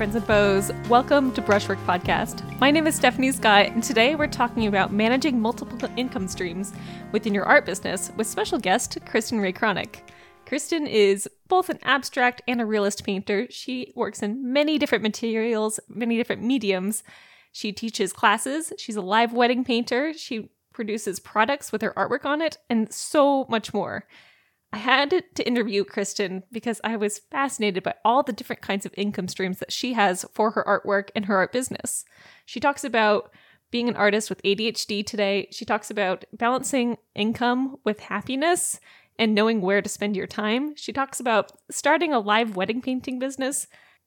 friends 0.00 0.14
and 0.14 0.26
foes. 0.26 0.72
Welcome 0.88 1.30
to 1.34 1.42
Brushwork 1.42 1.78
Podcast. 1.80 2.58
My 2.58 2.70
name 2.70 2.86
is 2.86 2.94
Stephanie 2.94 3.32
Scott, 3.32 3.66
and 3.66 3.84
today 3.84 4.14
we're 4.14 4.28
talking 4.28 4.66
about 4.66 4.94
managing 4.94 5.38
multiple 5.38 5.90
income 5.94 6.26
streams 6.26 6.72
within 7.12 7.34
your 7.34 7.44
art 7.44 7.66
business 7.66 8.10
with 8.16 8.26
special 8.26 8.58
guest 8.58 8.96
Kristin 9.04 9.42
Rae 9.42 9.52
Cronic. 9.52 10.10
Kristin 10.46 10.88
is 10.88 11.28
both 11.48 11.68
an 11.68 11.78
abstract 11.82 12.40
and 12.48 12.62
a 12.62 12.64
realist 12.64 13.04
painter. 13.04 13.46
She 13.50 13.92
works 13.94 14.22
in 14.22 14.54
many 14.54 14.78
different 14.78 15.02
materials, 15.02 15.78
many 15.86 16.16
different 16.16 16.42
mediums. 16.42 17.02
She 17.52 17.70
teaches 17.70 18.14
classes. 18.14 18.72
She's 18.78 18.96
a 18.96 19.02
live 19.02 19.34
wedding 19.34 19.64
painter. 19.64 20.14
She 20.14 20.48
produces 20.72 21.20
products 21.20 21.72
with 21.72 21.82
her 21.82 21.92
artwork 21.94 22.24
on 22.24 22.40
it, 22.40 22.56
and 22.70 22.90
so 22.90 23.44
much 23.50 23.74
more. 23.74 24.06
I 24.72 24.78
had 24.78 25.24
to 25.34 25.46
interview 25.46 25.84
Kristin 25.84 26.44
because 26.52 26.80
I 26.84 26.96
was 26.96 27.18
fascinated 27.18 27.82
by 27.82 27.94
all 28.04 28.22
the 28.22 28.32
different 28.32 28.62
kinds 28.62 28.86
of 28.86 28.94
income 28.96 29.26
streams 29.26 29.58
that 29.58 29.72
she 29.72 29.94
has 29.94 30.24
for 30.32 30.52
her 30.52 30.64
artwork 30.64 31.10
and 31.14 31.26
her 31.26 31.36
art 31.36 31.52
business. 31.52 32.04
She 32.46 32.60
talks 32.60 32.84
about 32.84 33.32
being 33.72 33.88
an 33.88 33.96
artist 33.96 34.28
with 34.28 34.42
ADHD 34.42 35.04
today. 35.04 35.48
She 35.50 35.64
talks 35.64 35.90
about 35.90 36.24
balancing 36.32 36.98
income 37.14 37.76
with 37.84 38.00
happiness 38.00 38.78
and 39.18 39.34
knowing 39.34 39.60
where 39.60 39.82
to 39.82 39.88
spend 39.88 40.16
your 40.16 40.26
time. 40.26 40.74
She 40.76 40.92
talks 40.92 41.20
about 41.20 41.52
starting 41.70 42.12
a 42.12 42.20
live 42.20 42.56
wedding 42.56 42.80
painting 42.80 43.18
business, 43.18 43.66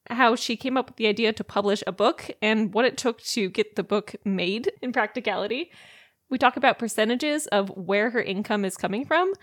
how 0.09 0.35
she 0.35 0.55
came 0.55 0.77
up 0.77 0.87
with 0.87 0.95
the 0.95 1.07
idea 1.07 1.33
to 1.33 1.43
publish 1.43 1.83
a 1.85 1.91
book, 1.91 2.31
and 2.41 2.73
what 2.73 2.85
it 2.85 2.97
took 2.97 3.21
to 3.21 3.49
get 3.49 3.75
the 3.75 3.83
book 3.83 4.15
made 4.25 4.71
in 4.81 4.91
practicality. 4.91 5.71
We 6.29 6.37
talk 6.37 6.57
about 6.57 6.79
percentages 6.79 7.47
of 7.47 7.69
where 7.69 8.09
her 8.09 8.21
income 8.21 8.65
is 8.65 8.75
coming 8.75 9.05
from 9.05 9.33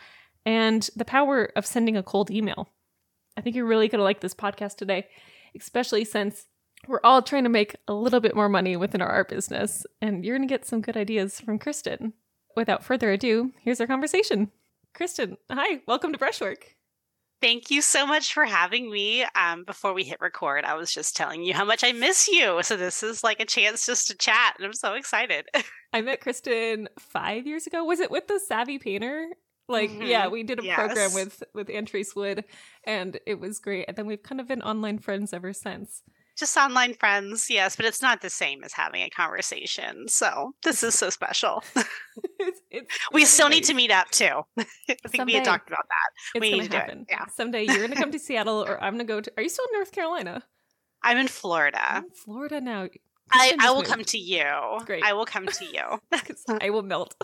and 0.45 0.89
the 0.97 1.05
power 1.05 1.51
of 1.57 1.67
sending 1.67 1.97
a 1.97 2.03
cold 2.03 2.31
email. 2.31 2.69
I 3.37 3.41
think 3.41 3.57
you're 3.57 3.67
really 3.67 3.89
going 3.89 4.01
to 4.01 4.05
like 4.05 4.21
this 4.21 4.35
podcast 4.35 4.77
today, 4.77 5.07
especially 5.57 6.05
since 6.05 6.47
we're 6.89 7.01
all 7.05 7.23
trying 7.23 7.45
to 7.45 7.51
make 7.51 7.77
a 7.89 7.95
little 7.95 8.21
bit 8.21 8.35
more 8.35 8.49
money 8.49 8.77
within 8.77 9.03
our 9.03 9.09
art 9.09 9.29
business, 9.29 9.85
and 10.01 10.25
you're 10.25 10.37
going 10.37 10.49
to 10.49 10.53
get 10.53 10.67
some 10.67 10.81
good 10.81 10.97
ideas 10.97 11.41
from 11.41 11.59
Kristin. 11.59 12.13
Without 12.57 12.83
further 12.83 13.13
ado, 13.13 13.53
here's 13.63 13.81
our 13.81 13.87
conversation. 13.87 14.51
Kristin, 14.95 15.37
hi, 15.51 15.81
welcome 15.87 16.13
to 16.13 16.19
Brushwork. 16.19 16.77
Thank 17.41 17.71
you 17.71 17.81
so 17.81 18.07
much 18.07 18.35
for 18.35 18.45
having 18.45 18.91
me. 18.91 19.25
Um, 19.35 19.65
before 19.65 19.95
we 19.95 20.05
hit 20.05 20.21
record, 20.21 20.65
I 20.65 20.75
was 20.75 20.93
just 20.93 21.17
telling 21.17 21.43
you 21.43 21.55
how 21.55 21.65
much 21.65 21.83
I 21.83 21.93
miss 21.93 22.29
you. 22.29 22.63
So 22.63 22.77
this 22.77 23.03
is 23.03 23.25
like 23.25 23.41
a 23.41 23.47
chance 23.47 23.87
just 23.87 24.09
to 24.09 24.15
chat, 24.15 24.57
and 24.59 24.67
I'm 24.67 24.75
so 24.75 24.95
excited. 24.95 25.47
I 25.93 26.03
met 26.03 26.21
Kristin 26.21 26.87
five 26.99 27.47
years 27.47 27.67
ago. 27.67 27.85
Was 27.85 28.01
it 28.01 28.11
with 28.11 28.27
the 28.27 28.39
Savvy 28.39 28.79
Painter 28.79 29.29
like, 29.71 29.91
mm-hmm. 29.91 30.03
yeah, 30.03 30.29
we 30.29 30.43
did 30.43 30.61
a 30.61 30.65
yes. 30.65 30.77
program 30.77 31.15
with 31.15 31.43
with 31.55 31.69
Antrese 31.69 32.15
Wood, 32.15 32.45
and 32.85 33.19
it 33.27 33.41
was 33.41 33.59
great. 33.59 33.87
And 33.89 33.97
then 33.97 34.07
we've 34.07 34.23
kind 34.23 34.41
of 34.41 34.49
been 34.49 34.63
online 34.63 34.99
friends 34.99 35.33
ever 35.33 35.53
since. 35.53 36.03
Just 36.37 36.57
online 36.57 36.95
friends, 36.95 37.49
yes, 37.51 37.77
but 37.77 37.85
it's 37.85 38.01
not 38.01 38.23
the 38.23 38.31
same 38.31 38.65
as 38.65 38.73
having 38.73 39.03
a 39.03 39.11
conversation. 39.11 40.09
So 40.09 40.55
this 40.63 40.83
is 40.83 40.95
so 40.95 41.11
special. 41.11 41.63
it's, 42.39 42.61
it's 42.71 42.99
we 43.13 43.25
still 43.27 43.49
nice. 43.49 43.57
need 43.57 43.65
to 43.65 43.75
meet 43.75 43.91
up 43.91 44.11
too. 44.11 44.41
I 44.59 44.65
think 44.87 45.17
Someday, 45.17 45.25
we 45.25 45.35
had 45.35 45.45
talked 45.45 45.69
about 45.69 45.85
that. 45.89 46.41
we 46.41 46.53
need 46.53 46.71
to 46.71 46.77
happen. 46.77 47.05
Yeah. 47.11 47.27
Someday 47.27 47.65
you're 47.65 47.81
gonna 47.81 47.97
come 47.97 48.13
to 48.13 48.19
Seattle, 48.19 48.65
or 48.67 48.83
I'm 48.83 48.95
gonna 48.95 49.05
go 49.05 49.21
to. 49.21 49.31
Are 49.37 49.43
you 49.43 49.49
still 49.49 49.67
in 49.71 49.79
North 49.79 49.93
Carolina? 49.93 50.43
I'm 51.03 51.19
in 51.19 51.29
Florida. 51.29 52.05
In 52.05 52.11
Florida 52.11 52.61
now. 52.61 52.89
I, 53.33 53.55
I 53.61 53.71
will 53.71 53.79
moved. 53.79 53.89
come 53.89 54.05
to 54.05 54.19
you. 54.19 54.45
Great. 54.87 55.05
I 55.05 55.13
will 55.13 55.27
come 55.27 55.47
to 55.47 55.65
you. 55.65 56.01
I 56.61 56.71
will 56.71 56.83
melt. 56.83 57.15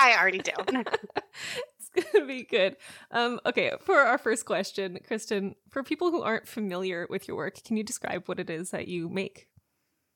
I 0.00 0.16
already 0.18 0.38
do. 0.38 0.52
it's 0.68 2.12
gonna 2.12 2.26
be 2.26 2.44
good. 2.44 2.76
Um, 3.10 3.40
okay, 3.46 3.72
for 3.80 3.96
our 3.96 4.18
first 4.18 4.44
question, 4.44 4.98
Kristin, 5.08 5.54
for 5.68 5.82
people 5.82 6.10
who 6.10 6.22
aren't 6.22 6.48
familiar 6.48 7.06
with 7.10 7.28
your 7.28 7.36
work, 7.36 7.62
can 7.64 7.76
you 7.76 7.84
describe 7.84 8.26
what 8.26 8.40
it 8.40 8.50
is 8.50 8.70
that 8.70 8.88
you 8.88 9.08
make? 9.08 9.48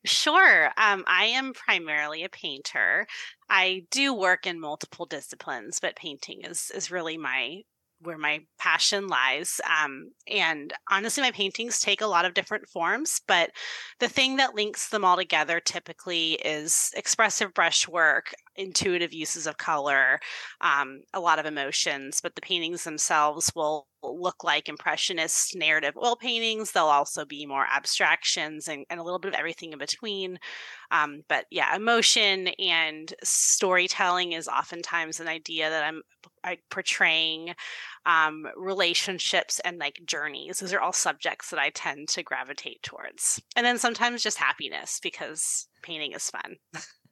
Sure. 0.07 0.67
Um, 0.77 1.05
I 1.07 1.27
am 1.27 1.55
primarily 1.55 2.25
a 2.25 2.29
painter. 2.29 3.07
I 3.49 3.87
do 3.91 4.13
work 4.13 4.47
in 4.47 4.61
multiple 4.61 5.07
disciplines, 5.07 5.81
but 5.81 5.97
painting 5.97 6.43
is 6.43 6.71
is 6.75 6.91
really 6.91 7.17
my 7.17 7.63
where 8.01 8.19
my 8.19 8.41
passion 8.59 9.07
lies. 9.07 9.61
Um, 9.83 10.11
and 10.31 10.73
honestly, 10.91 11.23
my 11.23 11.31
paintings 11.31 11.81
take 11.81 12.01
a 12.03 12.07
lot 12.07 12.25
of 12.25 12.35
different 12.35 12.69
forms, 12.69 13.21
but 13.27 13.51
the 13.99 14.09
thing 14.09 14.37
that 14.37 14.55
links 14.55 14.91
them 14.91 15.05
all 15.05 15.17
together 15.17 15.59
typically 15.61 16.35
is 16.35 16.91
expressive 16.97 17.55
brushwork, 17.55 18.35
intuitive 18.57 19.13
uses 19.13 19.47
of 19.47 19.59
color, 19.59 20.21
um, 20.61 21.01
a 21.13 21.21
lot 21.21 21.39
of 21.39 21.47
emotions. 21.47 22.21
But 22.23 22.35
the 22.35 22.41
paintings 22.41 22.85
themselves 22.85 23.51
will 23.55 23.87
look 24.03 24.45
like 24.45 24.69
impressionist 24.69 25.57
narrative 25.57 25.95
oil 25.97 26.17
paintings. 26.17 26.73
They'll 26.73 26.85
also 26.85 27.25
be 27.25 27.47
more 27.47 27.67
abstractions 27.73 28.69
and, 28.69 28.85
and 28.91 29.01
a 29.01 29.03
little 29.03 29.19
bit 29.19 29.33
of 29.33 29.39
everything 29.39 29.73
in 29.73 29.79
between. 29.79 30.39
Um, 30.91 31.23
but 31.29 31.47
yeah, 31.51 31.75
emotion 31.75 32.49
and 32.59 33.13
storytelling 33.23 34.33
is 34.33 34.49
oftentimes 34.49 35.21
an 35.21 35.29
idea 35.29 35.71
that 35.71 35.85
I'm 35.85 36.03
I, 36.43 36.59
portraying 36.71 37.55
um, 38.07 38.47
relationships 38.57 39.61
and 39.65 39.79
like 39.79 40.01
journeys. 40.07 40.59
Those 40.59 40.73
are 40.73 40.81
all 40.81 40.93
subjects 40.93 41.51
that 41.51 41.59
I 41.59 41.71
tend 41.71 42.09
to 42.11 42.23
gravitate 42.23 42.83
towards. 42.83 43.41
And 43.57 43.65
then 43.65 43.79
sometimes 43.79 44.23
just 44.23 44.39
happiness 44.39 45.01
because 45.03 45.69
painting 45.83 46.13
is 46.13 46.31
fun. 46.31 46.57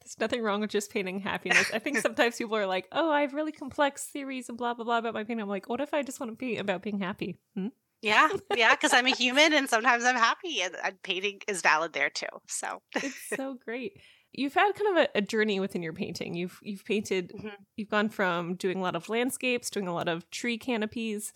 There's 0.00 0.18
nothing 0.18 0.42
wrong 0.42 0.60
with 0.60 0.70
just 0.70 0.92
painting 0.92 1.20
happiness. 1.20 1.70
I 1.72 1.78
think 1.78 1.98
sometimes 2.00 2.36
people 2.36 2.56
are 2.56 2.66
like, 2.66 2.86
"Oh, 2.92 3.10
I 3.10 3.22
have 3.22 3.34
really 3.34 3.52
complex 3.52 4.06
theories 4.06 4.48
and 4.48 4.58
blah 4.58 4.74
blah 4.74 4.84
blah 4.84 4.98
about 4.98 5.14
my 5.14 5.24
painting." 5.24 5.42
I'm 5.42 5.48
like, 5.48 5.68
"What 5.68 5.80
if 5.80 5.94
I 5.94 6.02
just 6.02 6.20
want 6.20 6.32
to 6.32 6.36
paint 6.36 6.60
about 6.60 6.82
being 6.82 6.98
happy?" 6.98 7.38
Hmm? 7.54 7.68
Yeah, 8.02 8.28
yeah, 8.56 8.74
because 8.74 8.92
I'm 8.92 9.06
a 9.06 9.10
human 9.16 9.52
and 9.52 9.68
sometimes 9.68 10.04
I'm 10.04 10.16
happy, 10.16 10.62
and, 10.62 10.74
and 10.82 11.02
painting 11.02 11.40
is 11.48 11.62
valid 11.62 11.92
there 11.92 12.10
too. 12.10 12.26
So 12.48 12.82
it's 12.96 13.16
so 13.36 13.56
great. 13.64 13.98
You've 14.32 14.54
had 14.54 14.72
kind 14.74 14.96
of 14.96 15.04
a, 15.04 15.18
a, 15.18 15.20
journey 15.20 15.58
within 15.58 15.82
your 15.82 15.92
painting. 15.92 16.34
You've 16.34 16.58
you've 16.62 16.84
painted. 16.84 17.32
Mm-hmm. 17.36 17.48
You've 17.76 17.90
gone 17.90 18.08
from 18.08 18.54
doing 18.54 18.78
a 18.78 18.82
lot 18.82 18.96
of 18.96 19.08
landscapes, 19.08 19.70
doing 19.70 19.88
a 19.88 19.94
lot 19.94 20.08
of 20.08 20.28
tree 20.30 20.56
canopies. 20.56 21.32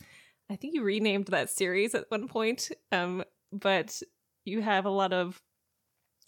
I 0.51 0.57
think 0.57 0.75
you 0.75 0.83
renamed 0.83 1.27
that 1.29 1.51
series 1.51 1.95
at 1.95 2.05
one 2.11 2.29
point. 2.29 2.71
Um, 2.93 3.25
but 3.53 4.01
you 4.45 4.61
have 4.63 4.85
a 4.85 4.91
lot 4.91 5.13
of 5.13 5.41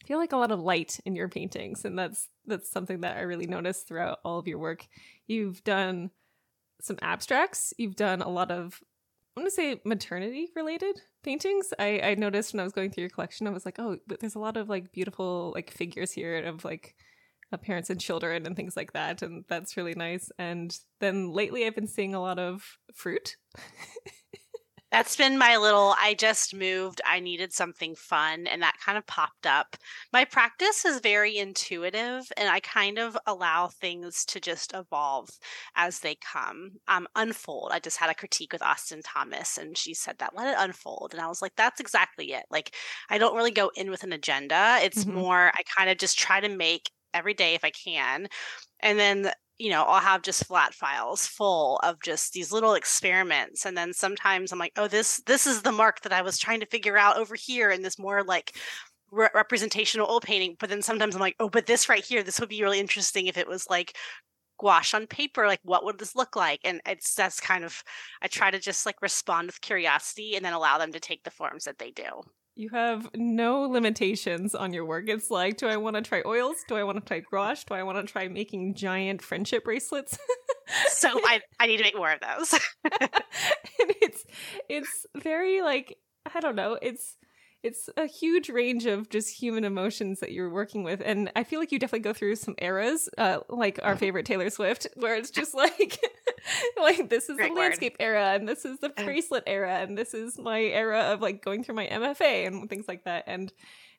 feel 0.07 0.19
like 0.19 0.33
a 0.33 0.37
lot 0.37 0.53
of 0.53 0.61
light 0.61 1.01
in 1.05 1.17
your 1.17 1.29
paintings, 1.29 1.85
and 1.85 1.99
that's 1.99 2.29
that's 2.47 2.71
something 2.71 3.01
that 3.01 3.17
I 3.17 3.23
really 3.23 3.47
noticed 3.47 3.89
throughout 3.89 4.19
all 4.25 4.39
of 4.39 4.47
your 4.47 4.59
work. 4.59 4.87
You've 5.27 5.63
done 5.65 6.11
some 6.81 6.99
abstracts. 7.03 7.73
You've 7.79 7.97
done 7.97 8.23
a 8.23 8.29
lot 8.29 8.51
of 8.51 8.81
I'm 9.37 9.43
gonna 9.43 9.51
say 9.51 9.81
maternity 9.85 10.49
related 10.57 11.01
paintings. 11.23 11.75
I 11.79 12.01
I 12.03 12.15
noticed 12.15 12.55
when 12.55 12.61
I 12.61 12.65
was 12.65 12.73
going 12.73 12.91
through 12.91 13.03
your 13.03 13.11
collection, 13.11 13.47
I 13.47 13.51
was 13.51 13.67
like, 13.67 13.79
oh, 13.79 13.99
but 14.07 14.21
there's 14.21 14.35
a 14.35 14.41
lot 14.41 14.57
of 14.57 14.69
like 14.69 14.93
beautiful 14.93 15.53
like 15.55 15.71
figures 15.71 16.13
here 16.13 16.39
of 16.45 16.65
like 16.65 16.95
uh, 17.53 17.59
parents 17.59 17.91
and 17.91 18.01
children 18.01 18.47
and 18.47 18.57
things 18.57 18.77
like 18.77 18.93
that, 18.93 19.23
and 19.23 19.45
that's 19.49 19.77
really 19.77 19.95
nice. 19.95 20.31
And 20.39 20.77
then 21.01 21.33
lately, 21.33 21.67
I've 21.67 21.75
been 21.75 21.87
seeing 21.87 22.15
a 22.15 22.21
lot 22.21 22.39
of 22.39 22.79
fruit. 22.95 23.37
That's 24.97 25.15
been 25.15 25.37
my 25.37 25.59
little 25.59 25.95
I 26.01 26.15
just 26.15 26.55
moved, 26.55 27.03
I 27.05 27.21
needed 27.21 27.53
something 27.53 27.95
fun 27.95 28.47
and 28.47 28.63
that 28.63 28.79
kind 28.83 28.97
of 28.97 29.07
popped 29.07 29.47
up. 29.47 29.77
My 30.11 30.25
practice 30.25 30.87
is 30.87 31.01
very 31.01 31.37
intuitive 31.37 32.33
and 32.39 32.49
I 32.49 32.61
kind 32.61 32.99
of 32.99 33.15
allow 33.27 33.69
things 33.69 34.25
to 34.25 34.41
just 34.41 34.73
evolve 34.73 35.29
as 35.75 35.99
they 35.99 36.15
come. 36.15 36.71
Um 36.89 37.07
unfold. 37.15 37.73
I 37.75 37.79
just 37.79 37.99
had 37.99 38.09
a 38.09 38.15
critique 38.15 38.55
with 38.55 38.63
Austin 38.63 39.03
Thomas 39.05 39.59
and 39.59 39.77
she 39.77 39.93
said 39.93 40.17
that 40.17 40.35
let 40.35 40.49
it 40.49 40.57
unfold 40.59 41.13
and 41.13 41.21
I 41.21 41.27
was 41.27 41.43
like 41.43 41.53
that's 41.59 41.79
exactly 41.79 42.33
it. 42.33 42.47
Like 42.51 42.75
I 43.11 43.19
don't 43.19 43.37
really 43.37 43.51
go 43.51 43.71
in 43.77 43.91
with 43.91 44.03
an 44.03 44.15
agenda. 44.15 44.79
It's 44.81 45.05
mm-hmm. 45.05 45.19
more 45.19 45.53
I 45.55 45.61
kind 45.77 45.91
of 45.91 45.99
just 45.99 46.19
try 46.19 46.41
to 46.41 46.49
make 46.49 46.91
every 47.13 47.35
day 47.35 47.55
if 47.55 47.65
I 47.65 47.71
can. 47.71 48.29
And 48.81 48.99
then 48.99 49.31
you 49.59 49.71
know, 49.71 49.83
I'll 49.85 50.01
have 50.01 50.23
just 50.23 50.45
flat 50.45 50.75
files 50.75 51.27
full 51.27 51.79
of 51.83 52.03
just 52.03 52.33
these 52.33 52.53
little 52.53 52.75
experiments. 52.75 53.65
And 53.65 53.77
then 53.77 53.93
sometimes 53.93 54.53
I'm 54.53 54.59
like, 54.59 54.73
oh, 54.77 54.89
this 54.89 55.23
this 55.27 55.47
is 55.47 55.63
the 55.63 55.73
mark 55.73 56.03
that 56.03 56.13
I 56.13 56.23
was 56.23 56.39
trying 56.39 56.61
to 56.61 56.67
figure 56.67 56.99
out 56.99 57.17
over 57.17 57.35
here 57.35 57.71
in 57.71 57.83
this 57.83 57.99
more 57.99 58.23
like 58.23 58.57
re- 59.11 59.31
representational 59.35 60.09
oil 60.11 60.21
painting. 60.21 60.57
But 60.61 60.69
then 60.69 60.83
sometimes 60.83 61.15
I'm 61.15 61.21
like, 61.21 61.37
oh, 61.41 61.49
but 61.49 61.67
this 61.67 61.89
right 61.89 62.05
here, 62.05 62.23
this 62.23 62.39
would 62.41 62.51
be 62.51 62.63
really 62.63 62.81
interesting 62.81 63.27
if 63.27 63.39
it 63.39 63.49
was 63.49 63.67
like 63.71 63.97
gouache 64.61 64.97
on 64.97 65.07
paper. 65.07 65.47
Like, 65.47 65.61
what 65.63 65.85
would 65.85 65.99
this 65.99 66.17
look 66.17 66.37
like? 66.37 66.61
And 66.65 66.81
it's 66.87 67.15
that's 67.15 67.41
kind 67.41 67.65
of 67.65 67.83
I 68.23 68.29
try 68.29 68.51
to 68.51 68.59
just 68.59 68.87
like 68.87 69.01
respond 69.03 69.47
with 69.47 69.61
curiosity 69.61 70.37
and 70.37 70.45
then 70.45 70.53
allow 70.53 70.79
them 70.79 70.93
to 70.93 71.01
take 71.01 71.25
the 71.25 71.31
forms 71.31 71.65
that 71.65 71.79
they 71.79 71.91
do. 71.93 72.23
You 72.59 72.71
have 72.71 73.11
no 73.15 73.61
limitations 73.65 74.55
on 74.55 74.73
your 74.73 74.87
work. 74.87 75.11
It's 75.11 75.31
like, 75.31 75.59
do 75.59 75.67
I 75.67 75.77
want 75.77 75.97
to 75.97 76.03
try 76.03 76.23
oils? 76.25 76.57
Do 76.67 76.75
I 76.75 76.85
want 76.85 76.97
to 76.97 77.05
try 77.05 77.21
gouache? 77.21 77.65
Do 77.69 77.75
I 77.75 77.83
want 77.83 77.99
to 77.99 78.11
try 78.11 78.29
making 78.29 78.73
giant 78.73 79.21
friendship 79.21 79.65
bracelets? 79.65 80.19
so 80.89 81.11
I, 81.13 81.43
I 81.61 81.67
need 81.67 81.77
to 81.77 81.83
make 81.83 81.95
more 81.95 82.11
of 82.11 82.21
those. 82.21 82.59
and 82.85 83.11
it's 84.01 84.25
it's 84.71 85.07
very 85.15 85.61
like 85.61 85.99
I 86.35 86.41
don't 86.41 86.57
know. 86.57 86.79
It's 86.81 87.19
it's 87.63 87.89
a 87.97 88.07
huge 88.07 88.49
range 88.49 88.87
of 88.87 89.09
just 89.09 89.35
human 89.35 89.65
emotions 89.65 90.21
that 90.21 90.33
you're 90.33 90.51
working 90.51 90.85
with 90.85 91.03
and 91.05 91.31
i 91.35 91.43
feel 91.43 91.59
like 91.59 91.73
you 91.73 91.79
definitely 91.79 92.01
go 92.01 92.13
through 92.13 92.37
some 92.37 92.55
eras 92.59 93.09
uh, 93.19 93.39
like 93.49 93.79
our 93.83 93.97
favorite 93.97 94.27
taylor 94.27 94.51
swift 94.51 94.87
where 94.97 95.17
it's 95.17 95.31
just 95.31 95.55
like 95.55 95.99
like 96.81 97.09
this 97.09 97.29
is 97.29 97.37
Great 97.37 97.49
the 97.49 97.55
word. 97.55 97.61
landscape 97.61 97.97
era 97.99 98.35
and 98.35 98.49
this 98.49 98.65
is 98.65 98.79
the 98.79 98.91
bracelet 98.91 99.45
era 99.47 99.79
and 99.81 99.97
this 99.97 100.15
is 100.15 100.39
my 100.39 100.61
era 100.61 101.13
of 101.13 101.21
like 101.21 101.43
going 101.45 101.65
through 101.65 101.75
my 101.75 101.87
MFA 101.87 102.47
and 102.47 102.69
things 102.69 102.87
like 102.87 103.05
that 103.05 103.25
and 103.27 103.53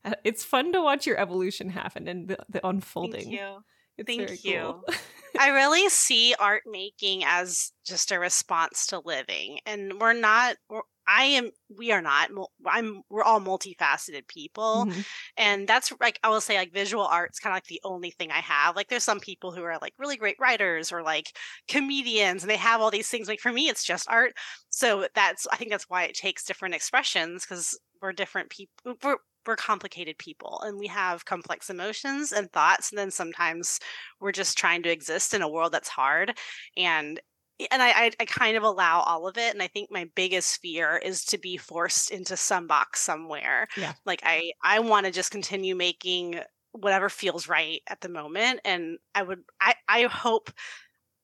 uh, 0.06 0.14
it's 0.24 0.44
fun 0.44 0.72
to 0.74 0.82
watch 0.82 1.06
your 1.06 1.20
evolution 1.20 1.70
happen 1.70 2.08
and 2.08 2.28
the, 2.30 2.38
the 2.50 2.66
unfolding. 2.66 3.24
Thank 3.24 3.34
you. 3.34 3.64
It's 3.98 4.08
Thank 4.08 4.46
you. 4.46 4.82
cool. 4.86 4.96
I 5.40 5.50
really 5.50 5.90
see 5.90 6.36
art 6.40 6.64
making 6.68 7.24
as 7.26 7.72
just 7.84 8.12
a 8.12 8.20
response 8.20 8.88
to 8.88 9.02
living, 9.04 9.60
and 9.66 10.00
we're 10.00 10.14
not. 10.14 10.58
We're, 10.70 10.82
I 11.08 11.24
am. 11.26 11.52
We 11.76 11.92
are 11.92 12.02
not. 12.02 12.30
I'm. 12.66 13.02
We're 13.10 13.24
all 13.24 13.40
multifaceted 13.40 14.28
people, 14.28 14.86
Mhm. 14.88 15.06
and 15.38 15.68
that's 15.68 15.94
like 16.02 16.20
I 16.24 16.30
will 16.30 16.42
say, 16.42 16.58
like 16.58 16.74
visual 16.74 17.06
art's 17.06 17.40
kind 17.40 17.54
of 17.54 17.56
like 17.58 17.66
the 17.66 17.82
only 17.84 18.12
thing 18.12 18.32
I 18.32 18.42
have. 18.42 18.76
Like, 18.76 18.90
there's 18.90 19.04
some 19.06 19.20
people 19.22 19.52
who 19.54 19.64
are 19.64 19.78
like 19.82 19.94
really 19.98 20.18
great 20.18 20.36
writers 20.40 20.92
or 20.92 21.02
like 21.04 21.36
comedians, 21.70 22.44
and 22.44 22.50
they 22.50 22.58
have 22.58 22.82
all 22.82 22.92
these 22.92 23.10
things. 23.10 23.28
Like 23.28 23.40
for 23.40 23.52
me, 23.54 23.70
it's 23.70 23.84
just 23.86 24.10
art. 24.10 24.34
So 24.70 25.08
that's. 25.16 25.48
I 25.52 25.56
think 25.58 25.72
that's 25.72 25.90
why 25.90 26.04
it 26.04 26.16
takes 26.16 26.44
different 26.44 26.76
expressions 26.76 27.46
because 27.46 27.80
we're 28.02 28.14
different 28.14 28.50
people. 28.50 28.96
We're 29.04 29.18
we're 29.46 29.56
complicated 29.56 30.18
people, 30.18 30.62
and 30.66 30.78
we 30.78 30.88
have 30.88 31.24
complex 31.26 31.70
emotions 31.70 32.34
and 32.34 32.52
thoughts, 32.52 32.92
and 32.92 33.00
then 33.00 33.12
sometimes 33.12 33.80
we're 34.20 34.34
just 34.34 34.58
trying 34.58 34.84
to 34.84 34.92
exist 34.92 35.34
in 35.34 35.42
a 35.42 35.50
world 35.50 35.72
that's 35.72 35.88
hard 35.90 36.38
and 36.76 37.20
and 37.72 37.82
I, 37.82 37.90
I 38.06 38.12
i 38.20 38.26
kind 38.26 38.56
of 38.58 38.64
allow 38.64 39.02
all 39.02 39.28
of 39.28 39.38
it 39.38 39.54
and 39.54 39.62
i 39.64 39.68
think 39.68 39.90
my 39.92 40.10
biggest 40.16 40.62
fear 40.62 40.98
is 40.98 41.24
to 41.26 41.38
be 41.38 41.58
forced 41.58 42.12
into 42.12 42.38
some 42.38 42.68
box 42.68 43.00
somewhere 43.02 43.68
Yeah. 43.78 43.94
like 44.06 44.22
i 44.24 44.52
i 44.64 44.80
want 44.80 45.06
to 45.06 45.12
just 45.12 45.32
continue 45.32 45.76
making 45.76 46.40
whatever 46.74 47.10
feels 47.10 47.48
right 47.48 47.82
at 47.90 48.02
the 48.02 48.10
moment 48.10 48.60
and 48.66 48.98
i 49.16 49.24
would 49.24 49.40
i 49.60 49.74
i 49.88 50.04
hope 50.04 50.52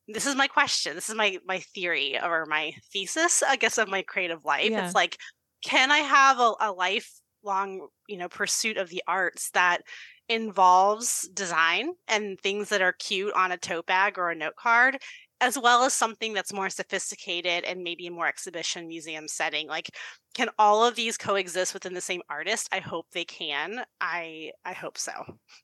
this 0.08 0.26
is 0.26 0.36
my 0.36 0.48
question 0.48 0.96
this 0.96 1.10
is 1.10 1.16
my 1.16 1.38
my 1.46 1.60
theory 1.60 2.20
or 2.22 2.46
my 2.48 2.74
thesis 2.92 3.44
i 3.44 3.56
guess 3.56 3.78
of 3.78 3.88
my 3.88 4.02
creative 4.02 4.44
life 4.46 4.70
Yeah. 4.72 4.86
it's 4.86 4.96
like 4.96 5.18
can 5.64 5.92
i 5.92 6.00
have 6.00 6.40
a, 6.40 6.54
a 6.60 6.72
lifelong 6.72 7.88
you 8.08 8.18
know 8.18 8.28
pursuit 8.30 8.78
of 8.78 8.90
the 8.90 9.04
arts 9.08 9.52
that 9.52 9.82
involves 10.30 11.28
design 11.34 11.92
and 12.08 12.40
things 12.40 12.70
that 12.70 12.82
are 12.82 12.94
cute 12.94 13.34
on 13.34 13.52
a 13.52 13.58
tote 13.58 13.86
bag 13.86 14.18
or 14.18 14.30
a 14.30 14.36
note 14.36 14.56
card 14.56 14.98
as 15.44 15.58
well 15.58 15.84
as 15.84 15.94
something 15.94 16.34
that's 16.34 16.54
more 16.54 16.70
sophisticated 16.70 17.64
and 17.64 17.84
maybe 17.84 18.08
a 18.08 18.12
more 18.12 18.28
exhibition 18.28 18.88
museum 18.88 19.28
setting 19.28 19.68
like 19.68 19.90
can 20.34 20.50
all 20.58 20.86
of 20.86 20.96
these 20.96 21.18
coexist 21.18 21.74
within 21.74 21.94
the 21.94 22.02
same 22.02 22.22
artist 22.30 22.68
i 22.72 22.80
hope 22.80 23.06
they 23.12 23.26
can 23.26 23.84
i 24.02 24.52
i 24.66 24.74
hope 24.74 24.98
so 24.98 25.12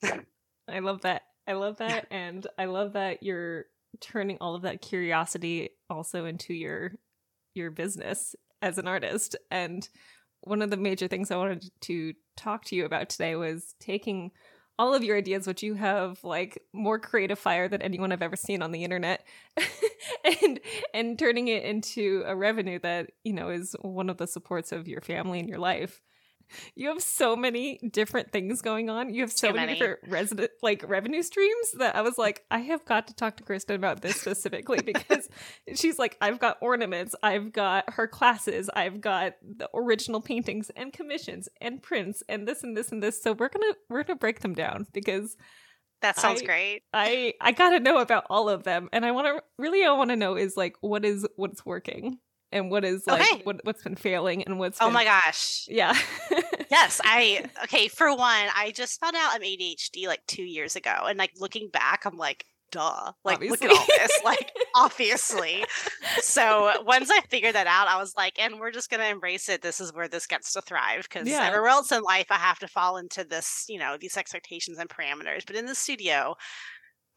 I 0.69 0.79
love 0.79 1.01
that. 1.01 1.23
I 1.47 1.53
love 1.53 1.77
that 1.77 2.05
and 2.11 2.45
I 2.57 2.65
love 2.65 2.93
that 2.93 3.23
you're 3.23 3.65
turning 3.99 4.37
all 4.39 4.55
of 4.55 4.61
that 4.63 4.81
curiosity 4.81 5.71
also 5.89 6.25
into 6.25 6.53
your 6.53 6.91
your 7.55 7.71
business 7.71 8.35
as 8.61 8.77
an 8.77 8.87
artist. 8.87 9.35
And 9.49 9.87
one 10.41 10.61
of 10.61 10.69
the 10.69 10.77
major 10.77 11.07
things 11.07 11.31
I 11.31 11.37
wanted 11.37 11.69
to 11.81 12.13
talk 12.37 12.65
to 12.65 12.75
you 12.75 12.85
about 12.85 13.09
today 13.09 13.35
was 13.35 13.73
taking 13.79 14.31
all 14.79 14.95
of 14.95 15.03
your 15.03 15.17
ideas, 15.17 15.45
which 15.45 15.61
you 15.61 15.73
have 15.75 16.23
like 16.23 16.63
more 16.71 16.97
creative 16.97 17.37
fire 17.37 17.67
than 17.67 17.81
anyone 17.81 18.13
I've 18.13 18.21
ever 18.21 18.37
seen 18.37 18.61
on 18.61 18.71
the 18.71 18.85
internet, 18.85 19.25
and 20.41 20.59
and 20.93 21.19
turning 21.19 21.49
it 21.49 21.63
into 21.63 22.23
a 22.25 22.35
revenue 22.35 22.79
that 22.79 23.11
you 23.25 23.33
know 23.33 23.49
is 23.49 23.75
one 23.81 24.09
of 24.09 24.17
the 24.17 24.25
supports 24.25 24.71
of 24.71 24.87
your 24.87 25.01
family 25.01 25.39
and 25.39 25.49
your 25.49 25.59
life. 25.59 26.01
You 26.75 26.89
have 26.89 27.01
so 27.01 27.35
many 27.35 27.79
different 27.91 28.31
things 28.31 28.61
going 28.61 28.89
on. 28.89 29.13
You 29.13 29.21
have 29.21 29.31
so 29.31 29.47
many, 29.51 29.67
many. 29.67 29.79
different 29.79 29.99
resident 30.07 30.51
like 30.61 30.83
revenue 30.87 31.21
streams 31.21 31.71
that 31.77 31.95
I 31.95 32.01
was 32.01 32.17
like, 32.17 32.43
I 32.49 32.59
have 32.59 32.85
got 32.85 33.07
to 33.07 33.15
talk 33.15 33.37
to 33.37 33.43
Kristin 33.43 33.75
about 33.75 34.01
this 34.01 34.19
specifically 34.19 34.79
because 34.85 35.29
she's 35.75 35.99
like, 35.99 36.17
I've 36.21 36.39
got 36.39 36.57
ornaments, 36.61 37.15
I've 37.23 37.51
got 37.51 37.93
her 37.93 38.07
classes, 38.07 38.69
I've 38.73 39.01
got 39.01 39.33
the 39.41 39.69
original 39.73 40.21
paintings 40.21 40.69
and 40.75 40.93
commissions 40.93 41.49
and 41.61 41.81
prints 41.81 42.23
and 42.29 42.47
this 42.47 42.63
and 42.63 42.75
this 42.75 42.91
and 42.91 43.01
this. 43.01 43.21
So 43.21 43.33
we're 43.33 43.49
gonna 43.49 43.73
we're 43.89 44.03
gonna 44.03 44.17
break 44.17 44.39
them 44.41 44.53
down 44.53 44.87
because 44.93 45.35
that 46.01 46.17
sounds 46.17 46.41
I- 46.41 46.45
great 46.45 46.83
I 46.93 47.33
I 47.41 47.51
gotta 47.51 47.79
know 47.79 47.99
about 47.99 48.25
all 48.29 48.49
of 48.49 48.63
them, 48.63 48.89
and 48.93 49.05
I 49.05 49.11
want 49.11 49.27
to 49.27 49.43
really 49.57 49.83
I 49.83 49.91
want 49.91 50.09
to 50.09 50.15
know 50.15 50.35
is 50.35 50.55
like 50.55 50.75
what 50.81 51.03
is 51.05 51.27
what's 51.35 51.65
working 51.65 52.19
and 52.51 52.71
what 52.71 52.83
is 52.85 53.05
like 53.07 53.21
Okay. 53.21 53.41
what 53.43 53.57
what's 53.63 53.83
been 53.83 53.95
failing 53.95 54.43
and 54.43 54.59
what's 54.59 54.77
oh 54.81 54.85
been, 54.85 54.93
my 54.93 55.03
gosh. 55.03 55.65
Yeah. 55.69 55.93
Yes 56.71 57.01
i 57.03 57.45
okay 57.63 57.87
for 57.87 58.09
one 58.15 58.47
i 58.55 58.71
just 58.75 58.99
found 58.99 59.15
out 59.15 59.31
i'm 59.33 59.41
adhd 59.41 60.05
like 60.07 60.21
two 60.27 60.43
years 60.43 60.75
ago 60.75 60.93
and 61.07 61.17
like 61.17 61.31
looking 61.39 61.69
back 61.69 62.05
i'm 62.05 62.17
like 62.17 62.45
duh 62.71 63.11
like 63.25 63.39
look 63.41 63.63
at 63.63 63.71
all 63.71 63.85
this 63.87 64.11
like 64.23 64.51
obviously. 64.75 65.65
So 66.21 66.83
once 66.85 67.09
i 67.09 67.19
figured 67.21 67.55
that 67.55 67.65
out 67.65 67.87
i 67.87 67.97
was 67.97 68.13
like 68.15 68.39
and 68.39 68.59
we're 68.59 68.69
just 68.71 68.91
gonna 68.91 69.05
embrace 69.05 69.49
it. 69.49 69.63
This 69.63 69.81
is 69.81 69.91
where 69.93 70.07
this 70.07 70.27
gets 70.27 70.53
to 70.53 70.61
thrive 70.61 71.03
because 71.09 71.27
Yeah. 71.27 71.47
everywhere 71.47 71.69
else 71.69 71.91
in 71.91 72.03
life 72.03 72.27
i 72.29 72.35
have 72.35 72.59
to 72.59 72.67
fall 72.67 72.97
into 72.97 73.23
this 73.23 73.65
you 73.67 73.79
know 73.79 73.97
these 73.99 74.17
expectations 74.17 74.77
and 74.77 74.87
parameters 74.89 75.45
but 75.47 75.55
in 75.55 75.65
the 75.65 75.73
studio 75.75 76.35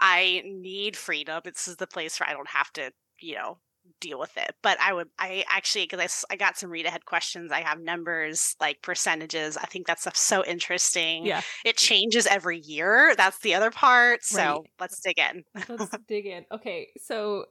i 0.00 0.42
need 0.46 0.96
freedom. 0.96 1.42
This 1.44 1.68
is 1.68 1.76
the 1.76 1.86
place 1.86 2.18
where 2.18 2.30
i 2.30 2.32
don't 2.32 2.48
have 2.48 2.72
to 2.72 2.90
you 3.20 3.34
know 3.34 3.58
deal 4.00 4.18
with 4.18 4.36
it 4.36 4.54
but 4.62 4.78
i 4.80 4.92
would 4.92 5.08
i 5.18 5.44
actually 5.48 5.84
because 5.84 6.24
I, 6.30 6.34
I 6.34 6.36
got 6.36 6.56
some 6.58 6.70
read 6.70 6.86
ahead 6.86 7.04
questions 7.04 7.52
i 7.52 7.60
have 7.60 7.80
numbers 7.80 8.56
like 8.60 8.82
percentages 8.82 9.56
i 9.56 9.64
think 9.66 9.86
that's 9.86 10.06
so 10.18 10.44
interesting. 10.44 11.24
Yeah. 11.26 11.42
It 11.64 11.76
changes 11.76 12.26
every 12.26 12.58
year 12.58 13.14
that's 13.16 13.38
the 13.40 13.54
other 13.54 13.70
part 13.70 14.24
so 14.24 14.38
Right. 14.38 14.60
let's 14.80 15.00
dig 15.00 15.18
in. 15.18 15.44
Let's 15.68 15.90
dig 16.08 16.26
in. 16.26 16.44
Okay 16.52 16.88
so 16.98 17.44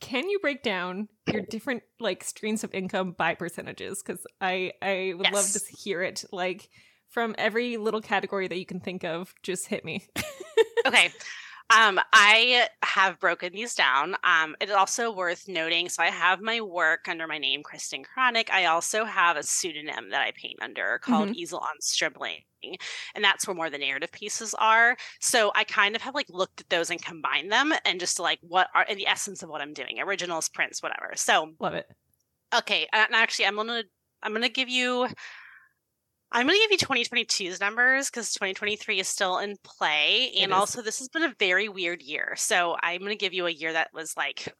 can 0.00 0.28
you 0.28 0.38
break 0.40 0.62
down 0.62 1.08
your 1.32 1.42
different 1.42 1.82
like 1.98 2.22
streams 2.22 2.64
of 2.64 2.72
income 2.74 3.12
by 3.16 3.34
percentages? 3.34 4.02
Because 4.02 4.26
i 4.40 4.72
i 4.82 5.14
would 5.16 5.30
love 5.32 5.50
to 5.52 5.60
hear 5.76 6.02
it 6.02 6.24
like 6.32 6.68
from 7.08 7.34
every 7.38 7.78
little 7.78 8.02
category 8.02 8.46
that 8.48 8.58
you 8.58 8.66
can 8.66 8.80
think 8.80 9.04
of 9.04 9.34
just 9.42 9.66
hit 9.66 9.84
me. 9.84 10.06
Okay 10.86 11.10
um 11.70 12.00
i 12.12 12.66
have 12.82 13.18
broken 13.18 13.52
these 13.52 13.74
down 13.74 14.16
um 14.24 14.56
it's 14.60 14.72
also 14.72 15.12
worth 15.12 15.48
noting 15.48 15.88
so 15.88 16.02
i 16.02 16.10
have 16.10 16.40
my 16.40 16.60
work 16.60 17.08
under 17.08 17.26
my 17.26 17.38
name 17.38 17.62
kristin 17.62 18.04
cronic. 18.04 18.50
I 18.52 18.66
also 18.66 19.04
have 19.04 19.36
a 19.36 19.42
pseudonym 19.42 20.10
that 20.10 20.22
i 20.22 20.32
paint 20.32 20.58
under 20.62 20.98
called 21.02 21.30
easel 21.34 21.58
on 21.58 21.80
stribling 21.80 22.38
and 23.14 23.22
that's 23.22 23.46
where 23.46 23.54
more 23.54 23.70
the 23.70 23.78
narrative 23.78 24.10
pieces 24.12 24.54
are. 24.58 24.96
So 25.20 25.52
i 25.54 25.64
kind 25.64 25.94
of 25.94 26.02
have 26.02 26.14
like 26.14 26.28
looked 26.30 26.60
at 26.60 26.68
those 26.70 26.90
and 26.90 27.02
combined 27.02 27.52
them 27.52 27.72
and 27.84 28.00
just 28.00 28.18
like 28.18 28.38
what 28.42 28.68
are 28.74 28.84
in 28.84 28.98
the 28.98 29.06
essence 29.06 29.42
of 29.42 29.48
what 29.48 29.60
i'm 29.60 29.72
doing 29.72 30.00
originals 30.00 30.48
prints 30.48 30.82
whatever. 30.82 31.12
So 31.16 31.52
love 31.60 31.74
it. 31.74 31.86
Okay, 32.54 32.86
and 32.92 33.14
actually, 33.14 33.46
I'm 33.46 33.56
gonna 33.56 33.84
I'm 34.22 34.32
gonna 34.32 34.48
give 34.48 34.68
you 34.68 35.06
I'm 36.30 36.46
gonna 36.46 36.58
give 36.58 36.70
you 36.72 36.78
2022's 36.78 37.60
numbers 37.60 38.10
because 38.10 38.32
2023 38.34 39.00
is 39.00 39.08
still 39.08 39.38
in 39.38 39.56
play, 39.64 40.32
and 40.40 40.52
also 40.52 40.82
this 40.82 40.98
has 40.98 41.08
been 41.08 41.22
a 41.22 41.34
very 41.38 41.68
weird 41.68 42.02
year. 42.02 42.34
So 42.36 42.76
I'm 42.82 43.00
gonna 43.00 43.16
give 43.16 43.32
you 43.32 43.46
a 43.46 43.50
year 43.50 43.72
that 43.72 43.88
was 43.94 44.14
like 44.16 44.54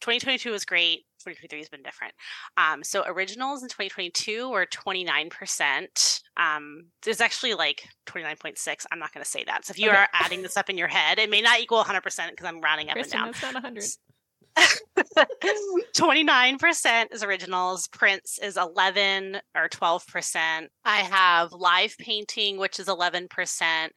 2022 0.00 0.50
was 0.50 0.64
great. 0.64 1.00
2023 1.20 1.58
has 1.58 1.68
been 1.68 1.82
different. 1.82 2.14
Um, 2.56 2.82
so 2.82 3.04
originals 3.06 3.62
in 3.62 3.68
2022 3.68 4.48
were 4.48 4.64
29%. 4.64 6.20
Um, 6.38 6.84
there's 7.02 7.20
actually 7.20 7.52
like 7.52 7.82
29.6. 8.06 8.86
I'm 8.90 8.98
not 8.98 9.12
going 9.12 9.22
to 9.22 9.28
say 9.30 9.44
that. 9.44 9.66
So 9.66 9.72
if 9.72 9.78
you 9.78 9.88
Okay. 9.90 9.98
are 9.98 10.08
adding 10.14 10.40
this 10.40 10.56
up 10.56 10.70
in 10.70 10.78
your 10.78 10.88
head, 10.88 11.18
it 11.18 11.28
may 11.28 11.42
not 11.42 11.60
equal 11.60 11.84
100% 11.84 12.02
because 12.02 12.46
I'm 12.46 12.62
rounding 12.62 12.88
up 12.88 12.96
kristin 12.96 13.02
and 13.02 13.10
down. 13.12 13.26
that's 13.26 13.42
not 13.42 13.52
100 13.52 13.84
29% 15.96 17.06
is 17.12 17.22
originals. 17.22 17.88
Prints 17.88 18.38
is 18.38 18.56
11 18.56 19.40
or 19.56 19.68
12%. 19.68 20.66
I 20.84 20.98
have 20.98 21.52
live 21.52 21.96
painting, 21.98 22.58
which 22.58 22.78
is 22.78 22.86
11%. 22.86 23.88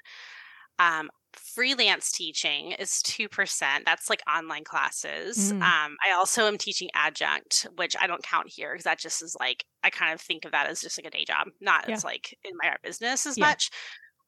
Um, 0.79 1.09
freelance 1.33 2.11
teaching 2.11 2.71
is 2.73 3.01
2%. 3.03 3.85
That's 3.85 4.09
like 4.09 4.21
online 4.27 4.63
classes. 4.63 5.51
Mm. 5.51 5.61
Um, 5.61 5.95
I 6.05 6.11
also 6.15 6.47
am 6.47 6.57
teaching 6.57 6.89
adjunct, 6.93 7.67
which 7.75 7.95
I 7.99 8.07
don't 8.07 8.23
count 8.23 8.47
here 8.49 8.73
because 8.73 8.83
that 8.85 8.99
just 8.99 9.21
is 9.23 9.35
like, 9.39 9.65
I 9.83 9.89
kind 9.89 10.13
of 10.13 10.21
think 10.21 10.45
of 10.45 10.51
that 10.51 10.67
as 10.67 10.81
just 10.81 10.97
like 10.97 11.07
a 11.07 11.11
day 11.15 11.25
job, 11.25 11.47
not 11.59 11.85
Yeah. 11.87 11.95
as 11.95 12.03
like 12.03 12.37
in 12.43 12.51
my 12.61 12.69
art 12.69 12.81
business 12.83 13.25
as 13.25 13.37
Yeah. 13.37 13.47
much. 13.47 13.69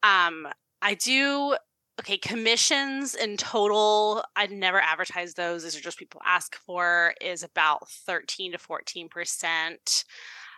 Um, 0.03 0.47
I 0.81 0.93
do 0.95 1.55
okay 1.99 2.17
commissions 2.17 3.15
in 3.15 3.37
total 3.37 4.23
i'd 4.35 4.51
never 4.51 4.79
advertise 4.81 5.33
those 5.33 5.63
these 5.63 5.77
are 5.77 5.81
just 5.81 5.97
people 5.97 6.21
ask 6.25 6.55
for 6.55 7.13
is 7.21 7.43
about 7.43 7.87
13 7.89 8.51
to 8.51 8.57
14 8.57 9.07
percent 9.09 10.03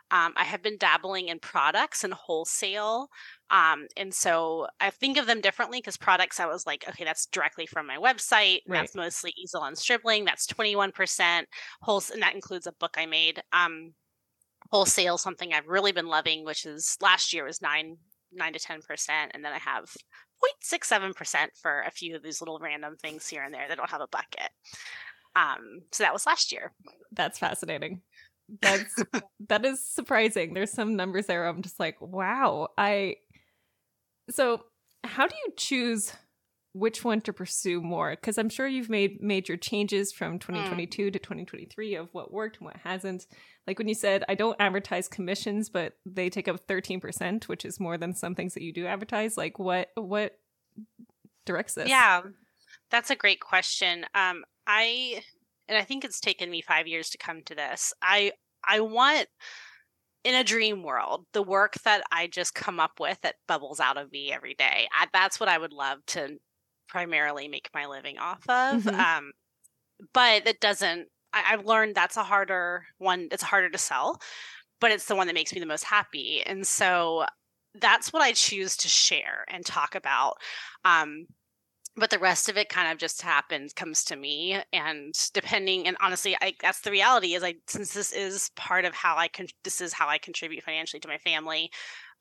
um, 0.10 0.34
i 0.38 0.44
have 0.44 0.62
been 0.62 0.78
dabbling 0.78 1.28
in 1.28 1.38
products 1.40 2.04
and 2.04 2.14
wholesale 2.14 3.10
um, 3.50 3.88
and 3.98 4.14
so 4.14 4.68
i 4.80 4.90
think 4.90 5.18
of 5.18 5.28
them 5.28 5.42
differently 5.42 5.80
because 5.80 5.98
products 5.98 6.40
i 6.40 6.46
was 6.46 6.66
like 6.66 6.86
okay 6.90 7.04
that's 7.04 7.26
directly 7.28 7.66
from 7.66 7.86
my 7.86 7.98
website 7.98 8.60
Right. 8.68 8.80
that's 8.82 8.96
mostly 8.96 9.34
easel 9.38 9.62
on 9.62 9.76
stribling 9.76 10.26
that's 10.26 10.48
21 10.48 10.92
percent 10.92 11.48
wholesale 11.82 12.16
and 12.16 12.24
that 12.24 12.36
includes 12.36 12.68
a 12.68 12.72
book 12.74 12.96
i 12.98 13.06
made 13.06 13.42
um, 13.54 13.94
wholesale 14.72 15.18
something 15.18 15.54
i've 15.54 15.68
really 15.68 15.92
been 15.92 16.08
loving 16.08 16.44
which 16.46 16.66
is 16.66 16.98
last 17.02 17.32
year 17.34 17.46
was 17.46 17.62
9 17.62 17.98
9 18.34 18.54
to 18.54 18.60
10 18.60 18.82
percent 18.82 19.32
and 19.34 19.44
then 19.46 19.54
i 19.54 19.60
have 19.60 19.86
0.67% 20.64 21.48
for 21.62 21.82
a 21.82 21.92
few 21.92 22.16
of 22.16 22.24
these 22.24 22.42
little 22.42 22.60
random 22.60 22.96
things 22.96 23.28
here 23.28 23.44
and 23.44 23.54
there 23.54 23.68
that 23.68 23.78
don't 23.78 23.90
have 23.90 24.02
a 24.02 24.08
bucket. 24.08 24.50
Um, 25.36 25.82
so 25.92 26.04
that 26.04 26.14
was 26.14 26.26
last 26.26 26.52
year. 26.52 26.74
That's 27.12 27.40
fascinating. 27.40 28.02
That's 28.62 28.96
that 29.50 29.66
is 29.66 29.86
surprising. 29.86 30.54
There's 30.54 30.72
some 30.72 30.96
numbers 30.96 31.28
there. 31.28 31.46
I'm 31.46 31.62
just 31.62 31.80
like, 31.80 32.02
wow. 32.02 32.70
I 32.78 33.18
so 34.30 34.64
how 35.04 35.28
do 35.28 35.36
you 35.46 35.54
choose 35.58 36.14
which 36.78 37.04
one 37.04 37.22
to 37.22 37.34
pursue 37.34 37.82
more? 37.82 38.12
Because 38.12 38.38
I'm 38.38 38.50
sure 38.50 38.68
you've 38.68 38.90
made 38.90 39.22
major 39.22 39.58
changes 39.58 40.12
from 40.12 40.40
2022 40.40 41.08
mm. 41.08 41.14
to 41.14 41.20
2023 41.20 41.96
of 41.96 42.10
what 42.14 42.32
worked 42.32 42.58
and 42.58 42.66
what 42.66 42.78
hasn't. 42.78 43.26
Like 43.66 43.80
when 43.80 43.88
you 43.88 43.96
said, 43.96 44.24
I 44.30 44.36
don't 44.36 44.56
advertise 44.60 45.08
commissions, 45.08 45.70
but 45.70 45.94
they 46.06 46.30
take 46.30 46.48
up 46.48 46.68
13%, 46.68 47.48
which 47.48 47.66
is 47.66 47.80
more 47.80 47.98
than 47.98 48.14
some 48.14 48.36
things 48.36 48.54
that 48.54 48.64
you 48.64 48.74
do 48.74 48.86
advertise. 48.86 49.38
Like 49.38 49.60
what 49.60 49.90
what 49.96 50.38
directs 51.46 51.74
this? 51.74 51.90
Yeah, 51.90 52.22
that's 52.92 53.10
a 53.10 53.16
great 53.16 53.40
question. 53.40 54.06
Um, 54.14 54.44
I 54.68 55.22
and 55.68 55.78
I 55.78 55.84
think 55.84 56.06
it's 56.06 56.20
taken 56.20 56.50
me 56.50 56.62
five 56.62 56.88
years 56.88 57.10
to 57.12 57.18
come 57.18 57.42
to 57.44 57.56
this. 57.56 57.94
I 58.02 58.34
I 58.66 58.82
want 58.82 59.28
in 60.24 60.36
a 60.36 60.44
dream 60.44 60.84
world, 60.84 61.26
the 61.32 61.42
work 61.42 61.76
that 61.86 62.04
I 62.12 62.28
just 62.28 62.54
come 62.54 62.80
up 62.80 63.00
with 63.00 63.22
that 63.22 63.36
bubbles 63.48 63.80
out 63.80 63.98
of 63.98 64.12
me 64.12 64.32
every 64.32 64.56
day. 64.56 64.88
I, 64.94 65.08
that's 65.14 65.40
what 65.40 65.48
I 65.48 65.58
would 65.58 65.72
love 65.72 66.00
to 66.08 66.38
primarily 66.88 67.48
make 67.48 67.70
my 67.74 67.86
living 67.86 68.18
off 68.18 68.44
of. 68.50 68.84
Mm-hmm. 68.84 69.00
Um, 69.00 69.32
but 70.14 70.48
it 70.48 70.60
doesn't. 70.60 71.08
I, 71.34 71.44
I've 71.52 71.66
learned 71.66 71.96
that's 71.96 72.18
a 72.18 72.24
harder 72.24 72.86
one. 72.98 73.28
It's 73.32 73.44
harder 73.44 73.70
to 73.70 73.78
sell, 73.78 74.20
but 74.80 74.92
it's 74.92 75.06
the 75.06 75.16
one 75.16 75.28
that 75.28 75.34
makes 75.34 75.54
me 75.54 75.60
the 75.60 75.66
most 75.66 75.84
happy. 75.84 76.42
And 76.46 76.66
so 76.66 77.26
that's 77.76 78.12
what 78.12 78.22
I 78.22 78.32
choose 78.32 78.78
to 78.78 78.88
share 78.88 79.46
and 79.50 79.66
talk 79.66 79.96
about. 79.96 80.36
Um, 80.86 81.28
but 81.98 82.12
the 82.12 82.20
rest 82.20 82.48
of 82.48 82.58
it 82.58 82.70
kind 82.70 82.92
of 82.92 83.00
just 83.00 83.24
happens 83.24 83.74
comes 83.74 84.04
to 84.06 84.16
me 84.16 84.62
and 84.72 85.16
depending 85.34 85.88
and 85.88 85.98
honestly 86.00 86.38
i 86.42 86.54
that's 86.62 86.82
the 86.82 86.92
reality 86.92 87.34
is 87.34 87.44
i 87.44 87.56
since 87.68 87.94
this 87.94 88.14
is 88.14 88.52
part 88.56 88.86
of 88.86 88.94
how 88.94 89.18
i 89.18 89.28
can 89.28 89.48
this 89.64 89.82
is 89.82 89.92
how 89.92 90.08
i 90.08 90.18
contribute 90.18 90.64
financially 90.64 91.00
to 91.00 91.08
my 91.08 91.18
family 91.18 91.72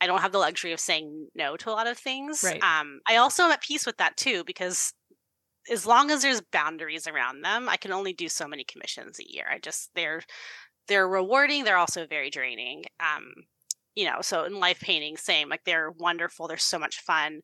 i 0.00 0.06
don't 0.06 0.20
have 0.20 0.32
the 0.32 0.38
luxury 0.38 0.72
of 0.72 0.80
saying 0.80 1.28
no 1.34 1.56
to 1.56 1.70
a 1.70 1.72
lot 1.72 1.86
of 1.86 1.98
things 1.98 2.42
right. 2.44 2.62
um 2.62 3.00
i 3.08 3.16
also 3.16 3.44
am 3.44 3.52
at 3.52 3.62
peace 3.62 3.86
with 3.86 3.96
that 3.96 4.16
too 4.16 4.42
because 4.44 4.92
as 5.70 5.86
long 5.86 6.10
as 6.10 6.22
there's 6.22 6.40
boundaries 6.52 7.06
around 7.06 7.42
them 7.42 7.68
i 7.68 7.76
can 7.76 7.92
only 7.92 8.12
do 8.12 8.28
so 8.28 8.46
many 8.46 8.64
commissions 8.64 9.18
a 9.18 9.32
year 9.32 9.44
i 9.50 9.58
just 9.58 9.90
they're 9.94 10.22
they're 10.88 11.08
rewarding 11.08 11.64
they're 11.64 11.76
also 11.76 12.06
very 12.06 12.30
draining 12.30 12.84
um 13.00 13.32
you 13.94 14.04
know 14.04 14.18
so 14.20 14.44
in 14.44 14.60
life 14.60 14.80
painting 14.80 15.16
same 15.16 15.48
like 15.48 15.64
they're 15.64 15.90
wonderful 15.98 16.46
they're 16.46 16.56
so 16.56 16.78
much 16.78 17.00
fun 17.00 17.40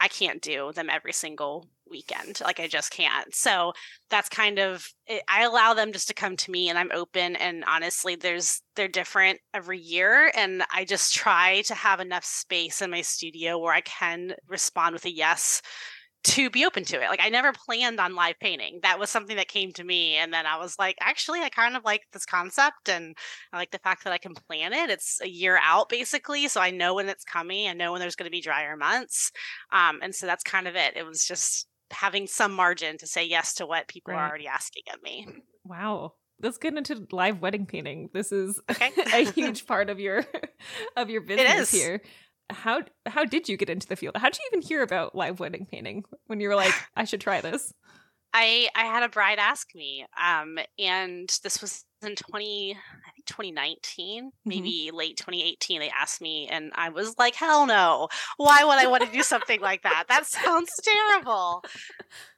I 0.00 0.08
can't 0.08 0.42
do 0.42 0.72
them 0.72 0.90
every 0.90 1.12
single 1.12 1.68
weekend. 1.88 2.40
Like 2.42 2.60
I 2.60 2.66
just 2.66 2.90
can't. 2.90 3.34
So 3.34 3.72
that's 4.10 4.28
kind 4.28 4.58
of 4.58 4.86
it, 5.06 5.22
I 5.28 5.44
allow 5.44 5.74
them 5.74 5.92
just 5.92 6.08
to 6.08 6.14
come 6.14 6.36
to 6.36 6.50
me 6.50 6.68
and 6.68 6.78
I'm 6.78 6.90
open 6.92 7.36
and 7.36 7.64
honestly 7.66 8.16
there's 8.16 8.60
they're 8.74 8.88
different 8.88 9.38
every 9.54 9.78
year 9.78 10.30
and 10.36 10.64
I 10.72 10.84
just 10.84 11.14
try 11.14 11.62
to 11.62 11.74
have 11.74 12.00
enough 12.00 12.24
space 12.24 12.82
in 12.82 12.90
my 12.90 13.02
studio 13.02 13.58
where 13.58 13.72
I 13.72 13.82
can 13.82 14.34
respond 14.48 14.94
with 14.94 15.04
a 15.04 15.12
yes 15.12 15.62
to 16.26 16.50
be 16.50 16.66
open 16.66 16.84
to 16.84 16.96
it. 16.96 17.08
Like 17.08 17.20
I 17.22 17.28
never 17.28 17.52
planned 17.52 18.00
on 18.00 18.16
live 18.16 18.38
painting. 18.40 18.80
That 18.82 18.98
was 18.98 19.10
something 19.10 19.36
that 19.36 19.46
came 19.46 19.72
to 19.72 19.84
me 19.84 20.16
and 20.16 20.32
then 20.32 20.44
I 20.44 20.58
was 20.58 20.76
like, 20.76 20.96
actually 21.00 21.40
I 21.40 21.48
kind 21.48 21.76
of 21.76 21.84
like 21.84 22.02
this 22.12 22.26
concept 22.26 22.88
and 22.88 23.16
I 23.52 23.56
like 23.56 23.70
the 23.70 23.78
fact 23.78 24.02
that 24.04 24.12
I 24.12 24.18
can 24.18 24.34
plan 24.34 24.72
it. 24.72 24.90
It's 24.90 25.20
a 25.22 25.28
year 25.28 25.58
out 25.62 25.88
basically, 25.88 26.48
so 26.48 26.60
I 26.60 26.70
know 26.70 26.94
when 26.94 27.08
it's 27.08 27.24
coming. 27.24 27.68
I 27.68 27.74
know 27.74 27.92
when 27.92 28.00
there's 28.00 28.16
going 28.16 28.26
to 28.26 28.36
be 28.36 28.40
drier 28.40 28.76
months. 28.76 29.30
Um 29.72 30.00
and 30.02 30.14
so 30.14 30.26
that's 30.26 30.42
kind 30.42 30.66
of 30.66 30.74
it. 30.74 30.96
It 30.96 31.06
was 31.06 31.24
just 31.24 31.68
having 31.92 32.26
some 32.26 32.52
margin 32.52 32.98
to 32.98 33.06
say 33.06 33.24
yes 33.24 33.54
to 33.54 33.66
what 33.66 33.86
people 33.86 34.12
right. 34.12 34.20
are 34.20 34.28
already 34.28 34.48
asking 34.48 34.82
of 34.92 35.02
me. 35.02 35.28
Wow. 35.64 36.14
Let's 36.42 36.58
get 36.58 36.76
into 36.76 37.06
live 37.12 37.40
wedding 37.40 37.66
painting. 37.66 38.10
This 38.12 38.30
is 38.32 38.60
okay. 38.70 38.90
a 39.14 39.30
huge 39.30 39.66
part 39.66 39.88
of 39.88 40.00
your 40.00 40.24
of 40.96 41.08
your 41.08 41.22
business 41.22 41.70
here 41.70 42.02
how 42.50 42.82
how 43.06 43.24
did 43.24 43.48
you 43.48 43.56
get 43.56 43.70
into 43.70 43.86
the 43.86 43.96
field? 43.96 44.16
How 44.16 44.28
did 44.28 44.38
you 44.38 44.48
even 44.52 44.66
hear 44.66 44.82
about 44.82 45.14
live 45.14 45.40
wedding 45.40 45.66
painting 45.70 46.04
when 46.26 46.40
you 46.40 46.48
were 46.48 46.54
like, 46.54 46.74
I 46.96 47.04
should 47.04 47.20
try 47.20 47.40
this? 47.40 47.72
I 48.32 48.68
I 48.74 48.84
had 48.84 49.02
a 49.02 49.08
bride 49.08 49.38
ask 49.38 49.74
me, 49.74 50.04
um, 50.22 50.58
and 50.78 51.28
this 51.42 51.62
was 51.62 51.84
in 52.02 52.16
twenty, 52.16 52.74
I 52.74 53.10
think 53.12 53.26
twenty 53.26 53.52
mm-hmm. 53.52 54.28
maybe 54.44 54.90
late 54.92 55.16
twenty 55.16 55.42
eighteen. 55.42 55.80
They 55.80 55.90
asked 55.90 56.20
me, 56.20 56.46
and 56.48 56.70
I 56.74 56.90
was 56.90 57.14
like, 57.18 57.34
hell 57.34 57.66
no! 57.66 58.08
Why 58.36 58.62
would 58.62 58.78
I 58.78 58.88
want 58.88 59.04
to 59.04 59.10
do 59.10 59.22
something 59.22 59.60
like 59.60 59.82
that? 59.82 60.04
That 60.08 60.26
sounds 60.26 60.70
terrible. 60.82 61.64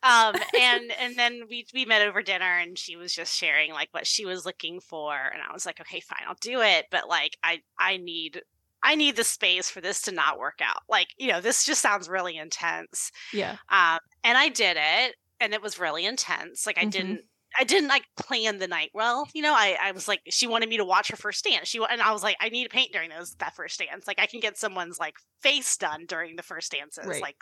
Um, 0.05 0.37
and 0.59 0.93
and 1.01 1.17
then 1.17 1.43
we 1.51 1.67
we 1.75 1.85
met 1.85 2.07
over 2.07 2.23
dinner, 2.23 2.59
and 2.59 2.79
she 2.79 2.95
was 2.95 3.13
just 3.13 3.35
sharing 3.35 3.73
like 3.73 3.89
what 3.91 4.07
she 4.07 4.25
was 4.25 4.47
looking 4.47 4.81
for, 4.81 5.15
and 5.15 5.43
I 5.43 5.53
was 5.53 5.67
like, 5.67 5.81
okay, 5.81 6.01
fine, 6.01 6.23
I'll 6.29 6.37
do 6.41 6.61
it, 6.61 6.87
but 6.93 7.09
like 7.09 7.37
I 7.43 7.61
I 7.79 7.97
need 7.97 8.43
I 8.83 8.95
need 8.95 9.17
the 9.17 9.25
space 9.25 9.71
for 9.71 9.81
this 9.81 10.03
to 10.03 10.13
not 10.13 10.39
work 10.39 10.61
out. 10.63 10.83
Like, 10.89 11.09
you 11.19 11.29
know, 11.29 11.41
this 11.41 11.65
just 11.65 11.83
sounds 11.83 12.09
really 12.09 12.37
intense. 12.37 13.11
Yeah. 13.33 13.57
Um, 13.69 13.99
and 14.25 14.39
I 14.39 14.49
did 14.49 14.77
it 14.79 15.17
and 15.41 15.53
it 15.53 15.63
was 15.63 15.79
really 15.79 16.05
intense. 16.07 16.67
Like 16.67 16.79
I 16.79 16.83
mm-hmm. 16.83 16.91
didn't 16.91 17.21
I 17.59 17.65
didn't 17.65 17.89
like 17.89 18.05
plan 18.17 18.59
the 18.59 18.69
night 18.69 18.91
well. 18.93 19.27
You 19.35 19.43
know, 19.43 19.55
I, 19.55 19.77
I 19.83 19.93
was 19.93 20.07
like, 20.07 20.21
she 20.29 20.47
wanted 20.47 20.69
me 20.69 20.77
to 20.77 20.85
watch 20.85 21.09
her 21.09 21.17
first 21.17 21.45
dance. 21.45 21.69
She 21.69 21.79
and 21.79 22.03
I 22.03 22.13
was 22.13 22.23
like, 22.23 22.37
I 22.41 22.51
need 22.51 22.65
to 22.65 22.71
paint 22.71 22.93
during 22.93 23.11
those 23.11 23.35
that 23.37 23.57
first 23.57 23.79
dance. 23.79 24.07
Like 24.07 24.21
I 24.21 24.27
can 24.27 24.41
get 24.41 24.59
someone's 24.59 24.99
like 24.99 25.15
face 25.43 25.77
done 25.77 26.05
during 26.07 26.37
the 26.37 26.43
first 26.43 26.71
dances. 26.73 27.07
Right. 27.07 27.23
Like 27.23 27.37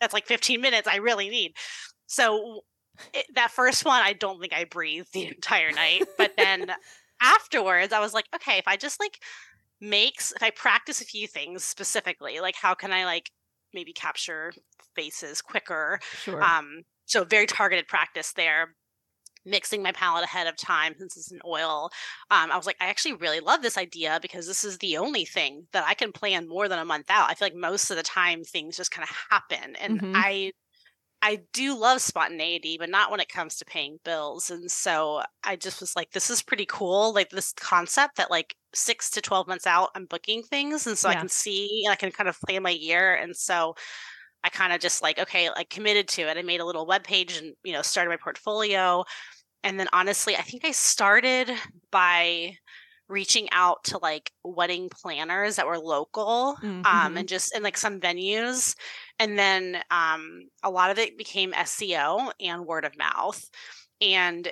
that's 0.00 0.12
like 0.12 0.26
15 0.26 0.60
minutes. 0.60 0.88
I 0.88 0.96
really 0.96 1.28
need. 1.28 1.52
So 2.06 2.62
it, 3.14 3.26
that 3.34 3.50
first 3.50 3.84
one, 3.84 4.02
I 4.02 4.12
don't 4.12 4.40
think 4.40 4.52
I 4.52 4.64
breathed 4.64 5.12
the 5.12 5.26
entire 5.28 5.72
night. 5.72 6.02
But 6.18 6.32
then 6.36 6.72
afterwards, 7.22 7.92
I 7.92 8.00
was 8.00 8.12
like, 8.12 8.26
okay, 8.34 8.58
if 8.58 8.66
I 8.66 8.76
just 8.76 9.00
like 9.00 9.18
makes 9.82 10.32
if 10.32 10.42
I 10.42 10.50
practice 10.50 11.02
a 11.02 11.04
few 11.04 11.26
things 11.26 11.64
specifically, 11.64 12.40
like 12.40 12.54
how 12.54 12.72
can 12.72 12.92
I 12.92 13.04
like 13.04 13.30
maybe 13.74 13.92
capture 13.92 14.52
faces 14.94 15.42
quicker? 15.42 15.98
Sure. 16.22 16.42
Um, 16.42 16.82
so 17.04 17.24
very 17.24 17.46
targeted 17.46 17.88
practice 17.88 18.32
there. 18.32 18.74
Mixing 19.44 19.82
my 19.82 19.90
palette 19.90 20.22
ahead 20.22 20.46
of 20.46 20.56
time 20.56 20.94
since 20.96 21.16
it's 21.16 21.32
an 21.32 21.40
oil. 21.44 21.90
Um, 22.30 22.52
I 22.52 22.56
was 22.56 22.64
like, 22.64 22.76
I 22.80 22.86
actually 22.86 23.14
really 23.14 23.40
love 23.40 23.60
this 23.60 23.76
idea 23.76 24.20
because 24.22 24.46
this 24.46 24.62
is 24.62 24.78
the 24.78 24.96
only 24.96 25.24
thing 25.24 25.66
that 25.72 25.84
I 25.84 25.94
can 25.94 26.12
plan 26.12 26.48
more 26.48 26.68
than 26.68 26.78
a 26.78 26.84
month 26.84 27.06
out. 27.10 27.28
I 27.28 27.34
feel 27.34 27.46
like 27.46 27.56
most 27.56 27.90
of 27.90 27.96
the 27.96 28.04
time 28.04 28.44
things 28.44 28.76
just 28.76 28.92
kind 28.92 29.02
of 29.02 29.16
happen. 29.30 29.74
And 29.80 30.00
mm-hmm. 30.00 30.12
I 30.14 30.52
I 31.22 31.40
do 31.52 31.76
love 31.76 32.00
spontaneity, 32.00 32.76
but 32.78 32.88
not 32.88 33.10
when 33.10 33.18
it 33.18 33.28
comes 33.28 33.56
to 33.56 33.64
paying 33.64 33.98
bills. 34.04 34.48
And 34.48 34.70
so 34.70 35.22
I 35.42 35.56
just 35.56 35.80
was 35.80 35.96
like, 35.96 36.12
this 36.12 36.30
is 36.30 36.42
pretty 36.42 36.66
cool. 36.66 37.12
Like 37.12 37.30
this 37.30 37.52
concept 37.52 38.16
that 38.18 38.30
like 38.30 38.54
six 38.74 39.10
to 39.10 39.20
12 39.20 39.46
months 39.46 39.66
out, 39.66 39.90
I'm 39.94 40.06
booking 40.06 40.42
things. 40.42 40.86
And 40.86 40.96
so 40.96 41.08
yeah. 41.08 41.16
I 41.16 41.18
can 41.18 41.28
see, 41.28 41.82
and 41.84 41.92
I 41.92 41.96
can 41.96 42.10
kind 42.10 42.28
of 42.28 42.40
plan 42.40 42.62
my 42.62 42.70
year. 42.70 43.14
And 43.14 43.36
so 43.36 43.74
I 44.44 44.48
kind 44.48 44.72
of 44.72 44.80
just 44.80 45.02
like, 45.02 45.18
okay, 45.18 45.50
like 45.50 45.70
committed 45.70 46.08
to 46.08 46.22
it. 46.22 46.36
I 46.36 46.42
made 46.42 46.60
a 46.60 46.64
little 46.64 46.86
web 46.86 47.04
page 47.04 47.38
and, 47.38 47.54
you 47.64 47.72
know, 47.72 47.82
started 47.82 48.10
my 48.10 48.16
portfolio. 48.16 49.04
And 49.62 49.78
then 49.78 49.88
honestly, 49.92 50.36
I 50.36 50.42
think 50.42 50.64
I 50.64 50.72
started 50.72 51.50
by 51.90 52.56
reaching 53.08 53.48
out 53.52 53.84
to 53.84 53.98
like 53.98 54.32
wedding 54.42 54.88
planners 54.88 55.56
that 55.56 55.66
were 55.66 55.78
local 55.78 56.56
um, 56.62 56.82
mm-hmm. 56.82 56.86
um, 56.86 57.16
and 57.16 57.28
just 57.28 57.54
in 57.54 57.62
like 57.62 57.76
some 57.76 58.00
venues 58.00 58.74
and 59.18 59.38
then 59.38 59.76
um, 59.90 60.48
a 60.62 60.70
lot 60.70 60.90
of 60.90 60.98
it 60.98 61.18
became 61.18 61.52
seo 61.52 62.32
and 62.40 62.64
word 62.64 62.84
of 62.84 62.96
mouth 62.96 63.44
and 64.00 64.48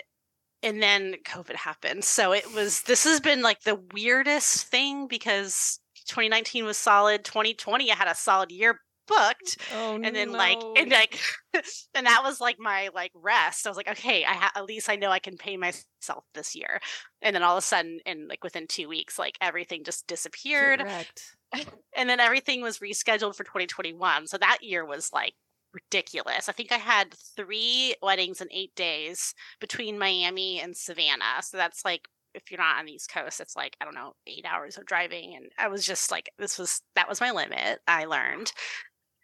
and 0.62 0.82
then 0.82 1.16
covid 1.24 1.56
happened. 1.56 2.04
So 2.04 2.32
it 2.32 2.52
was 2.54 2.82
this 2.82 3.04
has 3.04 3.20
been 3.20 3.42
like 3.42 3.62
the 3.62 3.80
weirdest 3.92 4.66
thing 4.66 5.06
because 5.06 5.80
2019 6.06 6.64
was 6.64 6.76
solid. 6.76 7.24
2020 7.24 7.90
i 7.90 7.94
had 7.94 8.08
a 8.08 8.14
solid 8.14 8.50
year 8.50 8.80
booked 9.06 9.58
oh, 9.74 9.98
and 10.02 10.14
then 10.14 10.30
no. 10.30 10.38
like 10.38 10.58
and 10.76 10.90
like 10.90 11.18
and 11.94 12.06
that 12.06 12.22
was 12.22 12.40
like 12.40 12.56
my 12.58 12.90
like 12.94 13.12
rest. 13.14 13.66
I 13.66 13.70
was 13.70 13.76
like 13.76 13.90
okay 13.90 14.24
i 14.24 14.32
ha- 14.32 14.52
at 14.54 14.66
least 14.66 14.88
i 14.88 14.96
know 14.96 15.10
i 15.10 15.18
can 15.18 15.36
pay 15.36 15.56
myself 15.56 16.24
this 16.34 16.54
year. 16.54 16.80
And 17.22 17.34
then 17.34 17.42
all 17.42 17.56
of 17.56 17.62
a 17.62 17.66
sudden 17.66 17.98
in 18.06 18.28
like 18.28 18.44
within 18.44 18.66
two 18.66 18.88
weeks 18.88 19.18
like 19.18 19.36
everything 19.40 19.84
just 19.84 20.06
disappeared. 20.06 20.80
Correct. 20.80 21.36
and 21.96 22.08
then 22.08 22.20
everything 22.20 22.62
was 22.62 22.78
rescheduled 22.78 23.34
for 23.34 23.44
2021 23.44 24.28
so 24.28 24.38
that 24.38 24.58
year 24.62 24.84
was 24.84 25.10
like 25.12 25.34
ridiculous 25.72 26.48
i 26.48 26.52
think 26.52 26.72
i 26.72 26.76
had 26.76 27.14
three 27.36 27.94
weddings 28.02 28.40
in 28.40 28.48
eight 28.50 28.74
days 28.74 29.34
between 29.60 29.98
miami 29.98 30.60
and 30.60 30.76
savannah 30.76 31.42
so 31.42 31.56
that's 31.56 31.84
like 31.84 32.08
if 32.34 32.50
you're 32.50 32.60
not 32.60 32.78
on 32.78 32.86
the 32.86 32.92
East 32.92 33.10
Coast, 33.12 33.40
it's 33.40 33.56
like, 33.56 33.76
I 33.80 33.84
don't 33.84 33.94
know, 33.94 34.14
eight 34.26 34.44
hours 34.48 34.76
of 34.76 34.86
driving. 34.86 35.34
And 35.34 35.50
I 35.58 35.68
was 35.68 35.84
just 35.84 36.10
like, 36.10 36.30
this 36.38 36.58
was, 36.58 36.80
that 36.94 37.08
was 37.08 37.20
my 37.20 37.30
limit. 37.30 37.80
I 37.86 38.04
learned. 38.04 38.52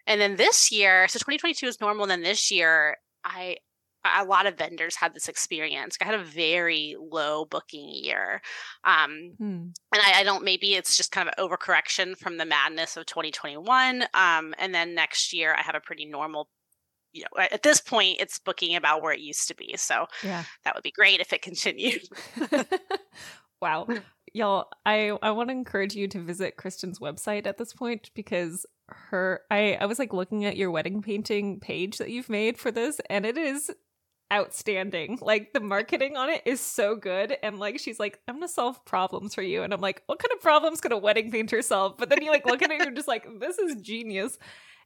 And 0.07 0.21
then 0.21 0.37
this 0.37 0.71
year, 0.73 1.09
so 1.09 1.19
2022 1.19 1.67
is 1.67 1.81
normal. 1.81 2.05
And 2.05 2.11
then 2.11 2.23
this 2.23 2.50
year, 2.50 2.97
I 3.25 3.57
a 4.18 4.25
lot 4.25 4.46
of 4.46 4.56
vendors 4.56 4.96
had 4.96 5.14
this 5.14 5.28
experience. 5.28 5.96
I 6.00 6.04
had 6.04 6.14
a 6.14 6.25
very 6.25 6.96
low 6.98 7.44
booking 7.44 7.88
year. 7.88 8.40
Um, 8.84 9.32
hmm. 9.38 9.44
And 9.44 9.75
I, 9.92 10.20
I, 10.20 10.25
don't, 10.25 10.44
maybe 10.44 10.75
it's 10.75 10.96
just 10.96 11.12
kind 11.12 11.28
of 11.28 11.34
an 11.36 11.44
overcorrection 11.44 12.16
from 12.16 12.36
the 12.36 12.44
madness 12.44 12.96
of 12.96 13.06
2021. 13.06 14.04
Um, 14.14 14.54
and 14.58 14.75
then 14.75 14.94
next 14.94 15.32
year, 15.32 15.54
I 15.54 15.62
have 15.62 15.75
a 15.75 15.80
pretty 15.80 16.06
normal 16.06 16.48
you 17.12 17.22
know, 17.22 17.42
at 17.50 17.62
this 17.62 17.80
point, 17.80 18.20
it's 18.20 18.38
booking 18.38 18.76
about 18.76 19.00
where 19.00 19.12
it 19.12 19.20
used 19.20 19.48
to 19.48 19.54
be. 19.54 19.75
So 19.78 20.06
yeah, 20.22 20.44
that 20.64 20.75
would 20.75 20.82
be 20.82 20.90
great 20.90 21.20
if 21.20 21.32
it 21.32 21.40
continued. 21.40 22.02
wow. 23.62 23.88
Y'all, 24.34 24.66
I, 24.84 25.16
I 25.22 25.30
want 25.30 25.48
to 25.48 25.54
encourage 25.54 25.94
you 25.94 26.08
to 26.08 26.20
visit 26.20 26.58
Kristin's 26.58 26.98
website 26.98 27.46
at 27.46 27.56
this 27.56 27.72
point 27.72 28.10
because 28.14 28.66
her 28.88 29.40
I, 29.50 29.78
I 29.80 29.86
was 29.86 29.98
like 29.98 30.12
looking 30.12 30.44
at 30.44 30.56
your 30.56 30.70
wedding 30.70 31.02
painting 31.02 31.58
page 31.58 31.98
that 31.98 32.10
you've 32.10 32.28
made 32.28 32.58
for 32.58 32.70
this 32.70 33.00
and 33.10 33.26
it 33.26 33.36
is 33.36 33.70
outstanding. 34.33 35.18
Like 35.21 35.52
the 35.52 35.61
marketing 35.61 36.16
on 36.16 36.30
it 36.30 36.42
is 36.45 36.61
so 36.61 36.97
good. 36.97 37.37
And 37.42 37.59
like 37.59 37.78
she's 37.78 38.00
like, 38.00 38.21
I'm 38.28 38.37
gonna 38.37 38.49
solve 38.49 38.85
problems 38.85 39.35
for 39.35 39.42
you. 39.42 39.62
And 39.62 39.73
I'm 39.73 39.80
like, 39.80 40.02
what 40.06 40.18
kind 40.18 40.33
of 40.33 40.40
problems 40.40 40.80
could 40.80 40.92
a 40.92 40.99
wedding 40.99 41.30
painter 41.30 41.62
solve? 41.62 41.97
But 41.99 42.09
then 42.11 42.23
you 42.23 42.30
like 42.30 42.47
look 42.47 42.62
at 42.62 42.71
it, 42.71 42.83
you're 42.83 42.95
just 42.95 43.09
like, 43.09 43.26
this 43.40 43.59
is 43.59 43.80
genius. 43.80 44.38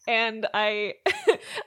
And 0.09 0.47
I, 0.55 0.95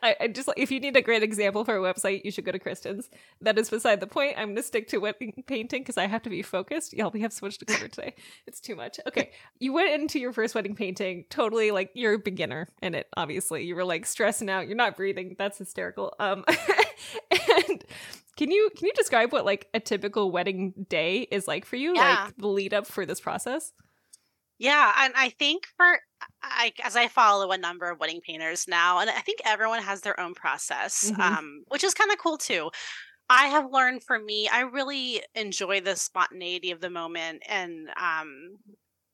I, 0.01 0.15
I 0.21 0.27
just 0.27 0.49
if 0.57 0.71
you 0.71 0.79
need 0.79 0.97
a 0.97 1.01
great 1.01 1.21
example 1.23 1.63
for 1.63 1.77
a 1.77 1.93
website, 1.93 2.25
you 2.25 2.31
should 2.31 2.45
go 2.45 2.51
to 2.51 2.59
Kristin's. 2.59 3.09
That 3.41 3.59
is 3.59 3.69
beside 3.69 3.99
the 3.99 4.07
point. 4.07 4.37
I'm 4.37 4.49
gonna 4.49 4.63
stick 4.63 4.87
to 4.89 4.97
wedding 4.97 5.43
painting 5.45 5.81
because 5.81 5.97
I 5.97 6.07
have 6.07 6.23
to 6.23 6.29
be 6.29 6.41
focused. 6.41 6.93
Y'all, 6.93 7.11
we 7.11 7.21
have 7.21 7.33
so 7.33 7.45
much 7.45 7.59
to 7.59 7.65
cover 7.65 7.87
today. 7.87 8.15
It's 8.47 8.59
too 8.59 8.75
much. 8.75 8.99
Okay, 9.07 9.31
you 9.59 9.71
went 9.71 9.93
into 9.93 10.19
your 10.19 10.33
first 10.33 10.55
wedding 10.55 10.75
painting 10.75 11.25
totally 11.29 11.71
like 11.71 11.91
you're 11.93 12.13
a 12.13 12.19
beginner 12.19 12.69
in 12.81 12.95
it. 12.95 13.07
Obviously, 13.15 13.65
you 13.65 13.75
were 13.75 13.85
like 13.85 14.05
stressing 14.05 14.49
out. 14.49 14.67
You're 14.67 14.77
not 14.77 14.97
breathing. 14.97 15.35
That's 15.37 15.59
hysterical. 15.59 16.13
Um, 16.19 16.43
and 17.69 17.83
can 18.35 18.51
you 18.51 18.69
can 18.75 18.87
you 18.87 18.93
describe 18.93 19.31
what 19.31 19.45
like 19.45 19.67
a 19.73 19.79
typical 19.79 20.31
wedding 20.31 20.73
day 20.89 21.21
is 21.31 21.47
like 21.47 21.65
for 21.65 21.75
you? 21.75 21.93
Yeah. 21.95 22.25
Like 22.25 22.37
the 22.37 22.47
lead 22.47 22.73
up 22.73 22.87
for 22.87 23.05
this 23.05 23.19
process? 23.19 23.71
Yeah, 24.59 24.93
and 24.99 25.13
I 25.15 25.29
think 25.29 25.65
for 25.77 25.99
I 26.41 26.71
as 26.83 26.95
I 26.95 27.07
follow 27.07 27.51
a 27.51 27.57
number 27.57 27.89
of 27.89 27.99
wedding 27.99 28.21
painters 28.21 28.65
now, 28.67 28.99
and 28.99 29.09
I 29.09 29.19
think 29.21 29.39
everyone 29.45 29.81
has 29.81 30.01
their 30.01 30.19
own 30.19 30.33
process, 30.33 31.11
Mhm. 31.11 31.19
um, 31.19 31.63
which 31.67 31.83
is 31.83 31.93
kind 31.93 32.11
of 32.11 32.17
cool 32.17 32.37
too. 32.37 32.71
I 33.29 33.47
have 33.47 33.71
learned 33.71 34.03
for 34.03 34.19
me, 34.19 34.47
I 34.47 34.61
really 34.61 35.23
enjoy 35.35 35.81
the 35.81 35.95
spontaneity 35.95 36.71
of 36.71 36.81
the 36.81 36.89
moment, 36.89 37.43
and 37.47 37.89
um, 37.97 38.57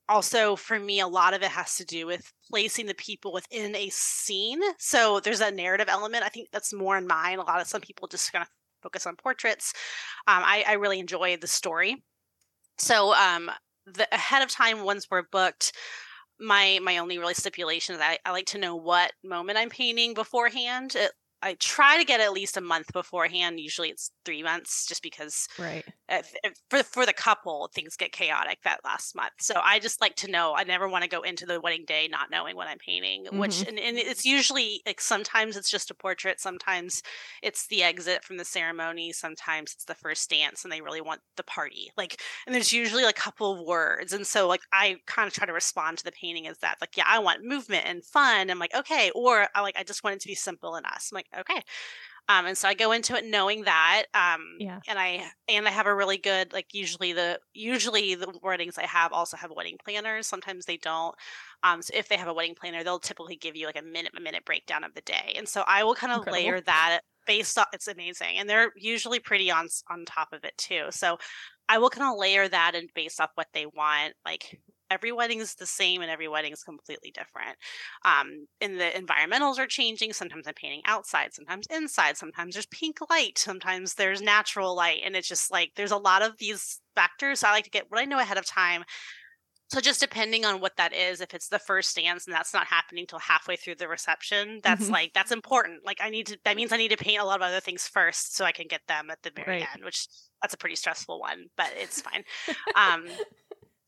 also 0.10 0.56
for 0.56 0.80
me, 0.80 1.00
a 1.00 1.08
lot 1.08 1.34
of 1.34 1.42
it 1.42 1.52
has 1.52 1.76
to 1.76 1.86
do 1.86 2.06
with 2.06 2.34
placing 2.50 2.88
the 2.88 2.96
people 2.96 3.32
within 3.32 3.76
a 3.76 3.90
scene. 3.90 4.62
So 4.78 5.20
there's 5.20 5.42
a 5.42 5.52
narrative 5.52 5.88
element. 5.90 6.24
I 6.24 6.30
think 6.30 6.50
that's 6.52 6.74
more 6.74 6.98
in 6.98 7.08
mine. 7.08 7.40
A 7.40 7.44
lot 7.44 7.62
of 7.62 7.68
some 7.68 7.82
people 7.82 8.08
just 8.08 8.32
kind 8.34 8.42
of 8.42 8.50
focus 8.82 9.06
on 9.06 9.16
portraits. 9.16 9.74
Um, 10.28 10.44
I, 10.44 10.64
I 10.68 10.74
really 10.74 11.00
enjoy 11.00 11.38
the 11.38 11.48
story. 11.48 12.04
So 12.78 13.14
um, 13.14 13.52
the 13.86 14.08
ahead 14.12 14.42
of 14.42 14.50
time 14.50 14.84
once 14.84 15.08
we're 15.10 15.24
booked 15.32 15.74
my 16.40 16.80
my 16.82 16.98
only 16.98 17.18
really 17.18 17.34
stipulation 17.34 17.96
is 17.96 18.02
I, 18.02 18.18
I 18.26 18.32
like 18.32 18.46
to 18.48 18.58
know 18.58 18.76
what 18.76 19.12
moment 19.24 19.58
i'm 19.58 19.70
painting 19.70 20.14
beforehand 20.14 20.96
i 21.42 21.56
try 21.56 21.98
to 21.98 22.06
get 22.06 22.20
at 22.20 22.34
least 22.34 22.58
a 22.58 22.62
month 22.62 22.92
beforehand. 22.94 23.60
Usually 23.60 23.90
it's 23.90 24.12
three 24.26 24.44
months 24.44 24.86
just 24.88 25.02
because 25.02 25.48
Right. 25.58 25.86
if, 26.10 26.34
if, 26.44 26.54
for 26.70 26.84
for 26.84 27.06
the 27.06 27.14
couple 27.14 27.70
things 27.74 27.96
get 27.96 28.12
chaotic 28.12 28.60
that 28.64 28.82
last 28.84 29.16
month. 29.16 29.34
So 29.40 29.56
i 29.64 29.80
just 29.80 30.02
like 30.02 30.16
to 30.18 30.32
know. 30.32 30.56
I 30.56 30.64
never 30.64 30.88
want 30.88 31.04
to 31.04 31.10
go 31.10 31.22
into 31.22 31.46
the 31.46 31.62
wedding 31.62 31.86
day 31.86 32.08
not 32.10 32.32
knowing 32.32 32.56
what 32.56 32.68
i'm 32.68 32.78
painting 32.78 33.26
which 33.32 33.58
mm-hmm. 33.58 33.70
and, 33.70 33.80
and 33.80 33.98
it's 33.98 34.26
usually 34.26 34.82
like 34.86 35.02
sometimes 35.02 35.56
it's 35.58 35.70
just 35.70 35.92
a 35.92 35.96
portrait. 35.96 36.40
Sometimes 36.40 37.02
it's 37.42 37.68
the 37.68 37.84
exit 37.84 38.24
from 38.24 38.38
the 38.38 38.46
ceremony. 38.46 39.12
Sometimes 39.12 39.74
it's 39.74 39.86
the 39.86 39.96
first 39.96 40.30
dance 40.30 40.64
and 40.64 40.72
they 40.72 40.82
really 40.82 41.02
want 41.02 41.22
the 41.38 41.44
party. 41.44 41.92
Like 41.98 42.22
and 42.46 42.54
there's 42.56 42.74
usually 42.74 43.04
like 43.04 43.18
a 43.18 43.22
couple 43.22 43.54
of 43.54 43.66
words. 43.66 44.14
And 44.14 44.26
so 44.26 44.48
like 44.48 44.62
i 44.74 44.98
kind 45.06 45.28
of 45.28 45.34
try 45.34 45.46
to 45.46 45.54
respond 45.54 45.98
to 46.00 46.04
the 46.04 46.12
painting 46.12 46.48
as 46.48 46.58
that. 46.60 46.78
Like 46.82 46.98
yeah 46.98 47.06
i 47.08 47.20
want 47.20 47.44
movement 47.44 47.86
and 47.86 48.04
fun. 48.04 48.50
I'm 48.50 48.60
like 48.60 48.76
okay. 48.76 49.12
Or 49.16 49.48
i 49.56 49.62
like 49.62 49.78
i 49.78 49.84
just 49.84 50.04
want 50.04 50.16
it 50.16 50.22
to 50.22 50.28
be 50.28 50.36
simple 50.36 50.76
and 50.76 50.86
us. 50.86 51.10
I'm 51.12 51.16
like 51.16 51.29
okay 51.38 51.62
um, 52.30 52.46
and 52.46 52.58
so 52.58 52.68
I 52.70 52.74
go 52.76 52.92
into 52.92 53.16
it 53.16 53.26
knowing 53.26 53.64
that, 53.64 54.06
um, 54.14 54.60
Yeah. 54.60 54.82
and 54.88 55.00
I 55.00 55.32
and 55.48 55.68
I 55.68 55.72
have 55.72 55.88
a 55.88 55.96
really 55.96 56.18
good 56.18 56.54
like 56.54 56.74
usually 56.74 57.14
the 57.14 57.40
usually 57.54 58.16
the 58.16 58.38
weddings 58.44 58.78
I 58.78 58.86
have 58.86 59.14
also 59.14 59.38
have 59.38 59.52
wedding 59.52 59.78
planners. 59.84 60.28
Sometimes 60.28 60.66
they 60.66 60.78
don't. 60.78 61.16
Um, 61.64 61.82
so 61.82 61.92
if 61.96 62.08
they 62.08 62.18
have 62.18 62.28
a 62.28 62.34
wedding 62.34 62.56
planner, 62.56 62.84
they'll 62.84 63.00
typically 63.00 63.36
give 63.36 63.56
you 63.56 63.66
like 63.66 63.78
a 63.78 63.82
minute 63.82 64.14
a 64.18 64.22
minute 64.22 64.46
breakdown 64.46 64.84
of 64.84 64.94
the 64.94 65.02
day, 65.02 65.34
and 65.38 65.48
so 65.50 65.64
I 65.68 65.84
will 65.84 65.96
kind 65.96 66.14
of 66.14 66.28
Incredible. 66.28 66.30
layer 66.30 66.62
that 66.62 67.02
based 67.28 67.58
on 67.58 67.66
it's 67.74 67.88
amazing, 67.88 68.38
and 68.38 68.50
they're 68.50 68.72
usually 68.76 69.20
pretty 69.20 69.52
on 69.52 69.68
on 69.90 70.06
top 70.06 70.30
of 70.34 70.44
it 70.46 70.58
too. 70.58 70.88
So 70.92 71.18
I 71.68 71.78
will 71.80 71.90
kind 71.90 72.12
of 72.12 72.18
layer 72.20 72.48
that 72.48 72.76
and 72.76 72.90
based 72.96 73.20
off 73.22 73.32
what 73.36 73.48
they 73.54 73.66
want, 73.66 74.16
like. 74.26 74.62
Every 74.90 75.12
wedding 75.12 75.40
is 75.40 75.56
the 75.56 75.66
same 75.66 76.02
and 76.02 76.10
every 76.12 76.28
wedding 76.28 76.52
is 76.54 76.64
completely 76.64 77.12
different. 77.12 77.58
Um 78.06 78.48
and 78.62 78.80
the 78.80 78.86
environmentals 78.96 79.60
are 79.60 79.68
changing. 79.68 80.14
Sometimes 80.14 80.48
i'm 80.48 80.54
painting 80.54 80.82
outside 80.86 81.34
sometimes 81.34 81.66
inside 81.70 82.18
sometimes 82.18 82.56
there's 82.56 82.66
pink 82.68 82.98
light 83.10 83.38
sometimes 83.38 83.96
there's 83.96 84.22
natural 84.22 84.76
light. 84.76 85.02
And 85.04 85.16
it's 85.16 85.28
just 85.28 85.52
like 85.52 85.72
there's 85.76 85.92
a 85.92 85.98
lot 85.98 86.22
of 86.22 86.38
these 86.38 86.82
factors 86.96 87.40
so 87.40 87.48
i 87.48 87.52
like 87.52 87.64
to 87.66 87.70
get 87.70 87.90
what 87.90 88.00
i 88.02 88.06
know 88.06 88.20
ahead 88.20 88.38
of 88.38 88.46
time. 88.46 88.84
So 89.72 89.80
just 89.82 90.00
depending 90.00 90.46
on 90.46 90.62
what 90.62 90.78
that 90.78 90.94
is 90.94 91.22
if 91.22 91.34
it's 91.36 91.50
the 91.50 91.60
first 91.60 91.96
dance 91.96 92.26
and 92.26 92.34
that's 92.36 92.54
not 92.56 92.66
happening 92.68 93.06
till 93.06 93.20
halfway 93.20 93.56
through 93.56 93.76
the 93.76 93.88
reception 93.88 94.62
that's 94.64 94.90
Mhm. 94.90 94.90
like 94.90 95.14
that's 95.14 95.32
important. 95.32 95.86
Like 95.86 96.00
i 96.02 96.10
need 96.10 96.28
to 96.28 96.40
that 96.46 96.56
means 96.56 96.72
i 96.72 96.78
need 96.78 96.90
to 96.92 96.98
paint 96.98 97.22
a 97.22 97.26
lot 97.26 97.40
of 97.42 97.44
other 97.48 97.60
things 97.60 97.88
first 97.88 98.36
so 98.36 98.46
i 98.46 98.52
can 98.52 98.68
get 98.68 98.82
them 98.88 99.10
at 99.12 99.22
the 99.24 99.32
very 99.32 99.60
Right. 99.60 99.70
end 99.74 99.84
which 99.86 100.08
that's 100.42 100.54
a 100.56 100.58
pretty 100.58 100.76
stressful 100.76 101.20
one 101.20 101.46
but 101.58 101.72
it's 101.76 102.02
fine. 102.02 102.24
Um 102.76 103.20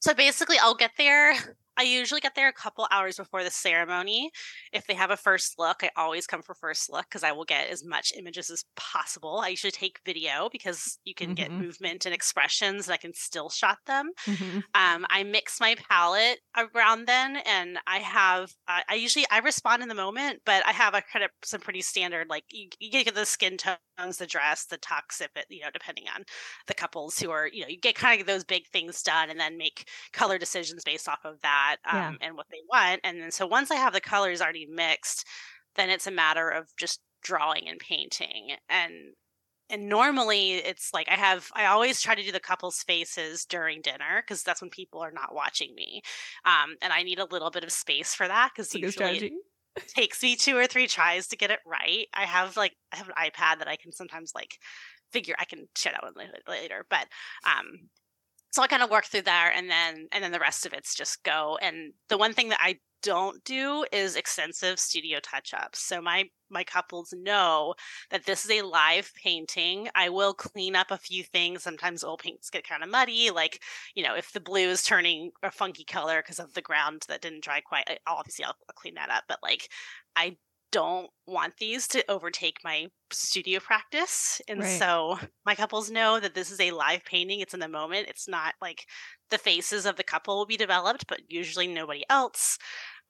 so 0.01 0.13
basically, 0.13 0.57
I'll 0.59 0.75
get 0.75 0.91
there. 0.97 1.33
I 1.77 1.83
usually 1.83 2.19
get 2.21 2.35
there 2.35 2.49
a 2.49 2.53
couple 2.53 2.85
hours 2.91 3.15
before 3.17 3.43
the 3.45 3.49
ceremony. 3.49 4.29
If 4.73 4.85
they 4.87 4.93
have 4.93 5.09
a 5.09 5.17
first 5.17 5.57
look, 5.57 5.83
I 5.83 5.89
always 5.95 6.27
come 6.27 6.41
for 6.41 6.53
first 6.53 6.91
look 6.91 7.05
because 7.05 7.23
I 7.23 7.31
will 7.31 7.45
get 7.45 7.69
as 7.69 7.83
much 7.83 8.11
images 8.15 8.49
as 8.49 8.65
possible. 8.75 9.39
I 9.39 9.47
usually 9.47 9.71
take 9.71 10.01
video 10.05 10.49
because 10.51 10.99
you 11.05 11.15
can 11.15 11.33
get 11.33 11.51
Mhm. 11.51 11.57
movement 11.57 12.05
and 12.05 12.13
expressions 12.13 12.87
and 12.87 12.93
I 12.93 12.97
can 12.97 13.13
still 13.13 13.49
shot 13.49 13.79
them. 13.87 14.11
Mhm. 14.27 14.61
Um, 14.73 15.05
I 15.09 15.23
mix 15.23 15.59
my 15.59 15.75
palette 15.75 16.39
around 16.57 17.05
then, 17.07 17.37
and 17.37 17.79
I 17.87 17.99
have 17.99 18.53
uh, 18.67 18.81
I 18.87 18.95
usually 18.95 19.25
I 19.29 19.39
respond 19.39 19.83
in 19.83 19.89
the 19.89 19.95
moment, 19.95 20.41
but 20.45 20.65
I 20.65 20.71
have 20.71 20.93
a 20.93 21.01
kind 21.01 21.23
of 21.25 21.31
some 21.43 21.59
pretty 21.61 21.81
standard 21.81 22.29
like 22.29 22.45
you, 22.51 22.69
you 22.79 23.03
get 23.03 23.13
the 23.15 23.25
skin 23.25 23.57
tones, 23.57 23.79
the 24.09 24.27
dress, 24.27 24.65
the 24.65 24.77
tux, 24.77 25.21
if 25.21 25.29
it 25.35 25.45
you 25.49 25.61
know 25.61 25.69
depending 25.73 26.05
on 26.15 26.23
the 26.67 26.73
couples 26.73 27.19
who 27.19 27.31
are 27.31 27.47
you 27.47 27.61
know 27.61 27.67
you 27.67 27.77
get 27.79 27.95
kind 27.95 28.21
of 28.21 28.27
those 28.27 28.43
big 28.43 28.67
things 28.67 29.01
done, 29.03 29.29
and 29.29 29.39
then 29.39 29.57
make 29.57 29.87
color 30.13 30.37
decisions 30.37 30.83
based 30.83 31.07
off 31.09 31.23
of 31.25 31.41
that 31.41 31.77
um, 31.85 32.17
Yeah. 32.19 32.27
and 32.27 32.35
what 32.37 32.47
they 32.51 32.61
want, 32.69 33.01
and 33.03 33.21
then 33.21 33.31
so 33.31 33.45
once 33.47 33.71
I 33.71 33.75
have 33.75 33.93
the 33.93 34.01
colors 34.01 34.41
already 34.41 34.65
mixed, 34.67 35.25
then 35.75 35.89
it's 35.89 36.07
a 36.07 36.11
matter 36.11 36.49
of 36.49 36.67
just 36.77 37.01
drawing 37.23 37.67
and 37.67 37.79
painting 37.79 38.55
and 38.67 39.13
and 39.69 39.87
normally 39.87 40.53
it's 40.53 40.93
like 40.93 41.07
i 41.09 41.15
have 41.15 41.49
i 41.53 41.65
always 41.65 42.01
try 42.01 42.15
to 42.15 42.23
do 42.23 42.31
the 42.31 42.39
couples 42.39 42.83
faces 42.83 43.45
during 43.45 43.81
dinner 43.81 44.21
because 44.21 44.43
that's 44.43 44.61
when 44.61 44.69
people 44.69 44.99
are 45.01 45.11
not 45.11 45.33
watching 45.33 45.73
me 45.75 46.01
um, 46.45 46.75
and 46.81 46.91
i 46.91 47.03
need 47.03 47.19
a 47.19 47.25
little 47.25 47.51
bit 47.51 47.63
of 47.63 47.71
space 47.71 48.13
for 48.13 48.27
that 48.27 48.51
because 48.55 48.73
usually 48.73 48.91
strategy. 48.91 49.31
Takes 49.88 50.21
me 50.21 50.36
two 50.36 50.57
or 50.57 50.67
three 50.67 50.88
tries 50.88 51.27
to 51.27 51.38
get 51.38 51.51
it 51.51 51.60
right. 51.65 52.07
I 52.13 52.25
have 52.25 52.57
like 52.57 52.73
i 52.91 52.97
have 52.97 53.07
an 53.07 53.15
ipad 53.17 53.60
that 53.60 53.67
i 53.67 53.75
can 53.75 53.91
sometimes 53.91 54.31
like 54.36 54.57
figure 55.12 55.36
i 55.39 55.45
can 55.45 55.67
one 55.84 56.13
la- 56.15 56.53
later 56.53 56.86
but 56.89 57.05
um 57.45 57.89
so 58.51 58.62
i 58.62 58.67
kind 58.67 58.84
of 58.84 58.89
work 58.89 59.05
through 59.05 59.21
there 59.21 59.51
and 59.51 59.69
then 59.69 60.07
and 60.12 60.23
then 60.23 60.31
the 60.31 60.39
rest 60.39 60.65
of 60.65 60.73
it's 60.73 60.95
just 60.95 61.23
go. 61.23 61.57
And 61.62 61.93
the 62.10 62.17
one 62.17 62.34
thing 62.34 62.49
that 62.49 62.60
i 62.62 62.77
don't 63.01 63.43
do 63.43 63.85
is 63.91 64.15
extensive 64.15 64.79
studio 64.79 65.19
touch 65.21 65.53
ups 65.53 65.79
so 65.79 66.01
my 66.01 66.29
my 66.49 66.63
couples 66.63 67.13
know 67.13 67.73
that 68.09 68.25
this 68.25 68.43
is 68.43 68.51
a 68.51 68.61
live 68.61 69.09
painting. 69.15 69.87
I 69.95 70.09
will 70.09 70.33
clean 70.33 70.75
up 70.75 70.91
a 70.91 70.97
few 70.97 71.23
things. 71.23 71.63
Sometimes 71.63 72.03
oil 72.03 72.17
paints 72.17 72.49
get 72.49 72.67
kind 72.67 72.83
of 72.83 72.89
muddy 72.89 73.31
like 73.31 73.63
you 73.95 74.03
know 74.03 74.15
if 74.15 74.31
the 74.33 74.39
blue 74.41 74.69
is 74.69 74.83
turning 74.83 75.31
a 75.43 75.51
funky 75.51 75.83
color 75.85 76.21
because 76.21 76.39
of 76.39 76.53
the 76.53 76.61
ground 76.61 77.03
that 77.07 77.21
didn't 77.21 77.43
dry 77.43 77.61
quite 77.61 77.87
obviously 78.07 78.45
I'll, 78.45 78.55
I'll 78.69 78.75
clean 78.75 78.95
that 78.95 79.09
up 79.09 79.23
but 79.27 79.39
like 79.41 79.69
i 80.15 80.37
don't 80.71 81.09
want 81.27 81.57
these 81.57 81.85
to 81.89 82.09
overtake 82.09 82.59
my 82.63 82.87
studio 83.11 83.59
practice. 83.59 84.41
And 84.47 84.63
Right. 84.63 84.65
so 84.65 85.19
my 85.45 85.53
couples 85.53 85.91
know 85.91 86.17
that 86.21 86.33
this 86.33 86.49
is 86.49 86.61
a 86.61 86.71
live 86.71 87.03
painting. 87.03 87.41
It's 87.41 87.53
in 87.53 87.59
the 87.59 87.67
moment. 87.67 88.07
It's 88.07 88.25
not 88.27 88.53
like 88.61 88.85
the 89.31 89.37
faces 89.39 89.85
of 89.85 89.95
the 89.97 90.03
couple 90.03 90.37
will 90.37 90.45
be 90.45 90.57
developed 90.57 91.07
but 91.07 91.21
usually 91.29 91.67
nobody 91.67 92.03
else 92.09 92.57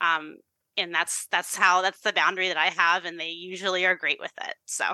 um 0.01 0.38
and 0.77 0.93
that's 0.93 1.27
that's 1.31 1.55
how 1.55 1.81
that's 1.81 2.01
the 2.01 2.13
boundary 2.13 2.47
that 2.49 2.57
i 2.57 2.67
have 2.67 3.05
and 3.05 3.19
they 3.19 3.29
usually 3.29 3.86
are 3.86 3.95
great 3.95 4.19
with 4.19 4.34
it 4.43 4.55
so 4.65 4.86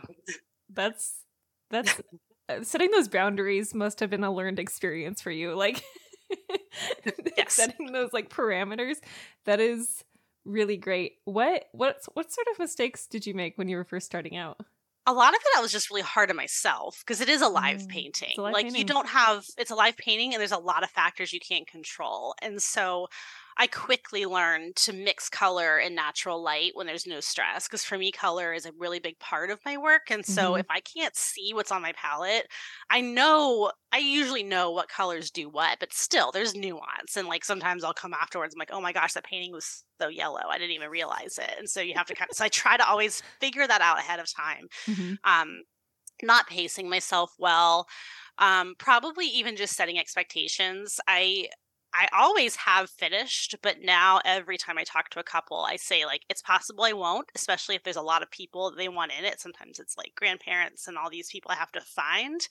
That's 0.70 1.24
that's 1.70 2.02
uh, 2.50 2.64
setting 2.64 2.92
those 2.92 3.08
boundaries 3.08 3.74
must 3.74 4.00
have 4.00 4.10
been 4.10 4.24
a 4.24 4.34
learned 4.34 4.60
experience 4.60 5.22
for 5.22 5.32
you. 5.32 5.54
Like 5.56 5.84
Yes. 7.38 7.54
setting 7.56 7.92
those 7.92 8.14
like 8.14 8.30
parameters. 8.30 8.98
That 9.46 9.60
is 9.60 10.04
really 10.46 10.78
great. 10.78 11.14
What 11.26 11.66
what 11.72 12.02
what 12.14 12.32
sort 12.32 12.48
of 12.52 12.60
mistakes 12.60 13.08
did 13.08 13.26
you 13.26 13.34
make 13.34 13.58
when 13.58 13.70
you 13.70 13.78
were 13.78 13.84
first 13.86 14.06
starting 14.06 14.36
out? 14.36 14.58
A 15.08 15.14
lot 15.14 15.34
of 15.34 15.40
it 15.42 15.58
I 15.58 15.62
was 15.62 15.72
just 15.72 15.90
really 15.90 16.04
hard 16.04 16.30
on 16.30 16.36
myself 16.36 17.00
because 17.06 17.22
it 17.22 17.30
is 17.30 17.42
a 17.42 17.48
live 17.50 17.88
Mm, 17.88 17.88
painting. 17.88 18.38
a 18.38 18.42
live 18.42 18.54
like 18.54 18.76
you 18.76 18.84
don't 18.86 19.08
have 19.08 19.48
it's 19.58 19.72
a 19.72 19.76
live 19.76 19.98
painting 19.98 20.34
and 20.34 20.42
there's 20.42 20.52
a 20.52 20.60
lot 20.60 20.84
of 20.84 20.92
factors 20.92 21.34
you 21.34 21.40
can't 21.40 21.68
control. 21.68 22.36
And 22.42 22.62
so 22.62 23.08
I 23.58 23.68
quickly 23.68 24.26
learned 24.26 24.76
to 24.78 24.94
mix 24.94 25.30
color 25.30 25.78
and 25.78 25.96
natural 25.96 26.42
light 26.42 26.72
when 26.76 26.88
there's 26.88 27.08
no 27.08 27.20
stress. 27.20 27.68
Because 27.68 27.84
for 27.84 27.98
me, 27.98 28.12
color 28.12 28.54
is 28.54 28.66
a 28.66 28.72
really 28.74 29.00
big 29.00 29.18
part 29.20 29.50
of 29.50 29.60
my 29.66 29.78
work. 29.78 30.12
And 30.12 30.26
so 30.26 30.56
Mhm. 30.56 30.56
if 30.56 30.66
I 30.70 30.80
can't 30.80 31.16
see 31.16 31.54
what's 31.54 31.72
on 31.72 31.82
my 31.82 31.94
palette, 31.94 32.48
I 32.90 33.02
know, 33.02 33.72
I 33.92 33.98
usually 33.98 34.44
know 34.44 34.72
what 34.72 34.90
colors 34.90 35.32
do 35.32 35.50
what, 35.50 35.80
but 35.80 35.94
still 35.94 36.32
there's 36.32 36.56
nuance. 36.56 37.18
And 37.18 37.28
like 37.28 37.44
sometimes 37.44 37.84
I'll 37.84 37.94
come 37.94 38.14
afterwards, 38.14 38.54
I'm 38.54 38.60
like, 38.60 38.72
oh 38.72 38.82
my 38.82 38.94
gosh, 38.94 39.14
that 39.14 39.24
painting 39.26 39.52
was 39.54 39.84
so 40.00 40.08
yellow. 40.08 40.42
I 40.50 40.58
didn't 40.58 40.76
even 40.76 40.90
realize 40.90 41.38
it. 41.38 41.54
And 41.58 41.70
so 41.70 41.82
you 41.82 41.94
have 41.96 42.08
to 42.08 42.16
kind 42.16 42.30
of, 42.32 42.38
so 42.38 42.46
I 42.46 42.50
try 42.50 42.78
to 42.78 42.88
always 42.88 43.22
figure 43.42 43.66
that 43.68 43.82
out 43.82 44.00
ahead 44.00 44.20
of 44.20 44.32
time. 44.34 44.68
Mhm. 44.88 45.18
Um, 45.24 45.64
not 46.24 46.48
pacing 46.48 46.90
myself 46.90 47.34
well 47.38 47.88
um 48.40 48.76
probably 48.80 49.26
even 49.26 49.56
just 49.56 49.76
setting 49.76 50.00
expectations 50.00 51.00
i 51.08 51.48
i 51.94 52.08
always 52.14 52.56
have 52.56 52.90
finished 52.90 53.56
but 53.62 53.78
now 53.82 54.20
every 54.26 54.58
time 54.58 54.78
i 54.78 54.84
talk 54.84 55.10
to 55.10 55.20
a 55.20 55.24
couple 55.24 55.66
i 55.68 55.76
say 55.76 56.06
like 56.06 56.22
it's 56.30 56.42
possible 56.42 56.84
i 56.84 56.94
won't 56.94 57.30
especially 57.36 57.76
if 57.76 57.84
there's 57.84 57.96
a 57.96 58.02
lot 58.02 58.22
of 58.22 58.32
people 58.32 58.74
they 58.76 58.90
want 58.90 59.12
in 59.18 59.26
it 59.26 59.40
sometimes 59.40 59.80
it's 59.80 59.98
like 59.98 60.12
grandparents 60.16 60.88
and 60.88 60.98
all 60.98 61.10
these 61.10 61.30
people 61.30 61.52
i 61.52 61.56
have 61.56 61.72
to 61.72 61.82
find 61.82 62.48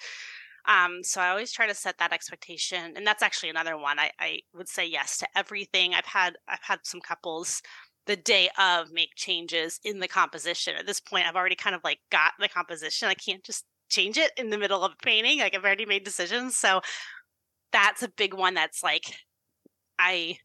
um 0.67 1.03
so 1.03 1.21
i 1.21 1.29
always 1.29 1.53
try 1.53 1.67
to 1.67 1.75
set 1.75 1.99
that 1.99 2.13
expectation 2.13 2.95
and 2.97 3.07
that's 3.07 3.23
actually 3.23 3.51
another 3.51 3.77
one 3.77 3.99
i 3.99 4.11
i 4.19 4.39
would 4.55 4.69
say 4.69 4.87
yes 4.87 5.19
to 5.19 5.27
everything 5.37 5.95
i've 5.95 6.07
had 6.07 6.37
i've 6.49 6.63
had 6.63 6.81
some 6.83 7.01
couples 7.01 7.63
the 8.07 8.17
day 8.17 8.49
of 8.59 8.93
make 8.93 9.15
changes 9.17 9.81
in 9.85 9.99
the 9.99 10.09
composition. 10.09 10.77
At 10.77 10.87
this 10.87 11.01
point, 11.01 11.27
I've 11.27 11.37
already 11.37 11.57
kind 11.57 11.75
of 11.75 11.83
like 11.85 11.99
got 12.11 12.33
the 12.39 12.49
composition. 12.49 13.09
I 13.09 13.15
can't 13.15 13.45
just 13.45 13.65
change 13.89 14.17
it 14.17 14.33
in 14.37 14.51
the 14.51 14.59
middle 14.59 14.83
of 14.83 14.99
painting. 15.03 15.41
Like 15.41 15.55
I've 15.55 15.65
already 15.65 15.87
made 15.87 16.05
decisions. 16.05 16.57
So 16.57 16.81
that's 17.73 18.03
a 18.03 18.09
big 18.09 18.33
one 18.33 18.55
that's 18.55 18.83
like 18.83 19.05
I 19.99 20.39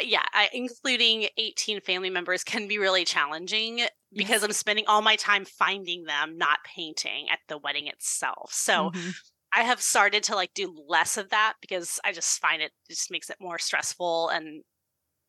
yeah, 0.00 0.24
I, 0.32 0.48
including 0.52 1.28
18 1.38 1.80
family 1.80 2.10
members 2.10 2.44
can 2.44 2.68
be 2.68 2.78
really 2.78 3.04
challenging 3.04 3.82
because 4.16 4.42
Yes. 4.42 4.44
I'm 4.44 4.52
spending 4.52 4.84
all 4.86 5.02
my 5.02 5.16
time 5.16 5.44
finding 5.44 6.04
them, 6.04 6.38
not 6.38 6.60
painting 6.64 7.28
at 7.30 7.40
the 7.48 7.58
wedding 7.58 7.88
itself. 7.88 8.52
So 8.52 8.90
Mhm. 8.92 9.14
I 9.54 9.62
have 9.62 9.82
started 9.82 10.22
to 10.24 10.36
like 10.36 10.54
do 10.54 10.74
less 10.88 11.16
of 11.16 11.30
that 11.30 11.54
because 11.60 12.00
I 12.04 12.12
just 12.12 12.40
find 12.40 12.62
it 12.62 12.72
just 12.90 13.10
makes 13.10 13.30
it 13.30 13.38
more 13.40 13.58
stressful 13.58 14.28
and 14.30 14.62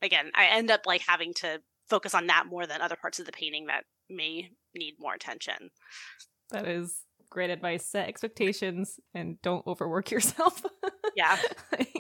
again, 0.02 0.32
I 0.36 0.48
end 0.48 0.72
up 0.72 0.82
like 0.86 1.02
having 1.08 1.34
to 1.36 1.62
focus 1.90 2.16
on 2.16 2.28
that 2.28 2.48
more 2.48 2.68
than 2.68 2.82
other 2.82 2.98
parts 2.98 3.20
of 3.20 3.26
the 3.28 3.34
painting 3.34 3.68
that 3.68 3.86
may 4.10 4.52
need 4.76 4.96
more 5.00 5.14
attention. 5.16 5.72
That 6.50 6.68
is 6.68 7.06
great 7.30 7.50
advice. 7.50 7.86
Set 7.86 8.08
expectations 8.08 9.00
and 9.14 9.42
don't 9.42 9.66
overwork 9.68 10.12
yourself. 10.12 10.64
Yeah. 11.16 11.38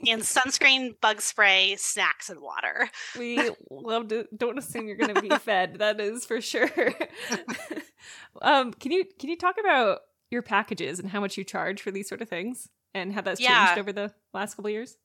And 0.07 0.21
sunscreen, 0.21 0.99
bug 1.01 1.21
spray, 1.21 1.75
snacks 1.77 2.29
and 2.29 2.41
water. 2.41 2.89
we 3.19 3.51
love 3.69 4.07
to 4.07 4.27
don't 4.35 4.57
assume 4.57 4.87
you're 4.87 4.95
going 4.97 5.13
to 5.13 5.21
be 5.21 5.29
fed. 5.29 5.79
That 5.79 5.99
is 5.99 6.25
for 6.25 6.39
sure. 6.41 6.69
um, 8.41 8.71
can 8.73 8.91
you 8.91 9.03
can 9.19 9.29
you 9.29 9.35
talk 9.37 9.55
about 9.59 9.99
your 10.31 10.41
packages 10.41 10.99
and 10.99 11.09
how 11.09 11.19
much 11.19 11.37
you 11.37 11.43
charge 11.43 11.81
for 11.81 11.91
these 11.91 12.07
sort 12.07 12.21
of 12.21 12.29
things 12.29 12.69
and 12.93 13.13
how 13.13 13.21
that's 13.21 13.41
Yeah. 13.41 13.67
changed 13.67 13.79
over 13.79 13.91
the 13.91 14.13
last 14.33 14.55
couple 14.55 14.67
of 14.69 14.73
years? 14.73 14.97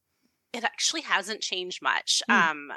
It 0.54 0.62
actually 0.62 1.00
hasn't 1.00 1.40
changed 1.40 1.82
much. 1.82 2.22
Mm. 2.30 2.48
Um 2.48 2.70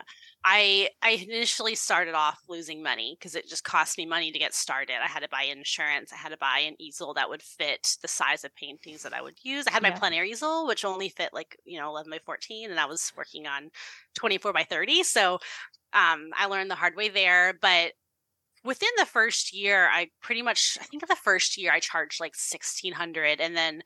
I 0.43 0.89
I 1.03 1.11
initially 1.11 1.75
started 1.75 2.15
off 2.15 2.39
losing 2.49 2.81
money 2.81 3.15
because 3.19 3.35
it 3.35 3.47
just 3.47 3.63
cost 3.63 3.99
me 3.99 4.05
money 4.07 4.31
to 4.31 4.39
get 4.39 4.55
started. 4.55 4.95
I 5.03 5.07
had 5.07 5.19
to 5.21 5.29
buy 5.29 5.43
insurance, 5.43 6.11
I 6.11 6.15
had 6.15 6.29
to 6.29 6.37
buy 6.37 6.59
an 6.59 6.75
easel 6.79 7.13
that 7.13 7.29
would 7.29 7.43
fit 7.43 7.95
the 8.01 8.07
size 8.07 8.43
of 8.43 8.55
paintings 8.55 9.03
that 9.03 9.13
I 9.13 9.21
would 9.21 9.37
use. 9.43 9.67
I 9.67 9.71
had 9.71 9.83
my 9.83 9.91
Yeah. 9.91 9.99
plein 9.99 10.13
air 10.13 10.25
easel, 10.25 10.65
which 10.65 10.83
only 10.83 11.09
fit 11.09 11.33
like, 11.33 11.55
you 11.65 11.79
know, 11.79 11.87
11 11.89 12.09
by 12.09 12.19
14, 12.25 12.71
and 12.71 12.79
I 12.79 12.85
was 12.85 13.11
working 13.15 13.45
on 13.45 13.69
24 14.15 14.53
by 14.53 14.63
30. 14.63 15.03
So 15.03 15.35
um 15.93 16.31
I 16.35 16.47
learned 16.47 16.71
the 16.71 16.75
hard 16.75 16.95
way 16.95 17.09
there. 17.09 17.53
But 17.61 17.93
within 18.63 18.89
the 18.97 19.05
first 19.05 19.53
year, 19.53 19.89
I 19.91 20.09
pretty 20.21 20.41
much 20.41 20.77
I 20.81 20.85
think 20.85 21.03
of 21.03 21.09
the 21.09 21.15
first 21.15 21.57
year 21.57 21.71
I 21.71 21.79
charged 21.79 22.19
like 22.19 22.35
1600 22.35 23.39
and 23.41 23.55
then 23.55 23.81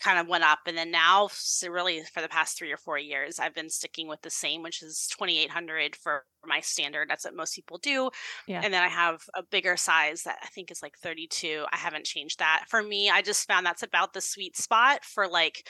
kind 0.00 0.18
of 0.18 0.28
went 0.28 0.44
up 0.44 0.60
and 0.66 0.76
then 0.78 0.90
now 0.90 1.28
so 1.32 1.68
really 1.68 2.02
for 2.14 2.22
the 2.22 2.28
past 2.28 2.56
three 2.56 2.70
or 2.72 2.76
four 2.76 2.98
years 2.98 3.38
i've 3.38 3.54
been 3.54 3.68
sticking 3.68 4.08
with 4.08 4.20
the 4.22 4.30
same 4.30 4.62
which 4.62 4.82
is 4.82 5.08
2800 5.18 5.96
for 5.96 6.24
my 6.46 6.60
standard 6.60 7.08
that's 7.10 7.24
what 7.24 7.34
most 7.34 7.54
people 7.54 7.78
do 7.78 8.10
Yeah. 8.46 8.60
and 8.62 8.72
then 8.72 8.82
i 8.82 8.88
have 8.88 9.22
a 9.34 9.42
bigger 9.42 9.76
size 9.76 10.22
that 10.22 10.38
i 10.42 10.46
think 10.46 10.70
is 10.70 10.82
like 10.82 10.96
32 10.98 11.64
i 11.72 11.76
haven't 11.76 12.06
changed 12.06 12.38
that 12.38 12.64
for 12.68 12.82
me 12.82 13.10
i 13.10 13.20
just 13.20 13.46
found 13.46 13.66
that's 13.66 13.82
about 13.82 14.12
the 14.12 14.20
sweet 14.20 14.56
spot 14.56 15.04
for 15.04 15.26
like 15.28 15.68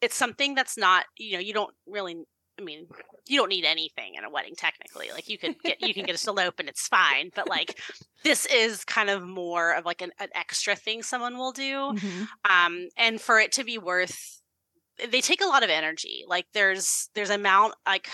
it's 0.00 0.16
something 0.16 0.54
that's 0.54 0.76
not 0.78 1.04
you 1.16 1.34
know 1.34 1.40
you 1.40 1.52
don't 1.52 1.74
really 1.86 2.16
i 2.58 2.62
mean 2.62 2.86
you 3.26 3.38
don't 3.38 3.48
need 3.50 3.64
anything 3.64 4.14
in 4.14 4.24
a 4.24 4.30
wedding 4.30 4.54
technically 4.56 5.10
like 5.12 5.28
you 5.28 5.38
could 5.38 5.54
get 5.62 5.80
you 5.80 5.92
can 5.94 6.04
get 6.04 6.22
a 6.22 6.30
elope 6.30 6.58
and 6.58 6.68
it's 6.68 6.88
fine 6.88 7.30
but 7.34 7.48
like 7.48 7.80
this 8.24 8.46
is 8.46 8.84
kind 8.84 9.10
of 9.10 9.22
more 9.22 9.72
of 9.74 9.84
like 9.84 10.02
an, 10.02 10.10
an 10.18 10.28
extra 10.34 10.74
thing 10.74 11.02
someone 11.02 11.36
will 11.36 11.52
do 11.52 11.92
Mhm. 11.92 12.28
um 12.48 12.88
and 12.96 13.20
for 13.20 13.38
it 13.38 13.52
to 13.52 13.64
be 13.64 13.78
worth 13.78 14.40
they 15.10 15.20
take 15.20 15.40
a 15.40 15.46
lot 15.46 15.62
of 15.62 15.70
energy 15.70 16.24
like 16.26 16.46
there's 16.54 17.08
there's 17.14 17.30
amount 17.30 17.74
like 17.86 18.08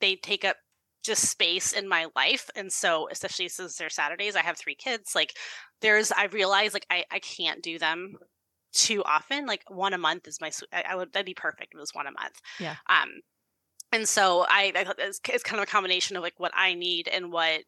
they 0.00 0.16
take 0.16 0.44
up 0.44 0.56
just 1.02 1.28
space 1.30 1.72
in 1.72 1.86
my 1.88 2.06
life 2.16 2.48
and 2.56 2.72
so 2.72 3.08
especially 3.10 3.48
since 3.48 3.76
they're 3.76 3.90
saturdays 3.90 4.36
i 4.36 4.40
have 4.42 4.56
three 4.58 4.74
kids 4.74 5.14
like 5.14 5.36
there's 5.80 6.10
i 6.12 6.24
realize 6.26 6.72
like 6.72 6.86
i 6.90 7.04
i 7.10 7.18
can't 7.18 7.62
do 7.62 7.78
them 7.78 8.16
too 8.72 9.02
often 9.04 9.46
like 9.46 9.62
one 9.68 9.92
a 9.92 9.98
month 9.98 10.26
is 10.26 10.40
my 10.40 10.50
I 10.72 10.96
would 10.96 11.12
that'd 11.12 11.26
be 11.26 11.34
perfect 11.34 11.74
if 11.74 11.78
it 11.78 11.80
was 11.80 11.94
one 11.94 12.06
a 12.06 12.10
month 12.12 12.40
Yeah. 12.58 12.74
um 12.88 13.10
and 13.94 14.08
so 14.08 14.44
i, 14.48 14.72
I 14.74 14.86
it's, 14.98 15.20
it's 15.28 15.44
kind 15.44 15.60
of 15.60 15.68
a 15.68 15.70
combination 15.70 16.16
of 16.16 16.22
like 16.22 16.34
what 16.38 16.52
i 16.54 16.74
need 16.74 17.08
and 17.08 17.32
what 17.32 17.62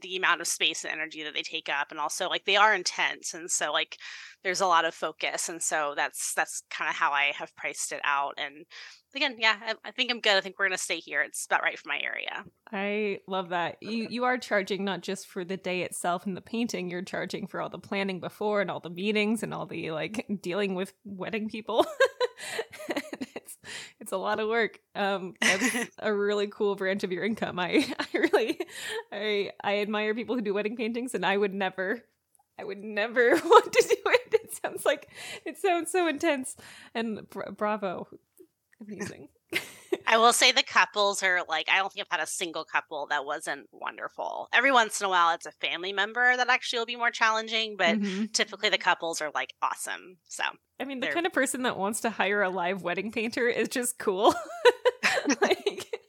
the 0.00 0.16
amount 0.16 0.40
of 0.40 0.46
space 0.46 0.84
and 0.84 0.92
energy 0.92 1.22
that 1.22 1.34
they 1.34 1.42
take 1.42 1.68
up. 1.68 1.90
And 1.90 2.00
also 2.00 2.28
like 2.28 2.44
they 2.44 2.56
are 2.56 2.74
intense. 2.74 3.34
And 3.34 3.50
so 3.50 3.72
like 3.72 3.98
there's 4.42 4.60
a 4.60 4.66
lot 4.66 4.84
of 4.84 4.94
focus. 4.94 5.48
And 5.48 5.62
so 5.62 5.94
that's 5.96 6.34
that's 6.34 6.62
kind 6.70 6.88
of 6.88 6.96
how 6.96 7.12
i 7.12 7.32
have 7.36 7.54
priced 7.56 7.92
it 7.92 8.00
out. 8.04 8.34
And 8.38 8.64
again 9.14 9.36
yeah 9.38 9.56
I, 9.60 9.74
I 9.84 9.90
think 9.90 10.10
i'm 10.10 10.20
good. 10.20 10.36
I 10.36 10.40
think 10.40 10.58
we're 10.58 10.66
gonna 10.66 10.78
stay 10.78 10.98
here. 10.98 11.22
It's 11.22 11.44
about 11.44 11.62
right 11.62 11.78
for 11.78 11.88
my 11.88 12.00
area. 12.02 12.44
I 12.70 13.18
love 13.26 13.50
that. 13.50 13.76
You 13.82 14.06
you 14.08 14.24
are 14.24 14.38
charging 14.38 14.84
not 14.84 15.02
just 15.02 15.26
for 15.26 15.44
the 15.44 15.56
day 15.56 15.82
itself 15.82 16.26
and 16.26 16.36
the 16.36 16.40
painting, 16.40 16.90
you're 16.90 17.02
charging 17.02 17.46
for 17.46 17.60
all 17.60 17.68
the 17.68 17.78
planning 17.78 18.20
before 18.20 18.60
and 18.60 18.70
all 18.70 18.80
the 18.80 18.90
meetings 18.90 19.42
and 19.42 19.52
all 19.52 19.66
the 19.66 19.90
like 19.90 20.26
dealing 20.40 20.74
with 20.74 20.92
wedding 21.04 21.48
people. 21.48 21.86
it's 24.00 24.12
a 24.12 24.16
lot 24.16 24.40
of 24.40 24.48
work. 24.48 24.78
Um 24.94 25.34
that's 25.40 25.90
a 25.98 26.12
really 26.12 26.46
cool 26.48 26.74
branch 26.74 27.04
of 27.04 27.12
your 27.12 27.24
income. 27.24 27.58
I 27.58 27.86
I 27.98 28.06
really 28.18 28.60
I 29.12 29.50
I 29.62 29.78
admire 29.78 30.14
people 30.14 30.34
who 30.34 30.42
do 30.42 30.54
wedding 30.54 30.76
paintings 30.76 31.14
and 31.14 31.24
I 31.24 31.36
would 31.36 31.54
never 31.54 32.02
I 32.58 32.64
would 32.64 32.82
never 32.82 33.30
want 33.30 33.72
to 33.72 33.82
do 33.88 34.10
it. 34.10 34.34
It 34.34 34.54
sounds 34.62 34.84
like 34.84 35.08
it 35.44 35.58
sounds 35.58 35.90
so 35.90 36.06
intense 36.08 36.56
and 36.94 37.28
bra- 37.30 37.50
bravo. 37.50 38.08
Amazing. 38.80 39.28
I 40.12 40.16
will 40.16 40.32
say 40.32 40.52
the 40.52 40.62
couples 40.62 41.22
are 41.22 41.40
like 41.48 41.68
i 41.68 41.76
don't 41.78 41.92
think 41.92 42.06
i've 42.06 42.18
had 42.18 42.22
a 42.24 42.30
single 42.30 42.64
couple 42.64 43.06
that 43.08 43.24
wasn't 43.24 43.66
wonderful 43.72 44.48
every 44.52 44.70
once 44.70 45.00
in 45.00 45.06
a 45.06 45.08
while 45.10 45.34
it's 45.34 45.46
a 45.46 45.52
family 45.52 45.92
member 45.92 46.36
that 46.36 46.48
actually 46.48 46.78
will 46.78 46.86
be 46.86 46.96
more 46.96 47.10
challenging 47.10 47.76
but 47.76 47.98
Mhm. 47.98 48.32
typically 48.32 48.68
the 48.68 48.78
couples 48.78 49.20
are 49.20 49.30
like 49.34 49.52
awesome 49.62 50.18
so 50.28 50.44
I 50.80 50.84
mean, 50.84 50.98
the 50.98 51.08
kind 51.08 51.26
of 51.26 51.32
person 51.32 51.62
that 51.62 51.78
wants 51.78 52.00
to 52.00 52.10
hire 52.10 52.42
a 52.42 52.48
live 52.50 52.82
wedding 52.82 53.12
painter 53.12 53.46
is 53.46 53.68
just 53.68 53.98
cool. 54.00 54.34
like, 55.40 56.00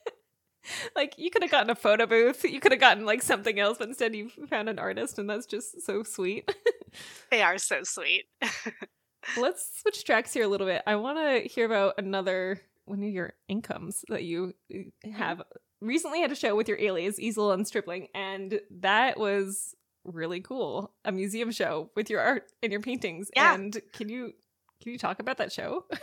like 0.95 1.13
you 1.19 1.29
could 1.29 1.43
have 1.43 1.51
gotten 1.51 1.69
a 1.69 1.75
photo 1.75 2.07
booth, 2.07 2.43
you 2.43 2.59
could 2.59 2.71
have 2.71 2.81
gotten 2.81 3.05
like 3.05 3.21
something 3.21 3.59
else, 3.59 3.77
but 3.77 3.87
instead 3.87 4.15
you 4.15 4.29
found 4.49 4.69
an 4.69 4.79
artist, 4.79 5.19
and 5.19 5.29
that's 5.29 5.45
just 5.45 5.83
so 5.85 6.01
sweet. 6.01 6.51
they 7.29 7.43
are 7.43 7.59
so 7.59 7.83
sweet 7.83 8.25
Let's 9.37 9.79
switch 9.81 10.03
tracks 10.05 10.33
here 10.33 10.43
a 10.43 10.47
little 10.47 10.65
bit. 10.67 10.81
I 10.87 10.95
want 10.95 11.17
to 11.19 11.47
hear 11.47 11.65
about 11.65 11.95
another 11.99 12.59
one 12.85 13.03
of 13.03 13.09
your 13.09 13.33
incomes 13.47 14.03
that 14.09 14.23
you 14.23 14.53
uh, 14.73 15.09
have. 15.11 15.41
Recently 15.81 16.21
had 16.21 16.31
a 16.31 16.35
show 16.35 16.55
with 16.55 16.69
your 16.69 16.79
alias, 16.79 17.19
Easel 17.19 17.51
on 17.51 17.65
Stribling, 17.65 18.07
and 18.15 18.61
that 18.71 19.19
was 19.19 19.75
really 20.05 20.39
cool. 20.39 20.93
A 21.03 21.11
museum 21.11 21.51
show 21.51 21.89
with 21.95 22.09
your 22.09 22.21
art 22.21 22.51
and 22.61 22.71
your 22.71 22.81
paintings. 22.81 23.29
Yeah. 23.35 23.53
And 23.53 23.81
can 23.93 24.07
you 24.07 24.33
can 24.81 24.93
you 24.93 24.97
talk 24.97 25.19
about 25.19 25.37
that 25.37 25.51
show? 25.51 25.85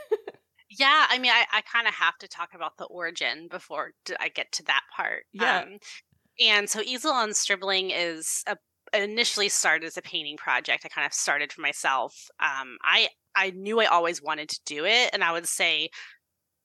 Yeah, 0.79 1.07
I 1.11 1.19
mean, 1.19 1.33
I, 1.33 1.45
I 1.53 1.63
kind 1.63 1.89
of 1.89 1.95
have 1.95 2.17
to 2.19 2.29
talk 2.29 2.51
about 2.55 2.77
the 2.79 2.85
origin 2.85 3.49
before 3.51 3.91
I 4.21 4.29
get 4.29 4.53
to 4.53 4.63
that 4.65 4.83
part. 4.97 5.25
Yeah. 5.33 5.63
Um, 5.63 5.79
and 6.39 6.71
so 6.71 6.81
Easel 6.81 7.11
on 7.11 7.35
Stribling 7.35 7.91
is 7.91 8.45
a, 8.47 8.57
initially 8.95 9.49
started 9.49 9.87
as 9.87 9.97
a 9.97 10.03
painting 10.03 10.37
project. 10.37 10.85
I 10.85 10.89
kind 10.89 11.07
of 11.07 11.13
started 11.13 11.53
for 11.53 11.61
myself. 11.61 12.29
Um, 12.39 12.79
I 12.85 13.09
I 13.35 13.51
knew 13.51 13.81
I 13.81 13.87
always 13.87 14.23
wanted 14.23 14.49
to 14.49 14.61
do 14.65 14.85
it, 14.85 15.11
and 15.13 15.25
I 15.25 15.33
would 15.33 15.47
say 15.47 15.91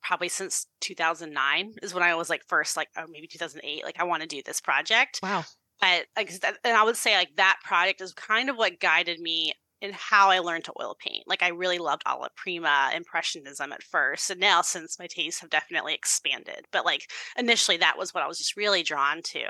probably 0.05 0.29
since 0.29 0.67
2009 0.81 1.73
is 1.81 1.93
when 1.93 2.03
I 2.03 2.13
was 2.15 2.29
like 2.29 2.43
first 2.47 2.77
like 2.77 2.89
oh 2.97 3.05
maybe 3.09 3.27
2008 3.27 3.83
like 3.83 3.99
I 3.99 4.03
want 4.03 4.21
to 4.21 4.27
do 4.27 4.41
this 4.45 4.61
project 4.61 5.19
Wow. 5.23 5.43
but 5.81 6.05
like 6.15 6.31
and 6.63 6.77
I 6.77 6.83
would 6.83 6.95
say 6.95 7.15
like 7.17 7.35
that 7.37 7.57
project 7.63 8.01
is 8.01 8.13
kind 8.13 8.49
of 8.49 8.55
what 8.55 8.79
guided 8.79 9.19
me 9.19 9.53
in 9.81 9.91
how 9.93 10.29
I 10.29 10.39
learned 10.39 10.63
to 10.65 10.73
oil 10.79 10.95
paint. 10.99 11.25
Like 11.27 11.43
I 11.43 11.49
really 11.49 11.79
loved 11.79 12.03
alla 12.05 12.29
prima 12.35 12.91
impressionism 12.95 13.73
at 13.73 13.83
first, 13.83 14.29
and 14.29 14.39
now 14.39 14.61
since 14.61 14.97
my 14.97 15.07
tastes 15.07 15.41
have 15.41 15.49
definitely 15.49 15.93
expanded, 15.93 16.65
but 16.71 16.85
like 16.85 17.09
initially 17.37 17.77
that 17.77 17.97
was 17.97 18.13
what 18.13 18.23
I 18.23 18.27
was 18.27 18.37
just 18.37 18.55
really 18.55 18.83
drawn 18.83 19.21
to. 19.23 19.43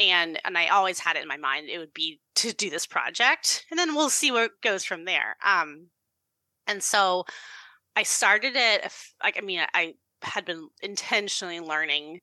And 0.00 0.40
and 0.44 0.56
I 0.56 0.68
always 0.68 0.98
had 0.98 1.16
it 1.16 1.22
in 1.22 1.28
my 1.28 1.36
mind 1.36 1.68
it 1.68 1.78
would 1.78 1.92
be 1.92 2.20
to 2.36 2.52
do 2.52 2.70
this 2.70 2.86
project, 2.86 3.66
and 3.70 3.78
then 3.78 3.94
we'll 3.94 4.10
see 4.10 4.32
where 4.32 4.46
it 4.46 4.52
goes 4.62 4.84
from 4.84 5.04
there. 5.04 5.36
Um, 5.44 5.88
and 6.66 6.82
so 6.82 7.24
I 7.96 8.02
started 8.02 8.52
it. 8.56 8.92
Like 9.22 9.38
I 9.38 9.40
mean, 9.44 9.60
I 9.74 9.94
had 10.22 10.44
been 10.44 10.68
intentionally 10.82 11.60
learning 11.60 12.20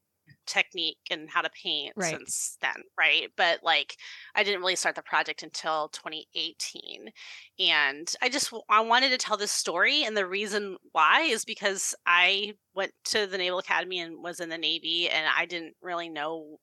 technique 0.49 0.97
and 1.11 1.29
how 1.29 1.41
to 1.41 1.49
paint 1.63 1.93
right. 1.95 2.09
since 2.09 2.57
then, 2.61 2.83
right? 2.97 3.29
But 3.37 3.59
like 3.63 3.95
I 4.35 4.43
didn't 4.43 4.61
really 4.61 4.75
start 4.75 4.95
the 4.95 5.01
project 5.01 5.43
until 5.43 5.89
2018. 5.89 7.09
And 7.59 8.13
I 8.21 8.29
just 8.29 8.51
I 8.69 8.81
wanted 8.81 9.09
to 9.09 9.17
tell 9.17 9.37
this 9.37 9.51
story 9.51 10.03
and 10.03 10.17
the 10.17 10.27
reason 10.27 10.77
why 10.91 11.21
is 11.21 11.45
because 11.45 11.93
I 12.05 12.53
went 12.75 12.91
to 13.05 13.27
the 13.27 13.37
Naval 13.37 13.59
Academy 13.59 13.99
and 13.99 14.23
was 14.23 14.39
in 14.39 14.49
the 14.49 14.57
Navy 14.57 15.09
and 15.09 15.27
I 15.35 15.45
didn't 15.45 15.75
really 15.81 16.09
know 16.09 16.57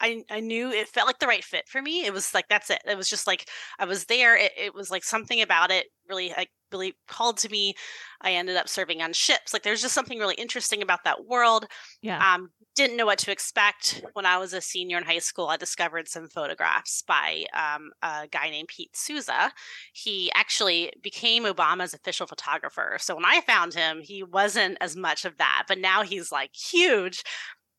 I, 0.00 0.22
I 0.30 0.40
knew 0.40 0.70
it 0.70 0.88
felt 0.88 1.06
like 1.06 1.18
the 1.18 1.26
right 1.26 1.44
fit 1.44 1.68
for 1.68 1.82
me. 1.82 2.04
It 2.04 2.12
was 2.12 2.32
like 2.34 2.48
that's 2.48 2.70
it. 2.70 2.80
It 2.86 2.96
was 2.96 3.08
just 3.08 3.26
like 3.26 3.48
I 3.78 3.84
was 3.84 4.04
there. 4.04 4.36
It, 4.36 4.52
it 4.56 4.74
was 4.74 4.90
like 4.90 5.04
something 5.04 5.40
about 5.40 5.70
it 5.70 5.86
really 6.08 6.32
like 6.36 6.50
really 6.72 6.94
called 7.08 7.38
to 7.38 7.48
me. 7.48 7.74
I 8.20 8.32
ended 8.32 8.56
up 8.56 8.68
serving 8.68 9.02
on 9.02 9.12
ships. 9.12 9.52
Like 9.52 9.62
there's 9.62 9.82
just 9.82 9.94
something 9.94 10.18
really 10.18 10.34
interesting 10.34 10.82
about 10.82 11.04
that 11.04 11.26
world. 11.26 11.66
Yeah. 12.02 12.34
Um, 12.34 12.50
didn't 12.76 12.96
know 12.96 13.06
what 13.06 13.18
to 13.18 13.32
expect 13.32 14.04
when 14.12 14.26
I 14.26 14.38
was 14.38 14.52
a 14.52 14.60
senior 14.60 14.98
in 14.98 15.04
high 15.04 15.18
school. 15.18 15.48
I 15.48 15.56
discovered 15.56 16.08
some 16.08 16.28
photographs 16.28 17.02
by 17.02 17.44
um, 17.54 17.90
a 18.02 18.28
guy 18.30 18.50
named 18.50 18.68
Pete 18.68 18.96
Souza. 18.96 19.50
He 19.92 20.30
actually 20.34 20.92
became 21.02 21.44
Obama's 21.44 21.94
official 21.94 22.26
photographer. 22.26 22.96
So 23.00 23.14
when 23.16 23.24
I 23.24 23.40
found 23.40 23.74
him, 23.74 24.00
he 24.02 24.22
wasn't 24.22 24.78
as 24.80 24.94
much 24.94 25.24
of 25.24 25.38
that, 25.38 25.64
but 25.66 25.78
now 25.78 26.02
he's 26.02 26.30
like 26.30 26.54
huge. 26.54 27.24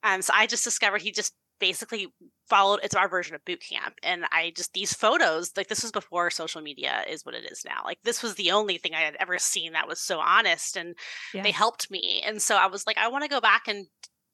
Um, 0.03 0.21
so 0.21 0.33
I 0.35 0.47
just 0.47 0.63
discovered 0.63 1.01
he 1.01 1.11
just 1.11 1.33
basically 1.59 2.07
followed 2.47 2.79
it's 2.83 2.95
our 2.95 3.07
version 3.07 3.35
of 3.35 3.45
boot 3.45 3.61
camp 3.61 3.95
and 4.03 4.25
i 4.31 4.51
just 4.55 4.73
these 4.73 4.93
photos 4.93 5.51
like 5.55 5.67
this 5.67 5.83
was 5.83 5.91
before 5.91 6.29
social 6.29 6.61
media 6.61 7.03
is 7.09 7.25
what 7.25 7.35
it 7.35 7.49
is 7.51 7.63
now 7.65 7.81
like 7.85 7.99
this 8.03 8.23
was 8.23 8.35
the 8.35 8.51
only 8.51 8.77
thing 8.77 8.93
i 8.95 9.01
had 9.01 9.15
ever 9.19 9.37
seen 9.37 9.73
that 9.73 9.87
was 9.87 9.99
so 9.99 10.19
honest 10.19 10.75
and 10.75 10.95
yeah. 11.33 11.43
they 11.43 11.51
helped 11.51 11.91
me 11.91 12.21
and 12.25 12.41
so 12.41 12.55
i 12.55 12.65
was 12.65 12.87
like 12.87 12.97
i 12.97 13.07
want 13.07 13.23
to 13.23 13.29
go 13.29 13.41
back 13.41 13.67
and 13.67 13.85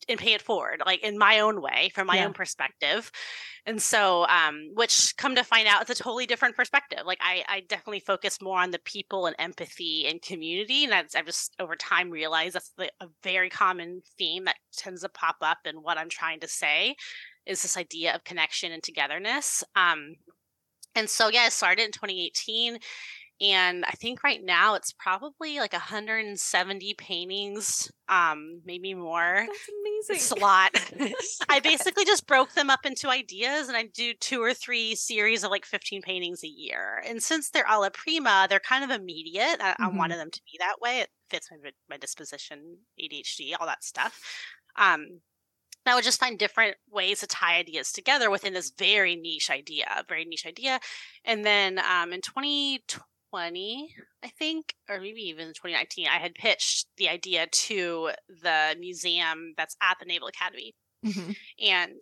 and 0.07 0.19
pay 0.19 0.33
it 0.33 0.41
forward 0.41 0.81
like 0.85 1.03
in 1.03 1.17
my 1.17 1.39
own 1.39 1.61
way 1.61 1.89
from 1.93 2.07
my 2.07 2.17
yeah. 2.17 2.25
own 2.25 2.33
perspective. 2.33 3.11
And 3.65 3.81
so 3.81 4.25
um 4.27 4.69
which 4.73 5.15
come 5.17 5.35
to 5.35 5.43
find 5.43 5.67
out 5.67 5.81
it's 5.81 5.99
a 5.99 6.03
totally 6.03 6.25
different 6.25 6.55
perspective. 6.55 6.99
Like 7.05 7.19
i 7.21 7.43
i 7.47 7.61
definitely 7.61 8.01
focus 8.01 8.41
more 8.41 8.59
on 8.59 8.71
the 8.71 8.79
people 8.79 9.25
and 9.25 9.35
empathy 9.39 10.05
and 10.07 10.21
community 10.21 10.83
and 10.83 10.93
that's 10.93 11.15
i've 11.15 11.25
just 11.25 11.55
over 11.59 11.75
time 11.75 12.09
realized 12.09 12.55
that's 12.55 12.71
the, 12.77 12.91
a 13.01 13.07
very 13.23 13.49
common 13.49 14.01
theme 14.17 14.45
that 14.45 14.55
tends 14.75 15.01
to 15.01 15.09
pop 15.09 15.37
up 15.41 15.59
in 15.65 15.77
what 15.77 15.97
i'm 15.97 16.09
trying 16.09 16.39
to 16.39 16.47
say 16.47 16.95
is 17.45 17.61
this 17.61 17.77
idea 17.77 18.13
of 18.15 18.23
connection 18.23 18.71
and 18.71 18.81
togetherness. 18.81 19.63
Um 19.75 20.15
and 20.95 21.09
so 21.09 21.29
yeah 21.29 21.41
i 21.41 21.49
started 21.49 21.83
in 21.83 21.91
2018 21.91 22.79
and 23.41 23.83
i 23.85 23.91
think 23.91 24.23
right 24.23 24.43
now 24.43 24.75
it's 24.75 24.93
probably 24.93 25.59
like 25.59 25.73
170 25.73 26.93
paintings 26.93 27.91
um 28.07 28.61
maybe 28.65 28.93
more 28.93 29.45
that's 29.45 29.69
amazing 29.81 30.15
it's 30.15 30.31
a 30.31 30.35
lot 30.35 30.71
i 31.49 31.59
basically 31.59 32.05
just 32.05 32.27
broke 32.27 32.53
them 32.53 32.69
up 32.69 32.85
into 32.85 33.09
ideas 33.09 33.67
and 33.67 33.75
i 33.75 33.83
do 33.93 34.13
two 34.19 34.41
or 34.41 34.53
three 34.53 34.95
series 34.95 35.43
of 35.43 35.51
like 35.51 35.65
15 35.65 36.01
paintings 36.01 36.43
a 36.43 36.47
year 36.47 37.03
and 37.05 37.21
since 37.21 37.49
they're 37.49 37.67
alla 37.67 37.91
prima 37.91 38.47
they're 38.49 38.59
kind 38.59 38.83
of 38.83 38.89
immediate 38.89 39.57
i, 39.59 39.71
mm-hmm. 39.71 39.83
I 39.83 39.87
wanted 39.89 40.17
them 40.17 40.31
to 40.31 40.41
be 40.45 40.57
that 40.59 40.75
way 40.81 40.99
it 41.01 41.09
fits 41.29 41.49
my, 41.51 41.71
my 41.89 41.97
disposition 41.97 42.77
adhd 43.01 43.53
all 43.59 43.67
that 43.67 43.83
stuff 43.83 44.21
um 44.77 45.19
I 45.87 45.93
would 45.93 46.03
just 46.03 46.19
find 46.19 46.39
different 46.39 46.77
ways 46.89 47.19
to 47.19 47.27
tie 47.27 47.57
ideas 47.57 47.91
together 47.91 48.31
within 48.31 48.53
this 48.53 48.71
very 48.75 49.15
niche 49.15 49.51
idea, 49.51 50.03
very 50.09 50.25
niche 50.25 50.47
idea. 50.47 50.79
And 51.23 51.45
then 51.45 51.77
um, 51.77 52.11
in 52.11 52.21
2020, 52.21 52.81
2020, 53.35 53.93
I 54.23 54.27
think, 54.27 54.75
or 54.89 54.99
maybe 54.99 55.21
even 55.21 55.47
2019, 55.47 56.07
I 56.07 56.17
had 56.17 56.35
pitched 56.35 56.87
the 56.97 57.09
idea 57.09 57.47
to 57.47 58.11
the 58.27 58.75
museum 58.79 59.53
that's 59.57 59.75
at 59.81 59.97
the 59.99 60.05
Naval 60.05 60.27
Academy. 60.27 60.73
Mm-hmm. 61.05 61.31
And 61.67 62.01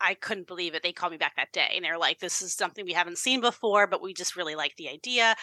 I 0.00 0.14
couldn't 0.14 0.46
believe 0.46 0.74
it. 0.74 0.82
They 0.82 0.92
called 0.92 1.12
me 1.12 1.18
back 1.18 1.36
that 1.36 1.52
day 1.52 1.72
and 1.74 1.84
they're 1.84 1.98
like, 1.98 2.18
this 2.18 2.42
is 2.42 2.54
something 2.54 2.84
we 2.84 2.92
haven't 2.92 3.18
seen 3.18 3.40
before, 3.40 3.86
but 3.86 4.02
we 4.02 4.12
just 4.12 4.36
really 4.36 4.54
like 4.54 4.74
the 4.76 4.88
idea 4.88 5.34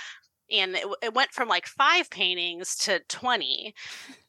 and 0.52 0.76
it, 0.76 0.86
it, 1.02 1.14
went 1.14 1.32
from 1.32 1.48
like 1.48 1.66
five 1.66 2.10
paintings 2.10 2.76
to 2.76 3.00
20 3.10 3.74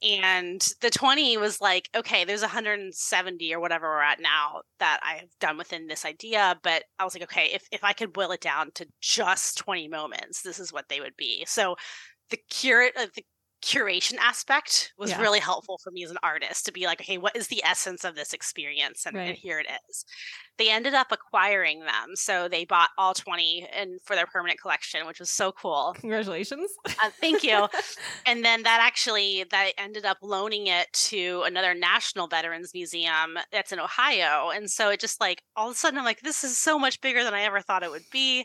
and 0.02 0.68
the 0.81 0.90
20 0.90 1.37
was 1.37 1.61
like 1.61 1.88
okay 1.94 2.24
there's 2.24 2.42
170 2.42 3.55
or 3.55 3.61
whatever 3.61 3.87
we're 3.87 4.00
at 4.00 4.20
now 4.20 4.62
that 4.79 4.98
i've 5.02 5.29
done 5.40 5.59
within 5.59 5.87
this 5.87 6.05
idea 6.05 6.59
but 6.62 6.85
i 6.98 7.05
was 7.05 7.14
like 7.14 7.22
okay 7.22 7.50
if, 7.52 7.66
if 7.70 7.85
i 7.85 7.92
could 7.92 8.12
boil 8.12 8.31
it 8.31 8.40
down 8.40 8.70
to 8.72 8.87
just 9.00 9.59
20 9.59 9.88
moments 9.88 10.42
this 10.42 10.59
is 10.59 10.72
what 10.72 10.88
they 10.88 11.00
would 11.00 11.16
be. 11.16 11.44
So 11.46 11.76
the 12.31 12.38
curate 12.50 12.94
uh, 12.96 13.07
the 13.14 13.24
curation 13.62 14.16
aspect 14.18 14.92
was 14.98 15.10
yeah. 15.10 15.20
really 15.20 15.40
helpful 15.40 15.78
for 15.82 15.90
me 15.90 16.04
as 16.04 16.10
an 16.10 16.18
artist 16.22 16.66
to 16.66 16.72
be 16.72 16.86
like, 16.86 17.00
okay, 17.00 17.18
what 17.18 17.36
is 17.36 17.48
the 17.48 17.62
essence 17.64 18.04
of 18.04 18.14
this 18.14 18.32
experience? 18.32 19.06
And, 19.06 19.16
right. 19.16 19.28
and, 19.28 19.36
here 19.36 19.58
it 19.58 19.66
is. 19.88 20.04
They 20.58 20.70
ended 20.70 20.94
up 20.94 21.08
acquiring 21.10 21.80
them. 21.80 22.14
So 22.14 22.48
they 22.48 22.64
bought 22.64 22.90
all 22.96 23.12
20 23.12 23.68
and 23.74 24.00
for 24.04 24.14
their 24.14 24.26
permanent 24.26 24.60
collection, 24.60 25.06
which 25.06 25.20
was 25.20 25.30
so 25.30 25.52
cool. 25.52 25.94
Congratulations. 25.98 26.70
Uh, 26.86 27.10
thank 27.20 27.42
you. 27.42 27.66
and 28.26 28.44
then 28.44 28.62
that 28.62 28.80
actually, 28.80 29.44
that 29.50 29.72
ended 29.76 30.04
up 30.04 30.18
loaning 30.22 30.68
it 30.68 30.92
to 30.92 31.42
another 31.46 31.74
national 31.74 32.28
veterans 32.28 32.72
museum 32.72 33.36
that's 33.52 33.72
in 33.72 33.80
Ohio. 33.80 34.50
And 34.54 34.70
so 34.70 34.90
it 34.90 35.00
just 35.00 35.20
like, 35.20 35.42
all 35.56 35.68
of 35.68 35.74
a 35.74 35.78
sudden 35.78 35.98
I'm 35.98 36.04
like, 36.04 36.20
this 36.20 36.44
is 36.44 36.56
so 36.56 36.78
much 36.78 37.00
bigger 37.00 37.24
than 37.24 37.34
I 37.34 37.42
ever 37.42 37.60
thought 37.60 37.82
it 37.82 37.90
would 37.90 38.08
be. 38.10 38.44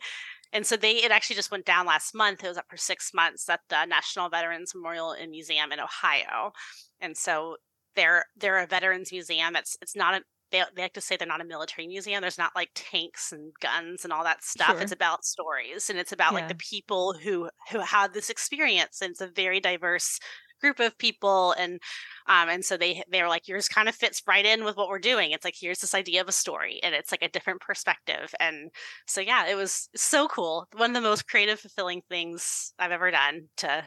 And 0.54 0.66
so 0.66 0.76
they 0.76 0.92
it 0.92 1.12
actually 1.12 1.36
just 1.38 1.52
went 1.52 1.66
down 1.66 1.86
last 1.86 2.14
month. 2.14 2.44
It 2.44 2.48
was 2.48 2.58
up 2.58 2.66
for 2.70 2.78
six 2.78 3.14
months 3.14 3.48
at 3.50 3.62
the 3.70 3.86
National 3.86 4.30
Veterans 4.30 4.74
Memorial 4.76 5.12
and 5.12 5.32
Museum 5.32 5.72
in 5.72 5.80
Ohio. 5.80 6.52
And 7.00 7.16
so 7.16 7.58
they're 7.96 8.26
they're 8.38 8.60
a 8.60 8.68
veterans 8.68 9.12
museum. 9.12 9.56
It's 9.56 9.78
it's 9.82 9.96
not 9.96 10.16
a 10.16 10.22
they, 10.52 10.64
they 10.76 10.82
like 10.82 10.94
to 10.94 11.02
say 11.02 11.16
they're 11.16 11.28
not 11.28 11.42
a 11.42 11.46
military 11.46 11.88
museum. 11.88 12.22
There's 12.22 12.38
not 12.38 12.52
like 12.56 12.72
tanks 12.76 13.32
and 13.32 13.54
guns 13.62 14.04
and 14.04 14.12
all 14.12 14.24
that 14.26 14.44
stuff. 14.44 14.72
Sure. 14.72 14.82
It's 14.82 14.92
about 14.92 15.24
stories 15.26 15.90
and 15.90 15.98
it's 15.98 16.12
about 16.12 16.34
yeah. 16.34 16.40
like 16.40 16.48
the 16.50 16.56
people 16.56 17.14
who 17.14 17.50
who 17.72 17.80
had 17.80 18.14
this 18.14 18.30
experience. 18.30 19.02
And 19.02 19.12
it's 19.12 19.22
a 19.22 19.28
very 19.28 19.60
diverse 19.60 20.20
group 20.62 20.80
of 20.80 20.98
people 20.98 21.54
and 21.58 21.80
um 22.28 22.50
and 22.50 22.64
so 22.64 22.78
they 22.78 23.04
they 23.12 23.22
were 23.22 23.28
like 23.28 23.48
yours 23.48 23.68
kind 23.68 23.90
of 23.90 23.96
fits 23.96 24.22
right 24.28 24.46
in 24.46 24.64
with 24.64 24.78
what 24.78 24.90
we're 24.90 25.00
doing. 25.00 25.32
It's 25.32 25.46
like 25.46 25.56
here's 25.60 25.80
this 25.80 25.96
idea 25.96 26.22
of 26.22 26.30
a 26.30 26.34
story 26.34 26.80
and 26.84 26.96
it's 26.96 27.12
like 27.12 27.24
a 27.24 27.30
different 27.30 27.62
perspective 27.62 28.34
and 28.40 28.70
so 29.08 29.22
yeah 29.22 29.48
it 29.48 29.56
was 29.56 29.90
so 29.96 30.28
cool. 30.28 30.68
One 30.76 30.92
of 30.92 30.96
the 30.96 31.10
most 31.10 31.28
creative 31.28 31.60
fulfilling 31.60 32.02
things 32.10 32.74
i've 32.80 32.92
ever 32.92 33.12
done 33.12 33.48
to 33.58 33.84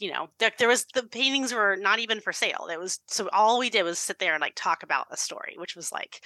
you 0.00 0.10
know 0.10 0.28
there, 0.38 0.50
there 0.58 0.68
was 0.68 0.86
the 0.94 1.04
paintings 1.04 1.52
were 1.52 1.76
not 1.76 1.98
even 2.00 2.20
for 2.20 2.32
sale. 2.32 2.68
It 2.72 2.80
was 2.80 2.98
so 3.06 3.28
all 3.32 3.58
we 3.58 3.70
did 3.70 3.84
was 3.84 3.98
sit 3.98 4.18
there 4.18 4.34
and 4.34 4.40
like 4.40 4.54
talk 4.56 4.82
about 4.82 5.06
a 5.10 5.16
story 5.16 5.54
which 5.58 5.76
was 5.76 5.92
like 5.92 6.22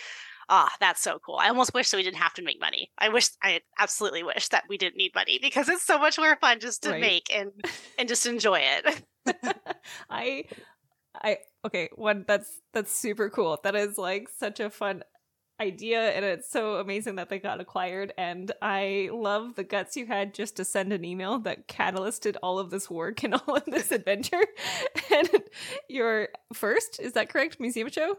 ah, 0.48 0.68
oh, 0.70 0.76
that's 0.80 1.00
so 1.00 1.18
cool. 1.24 1.36
I 1.36 1.48
almost 1.48 1.74
wish 1.74 1.90
that 1.90 1.96
we 1.96 2.02
didn't 2.02 2.18
have 2.18 2.34
to 2.34 2.42
make 2.42 2.60
money. 2.60 2.90
I 2.98 3.08
wish 3.08 3.28
I 3.42 3.60
absolutely 3.78 4.22
wish 4.22 4.48
that 4.48 4.64
we 4.68 4.78
didn't 4.78 4.96
need 4.96 5.14
money 5.14 5.38
because 5.40 5.68
it's 5.68 5.84
so 5.84 5.98
much 5.98 6.18
more 6.18 6.36
fun 6.36 6.60
just 6.60 6.82
to 6.84 6.90
right. 6.90 7.00
make 7.00 7.34
and 7.34 7.52
and 7.98 8.08
just 8.08 8.26
enjoy 8.26 8.60
it. 8.62 9.02
I 10.10 10.44
I 11.14 11.38
okay, 11.64 11.88
one 11.94 12.24
that's 12.26 12.60
that's 12.72 12.94
super 12.94 13.30
cool. 13.30 13.58
That 13.62 13.74
is 13.74 13.98
like 13.98 14.28
such 14.28 14.60
a 14.60 14.70
fun 14.70 15.02
idea 15.60 16.10
and 16.10 16.24
it's 16.24 16.50
so 16.50 16.76
amazing 16.76 17.14
that 17.14 17.28
they 17.28 17.38
got 17.38 17.60
acquired 17.60 18.12
and 18.18 18.50
I 18.60 19.08
love 19.12 19.54
the 19.54 19.62
guts 19.62 19.96
you 19.96 20.04
had 20.04 20.34
just 20.34 20.56
to 20.56 20.64
send 20.64 20.92
an 20.92 21.04
email 21.04 21.38
that 21.40 21.68
catalysted 21.68 22.36
all 22.42 22.58
of 22.58 22.70
this 22.70 22.90
work 22.90 23.22
and 23.22 23.34
all 23.34 23.54
of 23.54 23.64
this 23.66 23.92
adventure. 23.92 24.42
and 25.12 25.28
your 25.88 26.28
first, 26.52 26.98
is 27.00 27.12
that 27.12 27.28
correct? 27.28 27.60
Museum 27.60 27.88
show? 27.88 28.16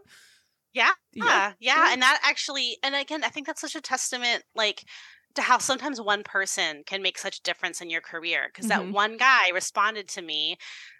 Yeah, 0.75 0.91
yeah, 1.13 1.53
yeah, 1.61 1.93
and 1.93 2.01
that 2.01 2.19
actually, 2.21 2.77
and 2.83 2.95
again, 2.95 3.23
I 3.23 3.29
think 3.29 3.47
that's 3.47 3.61
such 3.61 3.75
a 3.75 3.81
testament, 3.81 4.43
like 4.55 4.83
to 5.35 5.41
how 5.41 5.57
sometimes 5.57 6.01
one 6.01 6.21
person 6.21 6.83
can 6.85 7.01
make 7.01 7.17
such 7.17 7.39
a 7.39 7.43
difference 7.43 7.79
in 7.79 7.89
your 7.89 8.01
career. 8.01 8.47
Because 8.47 8.69
mm-hmm. 8.69 8.87
that 8.87 8.93
one 8.93 9.15
guy 9.15 9.49
responded 9.53 10.09
to 10.09 10.21
me. 10.21 10.57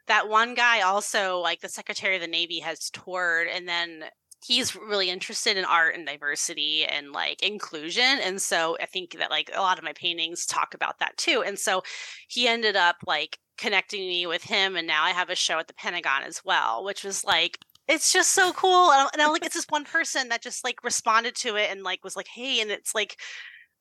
That 0.08 0.30
one 0.30 0.54
guy 0.54 0.82
also, 0.82 1.40
like 1.40 1.60
the 1.60 1.68
Secretary 1.68 2.16
of 2.16 2.22
the 2.22 2.28
Navy, 2.28 2.60
has 2.60 2.90
toured, 2.90 3.48
and 3.54 3.68
then 3.68 4.06
he's 4.46 4.76
really 4.76 5.10
interested 5.10 5.58
in 5.58 5.66
art 5.66 5.96
and 5.96 6.06
diversity 6.06 6.86
and 6.86 7.12
like 7.12 7.42
inclusion 7.42 8.04
and 8.04 8.40
so 8.40 8.78
i 8.80 8.86
think 8.86 9.18
that 9.18 9.32
like 9.32 9.50
a 9.56 9.62
lot 9.62 9.78
of 9.78 9.84
my 9.84 9.94
paintings 9.94 10.46
talk 10.46 10.74
about 10.74 11.00
that 11.00 11.16
too 11.18 11.44
and 11.44 11.58
so 11.58 11.82
he 12.28 12.48
ended 12.48 12.76
up 12.76 12.98
like 13.08 13.40
connecting 13.58 14.02
me 14.02 14.28
with 14.28 14.44
him 14.44 14.76
and 14.76 14.86
now 14.86 15.04
i 15.04 15.12
have 15.12 15.30
a 15.30 15.36
show 15.36 15.58
at 15.58 15.68
the 15.68 15.74
pentagon 15.74 16.22
as 16.24 16.42
well 16.46 16.84
which 16.84 17.04
was 17.04 17.24
like 17.24 17.58
it's 17.88 18.12
just 18.12 18.34
so 18.34 18.52
cool 18.54 18.92
and, 18.92 19.10
and 19.14 19.22
i'm 19.22 19.32
like 19.32 19.46
it's 19.46 19.56
this 19.56 19.68
one 19.70 19.86
person 19.86 20.30
that 20.30 20.42
just 20.42 20.64
like 20.64 20.84
responded 20.84 21.36
to 21.36 21.56
it 21.56 21.70
and 21.70 21.84
like 21.84 22.04
was 22.04 22.16
like 22.16 22.28
hey 22.28 22.60
and 22.62 22.72
it's 22.72 22.96
like 22.96 23.18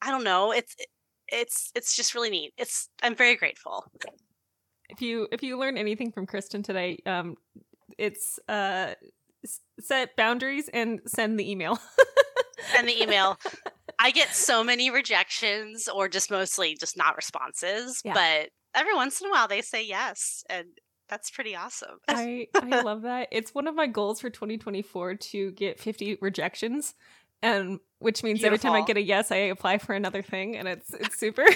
i 0.03 0.11
don't 0.11 0.25
know 0.25 0.53
it's 0.53 0.77
it's 1.29 1.71
it's 1.75 1.97
just 1.97 2.15
really 2.15 2.31
neat. 2.31 2.53
It's 2.57 2.89
I'm 3.03 3.15
very 3.15 3.37
grateful. 3.37 3.85
If 4.89 5.01
you 5.01 5.29
if 5.33 5.43
you 5.43 5.59
learn 5.59 5.77
anything 5.77 6.13
from 6.13 6.27
Kristin 6.27 6.63
today, 6.63 6.99
um, 7.07 7.37
it's 7.99 8.39
uh 8.49 8.95
set 9.81 10.17
boundaries 10.17 10.69
and 10.73 11.01
send 11.07 11.39
the 11.39 11.51
email. 11.51 11.79
send 12.73 12.89
the 12.89 13.03
email. 13.03 13.39
I 13.99 14.11
get 14.11 14.35
so 14.35 14.65
many 14.65 14.91
rejections 14.91 15.89
or 15.89 16.09
just 16.09 16.31
mostly 16.31 16.77
just 16.79 16.97
not 16.97 17.17
responses, 17.17 18.01
yeah. 18.05 18.15
but 18.15 18.51
every 18.75 18.95
once 18.95 19.21
in 19.21 19.29
a 19.29 19.31
while 19.31 19.49
they 19.49 19.63
say 19.63 19.85
yes 19.85 20.45
and 20.51 20.67
that's 21.09 21.31
pretty 21.31 21.55
awesome. 21.57 21.99
I 22.09 22.49
I 22.55 22.83
love 22.83 23.03
that. 23.03 23.29
It's 23.31 23.55
one 23.55 23.67
of 23.67 23.75
my 23.75 23.87
goals 23.87 24.21
for 24.21 24.31
2024 24.31 25.15
to 25.15 25.51
get 25.53 25.81
50 25.81 26.19
rejections 26.21 26.95
and 27.43 27.79
which 27.99 28.23
means 28.23 28.41
Beautiful. 28.41 28.55
every 28.55 28.59
time 28.59 28.83
I 28.83 28.87
get 28.87 28.97
a 28.97 29.03
yes, 29.03 29.31
I 29.31 29.37
apply 29.37 29.79
for 29.79 29.95
another 29.95 30.23
thing 30.23 30.57
and 30.57 30.67
it's 30.69 30.93
it's 30.95 31.19
super. 31.19 31.45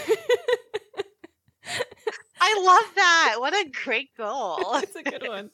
I 2.41 2.63
love 2.65 2.95
that. 2.95 3.37
What 3.39 3.55
a 3.55 3.69
great 3.85 4.15
goal. 4.17 4.59
it's 4.77 4.97
a 4.97 5.03
good 5.03 5.27
one. 5.27 5.51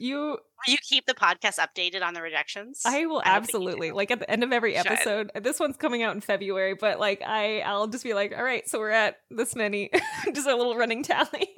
You 0.00 0.16
will 0.16 0.38
you 0.66 0.76
keep 0.82 1.06
the 1.06 1.14
podcast 1.14 1.58
updated 1.58 2.02
on 2.02 2.14
the 2.14 2.22
rejections? 2.22 2.82
I 2.84 3.06
will 3.06 3.22
I 3.24 3.36
absolutely. 3.36 3.92
Like 3.92 4.10
at 4.10 4.18
the 4.18 4.28
end 4.28 4.42
of 4.42 4.52
every 4.52 4.74
episode. 4.76 5.30
This 5.40 5.60
one's 5.60 5.76
coming 5.76 6.02
out 6.02 6.14
in 6.14 6.20
February, 6.20 6.74
but 6.74 6.98
like 6.98 7.22
I 7.24 7.60
I'll 7.60 7.86
just 7.86 8.02
be 8.02 8.12
like, 8.12 8.34
"All 8.36 8.42
right, 8.42 8.68
so 8.68 8.80
we're 8.80 8.90
at 8.90 9.18
this 9.30 9.54
many." 9.54 9.90
just 10.34 10.48
a 10.48 10.56
little 10.56 10.76
running 10.76 11.04
tally. 11.04 11.48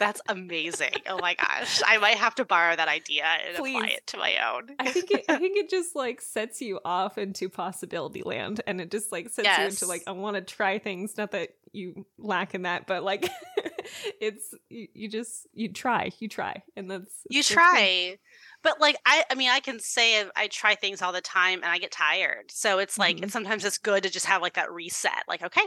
That's 0.00 0.22
amazing. 0.30 0.94
Oh 1.06 1.18
my 1.18 1.34
gosh. 1.34 1.82
I 1.86 1.98
might 1.98 2.16
have 2.16 2.34
to 2.36 2.44
borrow 2.46 2.74
that 2.74 2.88
idea 2.88 3.22
and 3.46 3.54
Please. 3.58 3.76
apply 3.76 3.88
it 3.88 4.06
to 4.08 4.16
my 4.16 4.34
own. 4.50 4.70
I 4.78 4.90
think 4.90 5.10
it 5.10 5.26
I 5.28 5.36
think 5.36 5.58
it 5.58 5.68
just 5.70 5.94
like 5.94 6.22
sets 6.22 6.62
you 6.62 6.80
off 6.86 7.18
into 7.18 7.50
possibility 7.50 8.22
land 8.22 8.62
and 8.66 8.80
it 8.80 8.90
just 8.90 9.12
like 9.12 9.28
sets 9.28 9.44
yes. 9.44 9.58
you 9.58 9.64
into 9.66 9.86
like 9.86 10.02
I 10.06 10.12
want 10.12 10.36
to 10.36 10.40
try 10.40 10.78
things. 10.78 11.18
Not 11.18 11.32
that 11.32 11.50
you 11.72 12.06
lack 12.18 12.54
in 12.54 12.62
that, 12.62 12.86
but 12.86 13.04
like 13.04 13.28
it's 14.22 14.54
you, 14.70 14.88
you, 14.94 15.08
just 15.10 15.46
you 15.52 15.70
try, 15.70 16.10
you 16.18 16.28
try. 16.28 16.62
And 16.76 16.90
that's 16.90 17.14
You 17.28 17.40
that's 17.40 17.48
try. 17.48 18.16
But 18.62 18.80
like 18.80 18.96
I 19.04 19.24
I 19.30 19.34
mean 19.34 19.50
I 19.50 19.60
can 19.60 19.80
say 19.80 20.24
I 20.34 20.46
try 20.46 20.76
things 20.76 21.02
all 21.02 21.12
the 21.12 21.20
time 21.20 21.62
and 21.62 21.70
I 21.70 21.76
get 21.76 21.92
tired. 21.92 22.50
So 22.50 22.78
it's 22.78 22.96
like 22.96 23.16
mm-hmm. 23.16 23.28
sometimes 23.28 23.66
it's 23.66 23.76
good 23.76 24.04
to 24.04 24.08
just 24.08 24.24
have 24.24 24.40
like 24.40 24.54
that 24.54 24.72
reset. 24.72 25.24
Like 25.28 25.42
okay, 25.42 25.64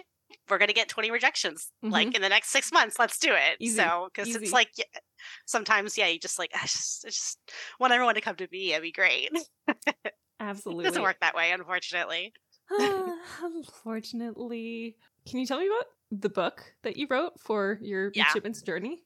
we're 0.49 0.57
going 0.57 0.67
to 0.67 0.73
get 0.73 0.89
20 0.89 1.11
rejections 1.11 1.71
mm-hmm. 1.83 1.93
like 1.93 2.15
in 2.15 2.21
the 2.21 2.29
next 2.29 2.49
six 2.49 2.71
months. 2.71 2.97
Let's 2.99 3.19
do 3.19 3.33
it. 3.33 3.57
Easy. 3.59 3.77
So, 3.77 4.09
because 4.13 4.35
it's 4.35 4.51
like 4.51 4.69
sometimes, 5.45 5.97
yeah, 5.97 6.07
you 6.07 6.19
just 6.19 6.39
like, 6.39 6.51
I 6.55 6.61
just, 6.61 7.05
I 7.05 7.09
just 7.09 7.39
want 7.79 7.93
everyone 7.93 8.15
to 8.15 8.21
come 8.21 8.35
to 8.35 8.47
me. 8.51 8.71
It'd 8.71 8.83
be 8.83 8.91
great. 8.91 9.31
Absolutely. 10.39 10.83
it 10.85 10.87
doesn't 10.87 11.01
work 11.01 11.17
that 11.21 11.35
way, 11.35 11.51
unfortunately. 11.51 12.33
unfortunately. 13.41 14.97
Can 15.27 15.39
you 15.39 15.45
tell 15.45 15.59
me 15.59 15.67
about 15.67 15.85
the 16.21 16.29
book 16.29 16.73
that 16.83 16.97
you 16.97 17.07
wrote 17.09 17.39
for 17.39 17.79
your 17.81 18.11
yeah. 18.13 18.23
midshipman's 18.23 18.61
journey? 18.61 19.03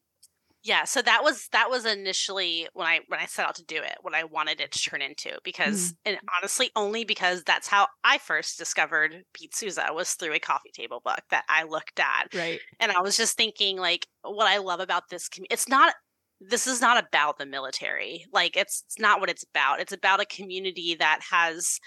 Yeah 0.67 0.83
so 0.83 1.01
that 1.01 1.23
was 1.23 1.47
that 1.51 1.69
was 1.69 1.85
initially 1.85 2.67
when 2.73 2.85
i 2.85 2.99
when 3.07 3.19
i 3.19 3.25
set 3.25 3.47
out 3.47 3.55
to 3.55 3.63
do 3.65 3.77
it 3.77 3.95
what 4.01 4.13
i 4.13 4.23
wanted 4.23 4.59
it 4.59 4.71
to 4.71 4.79
turn 4.79 5.01
into 5.01 5.31
because 5.43 5.93
mm-hmm. 5.93 6.11
and 6.11 6.17
honestly 6.37 6.69
only 6.75 7.03
because 7.05 7.43
that's 7.43 7.67
how 7.67 7.87
i 8.03 8.17
first 8.17 8.57
discovered 8.57 9.23
pete 9.33 9.55
souza 9.55 9.87
was 9.93 10.13
through 10.13 10.33
a 10.33 10.39
coffee 10.39 10.71
table 10.73 11.01
book 11.03 11.21
that 11.29 11.43
i 11.49 11.63
looked 11.63 11.99
at. 11.99 12.27
Right. 12.35 12.59
And 12.79 12.91
i 12.91 13.01
was 13.01 13.17
just 13.17 13.37
thinking 13.37 13.77
like 13.77 14.05
what 14.21 14.47
i 14.47 14.57
love 14.57 14.79
about 14.79 15.03
this 15.09 15.27
community 15.29 15.53
it's 15.53 15.67
not 15.67 15.93
this 16.39 16.67
is 16.67 16.81
not 16.81 17.03
about 17.03 17.39
the 17.39 17.47
military. 17.47 18.25
Like 18.31 18.55
it's, 18.55 18.83
it's 18.85 18.99
not 18.99 19.19
what 19.19 19.29
it's 19.29 19.43
about. 19.43 19.79
It's 19.79 19.91
about 19.91 20.21
a 20.21 20.25
community 20.25 20.95
that 20.99 21.19
has 21.31 21.79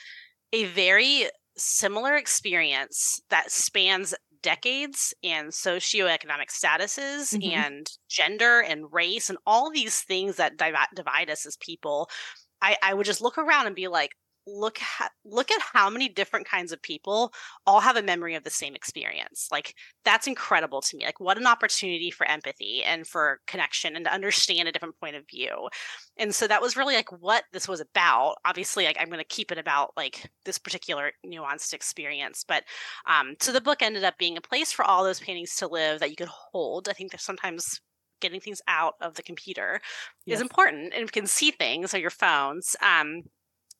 a 0.52 0.64
very 0.64 1.28
similar 1.56 2.16
experience 2.16 3.20
that 3.30 3.50
spans 3.50 4.14
decades 4.42 5.14
and 5.22 5.48
socioeconomic 5.48 6.48
statuses 6.50 7.34
mm-hmm. 7.34 7.50
and 7.50 7.90
gender 8.08 8.60
and 8.60 8.92
race 8.92 9.28
and 9.28 9.38
all 9.46 9.70
these 9.70 10.00
things 10.00 10.36
that 10.36 10.56
divide, 10.56 10.88
divide 10.94 11.30
us 11.30 11.46
as 11.46 11.56
people, 11.56 12.08
I, 12.62 12.76
I 12.82 12.94
would 12.94 13.06
just 13.06 13.20
look 13.20 13.38
around 13.38 13.66
and 13.66 13.76
be 13.76 13.88
like, 13.88 14.12
look 14.46 14.78
at 15.00 15.12
look 15.24 15.50
at 15.50 15.60
how 15.60 15.88
many 15.90 16.08
different 16.08 16.46
kinds 16.46 16.72
of 16.72 16.82
people 16.82 17.32
all 17.66 17.80
have 17.80 17.96
a 17.96 18.02
memory 18.02 18.34
of 18.34 18.42
the 18.42 18.50
same 18.50 18.74
experience 18.74 19.48
like 19.52 19.74
that's 20.04 20.26
incredible 20.26 20.80
to 20.80 20.96
me 20.96 21.04
like 21.04 21.20
what 21.20 21.38
an 21.38 21.46
opportunity 21.46 22.10
for 22.10 22.26
empathy 22.26 22.82
and 22.82 23.06
for 23.06 23.40
connection 23.46 23.96
and 23.96 24.04
to 24.04 24.12
understand 24.12 24.68
a 24.68 24.72
different 24.72 24.98
point 24.98 25.16
of 25.16 25.28
view. 25.28 25.68
And 26.16 26.34
so 26.34 26.46
that 26.46 26.62
was 26.62 26.76
really 26.76 26.94
like 26.94 27.10
what 27.20 27.44
this 27.52 27.68
was 27.68 27.80
about. 27.80 28.36
Obviously 28.44 28.84
like 28.84 28.96
i'm 28.98 29.08
going 29.08 29.18
to 29.18 29.24
keep 29.24 29.52
it 29.52 29.58
about 29.58 29.92
like 29.96 30.30
this 30.44 30.58
particular 30.58 31.12
nuanced 31.26 31.72
experience 31.72 32.44
but 32.46 32.64
um 33.06 33.34
so 33.40 33.52
the 33.52 33.60
book 33.60 33.82
ended 33.82 34.04
up 34.04 34.18
being 34.18 34.36
a 34.36 34.40
place 34.40 34.72
for 34.72 34.84
all 34.84 35.04
those 35.04 35.20
paintings 35.20 35.54
to 35.56 35.68
live 35.68 36.00
that 36.00 36.10
you 36.10 36.16
could 36.16 36.28
hold. 36.28 36.88
I 36.88 36.92
think 36.92 37.10
there's 37.10 37.22
sometimes 37.22 37.80
getting 38.20 38.40
things 38.40 38.60
out 38.68 38.94
of 39.00 39.14
the 39.14 39.22
computer 39.22 39.80
yes. 40.26 40.36
is 40.36 40.42
important 40.42 40.92
and 40.92 41.02
you 41.02 41.08
can 41.08 41.26
see 41.26 41.50
things 41.50 41.94
on 41.94 42.00
your 42.00 42.10
phones 42.10 42.76
um 42.82 43.22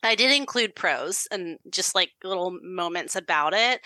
I 0.03 0.15
did 0.15 0.35
include 0.35 0.75
prose 0.75 1.29
and 1.31 1.59
just 1.71 1.95
like 1.95 2.11
little 2.25 2.59
moments 2.63 3.17
about 3.17 3.55
it. 3.55 3.81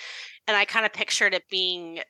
And 0.46 0.57
I 0.57 0.64
kind 0.64 0.87
of 0.87 0.92
pictured 0.92 1.35
it 1.35 1.48
being 1.50 2.00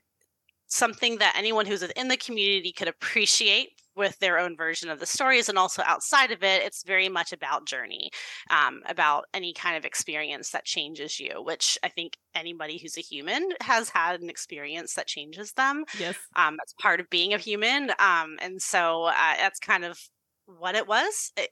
something 0.66 1.18
that 1.18 1.34
anyone 1.36 1.66
who's 1.66 1.82
within 1.82 2.08
the 2.08 2.16
community 2.16 2.72
could 2.72 2.88
appreciate 2.88 3.70
with 3.96 4.18
their 4.18 4.38
own 4.38 4.56
version 4.56 4.88
of 4.88 4.98
the 4.98 5.06
stories 5.06 5.48
and 5.48 5.56
also 5.56 5.82
outside 5.86 6.32
of 6.32 6.42
it 6.42 6.62
it's 6.62 6.82
very 6.82 7.08
much 7.08 7.32
about 7.32 7.66
journey 7.66 8.10
um, 8.50 8.80
about 8.88 9.26
any 9.32 9.52
kind 9.52 9.76
of 9.76 9.84
experience 9.84 10.50
that 10.50 10.64
changes 10.64 11.20
you 11.20 11.40
which 11.44 11.78
i 11.84 11.88
think 11.88 12.16
anybody 12.34 12.76
who's 12.76 12.98
a 12.98 13.00
human 13.00 13.50
has 13.60 13.88
had 13.88 14.20
an 14.20 14.28
experience 14.28 14.94
that 14.94 15.06
changes 15.06 15.52
them 15.52 15.84
yes 15.98 16.16
um, 16.34 16.56
that's 16.58 16.74
part 16.80 16.98
of 16.98 17.08
being 17.08 17.34
a 17.34 17.38
human 17.38 17.90
um, 18.00 18.36
and 18.42 18.60
so 18.60 19.04
uh, 19.04 19.36
that's 19.36 19.60
kind 19.60 19.84
of 19.84 19.98
what 20.46 20.74
it 20.74 20.88
was 20.88 21.32
it, 21.36 21.50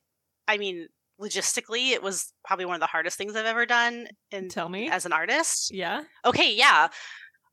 i 0.49 0.59
mean 0.59 0.89
logistically 1.23 1.91
it 1.91 2.03
was 2.03 2.33
probably 2.45 2.65
one 2.65 2.75
of 2.75 2.81
the 2.81 2.87
hardest 2.87 3.17
things 3.17 3.37
i've 3.37 3.47
ever 3.47 3.65
done 3.65 4.09
and 4.33 4.51
tell 4.51 4.69
me 4.69 4.89
as 4.89 5.07
an 5.07 5.13
artist 5.13 5.73
yeah 5.73 6.03
okay 6.25 6.55
yeah 6.55 6.89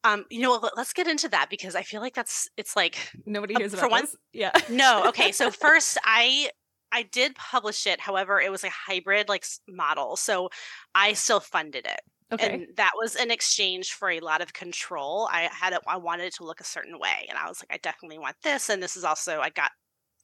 um 0.04 0.26
you 0.30 0.42
know 0.42 0.70
let's 0.76 0.94
get 0.94 1.08
into 1.08 1.30
that 1.30 1.50
because 1.50 1.76
i 1.76 1.84
feel 1.84 2.02
like 2.02 2.16
that's 2.16 2.48
it's 2.58 2.76
like 2.76 2.98
nobody 3.26 3.54
hears 3.56 3.74
uh, 3.74 3.78
about 3.78 3.86
for 3.86 3.90
one 3.90 4.08
yeah 4.34 4.52
no 4.70 5.04
okay 5.08 5.32
so 5.32 5.52
first 5.52 5.98
i 6.04 6.50
i 6.92 7.04
did 7.04 7.36
publish 7.36 7.86
it 7.86 8.00
however 8.00 8.40
it 8.40 8.52
was 8.52 8.64
a 8.64 8.70
hybrid 8.70 9.30
like 9.30 9.46
model 9.68 10.16
so 10.16 10.50
i 10.96 11.14
still 11.14 11.40
funded 11.40 11.86
it 11.86 12.02
Okay. 12.32 12.54
And 12.54 12.68
that 12.78 12.92
was 12.96 13.16
in 13.16 13.32
exchange 13.32 13.94
for 13.94 14.10
a 14.12 14.20
lot 14.20 14.42
of 14.42 14.54
control. 14.54 15.28
I 15.32 15.50
had 15.52 15.74
it, 15.74 15.80
I 15.88 15.98
wanted 15.98 16.26
it 16.26 16.36
to 16.36 16.44
look 16.44 16.60
a 16.60 16.66
certain 16.66 17.00
way. 17.00 17.26
And 17.28 17.38
I 17.38 17.48
was 17.48 17.62
like, 17.62 17.76
I 17.76 17.80
definitely 17.82 18.20
want 18.20 18.36
this. 18.44 18.70
And 18.70 18.84
this 18.84 18.96
is 18.96 19.04
also, 19.04 19.40
I 19.40 19.50
got 19.50 19.72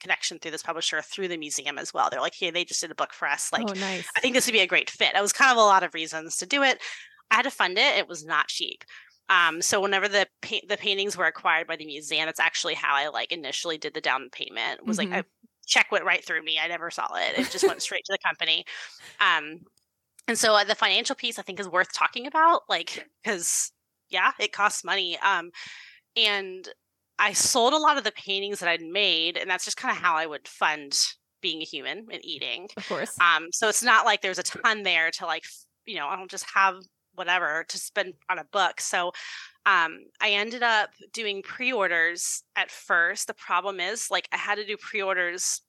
connection 0.05 0.37
through 0.37 0.51
this 0.51 0.61
publisher 0.61 1.01
through 1.01 1.27
the 1.27 1.37
museum 1.37 1.79
as 1.79 1.91
well. 1.91 2.09
They're 2.11 2.21
like, 2.21 2.35
hey, 2.35 2.51
they 2.51 2.63
just 2.63 2.81
did 2.81 2.91
a 2.91 2.95
book 2.95 3.11
for 3.11 3.27
us. 3.27 3.51
Like, 3.51 3.65
oh, 3.67 3.73
nice. 3.73 4.07
I 4.15 4.19
think 4.19 4.35
this 4.35 4.45
would 4.45 4.53
be 4.53 4.59
a 4.59 4.67
great 4.67 4.91
fit. 4.91 5.15
It 5.15 5.21
was 5.21 5.33
kind 5.33 5.49
of 5.49 5.57
a 5.57 5.61
lot 5.61 5.81
of 5.81 5.95
reasons 5.95 6.37
to 6.37 6.45
do 6.45 6.61
it. 6.61 6.79
I 7.31 7.37
had 7.37 7.45
to 7.45 7.51
fund 7.51 7.79
it. 7.79 7.97
It 7.97 8.07
was 8.07 8.23
not 8.23 8.47
cheap. 8.47 8.83
Um, 9.29 9.63
so 9.63 9.81
whenever 9.81 10.07
the 10.07 10.27
pa- 10.43 10.67
the 10.69 10.77
paintings 10.77 11.17
were 11.17 11.25
acquired 11.25 11.65
by 11.65 11.75
the 11.75 11.85
museum, 11.87 12.27
that's 12.27 12.39
actually 12.39 12.75
how 12.75 12.93
I 12.93 13.07
like 13.07 13.31
initially 13.31 13.79
did 13.79 13.95
the 13.95 14.01
down 14.01 14.29
payment. 14.31 14.81
It 14.81 14.85
was 14.85 14.99
mm-hmm. 14.99 15.13
like 15.13 15.25
a 15.25 15.27
check 15.65 15.91
went 15.91 16.05
right 16.05 16.23
through 16.23 16.43
me. 16.43 16.59
I 16.61 16.67
never 16.67 16.91
saw 16.91 17.07
it. 17.15 17.39
It 17.39 17.49
just 17.49 17.67
went 17.67 17.81
straight 17.81 18.05
to 18.05 18.13
the 18.13 18.19
company. 18.23 18.65
Um, 19.19 19.61
and 20.27 20.37
so 20.37 20.53
uh, 20.53 20.63
the 20.63 20.75
financial 20.75 21.15
piece 21.15 21.39
I 21.39 21.41
think 21.41 21.59
is 21.59 21.67
worth 21.67 21.91
talking 21.91 22.27
about, 22.27 22.61
like 22.69 23.07
because 23.23 23.71
yeah, 24.09 24.31
it 24.39 24.53
costs 24.53 24.83
money. 24.83 25.17
Um, 25.19 25.49
and 26.15 26.69
I 27.17 27.33
sold 27.33 27.73
a 27.73 27.77
lot 27.77 27.97
of 27.97 28.03
the 28.03 28.11
paintings 28.11 28.59
that 28.59 28.69
I'd 28.69 28.81
made, 28.81 29.37
and 29.37 29.49
that's 29.49 29.65
just 29.65 29.77
kind 29.77 29.95
of 29.95 30.01
how 30.01 30.15
I 30.15 30.25
would 30.25 30.47
fund 30.47 30.97
being 31.41 31.61
a 31.61 31.65
human 31.65 32.07
and 32.11 32.25
eating. 32.25 32.67
Of 32.75 32.87
course. 32.87 33.15
Um, 33.19 33.47
so 33.51 33.69
it's 33.69 33.83
not 33.83 34.05
like 34.05 34.21
there's 34.21 34.39
a 34.39 34.43
ton 34.43 34.83
there 34.83 35.11
to 35.11 35.25
like, 35.25 35.43
you 35.85 35.95
know, 35.95 36.07
I 36.07 36.15
don't 36.15 36.31
just 36.31 36.45
have 36.53 36.75
whatever 37.13 37.65
to 37.69 37.77
spend 37.77 38.13
on 38.29 38.39
a 38.39 38.45
book. 38.45 38.81
So 38.81 39.11
um, 39.65 39.99
I 40.21 40.31
ended 40.31 40.63
up 40.63 40.89
doing 41.13 41.41
pre-orders 41.41 42.43
at 42.55 42.69
first. 42.69 43.27
The 43.27 43.33
problem 43.33 43.79
is 43.79 44.09
like 44.11 44.27
I 44.31 44.37
had 44.37 44.55
to 44.55 44.65
do 44.65 44.77
pre-orders 44.77 45.61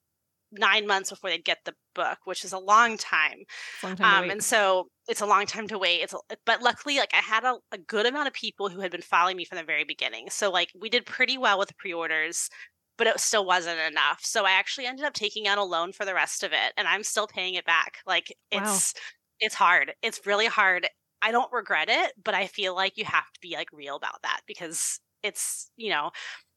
nine 0.59 0.87
months 0.87 1.11
before 1.11 1.31
they'd 1.31 1.45
get 1.45 1.59
the 1.65 1.75
book, 1.95 2.19
which 2.25 2.45
is 2.45 2.53
a 2.53 2.59
long 2.59 2.97
time. 2.97 3.45
Long 3.83 3.97
time 3.97 4.25
um, 4.25 4.31
and 4.31 4.43
so 4.43 4.89
it's 5.09 5.21
a 5.21 5.27
long 5.27 5.47
time 5.47 5.69
to 5.69 5.79
wait. 5.79 6.01
It's 6.03 6.15
a, 6.15 6.19
but 6.45 6.63
luckily, 6.63 6.99
like 6.99 7.13
I 7.15 7.23
had 7.23 7.45
a, 7.45 7.57
a, 7.73 7.79
good 7.79 8.07
amount 8.07 8.29
of 8.29 8.35
people 8.35 8.69
who 8.69 8.81
had 8.81 8.91
been 8.91 9.03
following 9.03 9.37
me 9.37 9.45
from 9.45 9.59
the 9.59 9.65
very 9.65 9.85
beginning. 9.85 10.29
So 10.31 10.51
like 10.51 10.71
we 10.79 10.89
did 10.89 11.07
pretty 11.07 11.39
well 11.39 11.59
with 11.59 11.77
pre-orders, 11.77 12.51
but 12.99 13.07
it 13.07 13.21
still 13.21 13.45
wasn't 13.45 13.81
enough. 13.81 14.21
So 14.23 14.45
I 14.45 14.53
actually 14.53 14.87
ended 14.87 15.05
up 15.05 15.13
taking 15.13 15.47
out 15.47 15.59
a 15.59 15.65
loan 15.65 15.93
for 15.93 16.05
the 16.05 16.15
rest 16.15 16.43
of 16.43 16.53
it, 16.53 16.73
and 16.77 16.89
I'm 16.89 17.03
still 17.03 17.27
paying 17.27 17.55
it 17.55 17.65
back. 17.65 17.99
Like 18.07 18.35
it's 18.51 18.95
wow. 18.97 19.01
it's 19.41 19.55
hard. 19.55 19.93
It's 20.03 20.27
really 20.27 20.47
hard. 20.47 20.89
I 21.23 21.33
don't 21.33 21.53
regret 21.53 21.89
it, 21.89 22.13
but 22.23 22.35
I 22.35 22.47
feel 22.47 22.75
like 22.75 22.97
you 22.97 23.05
have 23.05 23.31
to 23.33 23.41
be 23.41 23.55
like 23.55 23.69
real 23.73 23.97
about 23.97 24.23
that 24.23 24.41
because 24.47 25.01
it's 25.23 25.71
you 25.77 25.91
know 25.91 26.11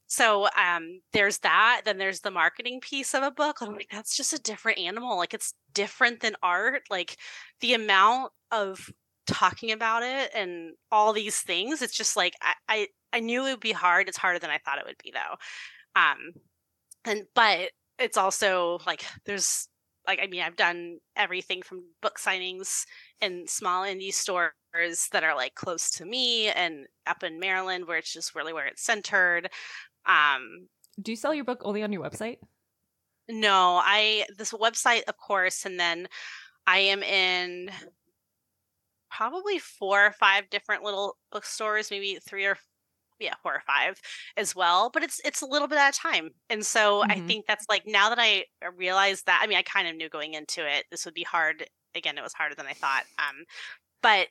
so 0.10 0.48
um, 0.58 1.02
there's 1.14 1.38
that. 1.40 1.84
Then 1.86 2.00
there's 2.00 2.22
the 2.22 2.32
marketing 2.32 2.82
piece 2.82 3.14
of 3.14 3.24
a 3.24 3.32
book. 3.32 3.58
I'm 3.62 3.74
like, 3.76 3.90
that's 3.92 4.18
just 4.18 4.34
a 4.34 4.42
different 4.42 4.80
animal. 4.80 5.18
Like 5.18 5.36
it's 5.36 5.54
different 5.74 6.22
than 6.22 6.36
art. 6.44 6.82
Like 6.90 7.16
the 7.62 7.76
amount 7.76 8.32
of 8.52 8.90
talking 9.28 9.72
about 9.72 10.02
it 10.04 10.32
and 10.36 10.74
all 10.92 11.14
these 11.14 11.40
things, 11.42 11.82
it's 11.84 11.96
just 11.96 12.18
like 12.18 12.34
I, 12.42 12.54
I 12.68 12.88
I 13.14 13.20
knew 13.22 13.46
it 13.46 13.52
would 13.52 13.60
be 13.60 13.72
hard. 13.72 14.10
It's 14.10 14.18
harder 14.18 14.40
than 14.40 14.50
I 14.50 14.58
thought 14.60 14.80
it 14.80 14.86
would 14.88 14.98
be 15.04 15.12
though. 15.14 15.36
Um 16.02 16.34
and 17.06 17.24
but 17.36 17.72
it's 17.98 18.18
also 18.18 18.80
like 18.86 19.04
there's 19.26 19.68
like 20.08 20.20
I 20.22 20.28
mean 20.28 20.42
I've 20.42 20.56
done 20.56 20.98
everything 21.16 21.62
from 21.62 21.84
book 22.02 22.18
signings 22.20 22.86
in 23.22 23.48
small 23.48 23.84
indie 23.84 24.14
stores 24.14 24.54
that 25.12 25.24
are 25.24 25.36
like 25.36 25.56
close 25.56 25.90
to 25.92 26.06
me 26.06 26.50
and 26.50 26.88
up 27.08 27.24
in 27.24 27.40
Maryland 27.40 27.88
where 27.88 27.98
it's 27.98 28.14
just 28.14 28.36
really 28.36 28.54
where 28.54 28.68
it's 28.68 28.84
centered. 28.84 29.50
Um 30.10 30.68
Do 31.02 31.12
you 31.12 31.16
sell 31.16 31.34
your 31.34 31.46
book 31.46 31.62
only 31.64 31.84
on 31.84 31.94
your 31.94 32.04
website? 32.04 32.40
No, 33.30 33.80
I 33.82 34.26
this 34.38 34.52
website 34.52 35.04
of 35.08 35.16
course 35.18 35.66
and 35.66 35.80
then 35.80 36.08
I 36.68 36.80
am 36.80 37.02
in 37.04 37.70
probably 39.10 39.60
four 39.60 40.06
or 40.06 40.12
five 40.12 40.50
different 40.50 40.84
little 40.84 41.18
bookstores, 41.32 41.92
maybe 41.92 42.20
three 42.28 42.46
or 42.46 42.58
yeah, 43.20 43.34
four 43.44 43.54
or 43.54 43.64
five 43.68 44.00
as 44.38 44.56
well. 44.56 44.90
But 44.92 45.04
it's 45.04 45.20
it's 45.26 45.42
a 45.42 45.46
little 45.46 45.68
bit 45.68 45.78
at 45.78 45.96
a 45.96 46.00
time. 46.00 46.30
And 46.50 46.66
so 46.66 47.02
mm-hmm. 47.02 47.12
I 47.12 47.20
think 47.28 47.46
that's 47.46 47.66
like 47.70 47.84
now 47.86 48.10
that 48.10 48.20
I 48.20 48.46
realize 48.76 49.24
that 49.24 49.42
I 49.44 49.48
mean 49.48 49.58
I 49.58 49.64
kind 49.64 49.88
of 49.88 49.96
knew 49.96 50.10
going 50.10 50.34
into 50.34 50.66
it 50.66 50.86
this 50.90 51.06
would 51.06 51.14
be 51.14 51.24
hard. 51.24 51.66
Again, 51.96 52.18
it 52.18 52.24
was 52.24 52.34
harder 52.34 52.56
than 52.56 52.68
I 52.68 52.74
thought. 52.74 53.04
Um 53.18 53.44
but 54.02 54.28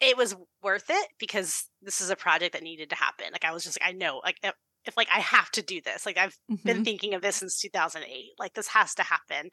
it 0.00 0.16
was 0.16 0.34
worth 0.62 0.86
it 0.88 1.08
because 1.18 1.68
this 1.82 2.00
is 2.00 2.08
a 2.08 2.16
project 2.16 2.54
that 2.54 2.62
needed 2.62 2.88
to 2.90 2.96
happen. 2.96 3.26
Like 3.32 3.44
I 3.44 3.52
was 3.52 3.64
just 3.64 3.78
like 3.80 3.88
I 3.88 3.92
know 3.92 4.20
like 4.24 4.38
if, 4.86 4.96
like 4.96 5.08
I 5.14 5.20
have 5.20 5.50
to 5.52 5.62
do 5.62 5.80
this. 5.80 6.06
Like 6.06 6.18
I've 6.18 6.36
mm-hmm. 6.50 6.66
been 6.66 6.84
thinking 6.84 7.14
of 7.14 7.22
this 7.22 7.36
since 7.36 7.58
2008. 7.60 8.32
Like 8.38 8.54
this 8.54 8.68
has 8.68 8.94
to 8.96 9.02
happen 9.02 9.50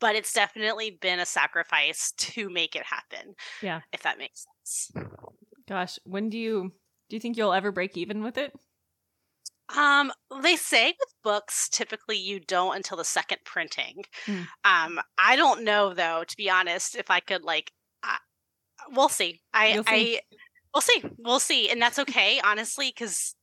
but 0.00 0.14
it's 0.14 0.32
definitely 0.32 0.90
been 1.00 1.20
a 1.20 1.26
sacrifice 1.26 2.12
to 2.18 2.50
make 2.50 2.76
it 2.76 2.82
happen. 2.84 3.34
Yeah. 3.62 3.80
If 3.92 4.02
that 4.02 4.18
makes 4.18 4.44
sense. 4.64 5.06
Gosh, 5.68 5.98
when 6.04 6.28
do 6.28 6.38
you 6.38 6.72
do 7.08 7.16
you 7.16 7.20
think 7.20 7.36
you'll 7.36 7.52
ever 7.52 7.72
break 7.72 7.96
even 7.96 8.22
with 8.22 8.38
it? 8.38 8.52
Um, 9.76 10.12
they 10.42 10.54
say 10.56 10.86
with 10.86 11.14
books, 11.24 11.68
typically 11.68 12.16
you 12.16 12.38
don't 12.38 12.76
until 12.76 12.96
the 12.96 13.04
second 13.04 13.38
printing. 13.44 14.04
Mm. 14.26 14.46
Um, 14.64 15.00
I 15.18 15.34
don't 15.36 15.64
know 15.64 15.92
though, 15.92 16.24
to 16.26 16.36
be 16.36 16.48
honest, 16.48 16.94
if 16.94 17.10
I 17.10 17.20
could 17.20 17.42
like, 17.42 17.72
uh, 18.04 18.18
we'll 18.92 19.08
see. 19.08 19.40
I, 19.52 19.72
see. 19.72 19.82
I, 19.86 20.20
we'll 20.72 20.82
see, 20.82 21.02
we'll 21.18 21.40
see, 21.40 21.68
and 21.68 21.82
that's 21.82 21.98
okay, 21.98 22.40
honestly, 22.44 22.92
because 22.96 23.34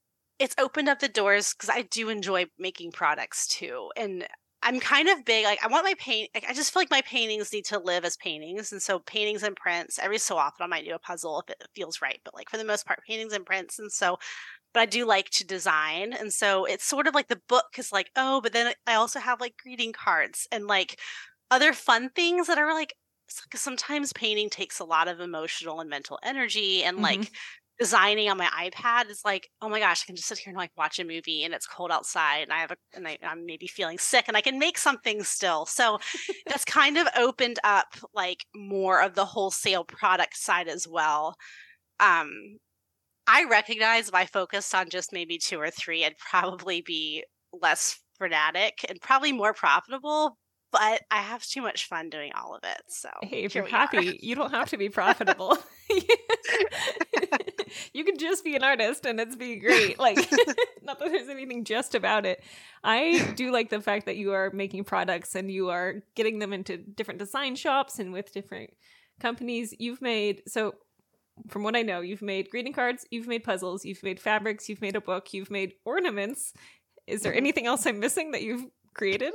it's 0.43 0.55
opened 0.59 0.89
up 0.89 0.99
the 0.99 1.07
doors. 1.07 1.53
Because 1.53 1.69
I 1.69 1.83
do 1.83 2.09
enjoy 2.09 2.45
making 2.59 2.91
products 2.91 3.47
too, 3.47 3.89
and 3.95 4.27
I'm 4.61 4.79
kind 4.79 5.09
of 5.09 5.25
big. 5.25 5.45
Like 5.45 5.63
I 5.63 5.67
want 5.67 5.85
my 5.85 5.95
paint. 5.97 6.29
Like, 6.35 6.45
I 6.47 6.53
just 6.53 6.73
feel 6.73 6.81
like 6.81 6.91
my 6.91 7.01
paintings 7.01 7.53
need 7.53 7.65
to 7.65 7.79
live 7.79 8.05
as 8.05 8.17
paintings, 8.17 8.71
and 8.71 8.81
so 8.81 8.99
paintings 8.99 9.43
and 9.43 9.55
prints. 9.55 9.97
Every 9.99 10.17
so 10.17 10.37
often, 10.37 10.63
I 10.63 10.67
might 10.67 10.85
do 10.85 10.93
a 10.93 10.99
puzzle 10.99 11.41
if 11.47 11.53
it 11.53 11.63
feels 11.75 12.01
right, 12.01 12.19
but 12.25 12.33
like 12.35 12.49
for 12.49 12.57
the 12.57 12.65
most 12.65 12.85
part, 12.85 12.99
paintings 13.07 13.33
and 13.33 13.45
prints. 13.45 13.79
And 13.79 13.91
so, 13.91 14.17
but 14.73 14.81
I 14.81 14.85
do 14.85 15.05
like 15.05 15.29
to 15.31 15.45
design, 15.47 16.13
and 16.13 16.31
so 16.33 16.65
it's 16.65 16.85
sort 16.85 17.07
of 17.07 17.15
like 17.15 17.29
the 17.29 17.41
book 17.47 17.75
is 17.77 17.91
like, 17.91 18.09
oh, 18.15 18.41
but 18.41 18.53
then 18.53 18.73
I 18.85 18.95
also 18.95 19.19
have 19.19 19.39
like 19.41 19.55
greeting 19.61 19.93
cards 19.93 20.47
and 20.51 20.67
like 20.67 20.99
other 21.51 21.73
fun 21.73 22.09
things 22.09 22.47
that 22.47 22.57
are 22.57 22.73
like 22.73 22.93
sometimes 23.55 24.13
painting 24.13 24.49
takes 24.49 24.79
a 24.79 24.83
lot 24.83 25.07
of 25.07 25.19
emotional 25.19 25.79
and 25.79 25.89
mental 25.89 26.19
energy 26.23 26.83
and 26.83 26.97
mm-hmm. 26.97 27.03
Designing 27.80 28.30
on 28.30 28.38
my 28.38 28.47
iPad 28.47 29.09
is 29.09 29.21
like, 29.26 29.49
oh 29.61 29.69
my 29.69 29.80
gosh, 29.80 30.03
I 30.03 30.05
can 30.05 30.15
just 30.15 30.28
sit 30.28 30.38
here 30.38 30.51
and 30.51 30.57
like 30.57 30.71
watch 30.78 30.99
a 30.99 31.03
movie 31.03 31.43
and 31.43 31.53
it's 31.53 31.67
cold 31.67 31.91
outside 31.91 32.43
and 32.43 32.53
I 32.53 32.59
have 32.59 32.71
a 32.71 32.78
and 32.93 33.07
I, 33.07 33.17
am 33.24 33.45
maybe 33.45 33.67
feeling 33.67 33.97
sick 33.97 34.26
and 34.28 34.38
I 34.38 34.41
can 34.41 34.59
make 34.59 34.78
something 34.78 35.24
still. 35.24 35.65
So 35.65 35.99
that's 36.47 36.65
kind 36.65 36.97
of 36.97 37.07
opened 37.17 37.59
up 37.63 37.88
like 38.13 38.45
more 38.55 39.01
of 39.01 39.15
the 39.15 39.26
wholesale 39.26 39.84
product 39.84 40.38
side 40.38 40.67
as 40.67 40.88
well. 40.88 41.36
Um 41.99 42.57
I 43.26 43.45
recognize 43.45 44.09
if 44.09 44.15
I 44.15 44.26
focused 44.26 44.76
on 44.76 44.89
just 44.89 45.13
maybe 45.13 45.38
two 45.38 45.59
or 45.59 45.69
three, 45.71 46.05
I'd 46.05 46.17
probably 46.17 46.82
be 46.82 47.24
less 47.53 47.99
frenetic 48.17 48.86
and 48.89 48.99
probably 49.01 49.32
more 49.32 49.53
profitable, 49.53 50.38
but 50.71 51.01
I 51.09 51.21
have 51.21 51.43
too 51.43 51.61
much 51.61 51.88
fun 51.88 52.09
doing 52.09 52.32
all 52.36 52.55
of 52.55 52.63
it. 52.63 52.82
So 52.88 53.09
hey, 53.21 53.43
if 53.43 53.55
you're 53.55 53.65
happy, 53.65 54.09
are. 54.09 54.13
you 54.19 54.36
don't 54.36 54.51
have 54.51 54.69
to 54.71 54.78
be 54.78 54.89
profitable. 54.99 55.57
you 57.93 58.03
can 58.03 58.17
just 58.17 58.43
be 58.43 58.55
an 58.55 58.63
artist 58.63 59.05
and 59.05 59.19
it's 59.19 59.36
be 59.36 59.57
great. 59.57 59.97
Like 60.03 60.17
not 60.84 60.99
that 60.99 61.11
there's 61.11 61.30
anything 61.30 61.63
just 61.63 61.95
about 61.95 62.26
it. 62.26 62.43
I 62.84 63.32
do 63.36 63.51
like 63.51 63.69
the 63.69 63.80
fact 63.80 64.05
that 64.05 64.17
you 64.17 64.34
are 64.34 64.51
making 64.51 64.84
products 64.84 65.36
and 65.36 65.49
you 65.49 65.69
are 65.69 66.03
getting 66.15 66.39
them 66.39 66.51
into 66.51 66.78
different 66.78 67.19
design 67.19 67.55
shops 67.55 67.99
and 67.99 68.11
with 68.11 68.34
different 68.34 68.71
companies. 69.19 69.74
You've 69.80 70.01
made 70.01 70.41
so 70.47 70.76
from 71.47 71.63
what 71.63 71.76
I 71.76 71.82
know, 71.84 72.01
you've 72.01 72.21
made 72.21 72.49
greeting 72.49 72.74
cards, 72.74 73.05
you've 73.11 73.28
made 73.28 73.43
puzzles, 73.43 73.86
you've 73.86 74.03
made 74.03 74.19
fabrics, 74.19 74.67
you've 74.67 74.82
made 74.82 74.95
a 74.95 75.01
book, 75.01 75.34
you've 75.34 75.51
made 75.51 75.74
ornaments. 75.86 76.53
Is 77.07 77.21
there 77.21 77.34
anything 77.34 77.65
else 77.65 77.86
I'm 77.86 77.99
missing 77.99 78.32
that 78.32 78.43
you've 78.43 78.65
created? 78.93 79.34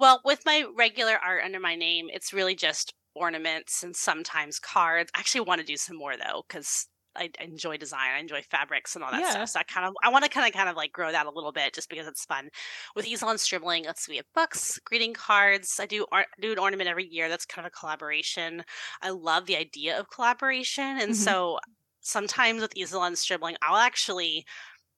Well, 0.00 0.22
with 0.24 0.40
my 0.46 0.64
regular 0.78 1.18
art 1.22 1.44
under 1.44 1.60
my 1.60 1.76
name, 1.76 2.08
it's 2.10 2.32
really 2.32 2.54
just 2.54 2.94
ornaments 3.14 3.82
and 3.82 3.94
sometimes 3.94 4.58
cards. 4.58 5.10
I 5.14 5.18
actually 5.18 5.42
want 5.42 5.60
to 5.60 5.66
do 5.66 5.76
some 5.76 5.98
more 5.98 6.16
though, 6.16 6.42
because 6.48 6.86
I 7.16 7.30
enjoy 7.40 7.76
design. 7.76 8.10
I 8.16 8.20
enjoy 8.20 8.42
fabrics 8.42 8.94
and 8.94 9.04
all 9.04 9.10
that 9.10 9.20
yeah. 9.20 9.30
stuff. 9.30 9.48
So 9.50 9.60
I 9.60 9.62
kind 9.64 9.86
of 9.86 9.94
I 10.02 10.10
want 10.10 10.24
to 10.24 10.30
kind 10.30 10.46
of 10.46 10.54
kind 10.54 10.68
of 10.68 10.76
like 10.76 10.92
grow 10.92 11.10
that 11.10 11.26
a 11.26 11.30
little 11.30 11.52
bit 11.52 11.74
just 11.74 11.88
because 11.88 12.06
it's 12.06 12.24
fun. 12.24 12.48
With 12.94 13.06
Easel 13.06 13.28
on 13.28 13.38
Stribling, 13.38 13.84
let's 13.84 14.04
see, 14.04 14.12
we 14.12 14.16
have 14.16 14.26
books, 14.34 14.78
greeting 14.84 15.14
cards. 15.14 15.78
I 15.80 15.86
do 15.86 16.06
art, 16.12 16.26
do 16.40 16.52
an 16.52 16.58
ornament 16.58 16.88
every 16.88 17.06
year. 17.06 17.28
That's 17.28 17.46
kind 17.46 17.66
of 17.66 17.72
a 17.72 17.78
collaboration. 17.78 18.64
I 19.02 19.10
love 19.10 19.46
the 19.46 19.56
idea 19.56 19.98
of 19.98 20.10
collaboration, 20.10 20.84
and 20.84 21.12
mm-hmm. 21.12 21.12
so 21.12 21.58
sometimes 22.00 22.62
with 22.62 22.76
Easel 22.76 23.00
on 23.00 23.16
Stribling, 23.16 23.56
I'll 23.62 23.76
actually 23.76 24.46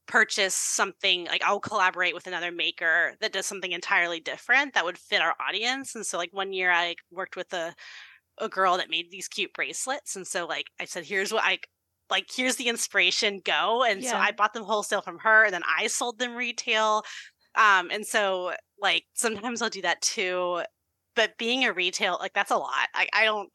purchase 0.07 0.55
something 0.55 1.27
like 1.27 1.43
I'll 1.45 1.61
collaborate 1.61 2.15
with 2.15 2.27
another 2.27 2.51
maker 2.51 3.15
that 3.21 3.33
does 3.33 3.47
something 3.47 3.73
entirely 3.73 4.21
different 4.21 4.75
that 4.75 4.85
would 4.85 4.99
fit 4.99 5.23
our 5.23 5.35
audience. 5.41 5.95
And 5.95 6.05
so 6.05 6.19
like 6.19 6.33
one 6.33 6.53
year 6.53 6.71
I 6.73 6.97
worked 7.11 7.37
with 7.37 7.53
a 7.53 7.75
a 8.39 8.49
girl 8.49 8.79
that 8.79 8.91
made 8.91 9.11
these 9.11 9.29
cute 9.29 9.53
bracelets 9.53 10.17
and 10.17 10.27
so 10.27 10.47
like 10.47 10.67
I 10.81 10.87
said 10.87 11.05
here's 11.05 11.33
what 11.33 11.45
I 11.45 11.59
like 12.13 12.29
here's 12.33 12.57
the 12.57 12.69
inspiration 12.69 13.41
go 13.45 13.83
and 13.83 14.03
yeah. 14.03 14.13
so 14.13 14.17
I 14.17 14.31
bought 14.31 14.55
them 14.55 14.63
wholesale 14.63 15.03
from 15.03 15.19
her 15.19 15.45
and 15.45 15.53
then 15.53 15.63
I 15.67 15.89
sold 15.89 16.19
them 16.21 16.37
retail. 16.37 17.03
Um 17.57 17.91
and 17.91 18.07
so 18.07 18.53
like 18.81 19.05
sometimes 19.15 19.63
I'll 19.63 19.71
do 19.71 19.83
that 19.83 20.01
too. 20.01 20.63
But 21.17 21.37
being 21.39 21.65
a 21.65 21.73
retail 21.73 22.19
like 22.21 22.35
that's 22.35 22.53
a 22.53 22.57
lot. 22.57 22.89
I 22.95 23.09
I 23.13 23.25
don't 23.25 23.49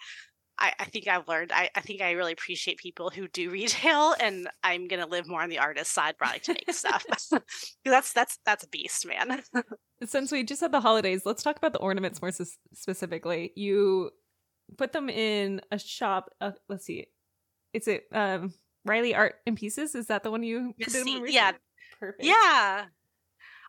I, 0.59 0.73
I 0.79 0.85
think 0.85 1.07
I've 1.07 1.27
learned. 1.27 1.51
I, 1.51 1.69
I 1.75 1.81
think 1.81 2.01
I 2.01 2.11
really 2.11 2.31
appreciate 2.31 2.77
people 2.77 3.09
who 3.09 3.27
do 3.27 3.49
retail, 3.51 4.15
and 4.19 4.49
I'm 4.63 4.87
gonna 4.87 5.05
live 5.05 5.27
more 5.27 5.41
on 5.41 5.49
the 5.49 5.59
artist 5.59 5.93
side, 5.93 6.17
probably 6.17 6.39
to 6.39 6.53
make 6.53 6.73
stuff. 6.73 7.05
that's 7.85 8.13
that's 8.13 8.39
that's 8.45 8.63
a 8.63 8.69
beast, 8.69 9.05
man. 9.05 9.41
Since 10.05 10.31
we 10.31 10.43
just 10.43 10.61
had 10.61 10.71
the 10.71 10.81
holidays, 10.81 11.23
let's 11.25 11.43
talk 11.43 11.57
about 11.57 11.73
the 11.73 11.79
ornaments 11.79 12.21
more 12.21 12.29
s- 12.29 12.57
specifically. 12.73 13.51
You 13.55 14.11
put 14.77 14.93
them 14.93 15.09
in 15.09 15.61
a 15.71 15.79
shop. 15.79 16.29
Uh, 16.41 16.51
let's 16.69 16.85
see, 16.85 17.07
it's 17.78 17.88
it 17.88 18.03
um, 18.11 18.53
Riley 18.86 19.15
Art 19.15 19.36
in 19.45 19.55
Pieces. 19.55 19.95
Is 19.95 20.07
that 20.07 20.23
the 20.23 20.32
one 20.32 20.43
you? 20.43 20.73
Yes, 20.78 20.95
yeah, 21.28 21.51
perfect. 21.99 22.23
Yeah, 22.23 22.86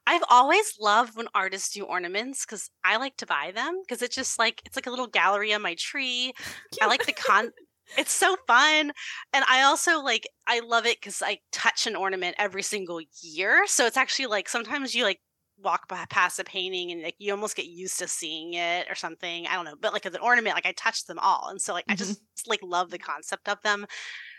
I've 0.06 0.24
always 0.30 0.74
loved 0.80 1.16
when 1.16 1.28
artists 1.34 1.74
do 1.74 1.84
ornaments 1.84 2.46
because 2.46 2.70
I 2.82 2.96
like 2.96 3.16
to 3.18 3.26
buy 3.26 3.52
them 3.54 3.80
because 3.82 4.02
it's 4.02 4.16
just 4.16 4.38
like 4.38 4.62
it's 4.64 4.76
like 4.76 4.86
a 4.86 4.90
little 4.90 5.06
gallery 5.06 5.52
on 5.52 5.62
my 5.62 5.76
tree. 5.78 6.32
I 6.82 6.86
like 6.86 7.04
the 7.04 7.12
con. 7.12 7.50
it's 7.98 8.12
so 8.12 8.36
fun, 8.46 8.92
and 9.34 9.44
I 9.48 9.62
also 9.62 10.02
like 10.02 10.26
I 10.46 10.60
love 10.60 10.86
it 10.86 10.98
because 11.00 11.22
I 11.22 11.38
touch 11.52 11.86
an 11.86 11.94
ornament 11.94 12.36
every 12.38 12.62
single 12.62 13.00
year. 13.22 13.66
So 13.66 13.86
it's 13.86 13.98
actually 13.98 14.26
like 14.26 14.48
sometimes 14.48 14.94
you 14.94 15.04
like 15.04 15.20
walk 15.62 15.88
by, 15.88 16.04
past 16.10 16.38
a 16.38 16.44
painting 16.44 16.92
and 16.92 17.02
like 17.02 17.16
you 17.18 17.32
almost 17.32 17.56
get 17.56 17.66
used 17.66 17.98
to 17.98 18.08
seeing 18.08 18.54
it 18.54 18.86
or 18.88 18.94
something. 18.94 19.46
I 19.46 19.54
don't 19.54 19.64
know, 19.64 19.76
but 19.80 19.92
like 19.92 20.06
as 20.06 20.14
an 20.14 20.20
ornament, 20.20 20.54
like 20.54 20.66
I 20.66 20.72
touch 20.72 21.04
them 21.06 21.18
all, 21.18 21.48
and 21.50 21.60
so 21.60 21.72
like 21.72 21.84
mm-hmm. 21.86 21.92
I 21.92 21.96
just 21.96 22.20
like 22.46 22.60
love 22.62 22.90
the 22.90 22.98
concept 22.98 23.48
of 23.48 23.60
them. 23.62 23.86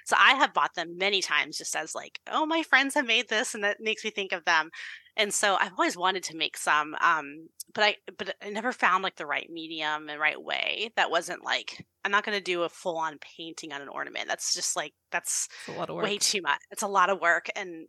So 0.06 0.16
I 0.18 0.34
have 0.36 0.54
bought 0.54 0.74
them 0.74 0.98
many 0.98 1.22
times 1.22 1.58
just 1.58 1.76
as 1.76 1.94
like, 1.94 2.20
oh, 2.32 2.46
my 2.46 2.64
friends 2.64 2.96
have 2.96 3.06
made 3.06 3.30
this, 3.30 3.54
and 3.54 3.64
that 3.64 3.78
makes 3.80 4.04
me 4.04 4.10
think 4.10 4.32
of 4.32 4.46
them 4.46 4.72
and 5.20 5.34
so 5.34 5.58
I've 5.60 5.74
always 5.78 5.98
wanted 5.98 6.24
to 6.24 6.38
make 6.38 6.56
some, 6.56 6.96
um, 7.02 7.50
but 7.74 7.84
I 7.84 7.96
but 8.18 8.36
I 8.42 8.50
never 8.50 8.72
found 8.72 9.04
like 9.04 9.18
the 9.18 9.26
right 9.26 9.50
medium 9.52 10.08
and 10.08 10.20
right 10.20 10.42
way. 10.42 10.92
That 10.96 11.12
wasn't 11.12 11.44
like 11.44 11.86
I'm 12.06 12.12
not 12.12 12.26
going 12.26 12.38
to 12.38 12.44
do 12.44 12.64
a 12.64 12.70
full 12.70 12.98
on 12.98 13.20
painting 13.20 13.74
on 13.74 13.82
an 13.82 13.90
ornament. 13.90 14.30
That's 14.30 14.54
just 14.54 14.78
like 14.78 14.94
that's 15.12 15.50
a 15.68 15.74
lot 15.74 15.90
of 15.90 15.98
work. 15.98 16.06
way 16.06 16.18
too 16.18 16.42
much. 16.42 16.62
It's 16.72 16.84
a 16.84 16.88
lot 16.88 17.10
of 17.10 17.20
work, 17.20 17.50
and 17.58 17.88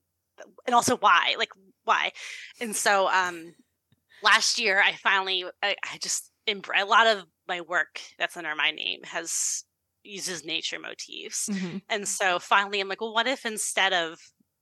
and 0.67 0.75
also 0.75 0.97
why, 0.97 1.35
like 1.39 1.51
why, 1.85 2.13
and 2.61 2.75
so 2.75 3.09
um, 3.09 3.55
last 4.23 4.59
year 4.59 4.83
I 4.85 4.93
finally 4.93 5.45
I, 5.63 5.77
I 5.85 5.99
just 6.01 6.31
a 6.49 6.85
lot 6.85 7.07
of 7.07 7.25
my 7.47 7.61
work 7.61 8.01
that's 8.19 8.37
under 8.37 8.55
my 8.57 8.73
name 8.73 9.01
has 9.05 9.65
uses 10.03 10.45
nature 10.45 10.79
motifs. 10.79 11.49
Mm-hmm. 11.49 11.79
And 11.89 12.09
so 12.09 12.39
finally 12.39 12.81
I'm 12.81 12.89
like, 12.89 13.01
well, 13.01 13.15
what 13.15 13.27
if 13.27 13.47
instead 13.47 13.93
of 13.93 14.19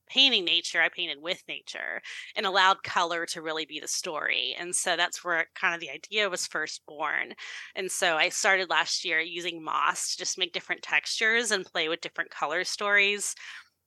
painting 0.08 0.44
nature, 0.44 0.80
I 0.80 0.88
painted 0.88 1.18
with 1.20 1.42
nature 1.48 2.00
and 2.34 2.46
allowed 2.46 2.82
color 2.82 3.26
to 3.26 3.42
really 3.42 3.66
be 3.66 3.78
the 3.78 3.88
story. 3.88 4.56
And 4.58 4.74
so 4.74 4.96
that's 4.96 5.22
where 5.22 5.46
kind 5.54 5.74
of 5.74 5.80
the 5.80 5.90
idea 5.90 6.28
was 6.30 6.46
first 6.46 6.82
born. 6.86 7.34
And 7.74 7.90
so 7.90 8.16
I 8.16 8.30
started 8.30 8.70
last 8.70 9.04
year 9.04 9.20
using 9.20 9.62
moss 9.62 10.12
to 10.12 10.18
just 10.18 10.38
make 10.38 10.52
different 10.52 10.82
textures 10.82 11.50
and 11.50 11.64
play 11.64 11.88
with 11.88 12.00
different 12.00 12.30
color 12.30 12.64
stories. 12.64 13.34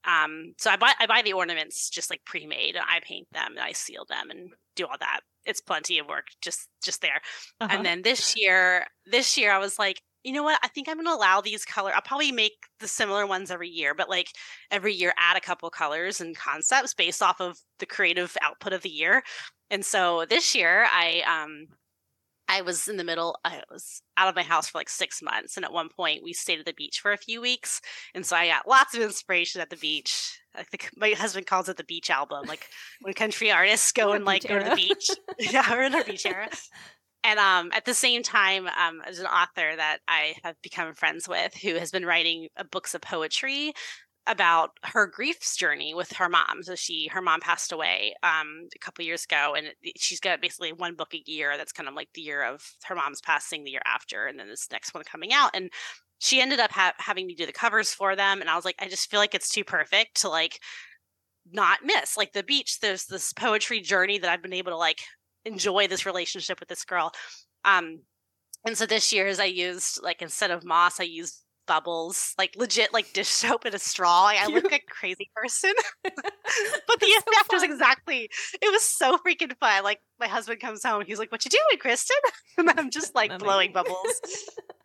Um, 0.06 0.54
so 0.58 0.72
I 0.72 0.78
buy 0.78 0.94
I 1.00 1.06
buy 1.06 1.22
the 1.22 1.34
ornaments 1.34 1.90
just 1.90 2.10
like 2.10 2.22
pre-made. 2.26 2.76
I 2.78 3.00
paint 3.04 3.28
them 3.32 3.52
and 3.52 3.60
I 3.60 3.72
seal 3.74 4.06
them 4.10 4.30
and 4.30 4.50
do 4.76 4.86
all 4.86 4.98
that. 5.00 5.22
It's 5.46 5.62
plenty 5.62 6.00
of 6.00 6.08
work 6.08 6.28
just 6.42 6.68
just 6.84 7.02
there. 7.02 7.22
Uh-huh. 7.60 7.76
And 7.76 7.86
then 7.86 8.02
this 8.02 8.36
year, 8.36 8.86
this 9.06 9.38
year 9.38 9.52
I 9.52 9.58
was 9.60 9.78
like, 9.78 10.02
you 10.24 10.34
know 10.34 10.44
what? 10.44 10.60
I 10.64 10.68
think 10.68 10.88
I'm 10.88 10.98
going 10.98 11.08
to 11.08 11.14
allow 11.14 11.42
these 11.42 11.66
color. 11.66 11.92
I'll 11.94 12.02
probably 12.02 12.32
make 12.32 12.54
the 12.80 12.88
similar 12.88 13.26
ones 13.26 13.50
every 13.50 13.70
year, 13.70 13.96
but 13.96 14.10
like 14.10 14.28
every 14.70 14.94
year 14.94 15.14
add 15.18 15.36
a 15.36 15.42
couple 15.42 15.70
colors 15.70 16.22
and 16.22 16.36
concepts 16.36 16.94
based 16.94 17.24
off 17.24 17.42
of 17.42 17.58
the 17.80 17.86
creative 17.86 18.38
output 18.42 18.74
of 18.74 18.84
the 18.84 18.90
year. 18.90 19.24
And 19.70 19.84
so 19.84 20.26
this 20.30 20.54
year 20.54 20.86
I 20.90 21.24
um 21.28 21.68
I 22.52 22.62
was 22.62 22.90
in 22.90 22.98
the 22.98 23.06
middle, 23.06 23.40
I 23.46 23.62
was 23.72 24.02
out 24.18 24.28
of 24.28 24.36
my 24.36 24.44
house 24.44 24.68
for 24.68 24.78
like 24.78 24.90
six 24.90 25.22
months. 25.22 25.56
And 25.56 25.64
at 25.66 25.72
one 25.72 25.88
point, 25.88 26.22
we 26.22 26.34
stayed 26.34 26.60
at 26.60 26.66
the 26.66 26.74
beach 26.74 27.00
for 27.00 27.14
a 27.14 27.18
few 27.18 27.40
weeks. 27.40 27.80
And 28.14 28.26
so 28.26 28.36
I 28.36 28.48
got 28.48 28.68
lots 28.68 28.94
of 28.94 29.02
inspiration 29.02 29.62
at 29.62 29.70
the 29.70 29.78
beach. 29.78 30.38
I 30.54 30.64
think 30.64 30.90
my 30.98 31.12
husband 31.12 31.48
calls 31.48 31.70
it 31.70 31.78
the 31.78 31.86
beach 31.86 32.10
album, 32.10 32.46
like 32.48 32.68
when 33.02 33.14
country 33.14 33.52
artists 33.52 33.94
go 33.94 34.12
and 34.12 34.26
like 34.26 34.46
go 34.46 34.60
to 34.60 34.70
the 34.70 34.76
beach. 34.76 35.10
yeah, 35.40 35.66
we're 35.72 35.84
in 35.84 35.96
our 35.96 36.04
beach 36.04 36.26
era. 36.26 36.50
And 37.24 37.38
um, 37.38 37.70
at 37.72 37.86
the 37.86 37.94
same 37.94 38.24
time, 38.24 38.66
um, 38.66 39.00
there's 39.04 39.20
an 39.20 39.28
author 39.28 39.76
that 39.76 40.00
I 40.08 40.34
have 40.44 40.56
become 40.64 40.96
friends 40.96 41.30
with 41.30 41.54
who 41.54 41.76
has 41.76 41.92
been 41.92 42.04
writing 42.04 42.48
uh, 42.58 42.64
books 42.64 42.96
of 42.96 43.02
poetry 43.02 43.74
about 44.28 44.72
her 44.84 45.08
grief's 45.08 45.56
journey 45.56 45.94
with 45.94 46.12
her 46.14 46.30
mom. 46.30 46.62
So 46.62 46.76
she, 46.76 47.08
her 47.08 47.22
mom 47.22 47.40
passed 47.40 47.72
away 47.72 48.14
um, 48.24 48.68
a 48.76 48.80
couple 48.80 49.04
years 49.04 49.24
ago, 49.24 49.56
and 49.58 49.68
she's 49.98 50.20
got 50.20 50.42
basically 50.42 50.74
one 50.74 50.96
book 50.96 51.14
a 51.14 51.24
year. 51.26 51.58
That's 51.58 51.72
kind 51.72 51.90
of 51.90 51.96
like 51.96 52.10
the 52.14 52.22
year 52.22 52.44
of 52.44 52.64
her 52.86 52.96
mom's 52.96 53.22
passing, 53.22 53.64
the 53.64 53.72
year 53.72 53.82
after, 53.86 54.28
and 54.28 54.40
then 54.40 54.48
this 54.48 54.68
next 54.72 54.94
one 54.94 55.04
coming 55.04 55.34
out. 55.34 55.52
And 55.54 55.72
she 56.20 56.40
ended 56.40 56.60
up 56.60 56.72
ha- 56.72 56.94
having 56.98 57.26
me 57.26 57.34
do 57.34 57.48
the 57.48 57.52
covers 57.52 57.92
for 57.92 58.16
them, 58.16 58.42
and 58.42 58.50
I 58.50 58.56
was 58.56 58.66
like, 58.66 58.76
I 58.80 58.88
just 58.88 59.10
feel 59.10 59.20
like 59.20 59.34
it's 59.34 59.50
too 59.50 59.64
perfect 59.64 60.22
to 60.22 60.30
like 60.30 60.60
not 61.52 61.80
miss. 61.84 62.16
Like 62.16 62.34
the 62.34 62.44
beach, 62.44 62.80
there's 62.80 63.06
this 63.06 63.34
poetry 63.34 63.82
journey 63.82 64.20
that 64.20 64.30
I've 64.30 64.44
been 64.44 64.54
able 64.54 64.72
to 64.72 64.78
like 64.78 65.02
enjoy 65.46 65.88
this 65.88 66.06
relationship 66.06 66.60
with 66.60 66.70
this 66.70 66.86
girl. 66.86 67.12
Um, 67.66 68.02
and 68.66 68.78
so 68.78 68.86
this 68.86 69.12
year, 69.12 69.26
as 69.26 69.40
I 69.40 69.46
used 69.46 70.00
like 70.04 70.22
instead 70.22 70.52
of 70.52 70.64
moss, 70.64 71.00
I 71.00 71.06
used 71.06 71.42
bubbles, 71.68 72.34
like 72.38 72.56
legit, 72.58 72.94
like 72.94 73.14
dish 73.14 73.28
soap 73.28 73.66
in 73.66 73.74
a 73.74 73.80
straw. 73.80 74.24
Like, 74.24 74.40
I 74.42 74.48
look 74.48 74.64
like 74.64 74.84
a 74.88 74.92
crazy 74.92 75.30
person, 75.36 75.74
but 76.04 77.00
the 77.00 77.06
effect 77.06 77.48
so 77.50 77.56
was 77.56 77.64
exactly. 77.64 78.30
It 78.62 78.72
was 78.72 78.84
so 78.84 79.18
freaking 79.18 79.56
fun. 79.58 79.84
Like 79.84 80.00
my 80.20 80.28
husband 80.28 80.60
comes 80.60 80.84
home, 80.84 81.04
he's 81.06 81.20
like, 81.20 81.32
"What 81.32 81.46
you 81.46 81.52
doing, 81.52 81.82
Kristin?" 81.82 82.12
and 82.58 82.70
I'm 82.72 82.90
just 82.90 83.16
like 83.16 83.38
blowing 83.40 83.72
bubbles. 83.72 84.22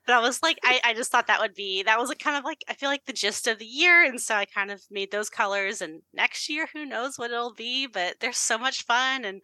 but 0.07 0.15
I 0.15 0.21
was 0.21 0.43
like, 0.43 0.59
I, 0.63 0.81
I 0.85 0.95
just 0.95 1.11
thought 1.11 1.27
that 1.27 1.41
would 1.41 1.55
be 1.55 1.83
that 1.83 1.99
was 1.99 2.09
like 2.09 2.19
kind 2.19 2.37
of 2.37 2.45
like 2.45 2.65
I 2.69 2.75
feel 2.75 2.89
like 2.89 3.05
the 3.07 3.13
gist 3.13 3.47
of 3.47 3.59
the 3.59 3.67
year, 3.67 4.05
and 4.05 4.21
so 4.21 4.35
I 4.35 4.45
kind 4.45 4.71
of 4.71 4.83
made 4.91 5.11
those 5.11 5.31
colors. 5.31 5.81
And 5.83 6.03
next 6.15 6.49
year, 6.49 6.69
who 6.73 6.87
knows 6.87 7.19
what 7.19 7.31
it'll 7.31 7.55
be? 7.55 7.87
But 7.87 8.17
they're 8.21 8.33
so 8.33 8.59
much 8.59 8.85
fun 8.85 9.25
and 9.25 9.43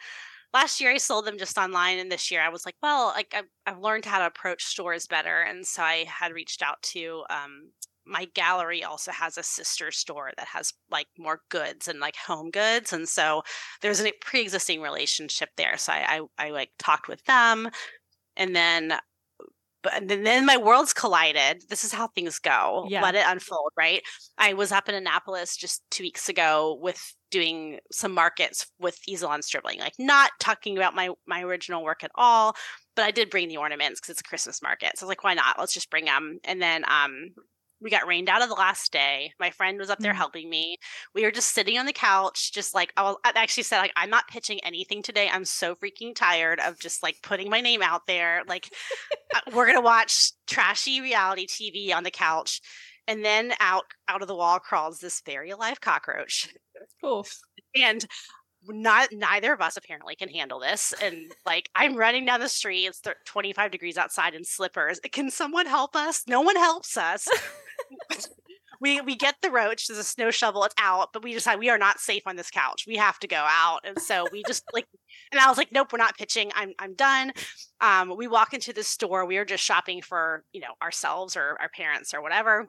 last 0.55 0.81
year 0.81 0.93
I 0.93 0.99
sold 0.99 1.27
them 1.27 1.39
just 1.39 1.59
online, 1.59 1.99
and 1.99 2.11
this 2.11 2.31
year 2.31 2.41
I 2.41 2.49
was 2.49 2.65
like, 2.67 2.77
well, 2.83 3.09
like 3.09 3.35
I've, 3.37 3.49
I've 3.67 3.81
learned 3.81 4.05
how 4.05 4.19
to 4.19 4.27
approach 4.27 4.65
stores 4.65 5.07
better, 5.07 5.43
and 5.43 5.67
so 5.67 5.83
I 5.83 6.05
had 6.09 6.33
reached 6.33 6.63
out 6.63 6.81
to 6.83 7.25
um, 7.31 7.71
my 8.05 8.27
gallery 8.35 8.83
also 8.83 9.13
has 9.13 9.39
a 9.39 9.43
sister 9.43 9.91
store 9.91 10.33
that 10.37 10.49
has 10.49 10.73
like 10.91 11.07
more 11.19 11.41
goods 11.51 11.87
and 11.87 12.01
like 12.01 12.17
home 12.17 12.51
goods 12.51 12.93
and 12.93 13.09
so 13.09 13.43
there's 13.81 14.01
a 14.01 14.13
pre-existing 14.21 14.81
relationship 14.81 15.51
there 15.57 15.77
so 15.77 15.93
I, 15.93 16.21
I, 16.39 16.47
I 16.47 16.51
like 16.51 16.71
talked 16.81 17.07
with 17.07 17.23
them 17.27 17.69
and 18.37 18.57
then 18.57 18.95
but 19.83 19.95
and 19.95 20.09
then 20.09 20.47
my 20.47 20.57
worlds 20.57 20.93
collided. 20.93 21.65
This 21.69 21.85
is 21.85 21.93
how 21.93 22.09
things 22.09 22.39
go. 22.39 22.87
Yeah. 22.89 23.03
Let 23.03 23.15
it 23.15 23.25
unfold, 23.27 23.73
right? 23.77 24.03
I 24.39 24.55
was 24.55 24.73
up 24.73 24.89
in 24.89 24.95
Annapolis 24.95 25.57
just 25.57 25.83
two 25.91 26.05
weeks 26.05 26.29
ago 26.29 26.79
with 26.81 27.15
doing 27.33 27.81
some 27.91 28.13
markets 28.13 28.71
with 28.79 28.97
easel 29.09 29.31
on 29.31 29.43
stribling, 29.43 29.81
like 29.81 29.95
not 29.99 30.31
talking 30.39 30.77
about 30.77 30.95
my 30.95 31.11
my 31.27 31.43
original 31.43 31.83
work 31.83 32.05
at 32.05 32.13
all. 32.15 32.55
But 32.95 33.07
I 33.07 33.11
did 33.11 33.31
bring 33.31 33.49
the 33.49 33.57
ornaments 33.57 34.01
because 34.01 34.11
it's 34.11 34.21
a 34.21 34.25
Christmas 34.25 34.63
market. 34.63 34.93
So 34.97 35.05
I 35.05 35.07
was 35.07 35.09
like, 35.09 35.25
why 35.25 35.35
not? 35.35 35.59
Let's 35.59 35.75
just 35.75 35.91
bring 35.91 36.05
them. 36.05 36.39
And 36.45 36.63
then 36.63 36.85
um 36.89 37.31
we 37.83 37.91
got 37.91 38.07
rained 38.07 38.29
out 38.29 38.43
of 38.43 38.49
the 38.49 38.55
last 38.55 38.93
day. 38.93 39.33
My 39.41 39.51
friend 39.51 39.79
was 39.79 39.91
up 39.91 39.99
there 39.99 40.13
mm-hmm. 40.13 40.19
helping 40.19 40.49
me. 40.49 40.77
We 41.15 41.25
were 41.25 41.33
just 41.33 41.53
sitting 41.53 41.79
on 41.79 41.87
the 41.87 41.93
couch, 41.93 42.53
just 42.53 42.75
like 42.75 42.93
I 42.97 43.15
actually 43.25 43.65
said, 43.65 43.79
like 43.79 43.93
I'm 43.97 44.11
not 44.11 44.29
pitching 44.29 44.61
anything 44.63 45.03
today. 45.03 45.29
I'm 45.31 45.45
so 45.45 45.75
freaking 45.75 46.15
tired 46.15 46.61
of 46.61 46.79
just 46.79 47.03
like 47.03 47.17
putting 47.23 47.51
my 47.51 47.61
name 47.61 47.83
out 47.83 48.03
there. 48.07 48.43
Like 48.47 48.73
uh, 49.35 49.41
we're 49.53 49.67
gonna 49.67 49.81
watch 49.81 50.33
trashy 50.47 51.01
reality 51.01 51.47
TV 51.47 51.95
on 51.95 52.05
the 52.05 52.11
couch, 52.11 52.61
and 53.09 53.25
then 53.25 53.53
out 53.59 53.85
out 54.09 54.23
of 54.23 54.29
the 54.29 54.37
wall 54.37 54.61
crawls 54.61 54.99
this 54.99 55.21
very 55.27 55.51
alive 55.51 55.81
cockroach. 55.81 56.49
Cool. 57.03 57.27
And 57.75 58.07
not 58.69 59.09
neither 59.13 59.53
of 59.53 59.61
us 59.61 59.77
apparently 59.77 60.15
can 60.15 60.29
handle 60.29 60.61
this 60.61 60.95
and 61.03 61.33
like 61.45 61.69
i'm 61.75 61.97
running 61.97 62.25
down 62.25 62.39
the 62.39 62.49
street 62.49 62.87
it's 62.87 63.03
25 63.27 63.73
degrees 63.73 63.99
outside 63.99 64.35
in 64.35 64.45
slippers 64.45 65.01
can 65.11 65.31
someone 65.31 65.67
help 65.67 65.97
us? 65.97 66.23
No 66.29 66.43
one 66.43 66.55
helps 66.57 66.97
us. 66.97 67.27
We 68.81 69.01
we 69.01 69.15
get 69.15 69.37
the 69.43 69.51
roach 69.53 69.87
there's 69.87 70.01
a 70.01 70.03
snow 70.03 70.33
shovel 70.33 70.65
it's 70.65 70.75
out 70.77 71.11
but 71.13 71.23
we 71.23 71.33
decide 71.33 71.61
we 71.61 71.71
are 71.71 71.79
not 71.79 72.01
safe 72.01 72.25
on 72.27 72.35
this 72.35 72.51
couch 72.51 72.85
we 72.85 72.97
have 72.97 73.17
to 73.21 73.29
go 73.29 73.37
out 73.37 73.79
and 73.85 73.97
so 73.97 74.27
we 74.33 74.43
just 74.45 74.65
like 74.73 74.87
and 75.31 75.41
i 75.41 75.49
was 75.49 75.57
like 75.57 75.71
nope 75.71 75.93
we're 75.93 75.99
not 75.99 76.19
pitching 76.19 76.51
i'm 76.57 76.73
i'm 76.81 76.95
done. 76.95 77.31
Um 77.81 78.17
we 78.17 78.27
walk 78.27 78.55
into 78.55 78.73
the 78.73 78.83
store 78.83 79.25
we 79.25 79.37
are 79.37 79.45
just 79.45 79.63
shopping 79.63 80.03
for 80.03 80.43
you 80.53 80.61
know 80.61 80.75
ourselves 80.83 81.37
or 81.37 81.57
our 81.61 81.69
parents 81.69 82.13
or 82.13 82.23
whatever 82.23 82.67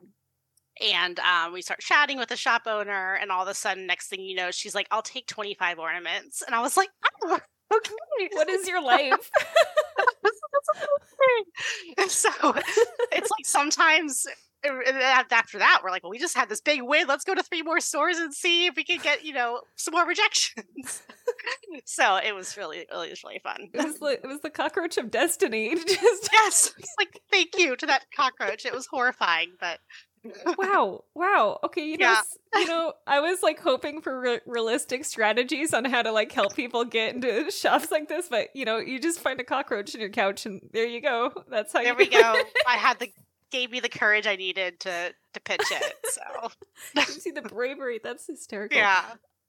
and 0.81 1.19
um, 1.19 1.53
we 1.53 1.61
start 1.61 1.79
chatting 1.79 2.17
with 2.17 2.29
the 2.29 2.35
shop 2.35 2.63
owner 2.65 3.15
and 3.15 3.31
all 3.31 3.43
of 3.43 3.47
a 3.47 3.53
sudden 3.53 3.85
next 3.85 4.07
thing 4.07 4.21
you 4.21 4.35
know 4.35 4.51
she's 4.51 4.75
like 4.75 4.87
i'll 4.91 5.01
take 5.01 5.27
25 5.27 5.79
ornaments. 5.79 6.41
And 6.45 6.55
i 6.55 6.61
was 6.61 6.77
like 6.77 6.89
oh, 7.23 7.39
okay. 7.75 8.29
What 8.33 8.49
is 8.49 8.67
your 8.67 8.81
life? 8.83 9.29
So 12.07 12.29
it's 13.11 13.31
like 13.31 13.45
sometimes 13.45 14.25
after 14.65 15.59
that 15.59 15.81
we're 15.83 15.89
like 15.89 16.03
well 16.03 16.09
we 16.09 16.19
just 16.19 16.35
had 16.35 16.49
this 16.49 16.61
big 16.61 16.81
win. 16.81 17.07
Let's 17.07 17.23
go 17.23 17.33
to 17.33 17.43
three 17.43 17.61
more 17.61 17.79
stores 17.79 18.17
and 18.17 18.33
see 18.33 18.65
if 18.65 18.75
we 18.75 18.83
can 18.83 18.99
get 19.01 19.23
you 19.23 19.33
know 19.33 19.61
some 19.75 19.93
more 19.93 20.05
rejections. 20.05 21.03
So 21.85 22.17
it 22.17 22.33
was 22.33 22.57
really 22.57 22.79
it 22.79 22.87
was 22.91 23.23
really 23.23 23.39
fun. 23.39 23.69
It 23.73 23.83
was, 23.83 24.01
like, 24.01 24.21
it 24.23 24.27
was 24.27 24.41
the 24.41 24.49
cockroach 24.49 24.97
of 24.97 25.11
destiny 25.11 25.75
just 25.75 26.29
yes 26.31 26.73
it's 26.77 26.93
like 26.99 27.19
thank 27.31 27.57
you 27.57 27.75
to 27.77 27.85
that 27.85 28.05
cockroach. 28.15 28.65
It 28.65 28.73
was 28.73 28.87
horrifying 28.87 29.53
but 29.59 29.79
wow 30.57 31.03
wow. 31.13 31.59
Okay 31.63 31.85
you 31.85 31.97
know 31.97 32.15
yeah. 32.53 32.59
you 32.59 32.67
know 32.67 32.93
i 33.07 33.19
was 33.19 33.41
like 33.43 33.59
hoping 33.59 34.01
for 34.01 34.19
re- 34.19 34.39
realistic 34.45 35.05
strategies 35.05 35.73
on 35.73 35.85
how 35.85 36.01
to 36.01 36.11
like 36.11 36.31
help 36.31 36.55
people 36.55 36.85
get 36.85 37.13
into 37.15 37.49
shops 37.51 37.91
like 37.91 38.07
this 38.07 38.27
but 38.29 38.49
you 38.55 38.65
know 38.65 38.77
you 38.77 38.99
just 38.99 39.19
find 39.19 39.39
a 39.39 39.43
cockroach 39.43 39.93
in 39.93 40.01
your 40.01 40.09
couch 40.09 40.45
and 40.45 40.61
there 40.71 40.85
you 40.85 41.01
go. 41.01 41.31
That's 41.49 41.73
how 41.73 41.79
there 41.83 41.93
you 41.93 41.97
we 41.97 42.07
go. 42.07 42.41
i 42.67 42.75
had 42.75 42.99
the 42.99 43.11
gave 43.51 43.71
me 43.71 43.79
the 43.79 43.89
courage 43.89 44.25
i 44.25 44.35
needed 44.35 44.79
to 44.79 45.13
to 45.33 45.39
pitch 45.39 45.61
it 45.71 45.93
so. 46.05 46.21
You 46.95 47.03
see 47.03 47.31
the 47.31 47.41
bravery. 47.41 47.99
That's 48.03 48.27
hysterical. 48.27 48.77
Yeah 48.77 49.03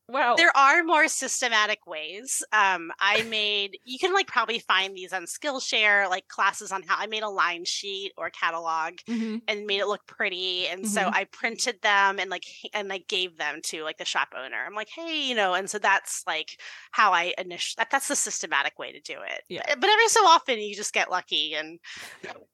Wow. 0.09 0.35
There 0.37 0.55
are 0.55 0.83
more 0.85 1.09
systematic 1.09 1.87
ways. 1.87 2.43
Um, 2.53 2.93
I 3.01 3.23
made 3.23 3.79
you 3.85 3.99
can 3.99 4.13
like 4.13 4.27
probably 4.27 4.59
find 4.59 4.95
these 4.95 5.15
on 5.15 5.25
Skillshare, 5.25 6.11
like 6.11 6.29
classes 6.29 6.73
on 6.73 6.83
how 6.83 6.97
I 6.99 7.07
made 7.07 7.23
a 7.23 7.29
line 7.29 7.65
sheet 7.65 8.13
or 8.19 8.29
catalog 8.29 8.95
mm-hmm. 9.09 9.39
and 9.49 9.67
made 9.67 9.81
it 9.81 9.87
look 9.87 10.07
pretty. 10.07 10.67
And 10.67 10.83
mm-hmm. 10.83 10.93
so 10.93 11.11
I 11.11 11.25
printed 11.33 11.81
them 11.83 12.19
and 12.19 12.29
like 12.29 12.45
and 12.75 12.93
I 12.93 12.99
gave 13.09 13.39
them 13.39 13.61
to 13.65 13.83
like 13.83 13.97
the 13.97 14.05
shop 14.05 14.29
owner. 14.37 14.63
I'm 14.67 14.75
like, 14.75 14.91
hey, 14.95 15.27
you 15.27 15.35
know, 15.35 15.55
and 15.55 15.71
so 15.71 15.79
that's 15.79 16.23
like 16.27 16.59
how 16.91 17.13
I 17.13 17.33
initially 17.39 17.77
that, 17.79 17.91
that's 17.91 18.09
the 18.09 18.17
systematic 18.17 18.79
way 18.79 18.93
to 18.93 19.01
do 19.01 19.17
it. 19.27 19.43
Yeah. 19.49 19.63
But, 19.67 19.81
but 19.81 19.91
every 19.91 20.09
so 20.09 20.21
often 20.27 20.59
you 20.59 20.75
just 20.75 20.93
get 20.93 21.11
lucky 21.11 21.55
and 21.55 21.79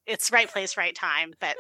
it's 0.07 0.31
right 0.31 0.49
place, 0.49 0.77
right 0.77 0.95
time. 0.95 1.33
But 1.41 1.57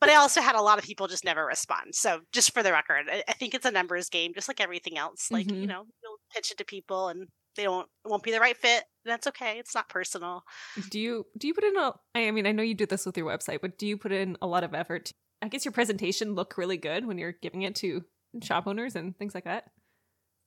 but 0.00 0.10
I 0.10 0.16
also 0.16 0.40
had 0.40 0.54
a 0.54 0.62
lot 0.62 0.78
of 0.78 0.84
people 0.84 1.06
just 1.08 1.24
never 1.24 1.44
respond. 1.44 1.94
So 1.94 2.20
just 2.32 2.52
for 2.52 2.62
the 2.62 2.72
record, 2.72 3.06
I, 3.10 3.22
I 3.28 3.32
think 3.32 3.54
it's 3.54 3.66
a 3.66 3.70
numbers 3.70 4.08
game, 4.08 4.32
just 4.34 4.48
like 4.48 4.60
everything 4.60 4.96
else. 4.96 5.30
Like 5.30 5.46
mm-hmm. 5.46 5.60
you 5.60 5.66
know, 5.66 5.84
you'll 6.02 6.18
pitch 6.34 6.50
it 6.50 6.58
to 6.58 6.64
people 6.64 7.08
and 7.08 7.28
they 7.56 7.64
don't 7.64 7.88
it 8.04 8.08
won't 8.08 8.22
be 8.22 8.30
the 8.32 8.40
right 8.40 8.56
fit. 8.56 8.84
That's 9.04 9.26
okay. 9.26 9.58
It's 9.58 9.74
not 9.74 9.88
personal. 9.88 10.44
Do 10.90 11.00
you 11.00 11.26
do 11.36 11.46
you 11.48 11.54
put 11.54 11.64
in 11.64 11.76
a? 11.76 11.92
I 12.14 12.30
mean, 12.30 12.46
I 12.46 12.52
know 12.52 12.62
you 12.62 12.74
do 12.74 12.86
this 12.86 13.04
with 13.04 13.16
your 13.16 13.26
website, 13.26 13.60
but 13.60 13.78
do 13.78 13.86
you 13.86 13.96
put 13.96 14.12
in 14.12 14.36
a 14.40 14.46
lot 14.46 14.64
of 14.64 14.74
effort? 14.74 15.06
To, 15.06 15.14
I 15.42 15.48
guess 15.48 15.64
your 15.64 15.72
presentation 15.72 16.34
look 16.34 16.56
really 16.56 16.76
good 16.76 17.06
when 17.06 17.18
you're 17.18 17.34
giving 17.42 17.62
it 17.62 17.74
to 17.76 18.04
shop 18.42 18.66
owners 18.66 18.96
and 18.96 19.16
things 19.18 19.34
like 19.34 19.44
that. 19.44 19.64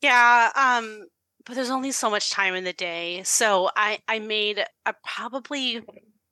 Yeah. 0.01 0.49
Um. 0.55 1.07
But 1.45 1.55
there's 1.55 1.71
only 1.71 1.91
so 1.91 2.09
much 2.09 2.29
time 2.29 2.53
in 2.53 2.63
the 2.63 2.73
day, 2.73 3.23
so 3.23 3.69
I 3.75 3.99
I 4.07 4.19
made 4.19 4.63
a 4.85 4.93
probably 5.03 5.81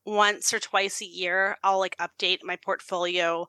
once 0.05 0.53
or 0.53 0.59
twice 0.59 1.01
a 1.01 1.05
year 1.05 1.57
I'll 1.63 1.79
like 1.79 1.97
update 1.97 2.39
my 2.43 2.57
portfolio. 2.57 3.47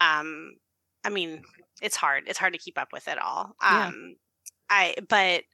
Um 0.00 0.56
I 1.04 1.08
mean, 1.10 1.42
it's 1.80 1.96
hard. 1.96 2.24
It's 2.26 2.38
hard 2.38 2.52
to 2.52 2.58
keep 2.58 2.78
up 2.78 2.88
with 2.92 3.08
it 3.08 3.18
all. 3.18 3.54
Um 3.62 4.14
yeah. 4.14 4.14
I 4.68 4.94
but 5.08 5.44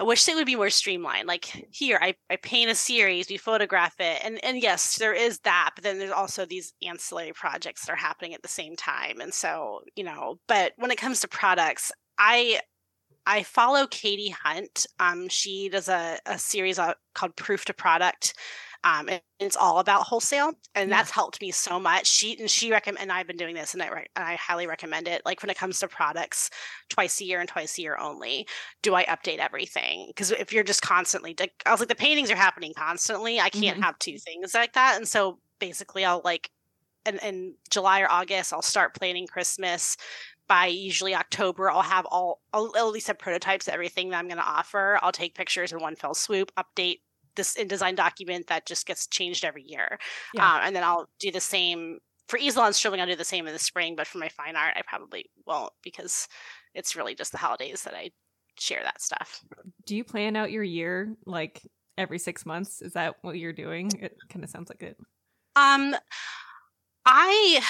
I 0.00 0.02
wish 0.02 0.26
it 0.28 0.34
would 0.34 0.46
be 0.46 0.56
more 0.56 0.70
streamlined. 0.70 1.28
Like 1.28 1.44
here, 1.70 1.98
I, 2.02 2.16
I 2.28 2.36
paint 2.36 2.70
a 2.70 2.74
series, 2.74 3.28
we 3.28 3.36
photograph 3.36 3.94
it, 4.00 4.20
and 4.24 4.44
and 4.44 4.60
yes, 4.60 4.98
there 4.98 5.14
is 5.14 5.38
that, 5.40 5.70
but 5.74 5.84
then 5.84 5.98
there's 5.98 6.10
also 6.10 6.44
these 6.44 6.72
ancillary 6.84 7.32
projects 7.32 7.86
that 7.86 7.92
are 7.92 7.96
happening 7.96 8.34
at 8.34 8.42
the 8.42 8.48
same 8.48 8.74
time. 8.74 9.20
And 9.20 9.32
so, 9.32 9.82
you 9.94 10.02
know, 10.02 10.40
but 10.48 10.72
when 10.76 10.90
it 10.90 10.98
comes 10.98 11.20
to 11.20 11.28
products, 11.28 11.92
I 12.18 12.60
I 13.26 13.44
follow 13.44 13.86
Katie 13.86 14.34
Hunt. 14.44 14.86
Um, 14.98 15.28
she 15.28 15.68
does 15.68 15.88
a, 15.88 16.18
a 16.26 16.38
series 16.38 16.80
called 17.14 17.36
Proof 17.36 17.64
to 17.66 17.74
Product, 17.74 18.34
um, 18.86 19.08
and 19.08 19.20
it's 19.40 19.56
all 19.56 19.80
about 19.80 20.04
wholesale, 20.04 20.52
and 20.76 20.88
yeah. 20.88 20.96
that's 20.96 21.10
helped 21.10 21.40
me 21.40 21.50
so 21.50 21.80
much. 21.80 22.06
She 22.06 22.38
and 22.38 22.48
she 22.48 22.70
recommend, 22.70 23.02
and 23.02 23.10
I've 23.10 23.26
been 23.26 23.36
doing 23.36 23.56
this, 23.56 23.74
and 23.74 23.82
I 23.82 23.88
re- 23.88 24.06
I 24.14 24.36
highly 24.36 24.68
recommend 24.68 25.08
it. 25.08 25.22
Like 25.26 25.42
when 25.42 25.50
it 25.50 25.58
comes 25.58 25.80
to 25.80 25.88
products, 25.88 26.50
twice 26.88 27.20
a 27.20 27.24
year 27.24 27.40
and 27.40 27.48
twice 27.48 27.76
a 27.78 27.82
year 27.82 27.96
only. 28.00 28.46
Do 28.82 28.94
I 28.94 29.04
update 29.06 29.38
everything? 29.38 30.04
Because 30.06 30.30
if 30.30 30.52
you're 30.52 30.62
just 30.62 30.82
constantly, 30.82 31.34
like, 31.38 31.52
I 31.66 31.72
was 31.72 31.80
like, 31.80 31.88
the 31.88 31.96
paintings 31.96 32.30
are 32.30 32.36
happening 32.36 32.74
constantly. 32.76 33.40
I 33.40 33.50
can't 33.50 33.74
mm-hmm. 33.74 33.82
have 33.82 33.98
two 33.98 34.18
things 34.18 34.54
like 34.54 34.74
that, 34.74 34.96
and 34.96 35.08
so 35.08 35.40
basically, 35.58 36.04
I'll 36.04 36.22
like 36.24 36.50
in, 37.04 37.18
in 37.18 37.54
July 37.70 38.02
or 38.02 38.10
August, 38.10 38.52
I'll 38.52 38.62
start 38.62 38.94
planning 38.94 39.26
Christmas. 39.26 39.96
By 40.48 40.66
usually 40.66 41.12
October, 41.12 41.68
I'll 41.68 41.82
have 41.82 42.06
all, 42.06 42.40
I'll 42.52 42.72
at 42.76 42.86
least 42.86 43.08
have 43.08 43.18
prototypes 43.18 43.66
of 43.66 43.74
everything 43.74 44.10
that 44.10 44.18
I'm 44.18 44.28
going 44.28 44.38
to 44.38 44.48
offer. 44.48 44.96
I'll 45.02 45.10
take 45.10 45.34
pictures 45.34 45.72
in 45.72 45.80
one 45.80 45.96
fell 45.96 46.14
swoop, 46.14 46.52
update 46.56 47.00
this 47.36 47.56
InDesign 47.56 47.96
document 47.96 48.48
that 48.48 48.66
just 48.66 48.86
gets 48.86 49.06
changed 49.06 49.44
every 49.44 49.62
year. 49.62 49.98
Yeah. 50.34 50.54
Um, 50.54 50.60
and 50.64 50.76
then 50.76 50.84
I'll 50.84 51.08
do 51.20 51.30
the 51.30 51.40
same 51.40 51.98
for 52.28 52.38
easel 52.38 52.62
on 52.62 52.72
stribling. 52.72 53.00
I'll 53.00 53.06
do 53.06 53.16
the 53.16 53.24
same 53.24 53.46
in 53.46 53.52
the 53.52 53.58
spring, 53.58 53.94
but 53.96 54.06
for 54.06 54.18
my 54.18 54.28
fine 54.28 54.56
art, 54.56 54.74
I 54.76 54.82
probably 54.86 55.30
won't 55.46 55.72
because 55.82 56.28
it's 56.74 56.96
really 56.96 57.14
just 57.14 57.32
the 57.32 57.38
holidays 57.38 57.82
that 57.82 57.94
I 57.94 58.10
share 58.58 58.82
that 58.82 59.00
stuff. 59.00 59.44
Do 59.84 59.96
you 59.96 60.04
plan 60.04 60.36
out 60.36 60.50
your 60.50 60.62
year 60.62 61.14
like 61.24 61.62
every 61.96 62.18
six 62.18 62.44
months? 62.44 62.82
Is 62.82 62.94
that 62.94 63.14
what 63.22 63.38
you're 63.38 63.52
doing? 63.52 63.90
It 64.00 64.16
kind 64.28 64.44
of 64.44 64.50
sounds 64.50 64.68
like 64.68 64.82
it. 64.82 64.96
Um, 65.54 65.94
I 67.04 67.62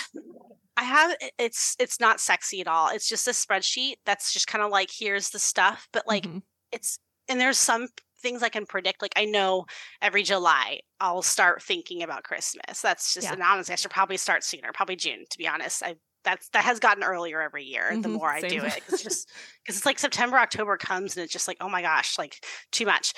I 0.76 0.84
have 0.84 1.16
it's 1.38 1.76
it's 1.78 2.00
not 2.00 2.20
sexy 2.20 2.60
at 2.60 2.68
all. 2.68 2.90
It's 2.90 3.08
just 3.08 3.28
a 3.28 3.32
spreadsheet 3.32 3.96
that's 4.04 4.32
just 4.32 4.46
kind 4.46 4.64
of 4.64 4.70
like 4.70 4.90
here's 4.90 5.30
the 5.30 5.38
stuff, 5.38 5.88
but 5.92 6.06
like 6.06 6.24
mm-hmm. 6.24 6.38
it's 6.72 6.98
and 7.28 7.40
there's 7.40 7.58
some 7.58 7.88
things 8.20 8.42
I 8.42 8.48
can 8.48 8.66
predict. 8.66 9.02
Like 9.02 9.14
I 9.16 9.24
know 9.24 9.66
every 10.00 10.22
July 10.22 10.80
I'll 11.00 11.22
start 11.22 11.62
thinking 11.62 12.02
about 12.02 12.24
Christmas. 12.24 12.80
That's 12.80 13.14
just 13.14 13.26
yeah. 13.26 13.34
and 13.34 13.42
honestly, 13.42 13.72
I 13.72 13.76
should 13.76 13.90
probably 13.90 14.16
start 14.16 14.44
sooner, 14.44 14.70
probably 14.72 14.96
June. 14.96 15.24
To 15.30 15.38
be 15.38 15.46
honest, 15.46 15.82
I 15.82 15.96
that's 16.26 16.48
that 16.50 16.64
has 16.64 16.80
gotten 16.80 17.04
earlier 17.04 17.40
every 17.40 17.64
year. 17.64 17.88
Mm-hmm, 17.90 18.02
the 18.02 18.08
more 18.08 18.28
I 18.28 18.40
do 18.40 18.62
it, 18.62 18.82
it's 18.88 19.02
just 19.02 19.32
because 19.62 19.76
it's 19.76 19.86
like 19.86 19.98
September, 19.98 20.36
October 20.36 20.76
comes, 20.76 21.16
and 21.16 21.24
it's 21.24 21.32
just 21.32 21.48
like 21.48 21.56
oh 21.60 21.68
my 21.70 21.80
gosh, 21.80 22.18
like 22.18 22.44
too 22.72 22.84
much. 22.84 23.14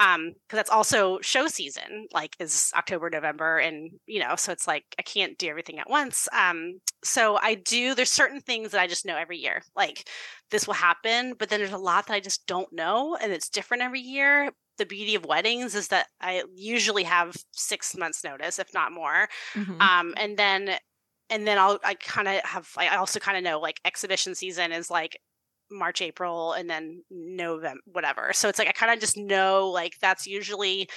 Um, 0.00 0.32
because 0.48 0.56
that's 0.56 0.70
also 0.70 1.18
show 1.20 1.48
season, 1.48 2.06
like 2.12 2.34
is 2.38 2.72
October, 2.74 3.10
November, 3.10 3.58
and 3.58 3.90
you 4.06 4.20
know, 4.20 4.36
so 4.36 4.52
it's 4.52 4.66
like 4.66 4.84
I 4.98 5.02
can't 5.02 5.36
do 5.36 5.48
everything 5.48 5.78
at 5.78 5.90
once. 5.90 6.28
Um, 6.32 6.80
so 7.04 7.36
I 7.42 7.56
do. 7.56 7.94
There's 7.94 8.10
certain 8.10 8.40
things 8.40 8.70
that 8.70 8.80
I 8.80 8.86
just 8.86 9.04
know 9.04 9.16
every 9.16 9.38
year, 9.38 9.62
like 9.76 10.08
this 10.50 10.66
will 10.66 10.74
happen, 10.74 11.34
but 11.38 11.48
then 11.48 11.60
there's 11.60 11.72
a 11.72 11.78
lot 11.78 12.06
that 12.06 12.14
I 12.14 12.20
just 12.20 12.46
don't 12.46 12.72
know, 12.72 13.16
and 13.20 13.32
it's 13.32 13.48
different 13.50 13.82
every 13.82 14.00
year 14.00 14.50
the 14.78 14.86
beauty 14.86 15.14
of 15.14 15.26
weddings 15.26 15.74
is 15.74 15.88
that 15.88 16.06
I 16.20 16.44
usually 16.54 17.02
have 17.02 17.36
six 17.52 17.94
months 17.94 18.24
notice, 18.24 18.58
if 18.58 18.72
not 18.72 18.90
more. 18.90 19.28
Mm-hmm. 19.54 19.80
Um, 19.80 20.14
and 20.16 20.36
then 20.36 20.76
and 21.32 21.46
then 21.46 21.58
I'll 21.58 21.78
I 21.82 21.94
kind 21.94 22.28
of 22.28 22.40
have 22.44 22.68
I 22.76 22.96
also 22.96 23.18
kind 23.18 23.36
of 23.38 23.44
know 23.44 23.58
like 23.58 23.80
exhibition 23.84 24.34
season 24.34 24.72
is 24.72 24.90
like 24.90 25.18
March, 25.70 26.02
April, 26.02 26.52
and 26.52 26.68
then 26.68 27.02
November, 27.10 27.80
whatever. 27.86 28.32
So 28.34 28.48
it's 28.48 28.58
like 28.58 28.68
I 28.68 28.72
kind 28.72 28.92
of 28.92 29.00
just 29.00 29.16
know 29.16 29.70
like 29.70 29.94
that's 30.00 30.26
usually 30.26 30.88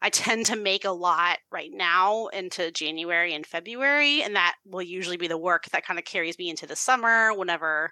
I 0.00 0.10
tend 0.10 0.46
to 0.46 0.56
make 0.56 0.84
a 0.84 0.90
lot 0.90 1.38
right 1.52 1.70
now 1.72 2.26
into 2.28 2.70
January 2.72 3.34
and 3.34 3.46
February, 3.46 4.22
and 4.22 4.34
that 4.36 4.56
will 4.66 4.82
usually 4.82 5.16
be 5.16 5.28
the 5.28 5.38
work 5.38 5.64
that 5.72 5.84
kind 5.84 5.98
of 5.98 6.04
carries 6.04 6.38
me 6.38 6.50
into 6.50 6.66
the 6.66 6.76
summer 6.76 7.34
whenever 7.34 7.90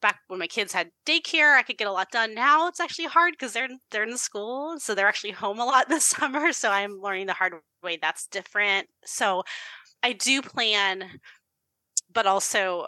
back 0.00 0.20
when 0.28 0.38
my 0.38 0.46
kids 0.46 0.72
had 0.72 0.90
daycare, 1.06 1.56
I 1.56 1.62
could 1.62 1.78
get 1.78 1.88
a 1.88 1.92
lot 1.92 2.10
done. 2.10 2.34
Now 2.34 2.68
it's 2.68 2.80
actually 2.80 3.06
hard 3.06 3.32
because 3.32 3.52
they're 3.52 3.68
they're 3.90 4.04
in 4.04 4.16
school, 4.16 4.78
so 4.78 4.94
they're 4.94 5.08
actually 5.08 5.32
home 5.32 5.58
a 5.58 5.64
lot 5.64 5.88
this 5.88 6.04
summer. 6.04 6.52
So 6.52 6.70
I'm 6.70 7.00
learning 7.00 7.26
the 7.26 7.32
hard 7.34 7.54
way. 7.82 7.98
That's 8.00 8.26
different. 8.26 8.88
So 9.04 9.42
I 10.02 10.12
do 10.12 10.42
plan, 10.42 11.20
but 12.12 12.26
also 12.26 12.86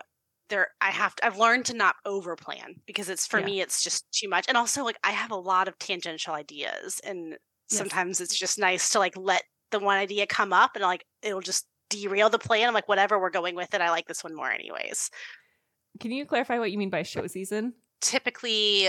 there 0.49 0.69
I 0.81 0.91
have 0.91 1.15
to, 1.17 1.27
I've 1.27 1.39
learned 1.39 1.65
to 1.67 1.75
not 1.75 1.97
over 2.05 2.37
plan 2.37 2.75
because 2.87 3.09
it's 3.09 3.27
for 3.27 3.39
yeah. 3.41 3.47
me 3.47 3.61
it's 3.61 3.83
just 3.83 4.11
too 4.13 4.29
much. 4.29 4.47
And 4.49 4.57
also 4.57 4.85
like 4.85 4.99
I 5.03 5.13
have 5.13 5.31
a 5.31 5.37
lot 5.37 5.69
of 5.69 5.79
tangential 5.79 6.35
ideas 6.35 7.01
and 7.05 7.31
yes. 7.31 7.39
sometimes 7.69 8.21
it's 8.21 8.39
just 8.39 8.59
nice 8.59 8.91
to 8.91 8.99
like 8.99 9.17
let 9.17 9.43
the 9.71 9.79
one 9.79 9.97
idea 9.97 10.27
come 10.27 10.53
up 10.53 10.73
and 10.75 10.83
like 10.83 11.05
it'll 11.23 11.41
just 11.41 11.67
derail 11.89 12.29
the 12.29 12.39
plan. 12.39 12.69
I'm 12.69 12.75
like 12.75 12.89
whatever 12.89 13.19
we're 13.19 13.31
going 13.31 13.55
with 13.55 13.73
it. 13.73 13.81
I 13.81 13.91
like 13.91 14.07
this 14.07 14.23
one 14.23 14.35
more 14.35 14.51
anyways. 14.51 15.11
Can 16.01 16.11
you 16.11 16.27
clarify 16.27 16.59
what 16.59 16.71
you 16.71 16.79
mean 16.79 16.91
by 16.91 17.03
show 17.03 17.27
season? 17.27 17.75
Typically 18.01 18.89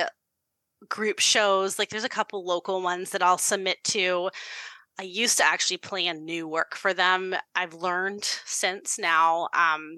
group 0.89 1.19
shows 1.19 1.78
like 1.78 1.89
there's 1.89 2.03
a 2.03 2.09
couple 2.09 2.43
local 2.43 2.82
ones 2.82 3.11
that 3.11 3.22
I'll 3.22 3.38
submit 3.38 3.78
to 3.86 4.32
I 5.02 5.06
used 5.06 5.38
to 5.38 5.43
actually 5.43 5.78
plan 5.78 6.26
new 6.26 6.47
work 6.47 6.76
for 6.76 6.93
them. 6.93 7.34
I've 7.56 7.74
learned 7.74 8.24
since 8.45 8.99
now 8.99 9.47
um, 9.52 9.97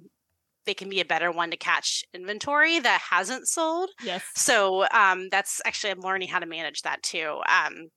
they 0.65 0.73
can 0.73 0.87
be 0.87 1.01
a 1.01 1.05
better 1.05 1.29
one 1.29 1.51
to 1.51 1.57
catch 1.57 2.05
inventory 2.13 2.79
that 2.79 3.01
hasn't 3.09 3.49
sold. 3.49 3.89
Yes. 4.01 4.23
So 4.33 4.85
um, 4.93 5.27
that's 5.29 5.61
actually 5.65 5.91
I'm 5.91 5.99
learning 5.99 6.29
how 6.29 6.39
to 6.39 6.45
manage 6.45 6.83
that 6.83 7.03
too. 7.03 7.41
Um, 7.51 7.89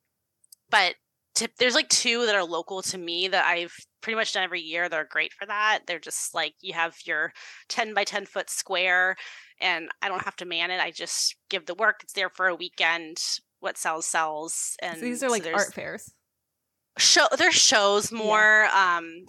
but 0.69 0.97
to, 1.37 1.49
there's 1.61 1.77
like 1.77 1.89
two 1.91 2.27
that 2.27 2.35
are 2.35 2.43
local 2.43 2.83
to 2.83 2.99
me 2.99 3.29
that 3.29 3.45
I've 3.45 3.73
pretty 4.01 4.17
much 4.17 4.33
done 4.33 4.43
every 4.43 4.63
year. 4.63 4.89
They're 4.89 5.07
great 5.09 5.33
for 5.33 5.47
that. 5.47 5.83
They're 5.87 6.01
just 6.01 6.35
like 6.35 6.55
you 6.61 6.75
have 6.75 6.97
your 7.05 7.33
10 7.69 7.95
by 7.95 8.03
10 8.03 8.27
foot 8.27 8.51
square, 8.51 9.15
and 9.61 9.91
I 10.03 10.09
don't 10.09 10.25
have 10.25 10.37
to 10.37 10.45
man 10.45 10.73
it. 10.73 10.81
I 10.81 10.91
just 10.91 11.37
give 11.51 11.67
the 11.67 11.75
work. 11.75 12.01
It's 12.03 12.15
there 12.15 12.31
for 12.31 12.49
a 12.49 12.57
weekend. 12.57 13.19
What 13.61 13.79
sells 13.79 14.07
sells. 14.07 14.75
And 14.83 14.99
so 14.99 15.05
these 15.05 15.23
are 15.23 15.31
like 15.31 15.45
so 15.45 15.53
art 15.53 15.73
fairs 15.73 16.11
show 16.99 17.27
there's 17.37 17.55
shows 17.55 18.11
more 18.11 18.65
yeah. 18.65 18.97
um 18.99 19.27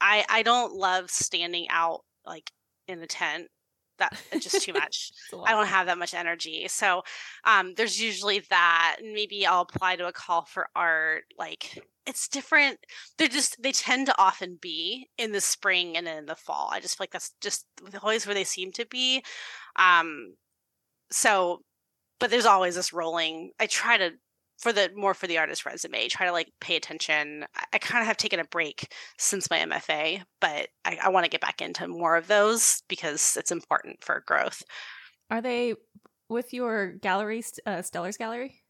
i 0.00 0.24
i 0.28 0.42
don't 0.42 0.74
love 0.74 1.10
standing 1.10 1.66
out 1.68 2.02
like 2.24 2.50
in 2.90 3.02
a 3.02 3.06
tent. 3.06 3.48
That 3.98 4.18
just 4.40 4.62
too 4.62 4.72
much. 4.74 5.12
I 5.44 5.52
don't 5.52 5.66
have 5.66 5.86
that 5.86 5.98
much 5.98 6.14
energy. 6.14 6.66
So 6.68 7.02
um 7.44 7.74
there's 7.76 8.00
usually 8.00 8.40
that 8.50 8.96
maybe 9.02 9.46
i'll 9.46 9.62
apply 9.62 9.96
to 9.96 10.06
a 10.06 10.12
call 10.12 10.42
for 10.42 10.68
art. 10.74 11.24
Like 11.38 11.82
it's 12.06 12.28
different. 12.28 12.78
They're 13.18 13.28
just 13.28 13.62
they 13.62 13.72
tend 13.72 14.06
to 14.06 14.18
often 14.18 14.58
be 14.60 15.08
in 15.18 15.32
the 15.32 15.40
spring 15.40 15.96
and 15.96 16.08
in 16.08 16.26
the 16.26 16.36
fall. 16.36 16.70
I 16.72 16.80
just 16.80 16.96
feel 16.96 17.04
like 17.04 17.12
that's 17.12 17.34
just 17.40 17.66
always 18.02 18.26
where 18.26 18.34
they 18.34 18.44
seem 18.44 18.72
to 18.72 18.86
be. 18.86 19.22
Um 19.76 20.34
so 21.10 21.62
but 22.18 22.30
there's 22.30 22.46
always 22.46 22.74
this 22.74 22.92
rolling. 22.92 23.52
I 23.58 23.66
try 23.66 23.96
to 23.96 24.12
for 24.60 24.72
the 24.72 24.90
more 24.94 25.14
for 25.14 25.26
the 25.26 25.38
artist 25.38 25.64
resume 25.64 26.08
try 26.08 26.26
to 26.26 26.32
like 26.32 26.52
pay 26.60 26.76
attention. 26.76 27.44
I, 27.56 27.64
I 27.74 27.78
kind 27.78 28.02
of 28.02 28.06
have 28.06 28.16
taken 28.16 28.40
a 28.40 28.44
break 28.44 28.92
since 29.18 29.50
my 29.50 29.58
mfa 29.58 30.22
but 30.40 30.68
i, 30.84 30.98
I 31.02 31.08
want 31.08 31.24
to 31.24 31.30
get 31.30 31.40
back 31.40 31.60
into 31.60 31.88
more 31.88 32.16
of 32.16 32.26
those 32.26 32.82
because 32.88 33.36
it's 33.36 33.50
important 33.50 34.04
for 34.04 34.22
growth. 34.26 34.62
Are 35.30 35.40
they 35.40 35.74
with 36.28 36.52
your 36.52 36.92
gallery 36.92 37.42
uh, 37.66 37.78
stellers 37.78 38.18
gallery? 38.18 38.62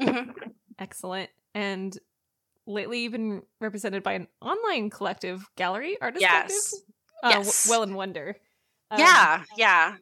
Mm-hmm. 0.00 0.30
excellent. 0.78 1.30
And 1.54 1.96
lately 2.66 3.02
you've 3.02 3.12
been 3.12 3.42
represented 3.60 4.02
by 4.02 4.14
an 4.14 4.28
online 4.40 4.90
collective 4.90 5.46
gallery 5.56 5.96
artist 6.00 6.22
yes. 6.22 6.48
collective? 6.48 6.88
Uh, 7.22 7.44
yes. 7.44 7.66
well 7.68 7.82
and 7.82 7.94
wonder. 7.94 8.36
Um, 8.90 9.00
yeah 9.00 9.42
yeah 9.56 9.96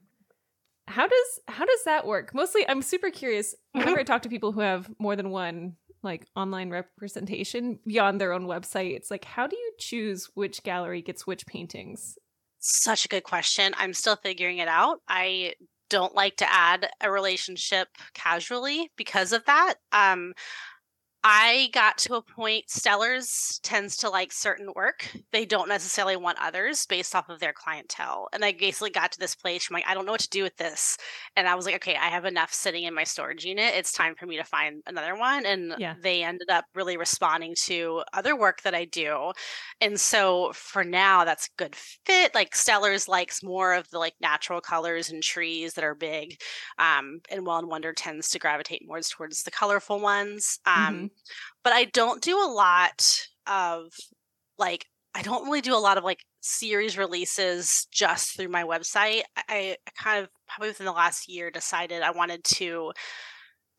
how 0.89 1.07
does 1.07 1.41
how 1.49 1.65
does 1.65 1.85
that 1.85 2.07
work? 2.07 2.35
Mostly 2.35 2.69
i'm 2.69 2.83
super 2.83 3.11
curious 3.11 3.55
whenever 3.73 3.93
mm-hmm. 3.93 4.01
i 4.01 4.05
talk 4.05 4.23
to 4.23 4.29
people 4.29 4.53
who 4.53 4.61
have 4.61 4.91
more 4.99 5.17
than 5.17 5.31
one 5.31 5.77
like 6.03 6.27
online 6.35 6.71
representation 6.71 7.79
beyond 7.87 8.21
their 8.21 8.33
own 8.33 8.47
website 8.47 8.97
it's 8.97 9.11
like 9.11 9.25
how 9.25 9.47
do 9.47 9.57
you 9.57 9.73
choose 9.79 10.29
which 10.35 10.63
gallery 10.63 11.03
gets 11.03 11.27
which 11.27 11.47
paintings? 11.47 12.19
Such 12.59 13.05
a 13.05 13.09
good 13.09 13.25
question. 13.25 13.73
I'm 13.77 13.93
still 13.93 14.17
figuring 14.17 14.59
it 14.59 14.69
out. 14.69 15.01
I 15.09 15.55
don't 15.91 16.15
like 16.15 16.37
to 16.37 16.53
add 16.53 16.89
a 17.01 17.11
relationship 17.11 17.89
casually 18.15 18.91
because 18.97 19.33
of 19.33 19.45
that. 19.47 19.75
Um 19.93 20.33
I 21.25 21.71
got 21.73 21.99
to 21.99 22.17
a 22.17 22.23
point, 22.23 22.67
Stellers 22.67 23.61
tends 23.63 23.97
to 23.99 24.11
like 24.11 24.33
certain 24.33 24.73
work. 24.75 25.09
They 25.31 25.45
don't 25.45 25.69
necessarily 25.69 26.17
want 26.17 26.39
others 26.41 26.85
based 26.87 27.15
off 27.15 27.29
of 27.29 27.39
their 27.39 27.53
clientele. 27.53 28.29
And 28.33 28.45
I 28.45 28.53
basically 28.53 28.91
got 28.91 29.13
to 29.13 29.21
this 29.21 29.37
place 29.37 29.69
I'm 29.71 29.75
like, 29.75 29.85
I 29.87 29.95
don't 29.95 30.05
know 30.05 30.13
what 30.13 30.23
to 30.23 30.29
do 30.31 30.43
with 30.43 30.57
this. 30.57 30.99
And 31.37 31.47
I 31.47 31.55
was 31.55 31.65
like, 31.65 31.77
okay, 31.77 31.95
I 31.95 32.07
have 32.07 32.25
enough 32.25 32.53
sitting 32.53 32.85
in 32.85 32.95
my 32.95 33.05
storage 33.05 33.45
unit. 33.45 33.73
It's 33.77 33.93
time 33.93 34.17
for 34.17 34.27
me 34.27 34.37
to 34.37 34.43
find 34.43 34.83
another 34.87 35.15
one. 35.15 35.47
And 35.47 35.77
yeah. 35.79 35.95
they 36.03 36.25
ended 36.25 36.51
up 36.51 36.65
really 36.75 36.97
responding 36.97 37.55
to 37.67 38.03
other 38.13 38.37
work 38.37 38.63
that 38.63 38.75
I 38.75 38.85
do. 38.85 39.31
And 39.81 40.01
so 40.01 40.51
for 40.55 40.83
now, 40.83 41.25
that's 41.25 41.47
a 41.47 41.57
good 41.57 41.77
fit. 41.77 42.35
Like 42.35 42.53
Stellers 42.53 43.07
likes 43.07 43.45
more 43.45 43.75
of 43.75 43.89
the 43.91 44.01
like 44.01 44.15
natural 44.21 44.61
colors 44.61 45.11
and 45.11 45.23
trees 45.23 45.75
that 45.75 45.85
are 45.85 45.95
big. 45.95 46.41
Um, 46.81 47.21
and 47.31 47.47
Well 47.47 47.59
and 47.59 47.69
Wonder 47.69 47.93
tends 47.93 48.29
to 48.31 48.41
gravitate 48.41 48.83
more 48.85 49.01
towards 49.01 49.45
the 49.45 49.53
colorful 49.53 50.01
ones. 50.01 50.59
Um, 50.67 50.95
mm-hmm 50.95 51.07
but 51.65 51.73
I 51.73 51.87
don't 51.87 52.23
do 52.23 52.37
a 52.39 52.51
lot 52.51 53.27
of 53.47 53.87
like 54.59 54.87
I 55.15 55.23
don't 55.23 55.45
really 55.45 55.61
do 55.61 55.75
a 55.75 55.77
lot 55.77 55.99
of 55.99 56.05
like 56.05 56.21
series 56.41 56.97
releases 56.97 57.87
just 57.93 58.37
through 58.37 58.49
my 58.49 58.65
website. 58.65 59.23
I, 59.37 59.77
I 59.87 59.91
kind 60.03 60.23
of 60.23 60.31
probably 60.49 60.71
within 60.71 60.87
the 60.87 60.93
last 60.93 61.29
year 61.29 61.51
decided 61.51 62.03
I 62.03 62.11
wanted 62.13 62.43
to 62.45 62.93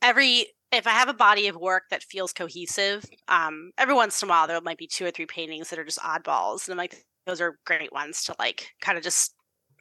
every 0.01 0.47
if 0.71 0.87
I 0.87 0.91
have 0.91 1.09
a 1.09 1.13
body 1.13 1.47
of 1.47 1.55
work 1.55 1.83
that 1.91 2.03
feels 2.03 2.33
cohesive, 2.33 3.05
um, 3.27 3.71
every 3.77 3.93
once 3.93 4.21
in 4.21 4.27
a 4.27 4.31
while 4.31 4.47
there 4.47 4.59
might 4.61 4.77
be 4.77 4.87
two 4.87 5.05
or 5.05 5.11
three 5.11 5.27
paintings 5.27 5.69
that 5.69 5.77
are 5.77 5.85
just 5.85 5.99
oddballs, 5.99 6.67
and 6.67 6.73
I'm 6.73 6.77
like, 6.79 7.03
those 7.27 7.41
are 7.41 7.59
great 7.65 7.93
ones 7.93 8.23
to 8.23 8.35
like 8.39 8.67
kind 8.81 8.97
of 8.97 9.03
just 9.03 9.35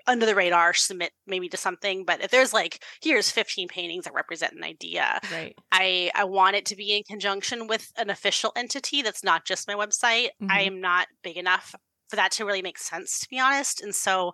under 0.07 0.27
the 0.27 0.35
radar 0.35 0.75
submit 0.75 1.13
maybe 1.27 1.49
to 1.49 1.57
something 1.57 2.05
but 2.05 2.23
if 2.23 2.31
there's 2.31 2.53
like 2.53 2.83
here's 3.03 3.31
15 3.31 3.69
paintings 3.69 4.05
that 4.05 4.15
represent 4.15 4.55
an 4.55 4.65
idea 4.65 5.21
right 5.33 5.57
i 5.71 6.11
i 6.15 6.25
want 6.25 6.57
it 6.57 6.67
to 6.67 6.77
be 6.77 6.97
in 6.97 7.03
conjunction 7.05 7.67
with 7.67 7.93
an 7.97 8.11
official 8.11 8.53
entity 8.57 9.03
that's 9.03 9.25
not 9.25 9.45
just 9.45 9.69
my 9.69 9.75
website 9.75 10.29
mm-hmm. 10.41 10.51
i 10.51 10.61
am 10.63 10.81
not 10.81 11.07
big 11.23 11.37
enough 11.37 11.75
for 12.09 12.17
that 12.17 12.33
to 12.33 12.45
really 12.45 12.63
make 12.63 12.79
sense 12.79 13.21
to 13.21 13.29
be 13.29 13.39
honest 13.39 13.83
and 13.83 13.95
so 13.95 14.33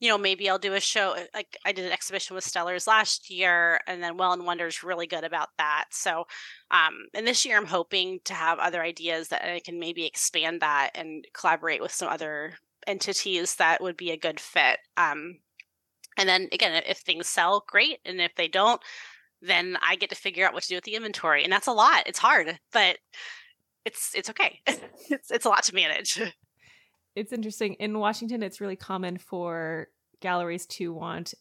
you 0.00 0.08
know 0.08 0.18
maybe 0.18 0.48
i'll 0.50 0.58
do 0.58 0.74
a 0.74 0.80
show 0.80 1.12
uh, 1.12 1.24
like 1.34 1.56
i 1.64 1.72
did 1.72 1.86
an 1.86 1.92
exhibition 1.92 2.34
with 2.34 2.44
stellers 2.44 2.86
last 2.86 3.30
year 3.30 3.80
and 3.86 4.02
then 4.02 4.16
well 4.16 4.32
and 4.32 4.44
wonder's 4.44 4.82
really 4.82 5.06
good 5.06 5.24
about 5.24 5.48
that 5.58 5.86
so 5.90 6.24
um 6.70 7.06
and 7.14 7.26
this 7.26 7.44
year 7.44 7.56
i'm 7.56 7.66
hoping 7.66 8.18
to 8.24 8.34
have 8.34 8.58
other 8.58 8.82
ideas 8.82 9.28
that 9.28 9.44
i 9.48 9.60
can 9.60 9.78
maybe 9.78 10.04
expand 10.04 10.60
that 10.60 10.90
and 10.94 11.26
collaborate 11.32 11.80
with 11.80 11.92
some 11.92 12.08
other 12.08 12.54
entities 12.86 13.56
that 13.56 13.82
would 13.82 13.96
be 13.96 14.10
a 14.10 14.16
good 14.16 14.40
fit. 14.40 14.78
Um, 14.96 15.38
and 16.16 16.28
then 16.28 16.48
again, 16.52 16.82
if 16.86 16.98
things 16.98 17.28
sell, 17.28 17.64
great, 17.68 17.98
and 18.04 18.20
if 18.20 18.34
they 18.36 18.48
don't, 18.48 18.80
then 19.42 19.76
I 19.82 19.96
get 19.96 20.10
to 20.10 20.16
figure 20.16 20.46
out 20.46 20.54
what 20.54 20.62
to 20.62 20.68
do 20.68 20.74
with 20.76 20.84
the 20.84 20.94
inventory, 20.94 21.44
and 21.44 21.52
that's 21.52 21.66
a 21.66 21.72
lot. 21.72 22.04
It's 22.06 22.18
hard, 22.18 22.58
but 22.72 22.98
it's 23.84 24.14
it's 24.14 24.30
okay. 24.30 24.60
it's 24.66 25.30
it's 25.30 25.44
a 25.44 25.48
lot 25.48 25.64
to 25.64 25.74
manage. 25.74 26.20
It's 27.16 27.32
interesting. 27.32 27.74
In 27.74 27.96
Washington, 28.00 28.42
it's 28.42 28.60
really 28.60 28.74
common 28.74 29.18
for 29.18 29.86
galleries 30.20 30.66
to 30.66 30.92
want 30.92 31.32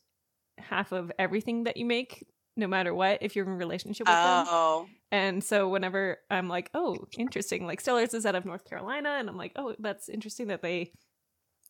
half 0.59 0.91
of 0.91 1.11
everything 1.17 1.63
that 1.63 1.77
you 1.77 1.85
make 1.87 2.23
no 2.55 2.67
matter 2.67 2.93
what 2.93 3.19
if 3.21 3.35
you're 3.35 3.45
in 3.45 3.53
a 3.53 3.55
relationship 3.55 4.07
with 4.07 4.15
oh. 4.15 4.85
them. 4.85 4.95
And 5.11 5.43
so 5.43 5.69
whenever 5.69 6.19
I'm 6.29 6.47
like, 6.47 6.69
oh, 6.73 7.07
interesting, 7.17 7.65
like 7.65 7.81
Stellers 7.81 8.13
is 8.13 8.25
out 8.25 8.35
of 8.35 8.45
North 8.45 8.65
Carolina, 8.65 9.15
and 9.17 9.29
I'm 9.29 9.37
like, 9.37 9.53
oh, 9.55 9.75
that's 9.79 10.09
interesting 10.09 10.47
that 10.47 10.61
they 10.61 10.91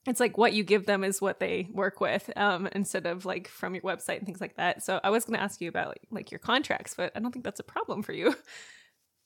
it's 0.05 0.19
like 0.19 0.37
what 0.37 0.53
you 0.53 0.63
give 0.63 0.85
them 0.85 1.03
is 1.03 1.21
what 1.21 1.39
they 1.39 1.67
work 1.71 2.01
with 2.01 2.29
um, 2.35 2.67
instead 2.73 3.05
of 3.05 3.25
like 3.25 3.47
from 3.47 3.73
your 3.73 3.83
website 3.83 4.17
and 4.17 4.25
things 4.25 4.41
like 4.41 4.55
that. 4.57 4.83
So 4.83 4.99
i 5.03 5.09
was 5.09 5.25
going 5.25 5.37
to 5.37 5.43
ask 5.43 5.61
you 5.61 5.69
about 5.69 5.87
like, 5.89 6.01
like 6.11 6.31
your 6.31 6.39
contracts 6.39 6.93
but 6.95 7.11
i 7.15 7.19
don't 7.19 7.31
think 7.31 7.45
that's 7.45 7.59
a 7.59 7.63
problem 7.63 8.03
for 8.03 8.13
you. 8.13 8.35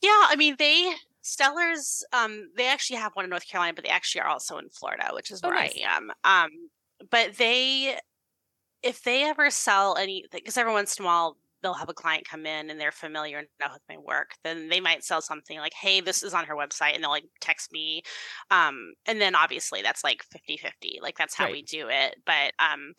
Yeah 0.01 0.25
i 0.29 0.35
mean 0.37 0.55
they 0.59 0.93
stellers 1.23 2.03
um 2.13 2.49
they 2.55 2.67
actually 2.67 2.97
have 2.97 3.13
one 3.13 3.25
in 3.25 3.29
north 3.29 3.47
carolina 3.47 3.73
but 3.73 3.83
they 3.83 3.89
actually 3.89 4.21
are 4.21 4.27
also 4.29 4.57
in 4.59 4.69
florida 4.69 5.09
which 5.13 5.31
is 5.31 5.41
oh, 5.43 5.49
where 5.49 5.57
nice. 5.57 5.77
i 5.77 5.95
am. 5.95 6.11
Um 6.23 6.49
but 7.09 7.35
they 7.37 7.97
if 8.83 9.01
they 9.03 9.23
ever 9.23 9.49
sell 9.49 9.97
any 9.97 10.25
because 10.31 10.57
every 10.57 10.71
once 10.71 10.97
in 10.97 11.03
a 11.03 11.07
while 11.07 11.37
they'll 11.67 11.73
have 11.73 11.89
a 11.89 11.93
client 11.93 12.25
come 12.25 12.45
in 12.45 12.69
and 12.69 12.79
they're 12.79 12.93
familiar 12.93 13.39
enough 13.39 13.73
with 13.73 13.81
my 13.89 13.97
work 13.97 14.31
then 14.45 14.69
they 14.69 14.79
might 14.79 15.03
sell 15.03 15.21
something 15.21 15.59
like 15.59 15.73
hey 15.73 15.99
this 15.99 16.23
is 16.23 16.33
on 16.33 16.45
her 16.45 16.55
website 16.55 16.95
and 16.95 17.03
they'll 17.03 17.11
like 17.11 17.25
text 17.41 17.73
me 17.73 18.01
um 18.51 18.93
and 19.05 19.19
then 19.19 19.35
obviously 19.35 19.81
that's 19.81 20.01
like 20.01 20.23
50 20.31 20.55
50 20.55 20.99
like 21.01 21.17
that's 21.17 21.35
how 21.35 21.43
right. 21.45 21.51
we 21.51 21.61
do 21.61 21.89
it 21.89 22.15
but 22.25 22.53
um 22.59 22.93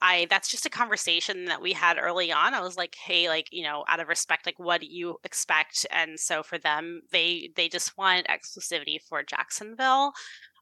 I 0.00 0.26
that's 0.28 0.50
just 0.50 0.66
a 0.66 0.70
conversation 0.70 1.46
that 1.46 1.62
we 1.62 1.72
had 1.72 1.96
early 1.98 2.30
on. 2.30 2.52
I 2.52 2.60
was 2.60 2.76
like, 2.76 2.94
"Hey, 3.02 3.28
like, 3.30 3.46
you 3.50 3.62
know, 3.62 3.82
out 3.88 3.98
of 3.98 4.08
respect, 4.08 4.44
like 4.44 4.58
what 4.58 4.82
do 4.82 4.86
you 4.86 5.16
expect?" 5.24 5.86
And 5.90 6.20
so 6.20 6.42
for 6.42 6.58
them, 6.58 7.00
they 7.12 7.50
they 7.56 7.68
just 7.68 7.96
want 7.96 8.26
exclusivity 8.26 8.98
for 9.08 9.22
Jacksonville. 9.22 10.12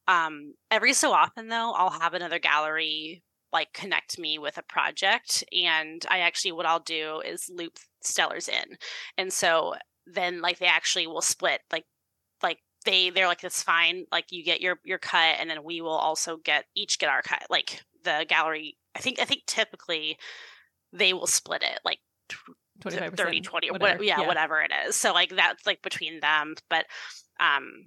Um 0.06 0.54
every 0.70 0.92
so 0.92 1.12
often 1.12 1.48
though, 1.48 1.72
I'll 1.72 1.90
have 1.90 2.14
another 2.14 2.38
gallery 2.38 3.24
like 3.54 3.72
connect 3.72 4.18
me 4.18 4.36
with 4.36 4.58
a 4.58 4.62
project 4.62 5.42
and 5.52 6.04
i 6.10 6.18
actually 6.18 6.52
what 6.52 6.66
i'll 6.66 6.80
do 6.80 7.22
is 7.24 7.48
loop 7.50 7.78
stellers 8.04 8.48
in. 8.48 8.76
And 9.18 9.32
so 9.32 9.74
then 10.06 10.40
like 10.40 10.58
they 10.58 10.66
actually 10.66 11.06
will 11.06 11.22
split 11.22 11.62
like 11.72 11.84
like 12.42 12.58
they 12.84 13.10
they're 13.10 13.26
like 13.26 13.42
it's 13.42 13.62
fine 13.62 14.04
like 14.12 14.26
you 14.30 14.44
get 14.44 14.60
your 14.60 14.78
your 14.84 14.98
cut 14.98 15.36
and 15.38 15.48
then 15.48 15.64
we 15.64 15.80
will 15.80 15.90
also 15.90 16.36
get 16.36 16.66
each 16.74 16.98
get 16.98 17.08
our 17.08 17.22
cut. 17.22 17.44
Like 17.50 17.82
the 18.04 18.26
gallery 18.28 18.76
i 18.94 18.98
think 18.98 19.18
i 19.18 19.24
think 19.24 19.40
typically 19.46 20.18
they 20.92 21.14
will 21.14 21.26
split 21.26 21.62
it 21.62 21.80
like 21.86 22.00
25 22.82 23.14
30 23.14 23.40
20 23.40 23.70
whatever. 23.70 23.82
Whatever, 23.82 24.04
yeah, 24.04 24.20
yeah. 24.20 24.26
whatever 24.26 24.60
it 24.60 24.70
is. 24.86 24.94
So 24.94 25.14
like 25.14 25.30
that's 25.30 25.64
like 25.66 25.80
between 25.82 26.20
them 26.20 26.54
but 26.68 26.84
um 27.40 27.86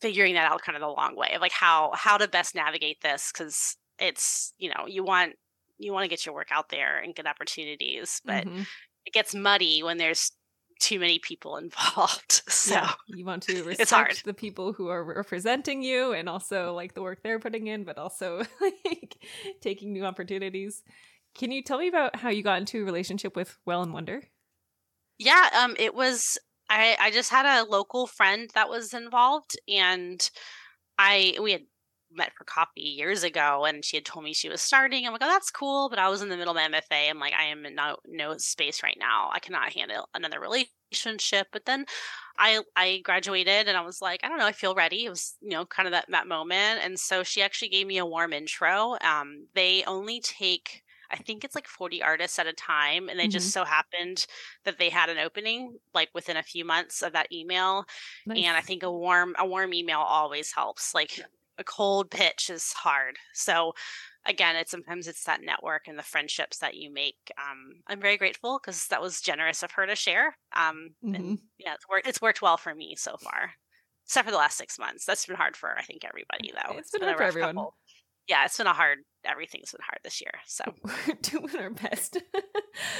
figuring 0.00 0.32
that 0.34 0.50
out 0.50 0.62
kind 0.62 0.74
of 0.74 0.80
the 0.80 0.88
long 0.88 1.14
way 1.16 1.32
of 1.34 1.42
like 1.42 1.52
how 1.52 1.90
how 1.92 2.16
to 2.16 2.26
best 2.26 2.54
navigate 2.54 3.02
this 3.02 3.30
because 3.30 3.76
it's 4.00 4.52
you 4.58 4.68
know 4.68 4.86
you 4.86 5.04
want 5.04 5.34
you 5.78 5.92
want 5.92 6.04
to 6.04 6.08
get 6.08 6.26
your 6.26 6.34
work 6.34 6.48
out 6.50 6.68
there 6.68 6.98
and 6.98 7.14
get 7.14 7.26
opportunities 7.26 8.20
but 8.24 8.44
mm-hmm. 8.44 8.62
it 9.04 9.12
gets 9.12 9.34
muddy 9.34 9.82
when 9.82 9.98
there's 9.98 10.32
too 10.80 10.98
many 10.98 11.18
people 11.18 11.56
involved 11.58 12.42
so 12.48 12.74
yeah, 12.74 12.92
you 13.06 13.24
want 13.24 13.42
to 13.42 13.62
respect 13.78 14.24
the 14.24 14.34
people 14.34 14.72
who 14.72 14.88
are 14.88 15.04
representing 15.04 15.82
you 15.82 16.12
and 16.12 16.28
also 16.28 16.72
like 16.74 16.94
the 16.94 17.02
work 17.02 17.22
they're 17.22 17.38
putting 17.38 17.66
in 17.66 17.84
but 17.84 17.98
also 17.98 18.42
like 18.60 19.16
taking 19.60 19.92
new 19.92 20.04
opportunities. 20.04 20.82
Can 21.32 21.52
you 21.52 21.62
tell 21.62 21.78
me 21.78 21.86
about 21.86 22.16
how 22.16 22.28
you 22.28 22.42
got 22.42 22.58
into 22.58 22.82
a 22.82 22.84
relationship 22.84 23.36
with 23.36 23.56
well 23.64 23.82
and 23.82 23.92
wonder? 23.92 24.22
Yeah 25.18 25.48
um 25.54 25.76
it 25.78 25.94
was 25.94 26.38
i 26.70 26.96
i 26.98 27.10
just 27.10 27.30
had 27.30 27.44
a 27.44 27.68
local 27.68 28.06
friend 28.06 28.50
that 28.54 28.70
was 28.70 28.94
involved 28.94 29.56
and 29.68 30.30
I 31.00 31.34
we 31.40 31.52
had 31.52 31.62
met 32.12 32.32
for 32.36 32.44
coffee 32.44 32.80
years 32.80 33.22
ago 33.22 33.64
and 33.64 33.84
she 33.84 33.96
had 33.96 34.04
told 34.04 34.24
me 34.24 34.32
she 34.32 34.48
was 34.48 34.60
starting. 34.60 35.06
I'm 35.06 35.12
like, 35.12 35.22
oh, 35.22 35.28
that's 35.28 35.50
cool. 35.50 35.88
But 35.88 35.98
I 35.98 36.08
was 36.08 36.22
in 36.22 36.28
the 36.28 36.36
middle 36.36 36.56
of 36.56 36.70
my 36.70 36.78
MFA. 36.78 37.10
I'm 37.10 37.18
like, 37.18 37.34
I 37.34 37.44
am 37.44 37.64
in 37.66 37.74
no, 37.74 37.96
no 38.06 38.36
space 38.38 38.82
right 38.82 38.96
now. 38.98 39.30
I 39.32 39.38
cannot 39.38 39.72
handle 39.72 40.08
another 40.14 40.40
relationship. 40.40 41.48
But 41.52 41.64
then 41.66 41.86
I 42.38 42.60
I 42.76 43.00
graduated 43.04 43.68
and 43.68 43.76
I 43.76 43.82
was 43.82 44.00
like, 44.00 44.20
I 44.22 44.28
don't 44.28 44.38
know, 44.38 44.46
I 44.46 44.52
feel 44.52 44.74
ready. 44.74 45.04
It 45.04 45.10
was, 45.10 45.36
you 45.40 45.50
know, 45.50 45.64
kind 45.66 45.86
of 45.86 45.92
that, 45.92 46.06
that 46.10 46.26
moment. 46.26 46.80
And 46.82 46.98
so 46.98 47.22
she 47.22 47.42
actually 47.42 47.68
gave 47.68 47.86
me 47.86 47.98
a 47.98 48.06
warm 48.06 48.32
intro. 48.32 48.96
Um, 49.02 49.46
they 49.54 49.84
only 49.86 50.20
take 50.20 50.82
I 51.12 51.16
think 51.16 51.44
it's 51.44 51.54
like 51.54 51.66
40 51.66 52.02
artists 52.02 52.38
at 52.38 52.46
a 52.46 52.52
time. 52.52 53.08
And 53.08 53.18
they 53.18 53.24
mm-hmm. 53.24 53.30
just 53.30 53.50
so 53.50 53.64
happened 53.64 54.26
that 54.64 54.78
they 54.78 54.88
had 54.88 55.08
an 55.08 55.18
opening 55.18 55.76
like 55.94 56.08
within 56.14 56.36
a 56.36 56.42
few 56.42 56.64
months 56.64 57.02
of 57.02 57.12
that 57.12 57.32
email. 57.32 57.84
Nice. 58.26 58.44
And 58.44 58.56
I 58.56 58.60
think 58.60 58.82
a 58.82 58.92
warm, 58.92 59.34
a 59.38 59.46
warm 59.46 59.74
email 59.74 59.98
always 59.98 60.52
helps. 60.52 60.94
Like 60.94 61.20
a 61.60 61.64
cold 61.64 62.10
pitch 62.10 62.50
is 62.50 62.72
hard. 62.72 63.16
So 63.34 63.72
again, 64.26 64.56
it's 64.56 64.70
sometimes 64.70 65.06
it's 65.06 65.24
that 65.24 65.42
network 65.42 65.88
and 65.88 65.98
the 65.98 66.02
friendships 66.02 66.58
that 66.58 66.74
you 66.74 66.92
make. 66.92 67.16
Um, 67.38 67.82
I'm 67.86 68.00
very 68.00 68.16
grateful 68.16 68.58
because 68.60 68.86
that 68.88 69.02
was 69.02 69.20
generous 69.20 69.62
of 69.62 69.72
her 69.72 69.86
to 69.86 69.94
share. 69.94 70.36
Um, 70.56 70.90
mm-hmm. 71.04 71.14
and 71.14 71.38
yeah, 71.58 71.74
it's 71.74 71.88
worked. 71.88 72.06
It's 72.06 72.22
worked 72.22 72.42
well 72.42 72.56
for 72.56 72.74
me 72.74 72.96
so 72.96 73.16
far, 73.20 73.52
except 74.06 74.26
for 74.26 74.32
the 74.32 74.38
last 74.38 74.58
six 74.58 74.78
months. 74.78 75.04
That's 75.04 75.26
been 75.26 75.36
hard 75.36 75.56
for 75.56 75.76
I 75.78 75.82
think 75.82 76.04
everybody 76.04 76.52
though. 76.52 76.78
it's, 76.78 76.80
it's 76.80 76.90
been, 76.92 77.00
been 77.00 77.08
hard 77.08 77.18
for 77.18 77.24
everyone. 77.24 77.54
Couple. 77.54 77.76
Yeah, 78.28 78.44
it's 78.44 78.56
been 78.56 78.66
a 78.66 78.72
hard. 78.72 78.98
Everything's 79.24 79.72
been 79.72 79.80
hard 79.84 79.98
this 80.02 80.20
year. 80.20 80.32
So 80.46 80.64
we're 80.84 81.14
doing 81.22 81.56
our 81.58 81.70
best. 81.70 82.18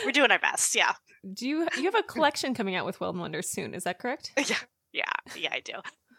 we're 0.05 0.13
doing 0.13 0.31
our 0.31 0.39
best. 0.39 0.75
Yeah. 0.75 0.93
Do 1.33 1.49
you 1.49 1.69
you 1.77 1.85
have 1.85 1.95
a 1.95 2.03
collection 2.09 2.55
coming 2.55 2.75
out 2.75 2.87
with 2.87 3.01
Well 3.01 3.11
and 3.11 3.21
Wonder 3.21 3.43
soon? 3.43 3.75
Is 3.75 3.85
that 3.85 3.99
correct? 3.99 4.33
Yeah. 4.37 4.57
Yeah. 4.93 5.05
Yeah, 5.37 5.51
I 5.53 5.61
do. 5.61 5.75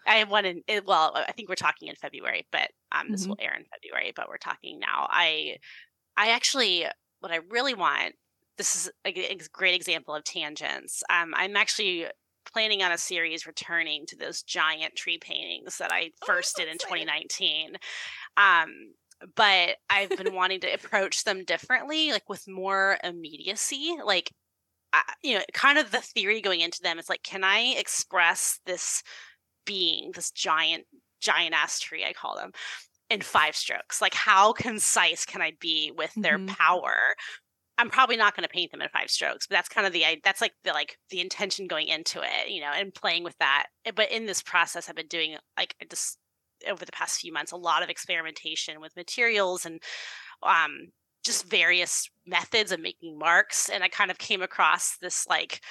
I 0.08 0.16
have 0.16 0.30
one 0.30 0.45
in 0.45 0.62
well, 0.86 1.14
I 1.16 1.32
think 1.32 1.49
we're 1.49 1.56
talking 1.56 1.88
in 1.88 1.95
February, 1.95 2.47
but 2.52 2.70
um, 2.91 3.12
this 3.12 3.22
mm-hmm. 3.22 3.32
will 3.32 3.38
air 3.39 3.56
in 3.56 3.66
February. 3.66 4.14
But 4.16 4.30
we're 4.30 4.38
talking 4.38 4.80
now. 4.80 5.08
I, 5.10 5.58
I 6.18 6.32
actually, 6.32 6.86
what 7.20 7.32
I 7.32 7.39
really 7.49 7.74
want. 7.74 8.16
This 8.58 8.76
is 8.76 8.91
a, 9.06 9.38
great 9.52 9.74
example 9.74 10.14
of 10.14 10.24
tangents. 10.24 11.02
Um, 11.10 11.34
I'm 11.36 11.56
actually 11.56 12.06
planning 12.52 12.84
on 12.84 12.91
a 12.91 12.97
series 12.97 13.47
returning 13.47 14.06
to 14.08 14.16
those 14.16 14.43
giant 14.43 14.95
tree 14.95 15.18
paintings 15.18 15.78
that 15.78 15.91
I 15.91 16.12
oh, 16.22 16.26
first 16.26 16.56
oh, 16.58 16.64
did 16.64 16.72
in 16.72 16.78
2019. 16.78 17.76
Um, 18.38 18.93
but 19.36 19.78
I've 19.89 20.10
been 20.10 20.34
wanting 20.34 20.60
to 20.62 20.74
approach 20.74 21.24
them 21.24 21.43
differently, 21.45 22.12
like 22.12 22.28
with 22.30 22.47
more 22.47 22.97
immediacy. 23.04 23.95
Like 24.04 24.32
I, 24.93 25.02
you 25.24 25.36
know, 25.38 25.43
kind 25.54 25.78
of 25.78 25.91
the 25.91 25.99
theory 26.02 26.41
going 26.41 26.62
into 26.62 26.82
them 26.82 26.99
is 26.99 27.10
like, 27.10 27.24
can 27.24 27.43
I 27.43 27.76
express 27.78 28.60
this 28.66 29.04
being, 29.66 30.12
this 30.14 30.32
giant, 30.32 30.86
giant 31.20 31.55
ass 31.55 31.80
tree, 31.80 32.05
I 32.05 32.14
call 32.14 32.36
them, 32.36 32.51
in 33.09 33.22
five 33.22 33.55
strokes? 33.55 34.01
Like, 34.01 34.14
how 34.14 34.53
concise 34.53 35.26
can 35.26 35.41
I 35.41 35.53
be 35.59 35.91
with 35.95 36.14
their 36.16 36.38
mm-hmm. 36.38 36.55
power? 36.55 36.95
I'm 37.78 37.89
probably 37.89 38.18
not 38.18 38.36
going 38.36 38.43
to 38.43 38.53
paint 38.53 38.72
them 38.72 38.82
in 38.82 38.89
five 38.89 39.09
strokes, 39.09 39.47
but 39.47 39.55
that's 39.55 39.70
kind 39.70 39.88
of 39.88 39.93
the 39.93 40.03
that's 40.24 40.41
like 40.41 40.53
the 40.64 40.72
like 40.72 40.97
the 41.09 41.20
intention 41.20 41.68
going 41.68 41.88
into 41.88 42.22
it, 42.22 42.49
you 42.49 42.62
know, 42.62 42.72
and 42.76 42.93
playing 42.93 43.24
with 43.24 43.36
that. 43.39 43.68
Eh, 43.86 43.91
but 43.95 44.12
in 44.12 44.28
this 44.28 44.43
process, 44.43 44.88
I've 44.88 44.95
been 44.95 45.07
doing 45.07 45.36
like 45.57 45.76
just 45.89 46.20
over 46.70 46.86
the 46.86 46.91
past 46.91 47.20
few 47.20 47.34
months 47.34 47.51
a 47.51 47.57
lot 47.57 47.84
of 47.84 47.89
experimentation 47.89 48.80
with 48.82 48.95
materials 48.95 49.66
and 49.66 49.82
um 50.43 50.88
just 51.24 51.49
various 51.49 52.09
methods 52.26 52.72
of 52.72 52.80
making 52.80 53.18
marks 53.18 53.70
and 53.70 53.84
i 53.84 53.88
kind 53.88 54.12
of 54.12 54.18
came 54.18 54.41
across 54.41 54.97
this 55.01 55.28
like 55.28 55.62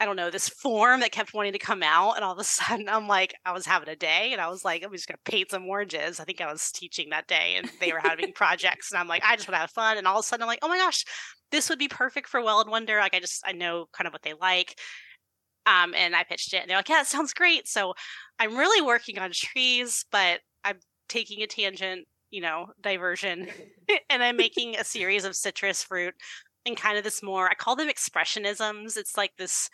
i 0.00 0.04
don't 0.04 0.16
know 0.16 0.30
this 0.30 0.48
form 0.48 1.00
that 1.00 1.12
kept 1.12 1.34
wanting 1.34 1.52
to 1.52 1.58
come 1.58 1.82
out 1.82 2.14
and 2.14 2.24
all 2.24 2.32
of 2.32 2.38
a 2.38 2.44
sudden 2.44 2.88
i'm 2.88 3.06
like 3.06 3.34
i 3.44 3.52
was 3.52 3.66
having 3.66 3.88
a 3.88 3.96
day 3.96 4.30
and 4.32 4.40
i 4.40 4.48
was 4.48 4.64
like 4.64 4.82
i'm 4.84 4.92
just 4.92 5.06
going 5.06 5.18
to 5.24 5.30
paint 5.30 5.50
some 5.50 5.66
oranges 5.68 6.18
i 6.18 6.24
think 6.24 6.40
i 6.40 6.50
was 6.50 6.72
teaching 6.72 7.10
that 7.10 7.26
day 7.26 7.54
and 7.56 7.70
they 7.80 7.92
were 7.92 8.00
having 8.00 8.32
projects 8.32 8.90
and 8.90 8.98
i'm 8.98 9.08
like 9.08 9.22
i 9.24 9.36
just 9.36 9.48
want 9.48 9.54
to 9.54 9.60
have 9.60 9.70
fun 9.70 9.96
and 9.96 10.06
all 10.06 10.18
of 10.18 10.24
a 10.24 10.26
sudden 10.26 10.42
i'm 10.42 10.48
like 10.48 10.60
oh 10.62 10.68
my 10.68 10.78
gosh 10.78 11.04
this 11.52 11.68
would 11.68 11.78
be 11.78 11.88
perfect 11.88 12.28
for 12.28 12.42
well 12.42 12.60
and 12.60 12.70
wonder 12.70 12.98
like 12.98 13.14
i 13.14 13.20
just 13.20 13.42
i 13.46 13.52
know 13.52 13.86
kind 13.92 14.06
of 14.06 14.12
what 14.12 14.22
they 14.22 14.34
like 14.40 14.76
um, 15.66 15.94
and 15.94 16.16
i 16.16 16.24
pitched 16.24 16.54
it 16.54 16.62
and 16.62 16.70
they're 16.70 16.78
like 16.78 16.88
yeah 16.88 17.02
it 17.02 17.06
sounds 17.06 17.34
great 17.34 17.68
so 17.68 17.94
i'm 18.38 18.56
really 18.56 18.84
working 18.84 19.18
on 19.18 19.30
trees 19.32 20.04
but 20.10 20.40
i'm 20.64 20.78
taking 21.08 21.42
a 21.42 21.46
tangent 21.46 22.06
you 22.30 22.40
know, 22.40 22.66
diversion. 22.80 23.48
and 24.10 24.22
I'm 24.22 24.36
making 24.36 24.76
a 24.76 24.84
series 24.84 25.24
of 25.24 25.36
citrus 25.36 25.82
fruit 25.82 26.14
and 26.66 26.76
kind 26.76 26.98
of 26.98 27.04
this 27.04 27.22
more, 27.22 27.48
I 27.48 27.54
call 27.54 27.76
them 27.76 27.88
expressionisms. 27.88 28.96
It's 28.96 29.16
like 29.16 29.32
this 29.36 29.70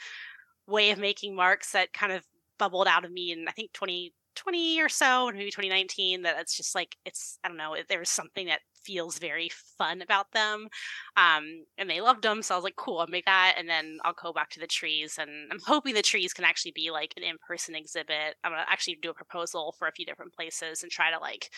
way 0.67 0.91
of 0.91 0.99
making 0.99 1.35
marks 1.35 1.73
that 1.73 1.93
kind 1.93 2.13
of 2.13 2.25
bubbled 2.59 2.87
out 2.87 3.05
of 3.05 3.13
me 3.13 3.33
in, 3.33 3.47
I 3.49 3.53
think, 3.53 3.73
2020 3.73 4.81
or 4.81 4.89
so, 4.89 5.29
and 5.29 5.37
maybe 5.37 5.51
2019, 5.51 6.23
that 6.23 6.37
it's 6.39 6.57
just 6.57 6.75
like, 6.75 6.97
it's, 7.05 7.39
I 7.45 7.49
don't 7.49 7.57
know, 7.57 7.77
there's 7.89 8.11
something 8.11 8.47
that 8.47 8.61
feels 8.87 9.19
very 9.19 9.51
fun 9.79 10.01
about 10.01 10.31
them. 10.33 10.69
Um, 11.17 11.65
and 11.77 11.91
they 11.91 12.01
loved 12.01 12.23
them. 12.23 12.41
So 12.41 12.55
I 12.55 12.59
was 12.59 12.65
like, 12.65 12.77
cool, 12.77 12.99
I'll 12.99 13.09
make 13.09 13.25
that. 13.27 13.55
And 13.59 13.69
then 13.69 13.99
I'll 14.05 14.15
go 14.15 14.33
back 14.33 14.51
to 14.51 14.61
the 14.61 14.67
trees. 14.67 15.19
And 15.21 15.31
I'm 15.51 15.61
hoping 15.67 15.95
the 15.95 16.03
trees 16.03 16.33
can 16.33 16.45
actually 16.45 16.73
be 16.73 16.91
like 16.91 17.13
an 17.17 17.25
in 17.25 17.37
person 17.47 17.75
exhibit. 17.75 18.37
I'm 18.45 18.53
going 18.53 18.65
to 18.65 18.73
actually 18.73 18.99
do 19.03 19.11
a 19.11 19.15
proposal 19.15 19.75
for 19.79 19.89
a 19.89 19.93
few 19.93 20.07
different 20.07 20.35
places 20.35 20.83
and 20.83 20.93
try 20.93 21.11
to 21.11 21.19
like 21.19 21.51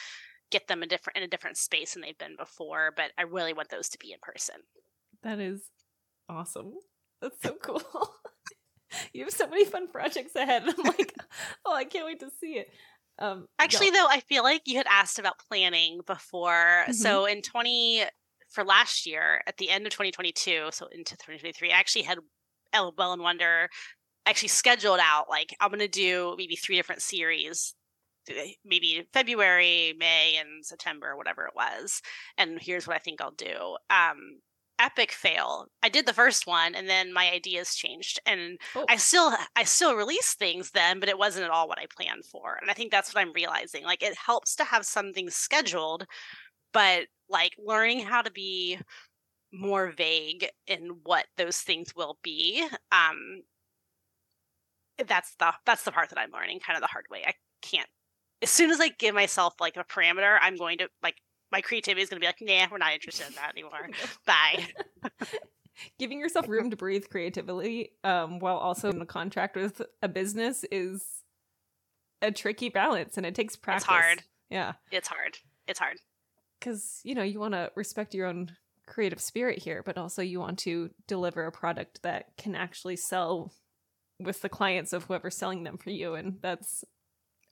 get 0.50 0.66
them 0.66 0.82
a 0.82 0.86
different 0.86 1.18
in 1.18 1.22
a 1.22 1.28
different 1.28 1.58
space 1.58 1.92
than 1.92 2.02
they've 2.02 2.16
been 2.16 2.36
before. 2.38 2.92
But 2.96 3.12
I 3.18 3.22
really 3.22 3.52
want 3.52 3.68
those 3.68 3.90
to 3.90 3.98
be 3.98 4.12
in 4.12 4.18
person. 4.22 4.56
That 5.22 5.40
is 5.40 5.62
awesome. 6.28 6.72
That's 7.20 7.40
so 7.42 7.54
cool. 7.62 7.82
you 9.12 9.24
have 9.24 9.32
so 9.32 9.46
many 9.48 9.64
fun 9.64 9.88
projects 9.88 10.34
ahead. 10.34 10.62
I'm 10.66 10.84
like, 10.84 11.14
oh, 11.64 11.74
I 11.74 11.84
can't 11.84 12.06
wait 12.06 12.20
to 12.20 12.30
see 12.40 12.58
it. 12.58 12.68
Um, 13.18 13.46
Actually, 13.58 13.90
though, 13.90 14.06
I 14.08 14.20
feel 14.20 14.44
like 14.44 14.62
you 14.66 14.76
had 14.76 14.86
asked 14.88 15.18
about 15.18 15.40
planning 15.48 16.00
before. 16.06 16.84
Mm-hmm. 16.84 16.92
So 16.92 17.26
in 17.26 17.42
20 17.42 18.04
for 18.48 18.64
last 18.64 19.06
year, 19.06 19.42
at 19.46 19.56
the 19.56 19.70
end 19.70 19.86
of 19.86 19.92
2022, 19.92 20.68
so 20.70 20.86
into 20.86 21.16
2023, 21.16 21.72
I 21.72 21.76
actually 21.76 22.02
had 22.02 22.18
Well 22.72 23.12
and 23.12 23.22
Wonder 23.22 23.68
actually 24.24 24.48
scheduled 24.48 25.00
out 25.02 25.24
like 25.30 25.56
I'm 25.58 25.70
going 25.70 25.80
to 25.80 25.88
do 25.88 26.34
maybe 26.36 26.54
three 26.54 26.76
different 26.76 27.00
series 27.00 27.74
maybe 28.64 29.06
February, 29.12 29.94
May, 29.98 30.36
and 30.38 30.64
September, 30.64 31.16
whatever 31.16 31.46
it 31.46 31.54
was. 31.54 32.02
And 32.36 32.58
here's 32.60 32.86
what 32.86 32.96
I 32.96 33.00
think 33.00 33.20
I'll 33.20 33.30
do. 33.32 33.76
Um, 33.90 34.40
epic 34.78 35.12
fail. 35.12 35.66
I 35.82 35.88
did 35.88 36.06
the 36.06 36.12
first 36.12 36.46
one 36.46 36.74
and 36.74 36.88
then 36.88 37.12
my 37.12 37.30
ideas 37.30 37.74
changed 37.74 38.20
and 38.26 38.58
oh. 38.74 38.84
I 38.88 38.96
still 38.96 39.34
I 39.56 39.64
still 39.64 39.94
released 39.94 40.38
things 40.38 40.70
then, 40.70 41.00
but 41.00 41.08
it 41.08 41.18
wasn't 41.18 41.44
at 41.44 41.50
all 41.50 41.68
what 41.68 41.78
I 41.78 41.86
planned 41.86 42.24
for. 42.24 42.58
And 42.60 42.70
I 42.70 42.74
think 42.74 42.90
that's 42.90 43.14
what 43.14 43.20
I'm 43.20 43.32
realizing. 43.32 43.84
Like 43.84 44.02
it 44.02 44.16
helps 44.16 44.54
to 44.56 44.64
have 44.64 44.84
something 44.86 45.30
scheduled, 45.30 46.06
but 46.72 47.06
like 47.28 47.52
learning 47.58 48.00
how 48.00 48.22
to 48.22 48.30
be 48.30 48.78
more 49.52 49.92
vague 49.96 50.48
in 50.66 51.00
what 51.04 51.26
those 51.36 51.58
things 51.58 51.94
will 51.96 52.18
be. 52.22 52.66
Um 52.92 53.42
that's 55.06 55.34
the 55.36 55.52
that's 55.64 55.84
the 55.84 55.92
part 55.92 56.10
that 56.10 56.18
I'm 56.18 56.32
learning 56.32 56.60
kind 56.60 56.76
of 56.76 56.82
the 56.82 56.88
hard 56.88 57.06
way. 57.10 57.24
I 57.26 57.34
can't 57.62 57.88
as 58.42 58.50
soon 58.50 58.70
as 58.70 58.80
I 58.80 58.88
give 58.88 59.14
myself 59.14 59.54
like 59.60 59.76
a 59.76 59.84
parameter, 59.84 60.38
I'm 60.40 60.56
going 60.56 60.78
to 60.78 60.88
like 61.02 61.16
my 61.51 61.61
creativity 61.61 62.03
is 62.03 62.09
going 62.09 62.20
to 62.20 62.24
be 62.24 62.26
like, 62.26 62.40
nah, 62.40 62.66
we're 62.70 62.78
not 62.78 62.92
interested 62.92 63.26
in 63.28 63.34
that 63.34 63.53
anymore. 63.53 63.88
Bye. 64.26 64.66
Giving 65.99 66.18
yourself 66.18 66.49
room 66.49 66.70
to 66.70 66.76
breathe 66.76 67.05
creatively 67.11 67.92
um, 68.05 68.40
while 68.40 68.57
also 68.57 68.90
in 68.90 69.01
a 69.01 69.07
contract 69.07 69.57
with 69.57 69.80
a 70.03 70.09
business 70.09 70.64
is 70.72 71.05
a 72.20 72.32
tricky 72.32 72.68
balance 72.68 73.16
and 73.16 73.24
it 73.24 73.34
takes 73.34 73.57
practice. 73.57 73.84
It's 73.84 73.90
hard. 73.90 74.22
Yeah. 74.51 74.72
It's 74.90 75.09
hard. 75.09 75.38
It's 75.68 75.78
hard. 75.78 75.99
Because, 76.59 77.01
you 77.05 77.14
know, 77.14 77.22
you 77.22 77.38
want 77.38 77.55
to 77.55 77.70
respect 77.76 78.14
your 78.14 78.26
own 78.26 78.57
creative 78.86 79.20
spirit 79.20 79.59
here, 79.59 79.82
but 79.84 79.96
also 79.96 80.22
you 80.22 80.40
want 80.40 80.59
to 80.61 80.90
deliver 81.07 81.46
a 81.46 81.53
product 81.53 82.03
that 82.03 82.36
can 82.36 82.57
actually 82.57 82.96
sell 82.96 83.53
with 84.18 84.42
the 84.42 84.49
clients 84.49 84.92
of 84.92 85.05
whoever's 85.05 85.36
selling 85.36 85.62
them 85.62 85.78
for 85.78 85.90
you. 85.90 86.14
And 86.14 86.38
that's 86.42 86.84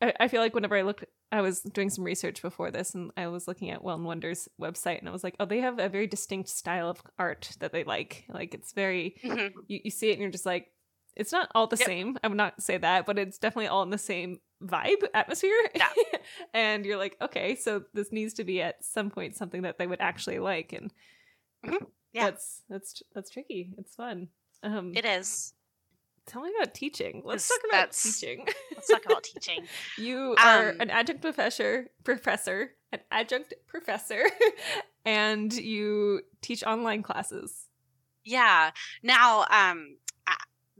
I, 0.03 0.12
I 0.20 0.28
feel 0.28 0.40
like 0.40 0.55
whenever 0.55 0.76
I 0.76 0.82
looked, 0.82 1.05
I 1.32 1.40
was 1.40 1.60
doing 1.60 1.90
some 1.90 2.04
research 2.04 2.40
before 2.40 2.70
this, 2.70 2.94
and 2.94 3.10
I 3.16 3.26
was 3.26 3.48
looking 3.48 3.70
at 3.70 3.82
Well 3.82 3.96
and 3.96 4.04
Wonder's 4.04 4.48
website, 4.60 5.00
and 5.00 5.08
I 5.08 5.12
was 5.12 5.24
like, 5.24 5.34
oh, 5.40 5.44
they 5.44 5.60
have 5.60 5.78
a 5.78 5.88
very 5.88 6.06
distinct 6.06 6.48
style 6.48 6.88
of 6.88 7.02
art 7.18 7.50
that 7.58 7.72
they 7.72 7.84
like. 7.84 8.24
Like 8.28 8.54
it's 8.54 8.72
very, 8.72 9.16
mm-hmm. 9.24 9.58
you, 9.66 9.80
you 9.84 9.90
see 9.90 10.10
it, 10.10 10.12
and 10.12 10.20
you're 10.20 10.30
just 10.30 10.46
like, 10.46 10.68
it's 11.16 11.32
not 11.32 11.50
all 11.54 11.66
the 11.66 11.76
yep. 11.76 11.86
same. 11.86 12.18
I 12.22 12.28
would 12.28 12.36
not 12.36 12.62
say 12.62 12.76
that, 12.76 13.06
but 13.06 13.18
it's 13.18 13.38
definitely 13.38 13.68
all 13.68 13.82
in 13.82 13.90
the 13.90 13.98
same 13.98 14.38
vibe 14.62 15.02
atmosphere. 15.14 15.56
Yeah. 15.74 15.88
and 16.54 16.84
you're 16.84 16.98
like, 16.98 17.16
okay, 17.20 17.56
so 17.56 17.82
this 17.94 18.12
needs 18.12 18.34
to 18.34 18.44
be 18.44 18.62
at 18.62 18.84
some 18.84 19.10
point 19.10 19.34
something 19.34 19.62
that 19.62 19.78
they 19.78 19.86
would 19.86 20.00
actually 20.00 20.38
like, 20.38 20.72
and 20.72 20.92
mm-hmm. 21.64 21.84
yeah, 22.12 22.26
that's 22.26 22.62
that's 22.68 23.02
that's 23.14 23.30
tricky. 23.30 23.72
It's 23.78 23.94
fun. 23.94 24.28
Um, 24.62 24.92
it 24.94 25.04
is. 25.04 25.54
Tell 26.26 26.42
me 26.42 26.50
about 26.58 26.74
teaching. 26.74 27.22
Let's 27.24 27.48
talk 27.48 27.60
about 27.68 27.92
teaching. 27.92 28.46
let's 28.74 28.88
talk 28.88 29.04
about 29.06 29.22
teaching. 29.22 29.64
You 29.98 30.34
are 30.38 30.70
um, 30.70 30.80
an 30.80 30.90
adjunct 30.90 31.22
professor, 31.22 31.88
professor, 32.04 32.72
an 32.92 33.00
adjunct 33.10 33.54
professor, 33.68 34.24
and 35.04 35.52
you 35.52 36.22
teach 36.42 36.64
online 36.64 37.02
classes. 37.02 37.68
Yeah. 38.24 38.72
Now, 39.02 39.46
um, 39.50 39.96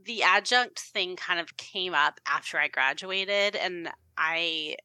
the 0.07 0.23
adjunct 0.23 0.79
thing 0.79 1.15
kind 1.15 1.39
of 1.39 1.55
came 1.57 1.93
up 1.93 2.19
after 2.25 2.57
I 2.57 2.67
graduated, 2.67 3.55
and 3.55 3.89
I 4.17 4.77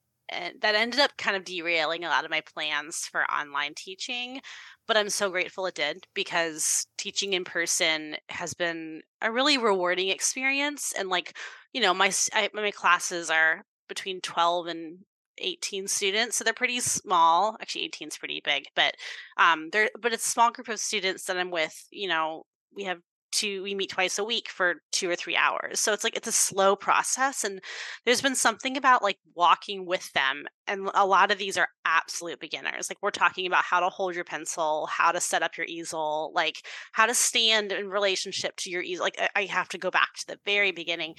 that 0.61 0.75
ended 0.75 1.01
up 1.01 1.17
kind 1.17 1.37
of 1.37 1.45
derailing 1.45 2.05
a 2.05 2.09
lot 2.09 2.25
of 2.25 2.31
my 2.31 2.41
plans 2.41 3.09
for 3.11 3.25
online 3.31 3.75
teaching 3.75 4.41
but 4.87 4.97
I'm 4.97 5.11
so 5.11 5.31
grateful 5.31 5.67
it 5.67 5.75
did 5.75 6.07
because 6.15 6.87
teaching 6.99 7.33
in 7.33 7.45
person 7.45 8.17
has 8.29 8.55
been 8.55 9.03
a 9.21 9.31
really 9.31 9.59
rewarding 9.59 10.09
experience. 10.09 10.93
And 10.99 11.09
like, 11.09 11.37
you 11.73 11.81
know, 11.81 11.95
my 11.95 12.13
I, 12.33 12.51
my 12.53 12.71
classes 12.71 13.31
are 13.31 13.65
between 13.89 14.21
12 14.21 14.67
and 14.67 14.99
18 15.39 15.89
students, 15.89 16.37
so 16.37 16.45
they're 16.45 16.53
pretty 16.53 16.81
small. 16.81 17.57
Actually, 17.61 17.85
18 17.85 18.09
is 18.09 18.19
pretty 18.19 18.41
big, 18.45 18.65
but 18.75 18.95
um, 19.39 19.71
they're 19.73 19.91
but 20.01 20.13
it's 20.13 20.27
a 20.27 20.31
small 20.31 20.51
group 20.51 20.69
of 20.69 20.81
students 20.81 21.25
that 21.25 21.39
I'm 21.39 21.51
with. 21.51 21.87
You 21.91 22.09
know, 22.09 22.45
we 22.75 22.85
have 22.85 22.99
to 23.33 23.63
we 23.63 23.75
meet 23.75 23.91
twice 23.91 24.19
a 24.19 24.25
week 24.25 24.49
for 24.49 24.77
two 24.93 25.09
or 25.11 25.17
three 25.17 25.37
hours. 25.37 25.81
So 25.81 25.93
it's 25.93 26.05
like 26.05 26.17
it's 26.17 26.29
a 26.29 26.33
slow 26.33 26.77
process 26.77 27.45
and 27.45 27.61
there's 28.05 28.23
been 28.23 28.35
something 28.35 28.77
about 28.77 29.03
like 29.03 29.19
walking 29.35 29.87
with 29.87 30.13
them 30.13 30.45
and 30.67 30.89
a 30.95 31.07
lot 31.07 31.31
of 31.31 31.39
these 31.39 31.57
are 31.57 31.69
absolute 31.85 32.41
beginners. 32.41 32.89
Like 32.89 32.99
we're 33.03 33.11
talking 33.11 33.47
about 33.47 33.65
how 33.65 33.81
to 33.81 33.89
hold 33.89 34.15
your 34.15 34.25
pencil 34.25 34.87
how 34.87 35.13
to 35.13 35.21
set 35.21 35.43
up 35.43 35.57
your 35.57 35.67
easel 35.67 36.33
like 36.35 36.67
how 36.93 37.07
to 37.07 37.15
stand 37.15 37.73
in 37.73 37.89
relationship 37.89 38.57
to 38.57 38.71
your 38.71 38.83
easel 38.83 39.05
like 39.05 39.21
i 39.35 39.45
have 39.45 39.69
to 39.71 39.79
go 39.79 39.91
back 39.91 40.15
to 40.15 40.27
the 40.27 40.39
very 40.45 40.73
beginning. 40.73 41.15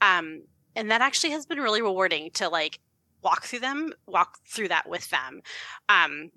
Um 0.00 0.42
and 0.76 0.90
that 0.90 1.00
actually 1.00 1.30
has 1.30 1.46
been 1.46 1.60
really 1.60 1.82
rewarding 1.82 2.30
to 2.34 2.48
like 2.48 2.80
walk 3.22 3.44
through 3.44 3.60
them 3.60 3.92
walk 4.06 4.38
through 4.48 4.68
that 4.68 4.88
with 4.88 5.08
them. 5.10 5.40
Um 5.88 6.30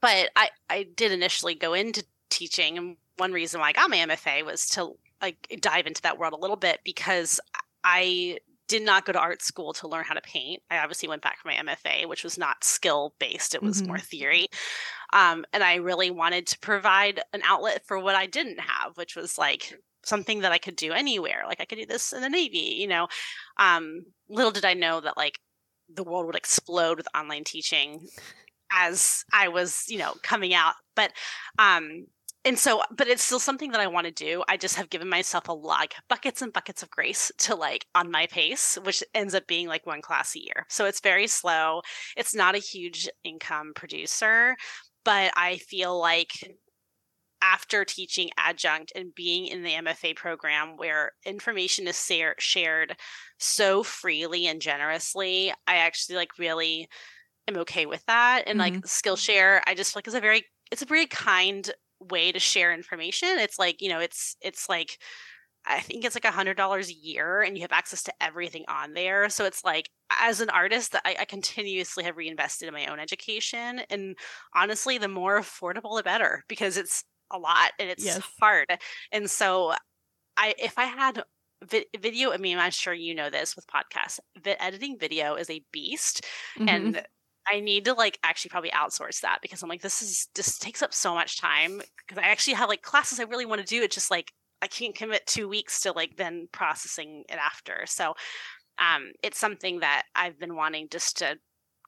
but 0.00 0.30
i 0.36 0.50
i 0.70 0.86
did 0.94 1.12
initially 1.12 1.54
go 1.54 1.74
into 1.74 2.04
teaching 2.30 2.78
and 2.78 2.96
one 3.16 3.32
reason 3.32 3.60
why 3.60 3.68
I 3.68 3.72
got 3.72 3.90
my 3.90 3.98
MFA 3.98 4.44
was 4.44 4.68
to 4.70 4.92
like 5.20 5.58
dive 5.60 5.86
into 5.86 6.02
that 6.02 6.18
world 6.18 6.32
a 6.32 6.38
little 6.38 6.56
bit 6.56 6.80
because 6.84 7.40
I 7.82 8.38
did 8.68 8.82
not 8.82 9.04
go 9.04 9.12
to 9.12 9.18
art 9.18 9.42
school 9.42 9.72
to 9.74 9.88
learn 9.88 10.04
how 10.04 10.14
to 10.14 10.20
paint. 10.20 10.62
I 10.70 10.78
obviously 10.78 11.08
went 11.08 11.22
back 11.22 11.38
for 11.38 11.48
my 11.48 11.54
MFA, 11.54 12.08
which 12.08 12.24
was 12.24 12.36
not 12.36 12.64
skill 12.64 13.14
based, 13.18 13.54
it 13.54 13.62
was 13.62 13.78
mm-hmm. 13.78 13.88
more 13.88 13.98
theory. 13.98 14.48
Um, 15.12 15.44
and 15.52 15.62
I 15.62 15.76
really 15.76 16.10
wanted 16.10 16.46
to 16.48 16.58
provide 16.58 17.20
an 17.32 17.42
outlet 17.44 17.82
for 17.86 17.98
what 17.98 18.16
I 18.16 18.26
didn't 18.26 18.58
have, 18.58 18.96
which 18.96 19.14
was 19.14 19.38
like 19.38 19.78
something 20.04 20.40
that 20.40 20.52
I 20.52 20.58
could 20.58 20.76
do 20.76 20.92
anywhere. 20.92 21.42
Like 21.46 21.60
I 21.60 21.64
could 21.64 21.78
do 21.78 21.86
this 21.86 22.12
in 22.12 22.22
the 22.22 22.28
Navy, 22.28 22.76
you 22.78 22.88
know. 22.88 23.06
Um, 23.56 24.04
little 24.28 24.52
did 24.52 24.64
I 24.64 24.74
know 24.74 25.00
that 25.00 25.16
like 25.16 25.38
the 25.88 26.04
world 26.04 26.26
would 26.26 26.36
explode 26.36 26.98
with 26.98 27.08
online 27.16 27.44
teaching 27.44 28.06
as 28.72 29.24
I 29.32 29.48
was, 29.48 29.84
you 29.88 29.98
know, 29.98 30.14
coming 30.22 30.54
out. 30.54 30.74
But 30.96 31.12
um, 31.58 32.06
and 32.46 32.58
so 32.58 32.82
but 32.96 33.08
it's 33.08 33.22
still 33.22 33.38
something 33.38 33.72
that 33.72 33.80
i 33.80 33.86
want 33.86 34.06
to 34.06 34.12
do. 34.12 34.42
I 34.48 34.56
just 34.56 34.76
have 34.76 34.90
given 34.90 35.08
myself 35.08 35.48
a 35.48 35.52
lot 35.52 35.76
like 35.76 35.94
buckets 36.08 36.40
and 36.40 36.52
buckets 36.52 36.82
of 36.82 36.90
grace 36.90 37.30
to 37.38 37.54
like 37.54 37.86
on 37.94 38.10
my 38.10 38.26
pace 38.26 38.78
which 38.84 39.04
ends 39.14 39.34
up 39.34 39.46
being 39.46 39.68
like 39.68 39.86
one 39.86 40.00
class 40.00 40.34
a 40.34 40.40
year. 40.40 40.64
So 40.68 40.86
it's 40.86 41.00
very 41.00 41.26
slow. 41.26 41.82
It's 42.16 42.34
not 42.34 42.54
a 42.54 42.58
huge 42.58 43.08
income 43.24 43.72
producer 43.74 44.56
but 45.04 45.32
i 45.36 45.56
feel 45.56 45.98
like 45.98 46.32
after 47.42 47.84
teaching 47.84 48.30
adjunct 48.38 48.92
and 48.96 49.14
being 49.14 49.46
in 49.46 49.62
the 49.62 49.70
mfa 49.70 50.16
program 50.16 50.76
where 50.76 51.12
information 51.24 51.86
is 51.86 52.10
shared 52.38 52.96
so 53.38 53.82
freely 53.82 54.46
and 54.46 54.60
generously 54.60 55.52
i 55.66 55.76
actually 55.76 56.16
like 56.16 56.38
really 56.38 56.88
am 57.46 57.56
okay 57.56 57.86
with 57.86 58.04
that 58.06 58.42
and 58.46 58.58
mm-hmm. 58.58 58.74
like 58.74 58.84
skillshare 58.84 59.60
i 59.66 59.74
just 59.74 59.92
feel 59.92 59.98
like 59.98 60.08
is 60.08 60.14
a 60.14 60.20
very 60.20 60.44
it's 60.72 60.82
a 60.82 60.86
very 60.86 61.06
kind 61.06 61.70
way 62.10 62.32
to 62.32 62.38
share 62.38 62.72
information. 62.72 63.38
It's 63.38 63.58
like, 63.58 63.82
you 63.82 63.88
know, 63.88 64.00
it's 64.00 64.36
it's 64.40 64.68
like 64.68 64.98
I 65.66 65.80
think 65.80 66.04
it's 66.04 66.14
like 66.14 66.24
a 66.24 66.30
hundred 66.30 66.56
dollars 66.56 66.88
a 66.88 66.94
year 66.94 67.42
and 67.42 67.56
you 67.56 67.62
have 67.62 67.72
access 67.72 68.02
to 68.04 68.12
everything 68.20 68.64
on 68.68 68.94
there. 68.94 69.28
So 69.28 69.44
it's 69.44 69.64
like 69.64 69.90
as 70.20 70.40
an 70.40 70.50
artist 70.50 70.94
I, 71.04 71.16
I 71.20 71.24
continuously 71.24 72.04
have 72.04 72.16
reinvested 72.16 72.68
in 72.68 72.74
my 72.74 72.86
own 72.86 73.00
education. 73.00 73.80
And 73.90 74.16
honestly, 74.54 74.98
the 74.98 75.08
more 75.08 75.40
affordable 75.40 75.96
the 75.96 76.04
better 76.04 76.44
because 76.48 76.76
it's 76.76 77.04
a 77.32 77.38
lot 77.38 77.72
and 77.78 77.90
it's 77.90 78.04
yes. 78.04 78.20
hard. 78.40 78.66
And 79.10 79.28
so 79.28 79.74
I 80.36 80.54
if 80.58 80.78
I 80.78 80.84
had 80.84 81.24
vi- 81.64 81.86
video, 81.98 82.32
I 82.32 82.36
mean, 82.36 82.58
I'm 82.58 82.70
sure 82.70 82.94
you 82.94 83.14
know 83.14 83.30
this 83.30 83.56
with 83.56 83.66
podcasts, 83.66 84.20
vi- 84.42 84.56
editing 84.60 84.98
video 84.98 85.34
is 85.34 85.50
a 85.50 85.64
beast. 85.72 86.24
Mm-hmm. 86.58 86.68
And 86.68 87.02
I 87.50 87.60
need 87.60 87.84
to 87.86 87.94
like 87.94 88.18
actually 88.22 88.50
probably 88.50 88.70
outsource 88.70 89.20
that 89.20 89.38
because 89.42 89.62
I'm 89.62 89.68
like, 89.68 89.82
this 89.82 90.02
is 90.02 90.28
just 90.34 90.60
takes 90.62 90.82
up 90.82 90.92
so 90.92 91.14
much 91.14 91.40
time 91.40 91.80
because 92.06 92.22
I 92.22 92.28
actually 92.28 92.54
have 92.54 92.68
like 92.68 92.82
classes 92.82 93.20
I 93.20 93.24
really 93.24 93.46
want 93.46 93.60
to 93.60 93.66
do. 93.66 93.82
It's 93.82 93.94
just 93.94 94.10
like 94.10 94.32
I 94.62 94.66
can't 94.66 94.94
commit 94.94 95.26
two 95.26 95.48
weeks 95.48 95.80
to 95.82 95.92
like 95.92 96.16
then 96.16 96.48
processing 96.52 97.24
it 97.28 97.38
after. 97.38 97.84
So 97.86 98.14
um, 98.78 99.12
it's 99.22 99.38
something 99.38 99.80
that 99.80 100.04
I've 100.14 100.38
been 100.38 100.56
wanting 100.56 100.88
just 100.90 101.18
to 101.18 101.38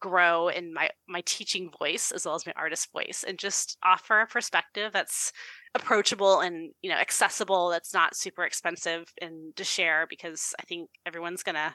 grow 0.01 0.49
in 0.49 0.73
my 0.73 0.89
my 1.09 1.23
teaching 1.27 1.71
voice 1.81 2.13
as 2.13 2.25
well 2.25 2.37
as 2.37 2.47
my 2.47 2.53
artist 2.57 2.93
voice 2.93 3.25
and 3.27 3.37
just 3.37 3.77
offer 3.83 4.21
a 4.21 4.27
perspective 4.29 4.93
that's 4.93 5.33
approachable 5.75 6.39
and 6.39 6.71
you 6.83 6.89
know 6.91 6.97
accessible 6.97 7.69
that's 7.69 7.93
not 7.93 8.15
super 8.17 8.45
expensive 8.45 9.13
and 9.21 9.57
to 9.57 9.65
share 9.65 10.07
because 10.09 10.55
i 10.61 10.63
think 10.67 10.89
everyone's 11.05 11.43
gonna 11.43 11.75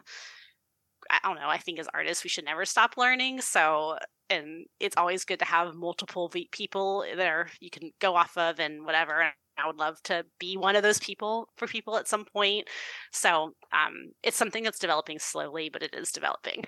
I 1.24 1.28
don't 1.28 1.36
know. 1.36 1.50
I 1.50 1.58
think 1.58 1.80
as 1.80 1.88
artists, 1.94 2.24
we 2.24 2.30
should 2.30 2.46
never 2.46 2.66
stop 2.66 2.96
learning. 2.98 3.42
So, 3.42 3.98
and 4.30 4.66
it's 4.80 4.98
always 4.98 5.26
good 5.26 5.40
to 5.40 5.46
have 5.46 5.76
multiple 5.76 6.32
people 6.52 7.06
there 7.16 7.50
you 7.60 7.70
can 7.70 7.92
go 8.00 8.16
off 8.16 8.38
of 8.38 8.60
and 8.60 8.86
whatever. 8.86 9.22
And 9.22 9.34
I 9.58 9.68
would 9.68 9.78
love 9.78 10.02
to 10.04 10.26
be 10.40 10.58
one 10.58 10.76
of 10.76 10.84
those 10.84 11.00
people 11.00 11.50
for 11.58 11.68
people 11.68 11.98
at 11.98 12.08
some 12.08 12.26
point. 12.34 12.68
So, 13.12 13.54
um, 13.72 14.12
it's 14.24 14.38
something 14.38 14.64
that's 14.64 14.80
developing 14.80 15.20
slowly, 15.20 15.70
but 15.70 15.84
it 15.84 15.94
is 15.94 16.12
developing. 16.12 16.64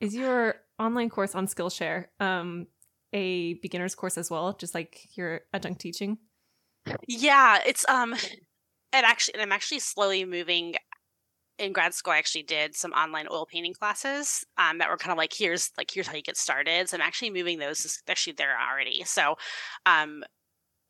Is 0.00 0.14
your 0.14 0.56
online 0.78 1.08
course 1.08 1.34
on 1.34 1.46
Skillshare 1.46 2.06
um, 2.20 2.66
a 3.12 3.54
beginner's 3.54 3.94
course 3.94 4.18
as 4.18 4.30
well, 4.30 4.52
just 4.52 4.74
like 4.74 5.16
your 5.16 5.42
adjunct 5.52 5.80
teaching? 5.80 6.18
Yeah, 7.06 7.60
it's 7.64 7.88
um, 7.88 8.14
and 8.92 9.06
actually, 9.06 9.34
and 9.34 9.42
I'm 9.42 9.52
actually 9.52 9.78
slowly 9.78 10.24
moving 10.24 10.74
in 11.58 11.72
grad 11.72 11.94
school, 11.94 12.12
I 12.12 12.18
actually 12.18 12.42
did 12.42 12.74
some 12.74 12.92
online 12.92 13.26
oil 13.30 13.46
painting 13.46 13.74
classes 13.74 14.44
um, 14.58 14.78
that 14.78 14.90
were 14.90 14.96
kind 14.96 15.12
of 15.12 15.18
like 15.18 15.32
here's 15.32 15.70
like 15.78 15.90
here's 15.90 16.06
how 16.06 16.14
you 16.14 16.22
get 16.22 16.36
started. 16.36 16.88
So 16.88 16.96
I'm 16.96 17.00
actually 17.00 17.30
moving 17.30 17.58
those 17.58 18.02
actually 18.08 18.34
there 18.34 18.56
already. 18.58 19.04
So, 19.04 19.36
um, 19.86 20.24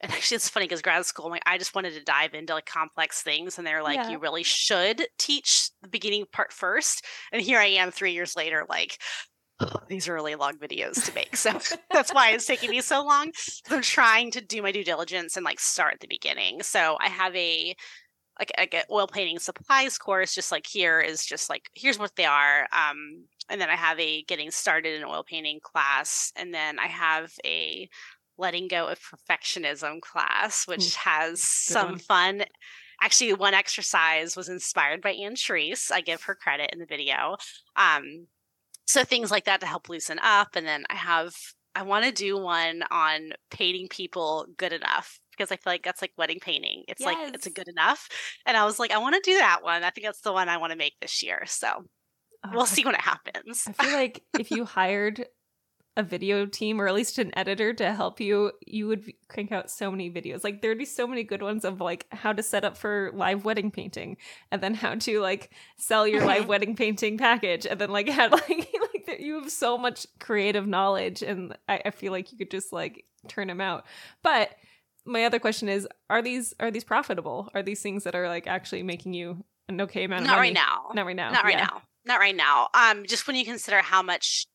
and 0.01 0.13
actually 0.13 0.37
it's 0.37 0.49
funny 0.49 0.65
because 0.67 0.83
grad 0.83 1.05
school, 1.05 1.31
like 1.31 1.43
I 1.47 1.59
just 1.59 1.75
wanted 1.75 1.95
to 1.95 2.05
dive 2.05 2.35
into 2.35 2.55
like 2.55 2.67
complex 2.67 3.23
things, 3.23 3.59
and 3.59 3.67
they're 3.67 3.83
like, 3.83 3.97
yeah. 3.97 4.11
you 4.11 4.19
really 4.19 4.43
should 4.43 5.07
teach 5.19 5.71
the 5.83 5.89
beginning 5.89 6.25
part 6.33 6.53
first. 6.53 7.05
And 7.33 7.43
here 7.43 7.59
I 7.59 7.67
am, 7.67 7.91
three 7.91 8.13
years 8.13 8.37
later, 8.37 8.65
like. 8.69 8.99
These 9.89 10.09
are 10.09 10.15
really 10.15 10.35
long 10.35 10.55
videos 10.55 11.05
to 11.07 11.15
make. 11.15 11.37
So 11.37 11.53
that's 11.93 12.13
why 12.13 12.31
it's 12.31 12.45
taking 12.45 12.71
me 12.71 12.81
so 12.81 13.05
long. 13.05 13.31
I'm 13.71 13.83
trying 13.83 14.33
to 14.33 14.41
do 14.41 14.61
my 14.63 14.73
due 14.73 14.83
diligence 14.83 15.37
and 15.37 15.45
like 15.45 15.61
start 15.61 15.95
at 15.95 16.01
the 16.01 16.09
beginning. 16.09 16.63
So 16.63 16.97
I 17.01 17.09
have 17.09 17.37
a 17.37 17.77
like, 18.39 18.53
like 18.59 18.75
an 18.75 18.83
oil 18.91 19.07
painting 19.07 19.39
supplies 19.39 19.99
course 19.99 20.35
just 20.35 20.51
like 20.51 20.67
here 20.67 21.01
is 21.01 21.25
just 21.25 21.49
like 21.49 21.69
here's 21.75 21.99
what 21.99 22.15
they 22.17 22.25
are 22.25 22.67
um 22.73 23.25
and 23.49 23.61
then 23.61 23.71
i 23.71 23.77
have 23.77 23.99
a 24.01 24.23
getting 24.25 24.51
started 24.51 24.99
in 24.99 25.05
oil 25.05 25.25
painting 25.25 25.61
class 25.63 26.33
and 26.37 26.53
then 26.53 26.79
i 26.79 26.87
have 26.87 27.33
a 27.45 27.89
letting 28.37 28.67
go 28.67 28.89
of 28.89 28.99
perfectionism 29.01 30.01
class 30.01 30.67
which 30.67 30.81
mm, 30.81 30.95
has 30.97 31.41
some 31.41 31.91
one. 31.91 31.99
fun 31.99 32.45
actually 33.01 33.33
one 33.33 33.55
exercise 33.55 34.37
was 34.37 34.49
inspired 34.49 35.01
by 35.01 35.15
Antrese. 35.15 35.93
i 35.93 36.01
give 36.01 36.23
her 36.25 36.35
credit 36.35 36.71
in 36.73 36.79
the 36.79 36.87
video 36.87 37.37
um 37.77 38.27
so 38.87 39.05
things 39.05 39.31
like 39.31 39.45
that 39.45 39.61
to 39.61 39.67
help 39.67 39.89
loosen 39.89 40.19
up 40.21 40.57
and 40.57 40.67
then 40.67 40.85
i 40.91 40.97
have 40.97 41.33
i 41.77 41.83
want 41.83 42.05
to 42.05 42.13
do 42.13 42.37
one 42.37 42.83
on 42.91 43.33
painting 43.51 43.87
people 43.89 44.47
good 44.57 44.73
enough 44.73 45.21
because 45.37 45.53
I 45.53 45.57
feel 45.57 45.73
like 45.73 45.83
that's 45.83 46.03
like 46.03 46.13
wedding 46.17 46.41
painting. 46.41 46.85
It's 46.89 47.01
yes. 47.01 47.15
like 47.15 47.35
it's 47.35 47.47
a 47.47 47.51
good 47.51 47.69
enough. 47.69 48.09
And 48.47 48.57
I 48.57 48.65
was 48.65 48.79
like, 48.79 48.91
I 48.91 48.99
want 48.99 49.15
to 49.15 49.31
do 49.31 49.37
that 49.39 49.63
one. 49.63 49.83
I 49.85 49.91
think 49.91 50.07
that's 50.07 50.21
the 50.21 50.33
one 50.33 50.49
I 50.49 50.57
want 50.57 50.73
to 50.73 50.79
make 50.79 50.95
this 51.01 51.23
year. 51.23 51.43
So 51.47 51.85
oh, 52.45 52.51
we'll 52.53 52.67
see 52.67 52.85
when 52.85 52.95
it 52.95 53.01
happens. 53.01 53.65
I 53.67 53.73
feel 53.73 53.93
like 53.93 54.23
if 54.39 54.51
you 54.51 54.65
hired 54.65 55.27
a 55.97 56.03
video 56.03 56.45
team 56.45 56.81
or 56.81 56.89
at 56.89 56.95
least 56.95 57.19
an 57.19 57.31
editor 57.39 57.73
to 57.73 57.93
help 57.93 58.21
you, 58.21 58.51
you 58.67 58.89
would 58.89 59.13
crank 59.29 59.53
out 59.53 59.71
so 59.71 59.91
many 59.91 60.11
videos. 60.11 60.43
Like 60.43 60.61
there'd 60.61 60.79
be 60.79 60.85
so 60.85 61.07
many 61.07 61.23
good 61.23 61.43
ones 61.43 61.65
of 61.65 61.81
like 61.81 62.07
how 62.11 62.33
to 62.33 62.43
set 62.43 62.65
up 62.65 62.77
for 62.77 63.13
live 63.15 63.45
wedding 63.45 63.71
painting 63.71 64.17
and 64.51 64.61
then 64.61 64.75
how 64.75 64.97
to 64.97 65.21
like 65.21 65.53
sell 65.79 66.07
your 66.07 66.27
live 66.27 66.49
wedding 66.49 66.75
painting 66.75 67.17
package 67.17 67.65
and 67.67 67.81
then 67.81 67.91
like 67.91 68.09
how 68.11 68.29
like 68.29 68.49
like 69.09 69.21
you 69.21 69.41
have 69.41 69.51
so 69.51 69.79
much 69.79 70.07
creative 70.19 70.67
knowledge 70.67 71.23
and 71.23 71.57
I, 71.69 71.83
I 71.87 71.91
feel 71.91 72.11
like 72.11 72.33
you 72.33 72.39
could 72.39 72.51
just 72.51 72.73
like 72.73 73.05
turn 73.29 73.49
them 73.49 73.61
out. 73.61 73.85
But 74.23 74.51
my 75.07 75.25
other 75.25 75.39
question 75.39 75.69
is 75.69 75.87
are 76.11 76.23
these 76.23 76.55
are 76.61 76.71
these 76.71 76.85
profitable 76.85 77.49
are 77.55 77.63
these 77.63 77.81
things 77.81 78.05
that 78.05 78.15
are 78.15 78.29
like 78.29 78.47
actually 78.47 78.83
making 78.83 79.15
you 79.15 79.45
an 79.69 79.81
okay 79.81 80.05
amount 80.05 80.23
of 80.23 80.27
money? 80.27 80.37
not 80.37 80.37
money? 80.37 80.49
right 80.49 80.55
now 80.55 80.91
not 80.95 81.07
right 81.07 81.17
now 81.17 81.31
not 81.31 81.45
right 81.45 81.59
yeah. 81.59 81.65
now 81.65 81.83
not 82.05 82.21
right 82.21 82.37
now 82.37 82.69
um 82.75 83.05
just 83.07 83.27
when 83.27 83.37
you 83.37 83.45
consider 83.45 83.79
how 83.79 84.03
much 84.03 84.47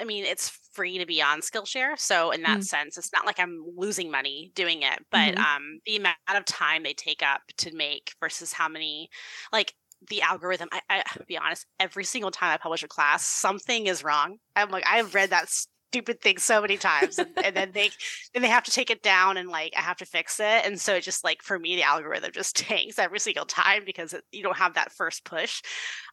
i 0.00 0.04
mean 0.04 0.24
it's 0.24 0.50
free 0.72 0.98
to 0.98 1.06
be 1.06 1.22
on 1.22 1.40
skillshare 1.40 1.98
so 1.98 2.30
in 2.32 2.42
that 2.42 2.58
mm. 2.58 2.64
sense 2.64 2.98
it's 2.98 3.12
not 3.12 3.26
like 3.26 3.38
i'm 3.38 3.64
losing 3.76 4.10
money 4.10 4.50
doing 4.54 4.82
it 4.82 4.98
but 5.10 5.34
mm-hmm. 5.34 5.56
um 5.56 5.80
the 5.86 5.96
amount 5.96 6.16
of 6.34 6.44
time 6.44 6.82
they 6.82 6.94
take 6.94 7.22
up 7.22 7.42
to 7.56 7.74
make 7.74 8.12
versus 8.20 8.52
how 8.52 8.68
many 8.68 9.08
like 9.52 9.74
the 10.10 10.20
algorithm 10.20 10.68
I, 10.72 10.80
I 10.90 11.02
be 11.26 11.38
honest 11.38 11.66
every 11.78 12.04
single 12.04 12.30
time 12.30 12.52
i 12.52 12.56
publish 12.56 12.82
a 12.82 12.88
class 12.88 13.24
something 13.24 13.86
is 13.86 14.04
wrong 14.04 14.38
i'm 14.56 14.70
like 14.70 14.84
i've 14.86 15.14
read 15.14 15.30
that 15.30 15.48
stupid 15.94 16.20
thing 16.20 16.38
so 16.38 16.60
many 16.60 16.76
times 16.76 17.20
and, 17.20 17.30
and, 17.44 17.54
then 17.54 17.70
they 17.72 17.88
then 18.32 18.42
they 18.42 18.48
have 18.48 18.64
to 18.64 18.72
take 18.72 18.90
it 18.90 19.00
down 19.00 19.36
and 19.36 19.48
like 19.48 19.72
i 19.76 19.80
have 19.80 19.96
to 19.96 20.04
fix 20.04 20.40
it 20.40 20.66
and 20.66 20.80
so 20.80 20.96
it 20.96 21.02
just 21.02 21.22
like 21.22 21.40
for 21.40 21.56
me 21.56 21.76
the 21.76 21.84
algorithm 21.84 22.32
just 22.32 22.56
tanks 22.68 22.98
every 22.98 23.20
single 23.20 23.44
time 23.44 23.84
because 23.86 24.12
it, 24.12 24.24
you 24.32 24.42
don't 24.42 24.56
have 24.56 24.74
that 24.74 24.90
first 24.90 25.24
push 25.24 25.62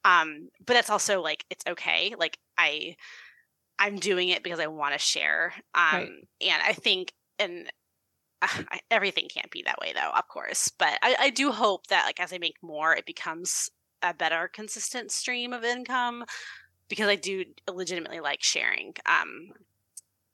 um 0.05 0.49
but 0.67 0.75
it's 0.75 0.91
also 0.91 1.19
like 1.19 1.43
it's 1.49 1.65
okay 1.67 2.13
like 2.19 2.38
i 2.59 2.95
i'm 3.79 3.95
doing 3.95 4.29
it 4.29 4.43
because 4.43 4.59
i 4.59 4.67
want 4.67 4.93
to 4.93 4.99
share 4.99 5.51
um 5.73 5.93
right. 5.93 6.09
and 6.41 6.61
i 6.63 6.73
think 6.73 7.11
and 7.39 7.71
uh, 8.43 8.77
everything 8.91 9.27
can't 9.34 9.49
be 9.49 9.63
that 9.63 9.79
way 9.79 9.93
though 9.95 10.11
of 10.15 10.27
course 10.27 10.71
but 10.77 10.93
I, 11.01 11.15
I 11.19 11.29
do 11.32 11.51
hope 11.51 11.88
that 11.88 12.05
like 12.05 12.19
as 12.19 12.32
i 12.32 12.38
make 12.38 12.57
more 12.61 12.95
it 12.95 13.07
becomes 13.07 13.71
a 14.03 14.13
better 14.13 14.47
consistent 14.53 15.11
stream 15.11 15.53
of 15.53 15.63
income 15.63 16.23
because 16.91 17.07
I 17.07 17.15
do 17.15 17.45
legitimately 17.73 18.19
like 18.19 18.43
sharing. 18.43 18.93
Um, 19.05 19.51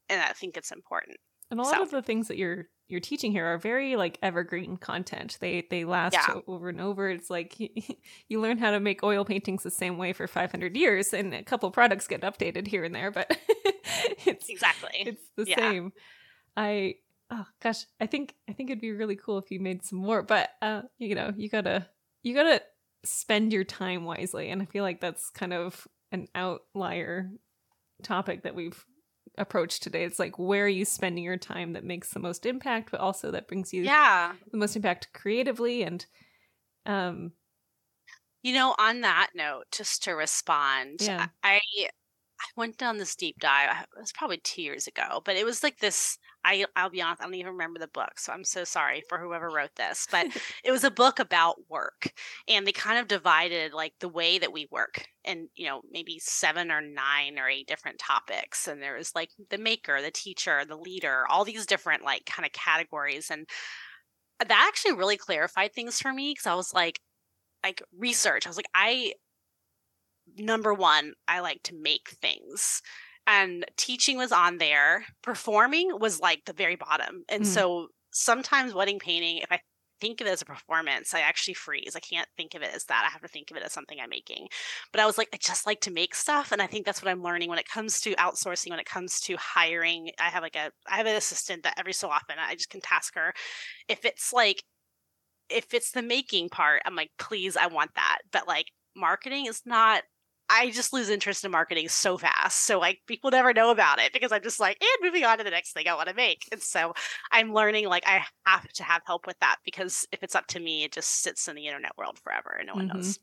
and 0.09 0.21
I 0.21 0.33
think 0.33 0.57
it's 0.57 0.71
important. 0.71 1.17
And 1.49 1.59
a 1.59 1.63
lot 1.63 1.75
so. 1.75 1.83
of 1.83 1.91
the 1.91 2.01
things 2.01 2.27
that 2.27 2.37
you're 2.37 2.67
you're 2.89 2.99
teaching 3.01 3.31
here 3.31 3.45
are 3.45 3.57
very 3.57 3.95
like 3.95 4.17
evergreen 4.21 4.77
content. 4.77 5.37
They 5.39 5.65
they 5.69 5.85
last 5.85 6.13
yeah. 6.13 6.39
over 6.47 6.69
and 6.69 6.81
over. 6.81 7.09
It's 7.09 7.29
like 7.29 7.55
you 8.29 8.41
learn 8.41 8.57
how 8.57 8.71
to 8.71 8.79
make 8.79 9.03
oil 9.03 9.25
paintings 9.25 9.63
the 9.63 9.71
same 9.71 9.97
way 9.97 10.13
for 10.13 10.27
500 10.27 10.75
years, 10.75 11.13
and 11.13 11.33
a 11.33 11.43
couple 11.43 11.69
products 11.71 12.07
get 12.07 12.21
updated 12.21 12.67
here 12.67 12.83
and 12.83 12.93
there, 12.93 13.11
but 13.11 13.37
it's 14.25 14.49
exactly 14.49 14.91
it's 14.95 15.23
the 15.35 15.45
yeah. 15.47 15.55
same. 15.55 15.93
I 16.55 16.95
oh 17.31 17.45
gosh, 17.61 17.85
I 17.99 18.07
think 18.07 18.35
I 18.49 18.53
think 18.53 18.69
it'd 18.69 18.81
be 18.81 18.91
really 18.91 19.15
cool 19.15 19.37
if 19.37 19.51
you 19.51 19.59
made 19.59 19.83
some 19.83 19.99
more, 19.99 20.21
but 20.21 20.49
uh, 20.61 20.83
you 20.97 21.15
know, 21.15 21.33
you 21.35 21.49
gotta 21.49 21.87
you 22.23 22.33
gotta 22.33 22.61
spend 23.05 23.53
your 23.53 23.63
time 23.63 24.03
wisely, 24.05 24.49
and 24.49 24.61
I 24.61 24.65
feel 24.65 24.83
like 24.83 25.01
that's 25.01 25.29
kind 25.29 25.53
of 25.53 25.87
an 26.11 26.27
outlier 26.35 27.29
topic 28.03 28.43
that 28.43 28.55
we've 28.55 28.85
approach 29.37 29.79
today. 29.79 30.03
It's 30.03 30.19
like 30.19 30.37
where 30.37 30.65
are 30.65 30.69
you 30.69 30.85
spending 30.85 31.23
your 31.23 31.37
time 31.37 31.73
that 31.73 31.83
makes 31.83 32.11
the 32.11 32.19
most 32.19 32.45
impact, 32.45 32.91
but 32.91 32.99
also 32.99 33.31
that 33.31 33.47
brings 33.47 33.73
you 33.73 33.83
yeah 33.83 34.33
the 34.51 34.57
most 34.57 34.75
impact 34.75 35.09
creatively 35.13 35.83
and 35.83 36.05
um 36.85 37.31
you 38.43 38.53
know 38.53 38.75
on 38.79 39.01
that 39.01 39.29
note 39.35 39.65
just 39.71 40.03
to 40.03 40.11
respond 40.11 41.01
yeah. 41.01 41.27
i 41.43 41.59
I 42.39 42.45
went 42.55 42.77
down 42.77 42.97
this 42.97 43.15
deep 43.15 43.37
dive. 43.39 43.69
It 43.81 43.99
was 43.99 44.11
probably 44.11 44.37
two 44.37 44.61
years 44.61 44.87
ago, 44.87 45.21
but 45.25 45.35
it 45.35 45.45
was 45.45 45.63
like 45.63 45.79
this. 45.79 46.17
I 46.45 46.65
I'll 46.75 46.89
be 46.89 47.01
honest, 47.01 47.21
I 47.21 47.25
don't 47.25 47.33
even 47.33 47.53
remember 47.53 47.79
the 47.79 47.87
book, 47.87 48.19
so 48.19 48.31
I'm 48.31 48.43
so 48.43 48.63
sorry 48.63 49.01
for 49.09 49.17
whoever 49.17 49.49
wrote 49.49 49.75
this. 49.75 50.07
But 50.11 50.27
it 50.63 50.71
was 50.71 50.83
a 50.83 50.91
book 50.91 51.19
about 51.19 51.55
work, 51.69 52.11
and 52.47 52.65
they 52.65 52.71
kind 52.71 52.99
of 52.99 53.07
divided 53.07 53.73
like 53.73 53.93
the 53.99 54.09
way 54.09 54.37
that 54.37 54.53
we 54.53 54.67
work, 54.71 55.05
and 55.25 55.49
you 55.55 55.67
know 55.67 55.81
maybe 55.91 56.19
seven 56.19 56.71
or 56.71 56.81
nine 56.81 57.39
or 57.39 57.49
eight 57.49 57.67
different 57.67 57.99
topics. 57.99 58.67
And 58.67 58.81
there 58.81 58.95
was 58.97 59.15
like 59.15 59.29
the 59.49 59.57
maker, 59.57 60.01
the 60.01 60.11
teacher, 60.11 60.63
the 60.65 60.77
leader, 60.77 61.25
all 61.29 61.43
these 61.45 61.65
different 61.65 62.03
like 62.03 62.25
kind 62.25 62.45
of 62.45 62.51
categories, 62.53 63.29
and 63.31 63.47
that 64.39 64.65
actually 64.67 64.93
really 64.93 65.17
clarified 65.17 65.73
things 65.73 65.99
for 65.99 66.13
me 66.13 66.31
because 66.31 66.47
I 66.47 66.55
was 66.55 66.73
like, 66.73 66.99
like 67.63 67.81
research. 67.97 68.45
I 68.45 68.49
was 68.49 68.57
like, 68.57 68.69
I 68.75 69.13
number 70.37 70.73
one, 70.73 71.13
I 71.27 71.39
like 71.39 71.63
to 71.63 71.75
make 71.75 72.09
things. 72.21 72.81
And 73.25 73.65
teaching 73.75 74.17
was 74.17 74.31
on 74.31 74.57
there. 74.57 75.05
Performing 75.21 75.89
was 75.99 76.19
like 76.19 76.45
the 76.45 76.53
very 76.53 76.75
bottom. 76.75 77.23
And 77.27 77.43
mm. 77.43 77.47
so 77.47 77.87
sometimes 78.11 78.73
wedding 78.73 78.99
painting, 78.99 79.39
if 79.39 79.51
I 79.51 79.59
think 79.99 80.21
of 80.21 80.27
it 80.27 80.31
as 80.31 80.41
a 80.41 80.45
performance, 80.45 81.13
I 81.13 81.21
actually 81.21 81.55
freeze. 81.55 81.95
I 81.95 81.99
can't 81.99 82.27
think 82.37 82.53
of 82.53 82.61
it 82.61 82.73
as 82.73 82.85
that. 82.85 83.05
I 83.05 83.11
have 83.11 83.21
to 83.21 83.27
think 83.27 83.51
of 83.51 83.57
it 83.57 83.63
as 83.63 83.73
something 83.73 83.97
I'm 83.99 84.09
making. 84.09 84.47
But 84.91 85.01
I 85.01 85.05
was 85.05 85.17
like, 85.17 85.29
I 85.33 85.37
just 85.37 85.65
like 85.65 85.81
to 85.81 85.91
make 85.91 86.15
stuff. 86.15 86.51
And 86.51 86.61
I 86.61 86.67
think 86.67 86.85
that's 86.85 87.01
what 87.01 87.11
I'm 87.11 87.23
learning 87.23 87.49
when 87.49 87.59
it 87.59 87.67
comes 87.67 87.99
to 88.01 88.15
outsourcing, 88.15 88.69
when 88.69 88.79
it 88.79 88.85
comes 88.85 89.19
to 89.21 89.35
hiring. 89.37 90.11
I 90.19 90.29
have 90.29 90.43
like 90.43 90.55
a 90.55 90.71
I 90.87 90.97
have 90.97 91.07
an 91.07 91.15
assistant 91.15 91.63
that 91.63 91.75
every 91.77 91.93
so 91.93 92.09
often 92.09 92.37
I 92.39 92.53
just 92.55 92.69
can 92.69 92.81
task 92.81 93.15
her. 93.15 93.33
If 93.87 94.05
it's 94.05 94.31
like 94.31 94.63
if 95.49 95.73
it's 95.73 95.91
the 95.91 96.01
making 96.01 96.49
part, 96.49 96.81
I'm 96.85 96.95
like, 96.95 97.11
please, 97.17 97.57
I 97.57 97.67
want 97.67 97.91
that. 97.95 98.19
But 98.31 98.47
like 98.47 98.67
marketing 98.95 99.45
is 99.47 99.61
not 99.65 100.03
I 100.49 100.71
just 100.71 100.93
lose 100.93 101.09
interest 101.09 101.43
in 101.43 101.51
marketing 101.51 101.89
so 101.89 102.17
fast. 102.17 102.65
So 102.65 102.79
like 102.79 102.99
people 103.05 103.31
never 103.31 103.53
know 103.53 103.71
about 103.71 103.99
it 103.99 104.13
because 104.13 104.31
I'm 104.31 104.41
just 104.41 104.59
like, 104.59 104.77
and 104.81 105.05
moving 105.05 105.25
on 105.25 105.37
to 105.37 105.43
the 105.43 105.49
next 105.49 105.73
thing 105.73 105.87
I 105.87 105.95
want 105.95 106.09
to 106.09 106.15
make. 106.15 106.47
And 106.51 106.61
so 106.61 106.93
I'm 107.31 107.53
learning 107.53 107.87
like 107.87 108.03
I 108.07 108.23
have 108.45 108.67
to 108.73 108.83
have 108.83 109.01
help 109.05 109.27
with 109.27 109.39
that 109.39 109.57
because 109.65 110.07
if 110.11 110.23
it's 110.23 110.35
up 110.35 110.47
to 110.47 110.59
me, 110.59 110.83
it 110.83 110.91
just 110.91 111.21
sits 111.21 111.47
in 111.47 111.55
the 111.55 111.67
internet 111.67 111.97
world 111.97 112.19
forever 112.19 112.55
and 112.57 112.67
no 112.67 112.75
one 112.75 112.87
mm-hmm. 112.87 112.97
knows. 112.97 113.19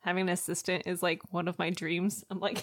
having 0.00 0.22
an 0.22 0.28
assistant 0.30 0.84
is 0.86 1.02
like 1.02 1.20
one 1.32 1.48
of 1.48 1.58
my 1.58 1.70
dreams. 1.70 2.24
I'm 2.30 2.40
like, 2.40 2.62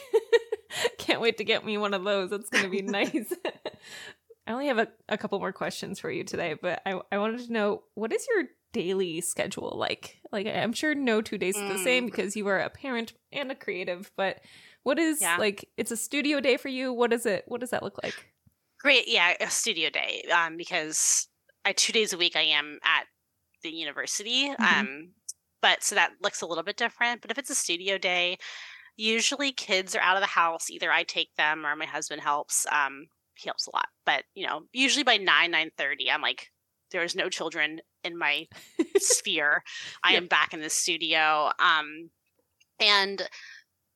can't 0.97 1.21
wait 1.21 1.37
to 1.37 1.43
get 1.43 1.65
me 1.65 1.77
one 1.77 1.93
of 1.93 2.03
those. 2.03 2.31
It's 2.31 2.49
gonna 2.49 2.69
be 2.69 2.81
nice. 2.83 3.33
I 4.47 4.53
only 4.53 4.67
have 4.67 4.79
a, 4.79 4.87
a 5.07 5.17
couple 5.17 5.39
more 5.39 5.51
questions 5.51 5.99
for 5.99 6.09
you 6.09 6.23
today, 6.23 6.55
but 6.59 6.81
I, 6.85 6.99
I 7.11 7.17
wanted 7.19 7.45
to 7.45 7.53
know 7.53 7.83
what 7.93 8.11
is 8.11 8.25
your 8.27 8.45
daily 8.73 9.21
schedule 9.21 9.75
like? 9.77 10.19
Like 10.31 10.47
I'm 10.47 10.73
sure 10.73 10.95
no 10.95 11.21
two 11.21 11.37
days 11.37 11.55
mm. 11.55 11.69
the 11.69 11.83
same 11.83 12.05
because 12.05 12.35
you 12.35 12.47
are 12.47 12.59
a 12.59 12.69
parent 12.69 13.13
and 13.31 13.51
a 13.51 13.55
creative, 13.55 14.11
but 14.15 14.39
what 14.83 14.97
is 14.97 15.21
yeah. 15.21 15.37
like 15.37 15.69
it's 15.77 15.91
a 15.91 15.97
studio 15.97 16.39
day 16.39 16.57
for 16.57 16.69
you? 16.69 16.93
What 16.93 17.13
is 17.13 17.25
it 17.25 17.43
what 17.47 17.61
does 17.61 17.69
that 17.71 17.83
look 17.83 18.01
like? 18.03 18.31
Great, 18.79 19.07
yeah, 19.07 19.35
a 19.39 19.49
studio 19.49 19.89
day. 19.89 20.23
Um 20.33 20.57
because 20.57 21.27
I 21.65 21.73
two 21.73 21.93
days 21.93 22.13
a 22.13 22.17
week 22.17 22.35
I 22.35 22.41
am 22.41 22.79
at 22.83 23.05
the 23.63 23.69
university. 23.69 24.49
Mm-hmm. 24.49 24.63
Um 24.63 25.11
but 25.61 25.83
so 25.83 25.95
that 25.95 26.13
looks 26.23 26.41
a 26.41 26.47
little 26.47 26.63
bit 26.63 26.77
different. 26.77 27.21
But 27.21 27.29
if 27.31 27.37
it's 27.37 27.51
a 27.51 27.55
studio 27.55 27.99
day, 27.99 28.37
usually 28.97 29.51
kids 29.51 29.95
are 29.95 30.01
out 30.01 30.17
of 30.17 30.21
the 30.21 30.27
house. 30.27 30.71
Either 30.71 30.91
I 30.91 31.03
take 31.03 31.35
them 31.35 31.65
or 31.65 31.75
my 31.75 31.85
husband 31.85 32.21
helps. 32.21 32.65
Um 32.71 33.07
he 33.35 33.47
helps 33.47 33.67
a 33.67 33.75
lot. 33.75 33.87
But 34.05 34.23
you 34.33 34.47
know, 34.47 34.63
usually 34.73 35.03
by 35.03 35.17
nine, 35.17 35.51
nine 35.51 35.69
thirty, 35.77 36.09
I'm 36.09 36.21
like 36.21 36.47
there's 36.91 37.15
no 37.15 37.29
children 37.29 37.81
in 38.03 38.17
my 38.17 38.47
sphere. 38.97 39.63
I 40.03 40.13
am 40.13 40.27
back 40.27 40.53
in 40.53 40.61
the 40.61 40.69
studio. 40.69 41.51
Um, 41.59 42.09
and 42.79 43.27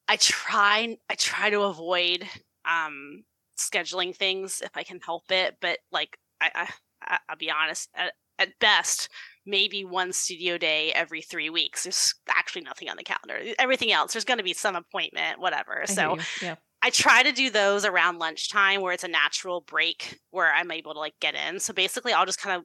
I 0.07 0.17
try 0.17 0.97
I 1.09 1.15
try 1.15 1.49
to 1.49 1.61
avoid 1.61 2.23
um 2.65 3.23
scheduling 3.57 4.15
things 4.15 4.61
if 4.61 4.71
I 4.75 4.83
can 4.83 4.99
help 4.99 5.31
it, 5.31 5.55
but 5.61 5.79
like 5.91 6.17
I, 6.41 6.51
I 6.55 7.17
I'll 7.29 7.37
be 7.37 7.51
honest, 7.51 7.89
at, 7.95 8.13
at 8.39 8.49
best, 8.59 9.09
maybe 9.45 9.85
one 9.85 10.11
studio 10.11 10.57
day 10.57 10.91
every 10.93 11.21
three 11.21 11.49
weeks. 11.49 11.83
There's 11.83 12.13
actually 12.29 12.63
nothing 12.63 12.89
on 12.89 12.97
the 12.97 13.03
calendar. 13.03 13.53
Everything 13.59 13.91
else, 13.91 14.13
there's 14.13 14.25
going 14.25 14.39
to 14.39 14.43
be 14.43 14.53
some 14.53 14.75
appointment, 14.75 15.39
whatever. 15.39 15.81
I 15.81 15.85
so 15.85 16.17
yeah. 16.41 16.55
I 16.81 16.89
try 16.89 17.23
to 17.23 17.31
do 17.31 17.49
those 17.49 17.85
around 17.85 18.19
lunchtime 18.19 18.81
where 18.81 18.93
it's 18.93 19.03
a 19.03 19.09
natural 19.09 19.61
break 19.61 20.19
where 20.31 20.53
I'm 20.53 20.71
able 20.71 20.93
to 20.93 20.99
like 20.99 21.15
get 21.19 21.35
in. 21.35 21.59
So 21.59 21.73
basically, 21.73 22.13
I'll 22.13 22.25
just 22.25 22.41
kind 22.41 22.57
of 22.57 22.63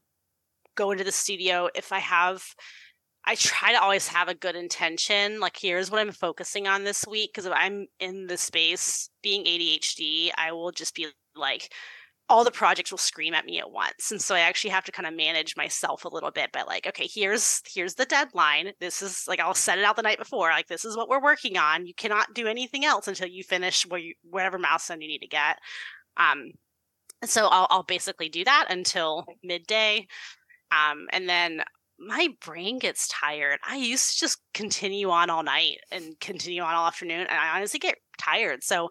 go 0.76 0.90
into 0.90 1.04
the 1.04 1.12
studio 1.12 1.68
if 1.74 1.92
I 1.92 1.98
have 1.98 2.42
I 3.24 3.34
try 3.34 3.72
to 3.72 3.80
always 3.80 4.08
have 4.08 4.28
a 4.28 4.34
good 4.34 4.56
intention. 4.56 5.40
Like, 5.40 5.56
here's 5.56 5.90
what 5.90 6.00
I'm 6.00 6.12
focusing 6.12 6.66
on 6.66 6.84
this 6.84 7.06
week. 7.06 7.30
Because 7.32 7.46
if 7.46 7.52
I'm 7.54 7.86
in 7.98 8.26
the 8.26 8.36
space 8.36 9.10
being 9.22 9.44
ADHD, 9.44 10.30
I 10.36 10.52
will 10.52 10.72
just 10.72 10.94
be 10.94 11.06
like, 11.36 11.70
all 12.30 12.44
the 12.44 12.50
projects 12.50 12.92
will 12.92 12.98
scream 12.98 13.34
at 13.34 13.44
me 13.44 13.58
at 13.58 13.70
once. 13.70 14.10
And 14.10 14.22
so 14.22 14.34
I 14.34 14.40
actually 14.40 14.70
have 14.70 14.84
to 14.84 14.92
kind 14.92 15.06
of 15.06 15.14
manage 15.14 15.56
myself 15.56 16.04
a 16.04 16.08
little 16.08 16.30
bit 16.30 16.52
by 16.52 16.62
like, 16.62 16.86
okay, 16.86 17.08
here's 17.12 17.60
here's 17.66 17.94
the 17.94 18.04
deadline. 18.04 18.72
This 18.78 19.02
is 19.02 19.24
like 19.26 19.40
I'll 19.40 19.52
set 19.52 19.78
it 19.78 19.84
out 19.84 19.96
the 19.96 20.02
night 20.02 20.18
before. 20.18 20.50
Like, 20.50 20.68
this 20.68 20.84
is 20.84 20.96
what 20.96 21.08
we're 21.08 21.22
working 21.22 21.58
on. 21.58 21.86
You 21.86 21.94
cannot 21.94 22.32
do 22.32 22.46
anything 22.46 22.84
else 22.84 23.08
until 23.08 23.26
you 23.28 23.42
finish 23.42 23.84
where 23.86 24.00
you, 24.00 24.14
whatever 24.22 24.58
milestone 24.58 25.00
you 25.00 25.08
need 25.08 25.18
to 25.18 25.26
get. 25.26 25.58
Um, 26.16 26.52
so 27.24 27.48
I'll, 27.48 27.66
I'll 27.68 27.82
basically 27.82 28.28
do 28.28 28.44
that 28.44 28.66
until 28.70 29.26
midday 29.42 30.06
um, 30.70 31.06
and 31.12 31.28
then 31.28 31.62
my 31.98 32.28
brain 32.44 32.78
gets 32.78 33.08
tired. 33.08 33.58
I 33.68 33.76
used 33.76 34.14
to 34.14 34.20
just 34.20 34.38
continue 34.54 35.10
on 35.10 35.28
all 35.28 35.42
night 35.42 35.78
and 35.92 36.18
continue 36.20 36.62
on 36.62 36.74
all 36.74 36.86
afternoon, 36.86 37.20
and 37.20 37.38
I 37.38 37.56
honestly 37.56 37.78
get 37.78 37.96
tired. 38.18 38.62
So 38.64 38.90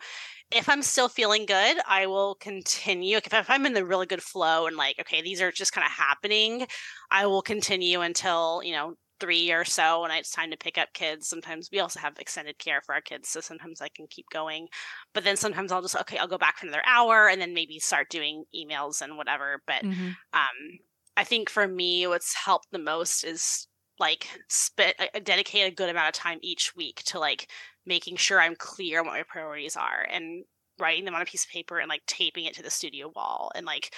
if 0.51 0.67
I'm 0.67 0.81
still 0.81 1.09
feeling 1.09 1.45
good, 1.45 1.77
I 1.87 2.07
will 2.07 2.35
continue. 2.35 3.17
If, 3.17 3.33
if 3.33 3.49
I'm 3.49 3.65
in 3.65 3.73
the 3.73 3.85
really 3.85 4.05
good 4.05 4.23
flow 4.23 4.67
and 4.67 4.77
like, 4.77 4.97
okay, 4.99 5.21
these 5.21 5.41
are 5.41 5.51
just 5.51 5.73
kind 5.73 5.85
of 5.85 5.91
happening, 5.91 6.65
I 7.11 7.25
will 7.27 7.41
continue 7.41 8.01
until, 8.01 8.61
you 8.63 8.73
know, 8.73 8.95
three 9.19 9.51
or 9.51 9.65
so 9.65 10.01
when 10.01 10.11
it's 10.11 10.31
time 10.31 10.49
to 10.51 10.57
pick 10.57 10.77
up 10.77 10.89
kids. 10.93 11.27
Sometimes 11.27 11.69
we 11.71 11.79
also 11.79 11.99
have 11.99 12.17
extended 12.19 12.57
care 12.57 12.81
for 12.85 12.95
our 12.95 13.01
kids, 13.01 13.29
so 13.29 13.41
sometimes 13.41 13.81
I 13.81 13.89
can 13.89 14.07
keep 14.09 14.25
going. 14.31 14.67
But 15.13 15.23
then 15.23 15.35
sometimes 15.35 15.71
I'll 15.71 15.81
just 15.81 15.95
okay, 15.95 16.17
I'll 16.17 16.27
go 16.27 16.37
back 16.37 16.57
for 16.57 16.65
another 16.65 16.83
hour 16.85 17.27
and 17.27 17.41
then 17.41 17.53
maybe 17.53 17.79
start 17.79 18.09
doing 18.09 18.43
emails 18.55 19.01
and 19.01 19.17
whatever. 19.17 19.61
But 19.67 19.83
mm-hmm. 19.83 20.09
um, 20.33 20.79
I 21.19 21.25
think 21.25 21.49
for 21.49 21.67
me, 21.67 22.07
what's 22.07 22.33
helped 22.33 22.71
the 22.71 22.79
most 22.79 23.25
is 23.25 23.67
like 23.99 24.25
spit, 24.47 24.95
uh, 24.97 25.19
dedicate 25.21 25.69
a 25.69 25.75
good 25.75 25.89
amount 25.89 26.07
of 26.07 26.13
time 26.13 26.39
each 26.41 26.73
week 26.77 27.03
to 27.07 27.19
like 27.19 27.51
making 27.85 28.15
sure 28.15 28.39
I'm 28.39 28.55
clear 28.55 29.01
on 29.01 29.05
what 29.05 29.17
my 29.17 29.23
priorities 29.27 29.75
are 29.75 30.07
and 30.09 30.45
writing 30.79 31.03
them 31.03 31.15
on 31.15 31.21
a 31.21 31.25
piece 31.25 31.43
of 31.43 31.51
paper 31.51 31.77
and 31.77 31.89
like 31.89 32.05
taping 32.07 32.45
it 32.45 32.53
to 32.53 32.63
the 32.63 32.69
studio 32.69 33.11
wall 33.13 33.51
and 33.53 33.65
like 33.65 33.93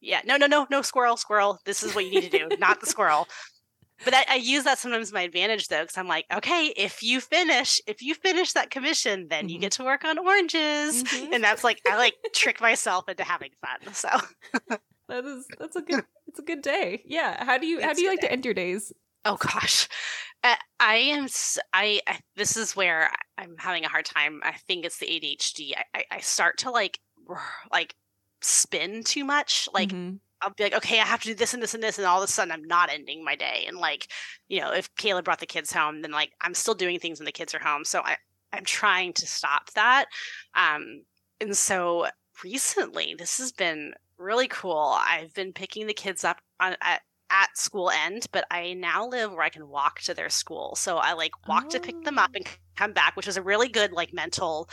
yeah 0.00 0.20
no 0.24 0.36
no 0.36 0.46
no 0.46 0.68
no 0.70 0.82
squirrel 0.82 1.16
squirrel 1.16 1.58
this 1.64 1.82
is 1.82 1.96
what 1.96 2.04
you 2.04 2.12
need 2.12 2.30
to 2.30 2.38
do 2.38 2.48
not 2.60 2.78
the 2.80 2.86
squirrel 2.86 3.26
but 4.04 4.14
I, 4.14 4.24
I, 4.28 4.34
use 4.36 4.62
that 4.62 4.78
sometimes 4.78 5.08
to 5.08 5.14
my 5.14 5.22
advantage 5.22 5.66
though 5.66 5.80
because 5.80 5.98
i'm 5.98 6.06
like 6.06 6.26
okay 6.32 6.72
if 6.76 7.02
you 7.02 7.20
finish 7.20 7.80
if 7.88 8.02
you 8.02 8.14
finish 8.14 8.52
that 8.52 8.70
commission 8.70 9.26
then 9.28 9.46
mm-hmm. 9.46 9.54
you 9.54 9.58
get 9.58 9.72
to 9.72 9.84
work 9.84 10.04
on 10.04 10.16
oranges 10.16 11.02
mm-hmm. 11.02 11.32
and 11.32 11.42
that's 11.42 11.64
like 11.64 11.80
i 11.90 11.96
like 11.96 12.14
trick 12.32 12.60
myself 12.60 13.08
into 13.08 13.24
having 13.24 13.50
fun 13.60 13.92
so 13.92 14.08
that 15.12 15.26
is 15.26 15.46
that's 15.58 15.76
a 15.76 15.82
good 15.82 16.04
it's 16.26 16.38
a 16.38 16.42
good 16.42 16.62
day. 16.62 17.02
Yeah. 17.06 17.44
How 17.44 17.58
do 17.58 17.66
you 17.66 17.82
how 17.82 17.92
do 17.92 18.00
you 18.00 18.08
like 18.08 18.20
day. 18.20 18.28
to 18.28 18.32
end 18.32 18.44
your 18.44 18.54
days? 18.54 18.92
Oh 19.24 19.36
gosh. 19.36 19.88
Uh, 20.42 20.56
I 20.80 20.96
am 20.96 21.28
I, 21.72 22.00
I, 22.06 22.18
this 22.34 22.56
is 22.56 22.74
where 22.74 23.10
I'm 23.38 23.54
having 23.58 23.84
a 23.84 23.88
hard 23.88 24.06
time. 24.06 24.40
I 24.42 24.52
think 24.66 24.84
it's 24.84 24.98
the 24.98 25.06
ADHD. 25.06 25.72
I, 25.76 25.84
I, 25.94 26.04
I 26.16 26.20
start 26.20 26.58
to 26.58 26.70
like 26.70 26.98
like 27.70 27.94
spin 28.40 29.04
too 29.04 29.24
much. 29.24 29.68
Like 29.72 29.90
mm-hmm. 29.90 30.16
I'll 30.40 30.54
be 30.56 30.64
like, 30.64 30.74
okay, 30.74 30.98
I 30.98 31.04
have 31.04 31.20
to 31.22 31.28
do 31.28 31.34
this 31.34 31.54
and 31.54 31.62
this 31.62 31.74
and 31.74 31.82
this, 31.82 31.98
and 31.98 32.06
all 32.06 32.22
of 32.22 32.28
a 32.28 32.32
sudden 32.32 32.50
I'm 32.50 32.64
not 32.64 32.90
ending 32.90 33.24
my 33.24 33.36
day. 33.36 33.66
And 33.68 33.76
like, 33.76 34.08
you 34.48 34.60
know, 34.60 34.72
if 34.72 34.92
Kayla 34.96 35.22
brought 35.22 35.38
the 35.38 35.46
kids 35.46 35.72
home, 35.72 36.02
then 36.02 36.10
like 36.10 36.32
I'm 36.40 36.54
still 36.54 36.74
doing 36.74 36.98
things 36.98 37.20
when 37.20 37.26
the 37.26 37.32
kids 37.32 37.54
are 37.54 37.60
home. 37.60 37.84
So 37.84 38.00
I 38.00 38.16
I'm 38.52 38.64
trying 38.64 39.12
to 39.14 39.26
stop 39.26 39.70
that. 39.74 40.06
Um, 40.54 41.04
and 41.40 41.56
so 41.56 42.08
recently, 42.42 43.14
this 43.16 43.38
has 43.38 43.52
been 43.52 43.94
really 44.22 44.48
cool. 44.48 44.96
I've 44.98 45.34
been 45.34 45.52
picking 45.52 45.86
the 45.86 45.94
kids 45.94 46.24
up 46.24 46.40
on, 46.60 46.76
at, 46.80 47.02
at 47.30 47.56
school 47.56 47.90
end, 47.90 48.26
but 48.32 48.44
I 48.50 48.74
now 48.74 49.06
live 49.06 49.32
where 49.32 49.42
I 49.42 49.48
can 49.48 49.68
walk 49.68 50.00
to 50.02 50.14
their 50.14 50.30
school. 50.30 50.74
So 50.76 50.98
I 50.98 51.14
like 51.14 51.32
walk 51.48 51.64
oh. 51.66 51.70
to 51.70 51.80
pick 51.80 52.02
them 52.04 52.18
up 52.18 52.30
oh. 52.34 52.36
and 52.36 52.46
oh. 52.46 52.52
come 52.76 52.92
back, 52.92 53.16
which 53.16 53.28
is 53.28 53.36
a 53.36 53.42
really 53.42 53.68
good 53.68 53.92
like 53.92 54.12
mental 54.12 54.68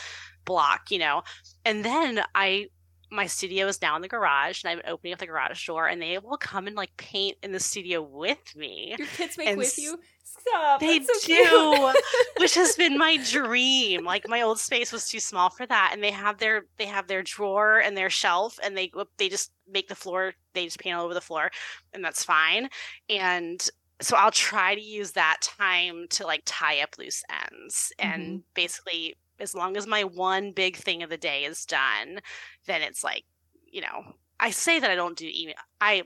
block, 0.46 0.92
you 0.92 1.00
know. 1.00 1.24
And 1.66 1.84
then 1.84 2.22
I 2.36 2.68
my 3.12 3.26
studio 3.26 3.68
is 3.68 3.82
now 3.82 3.96
in 3.96 4.02
the 4.02 4.08
garage 4.08 4.64
and 4.64 4.72
I'm 4.72 4.92
opening 4.92 5.14
up 5.14 5.20
the 5.20 5.28
garage 5.28 5.66
door 5.66 5.88
and 5.88 6.02
they 6.02 6.18
will 6.18 6.38
come 6.38 6.68
and 6.68 6.76
like 6.76 6.96
paint 6.98 7.38
in 7.44 7.52
the 7.52 7.60
studio 7.60 8.02
with 8.02 8.56
me. 8.56 8.96
Your 8.98 9.08
kids 9.08 9.38
make 9.38 9.50
and 9.50 9.58
with 9.58 9.78
you? 9.78 10.00
Stop. 10.24 10.80
They 10.80 11.00
so 11.02 11.14
do, 11.26 11.94
which 12.40 12.56
has 12.56 12.76
been 12.76 12.98
my 12.98 13.18
dream. 13.18 14.06
Like 14.06 14.28
my 14.30 14.42
old 14.42 14.60
space 14.60 14.92
was 14.92 15.10
too 15.10 15.20
small 15.20 15.50
for 15.50 15.66
that, 15.66 15.92
and 15.92 16.04
they 16.04 16.12
have 16.12 16.38
their 16.38 16.66
they 16.78 16.86
have 16.86 17.08
their 17.08 17.24
drawer 17.24 17.80
and 17.80 17.98
their 17.98 18.10
shelf, 18.10 18.60
and 18.64 18.78
they 18.78 18.92
they 19.18 19.28
just 19.28 19.52
make 19.68 19.88
the 19.88 19.96
floor. 19.96 20.34
They 20.54 20.66
just 20.66 20.80
paint 20.80 20.96
all 20.96 21.06
over 21.06 21.14
the 21.14 21.22
floor, 21.22 21.50
and 21.94 22.04
that's 22.04 22.24
fine. 22.24 22.70
And 23.10 23.68
so 24.02 24.16
I'll 24.16 24.32
try 24.32 24.76
to 24.76 24.82
use 24.82 25.12
that 25.14 25.38
time 25.42 26.08
to 26.12 26.26
like 26.26 26.44
tie 26.46 26.82
up 26.82 26.96
loose 26.98 27.24
ends 27.52 27.92
and 28.00 28.24
mm-hmm. 28.24 28.38
basically 28.54 29.18
as 29.40 29.56
long 29.56 29.78
as 29.78 29.88
my 29.88 30.04
one 30.04 30.52
big 30.52 30.76
thing 30.76 31.04
of 31.04 31.10
the 31.10 31.18
day 31.18 31.44
is 31.46 31.66
done, 31.66 32.20
then 32.66 32.82
it's 32.82 33.04
like, 33.04 33.24
you 33.66 33.82
know, 33.82 34.16
I 34.40 34.52
say 34.52 34.80
that 34.80 34.90
I 34.90 34.96
don't 34.96 35.18
do 35.18 35.30
email. 35.32 35.56
I 35.82 36.04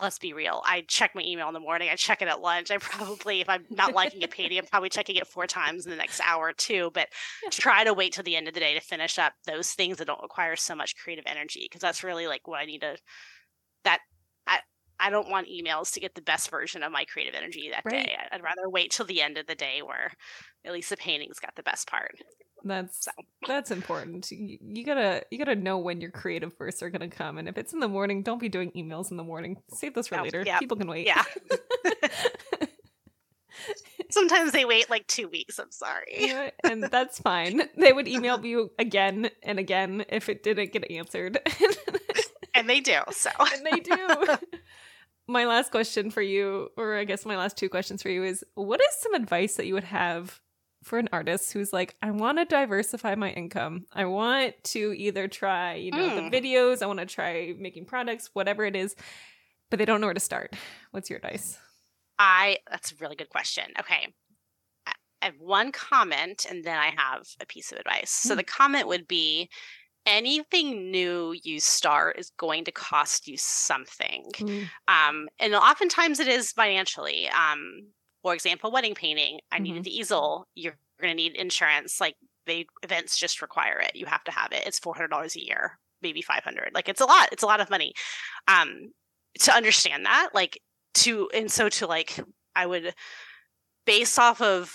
let's 0.00 0.18
be 0.18 0.32
real. 0.32 0.62
I 0.66 0.84
check 0.88 1.14
my 1.14 1.22
email 1.22 1.48
in 1.48 1.54
the 1.54 1.60
morning. 1.60 1.88
I 1.90 1.96
check 1.96 2.20
it 2.20 2.28
at 2.28 2.40
lunch. 2.40 2.70
I 2.70 2.78
probably, 2.78 3.40
if 3.40 3.48
I'm 3.48 3.64
not 3.70 3.94
liking 3.94 4.24
a 4.24 4.28
painting, 4.28 4.58
I'm 4.58 4.66
probably 4.66 4.88
checking 4.88 5.16
it 5.16 5.26
four 5.26 5.46
times 5.46 5.84
in 5.84 5.90
the 5.90 5.96
next 5.96 6.20
hour 6.20 6.48
or 6.48 6.52
two. 6.52 6.90
But 6.94 7.08
try 7.50 7.84
to 7.84 7.94
wait 7.94 8.12
till 8.12 8.24
the 8.24 8.36
end 8.36 8.48
of 8.48 8.54
the 8.54 8.60
day 8.60 8.74
to 8.74 8.80
finish 8.80 9.18
up 9.18 9.34
those 9.46 9.70
things 9.72 9.98
that 9.98 10.06
don't 10.06 10.22
require 10.22 10.56
so 10.56 10.74
much 10.74 10.96
creative 10.96 11.24
energy 11.26 11.60
because 11.62 11.80
that's 11.80 12.04
really 12.04 12.26
like 12.26 12.46
what 12.48 12.60
I 12.60 12.64
need 12.64 12.80
to. 12.80 12.96
That 13.84 14.00
I 14.46 14.60
I 14.98 15.10
don't 15.10 15.30
want 15.30 15.48
emails 15.48 15.92
to 15.92 16.00
get 16.00 16.14
the 16.14 16.22
best 16.22 16.50
version 16.50 16.82
of 16.82 16.92
my 16.92 17.04
creative 17.04 17.34
energy 17.34 17.70
that 17.70 17.84
right. 17.84 18.04
day. 18.04 18.16
I'd 18.32 18.42
rather 18.42 18.68
wait 18.68 18.90
till 18.90 19.06
the 19.06 19.22
end 19.22 19.38
of 19.38 19.46
the 19.46 19.54
day 19.54 19.80
where 19.82 20.12
at 20.64 20.72
least 20.72 20.90
the 20.90 20.96
painting's 20.96 21.38
got 21.38 21.54
the 21.54 21.62
best 21.62 21.88
part. 21.88 22.14
That's 22.64 23.04
so. 23.04 23.10
that's 23.46 23.70
important. 23.70 24.30
You, 24.30 24.58
you, 24.60 24.84
gotta 24.84 25.22
you 25.30 25.38
gotta 25.38 25.54
know 25.54 25.78
when 25.78 26.00
your 26.00 26.10
creative 26.10 26.56
bursts 26.56 26.82
are 26.82 26.88
gonna 26.88 27.08
come, 27.08 27.36
and 27.36 27.46
if 27.48 27.58
it's 27.58 27.74
in 27.74 27.80
the 27.80 27.88
morning, 27.88 28.22
don't 28.22 28.40
be 28.40 28.48
doing 28.48 28.72
emails 28.72 29.10
in 29.10 29.18
the 29.18 29.22
morning. 29.22 29.58
Save 29.68 29.94
those 29.94 30.08
for 30.08 30.18
oh, 30.18 30.22
later. 30.22 30.42
Yeah. 30.44 30.58
People 30.58 30.78
can 30.78 30.88
wait. 30.88 31.06
Yeah. 31.06 31.22
Sometimes 34.10 34.52
they 34.52 34.64
wait 34.64 34.88
like 34.88 35.06
two 35.06 35.28
weeks. 35.28 35.58
I'm 35.58 35.70
sorry. 35.70 36.06
Yeah, 36.18 36.50
and 36.64 36.82
that's 36.84 37.18
fine. 37.18 37.62
They 37.76 37.92
would 37.92 38.08
email 38.08 38.44
you 38.44 38.70
again 38.78 39.28
and 39.42 39.58
again 39.58 40.04
if 40.08 40.28
it 40.28 40.42
didn't 40.42 40.72
get 40.72 40.90
answered. 40.90 41.38
and 42.54 42.68
they 42.68 42.80
do. 42.80 43.00
So 43.10 43.30
and 43.38 43.66
they 43.66 43.80
do. 43.80 44.36
My 45.26 45.46
last 45.46 45.70
question 45.70 46.10
for 46.10 46.22
you, 46.22 46.68
or 46.76 46.96
I 46.96 47.04
guess 47.04 47.24
my 47.24 47.36
last 47.36 47.56
two 47.56 47.68
questions 47.68 48.02
for 48.02 48.10
you, 48.10 48.24
is 48.24 48.44
what 48.54 48.80
is 48.80 48.94
some 49.00 49.14
advice 49.14 49.56
that 49.56 49.66
you 49.66 49.74
would 49.74 49.84
have 49.84 50.40
for 50.84 50.98
an 50.98 51.08
artist 51.12 51.52
who's 51.52 51.72
like, 51.72 51.96
I 52.02 52.10
want 52.10 52.38
to 52.38 52.44
diversify 52.44 53.14
my 53.14 53.30
income. 53.30 53.86
I 53.92 54.04
want 54.04 54.54
to 54.64 54.92
either 54.96 55.26
try, 55.26 55.74
you 55.74 55.90
know, 55.90 56.10
mm. 56.10 56.16
the 56.16 56.22
hmm. 56.22 56.28
videos, 56.28 56.82
I 56.82 56.86
want 56.86 57.00
to 57.00 57.06
try 57.06 57.54
making 57.58 57.86
products, 57.86 58.30
whatever 58.34 58.64
it 58.64 58.76
is, 58.76 58.94
but 59.70 59.78
they 59.78 59.84
don't 59.84 60.00
know 60.00 60.06
where 60.06 60.14
to 60.14 60.20
start. 60.20 60.54
What's 60.90 61.08
your 61.08 61.16
advice? 61.16 61.58
I 62.18 62.58
that's 62.70 62.92
a 62.92 62.96
really 63.00 63.16
good 63.16 63.30
question. 63.30 63.64
Okay. 63.80 64.12
I 64.86 64.92
have 65.28 65.40
one 65.40 65.72
comment 65.72 66.46
and 66.48 66.62
then 66.62 66.78
I 66.78 66.92
have 66.96 67.26
a 67.40 67.46
piece 67.46 67.72
of 67.72 67.78
advice. 67.78 68.12
Mm. 68.12 68.28
So 68.28 68.34
hmm. 68.34 68.38
the 68.38 68.44
comment 68.44 68.86
would 68.86 69.08
be 69.08 69.48
anything 70.06 70.90
new 70.90 71.34
you 71.42 71.60
start 71.60 72.18
is 72.18 72.30
going 72.36 72.64
to 72.64 72.72
cost 72.72 73.26
you 73.26 73.36
something. 73.38 74.30
Mm. 74.34 74.68
Um, 74.86 75.28
and 75.38 75.54
oftentimes 75.54 76.20
it 76.20 76.28
is 76.28 76.52
financially. 76.52 77.28
Um, 77.28 77.88
for 78.24 78.32
example, 78.32 78.70
wedding 78.70 78.94
painting, 78.94 79.38
I 79.52 79.56
mm-hmm. 79.56 79.64
needed 79.64 79.84
the 79.84 79.96
easel. 79.96 80.48
You're 80.54 80.78
going 80.98 81.10
to 81.10 81.14
need 81.14 81.36
insurance. 81.36 82.00
Like 82.00 82.16
they 82.46 82.66
events 82.82 83.18
just 83.18 83.42
require 83.42 83.78
it. 83.80 83.94
You 83.94 84.06
have 84.06 84.24
to 84.24 84.32
have 84.32 84.50
it. 84.50 84.66
It's 84.66 84.78
four 84.78 84.94
hundred 84.94 85.08
dollars 85.10 85.36
a 85.36 85.44
year, 85.44 85.78
maybe 86.00 86.22
five 86.22 86.42
hundred. 86.42 86.70
Like 86.74 86.88
it's 86.88 87.02
a 87.02 87.04
lot. 87.04 87.28
It's 87.32 87.42
a 87.42 87.46
lot 87.46 87.60
of 87.60 87.68
money. 87.68 87.92
Um, 88.48 88.92
to 89.40 89.52
understand 89.52 90.06
that, 90.06 90.30
like 90.32 90.58
to 90.94 91.28
and 91.34 91.52
so 91.52 91.68
to 91.68 91.86
like, 91.86 92.18
I 92.56 92.64
would 92.64 92.94
base 93.84 94.16
off 94.18 94.40
of 94.40 94.74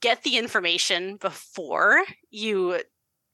get 0.00 0.22
the 0.22 0.38
information 0.38 1.16
before 1.16 2.04
you 2.30 2.80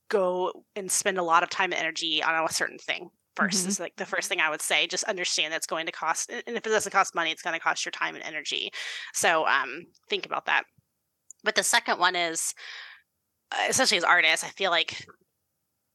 go 0.08 0.64
and 0.74 0.90
spend 0.90 1.18
a 1.18 1.22
lot 1.22 1.42
of 1.42 1.50
time 1.50 1.72
and 1.72 1.80
energy 1.80 2.22
on 2.22 2.42
a 2.42 2.50
certain 2.50 2.78
thing 2.78 3.10
1st 3.36 3.48
mm-hmm. 3.48 3.68
is 3.68 3.80
like 3.80 3.96
the 3.96 4.06
first 4.06 4.28
thing 4.28 4.40
I 4.40 4.50
would 4.50 4.62
say. 4.62 4.86
Just 4.86 5.04
understand 5.04 5.52
that's 5.52 5.66
going 5.66 5.86
to 5.86 5.92
cost, 5.92 6.30
and 6.30 6.42
if 6.46 6.66
it 6.66 6.70
doesn't 6.70 6.92
cost 6.92 7.14
money, 7.14 7.30
it's 7.30 7.42
going 7.42 7.54
to 7.54 7.62
cost 7.62 7.84
your 7.84 7.92
time 7.92 8.14
and 8.14 8.24
energy. 8.24 8.70
So 9.12 9.46
um, 9.46 9.86
think 10.08 10.26
about 10.26 10.46
that. 10.46 10.64
But 11.42 11.54
the 11.54 11.62
second 11.62 11.98
one 11.98 12.16
is, 12.16 12.54
uh, 13.52 13.66
especially 13.68 13.98
as 13.98 14.04
artists, 14.04 14.44
I 14.44 14.48
feel 14.48 14.70
like 14.70 15.06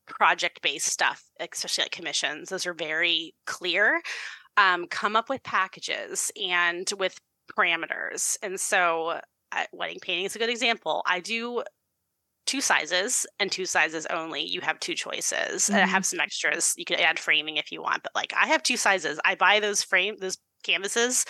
project 0.07 0.61
based 0.61 0.87
stuff, 0.87 1.23
especially 1.39 1.83
like 1.83 1.91
commissions, 1.91 2.49
those 2.49 2.65
are 2.65 2.73
very 2.73 3.33
clear. 3.45 4.01
Um, 4.57 4.87
come 4.87 5.15
up 5.15 5.29
with 5.29 5.43
packages 5.43 6.31
and 6.41 6.89
with 6.97 7.17
parameters. 7.57 8.37
And 8.43 8.59
so, 8.59 9.19
uh, 9.51 9.63
wedding 9.71 9.99
painting 10.01 10.25
is 10.25 10.35
a 10.35 10.39
good 10.39 10.49
example. 10.49 11.01
I 11.07 11.19
do 11.19 11.63
two 12.49 12.61
sizes 12.61 13.27
and 13.39 13.51
two 13.51 13.65
sizes 13.65 14.07
only, 14.07 14.43
you 14.43 14.59
have 14.61 14.79
two 14.79 14.95
choices. 14.95 15.65
Mm-hmm. 15.65 15.75
And 15.75 15.83
I 15.83 15.85
have 15.85 16.03
some 16.03 16.19
extras. 16.19 16.73
You 16.77 16.85
can 16.85 16.99
add 16.99 17.19
framing 17.19 17.57
if 17.57 17.71
you 17.71 17.79
want, 17.83 18.01
but 18.01 18.15
like 18.15 18.33
I 18.35 18.47
have 18.47 18.63
two 18.63 18.75
sizes. 18.75 19.19
I 19.23 19.35
buy 19.35 19.59
those 19.59 19.83
frame 19.83 20.15
those 20.19 20.37
canvases 20.63 21.25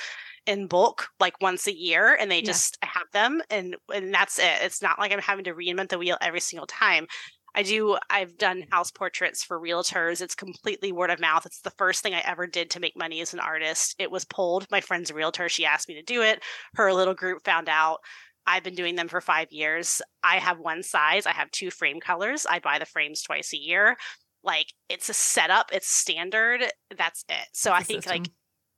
in 0.46 0.68
bulk 0.68 1.10
like 1.20 1.36
once 1.42 1.68
a 1.68 1.76
year 1.76 2.16
and 2.16 2.32
they 2.32 2.40
yeah. 2.40 2.46
just 2.46 2.78
I 2.82 2.86
have 2.88 3.08
them 3.12 3.42
and 3.50 3.76
and 3.94 4.14
that's 4.14 4.40
it. 4.40 4.62
It's 4.62 4.82
not 4.82 4.98
like 4.98 5.12
I'm 5.12 5.20
having 5.20 5.44
to 5.44 5.54
reinvent 5.54 5.90
the 5.90 5.98
wheel 5.98 6.18
every 6.22 6.40
single 6.40 6.68
time. 6.68 7.06
I 7.54 7.64
do 7.64 7.98
I've 8.10 8.38
done 8.38 8.64
house 8.72 8.90
portraits 8.90 9.44
for 9.44 9.60
realtors. 9.60 10.22
It's 10.22 10.36
completely 10.36 10.94
word 10.94 11.10
of 11.10 11.20
mouth. 11.20 11.46
It's 11.46 11.60
the 11.60 11.72
first 11.72 12.02
thing 12.02 12.14
I 12.14 12.22
ever 12.22 12.48
did 12.48 12.70
to 12.70 12.80
make 12.80 12.98
money 12.98 13.20
as 13.20 13.34
an 13.34 13.42
artist. 13.42 13.96
It 14.00 14.10
was 14.10 14.24
pulled. 14.24 14.68
My 14.72 14.80
friend's 14.80 15.12
realtor. 15.12 15.50
She 15.50 15.66
asked 15.66 15.90
me 15.90 15.96
to 15.96 16.02
do 16.02 16.22
it. 16.22 16.42
Her 16.76 16.94
little 16.94 17.14
group 17.14 17.44
found 17.44 17.68
out. 17.68 18.00
I've 18.50 18.64
been 18.64 18.76
doing 18.76 18.96
them 18.96 19.08
for 19.08 19.22
five 19.22 19.52
years. 19.52 20.02
I 20.24 20.38
have 20.38 20.60
one 20.60 20.82
size, 20.82 21.28
I 21.28 21.34
have 21.34 21.52
two 21.52 21.70
frame 21.70 22.00
colors. 22.00 22.48
I 22.50 22.58
buy 22.58 22.80
the 22.80 22.86
frames 22.86 23.22
twice 23.22 23.54
a 23.54 23.58
year. 23.58 23.96
Like 24.44 24.74
it's 24.90 25.08
a 25.10 25.14
setup, 25.14 25.70
it's 25.72 25.88
standard. 25.88 26.64
That's 26.98 27.24
it. 27.30 27.48
So 27.54 27.72
it's 27.72 27.80
I 27.80 27.84
think 27.84 28.04
system. 28.04 28.24
like 28.24 28.32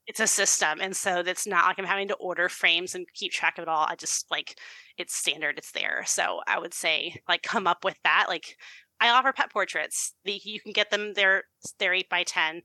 it's 0.07 0.19
a 0.19 0.27
system. 0.27 0.79
And 0.81 0.93
so 0.95 1.19
it's 1.19 1.47
not 1.47 1.65
like 1.65 1.79
I'm 1.79 1.85
having 1.85 2.09
to 2.09 2.15
order 2.15 2.49
frames 2.49 2.95
and 2.95 3.05
keep 3.13 3.31
track 3.31 3.57
of 3.57 3.63
it 3.63 3.69
all. 3.69 3.85
I 3.87 3.95
just 3.95 4.29
like 4.29 4.59
it's 4.97 5.15
standard, 5.15 5.57
it's 5.57 5.71
there. 5.71 6.03
So 6.05 6.41
I 6.47 6.59
would 6.59 6.73
say 6.73 7.15
like 7.29 7.43
come 7.43 7.65
up 7.65 7.85
with 7.85 7.97
that. 8.03 8.25
Like 8.27 8.57
I 8.99 9.09
offer 9.09 9.31
pet 9.31 9.51
portraits. 9.53 10.13
The, 10.25 10.39
you 10.43 10.59
can 10.59 10.73
get 10.73 10.91
them, 10.91 11.13
they're 11.15 11.43
they're 11.79 11.93
eight 11.93 12.09
by 12.09 12.23
ten 12.23 12.61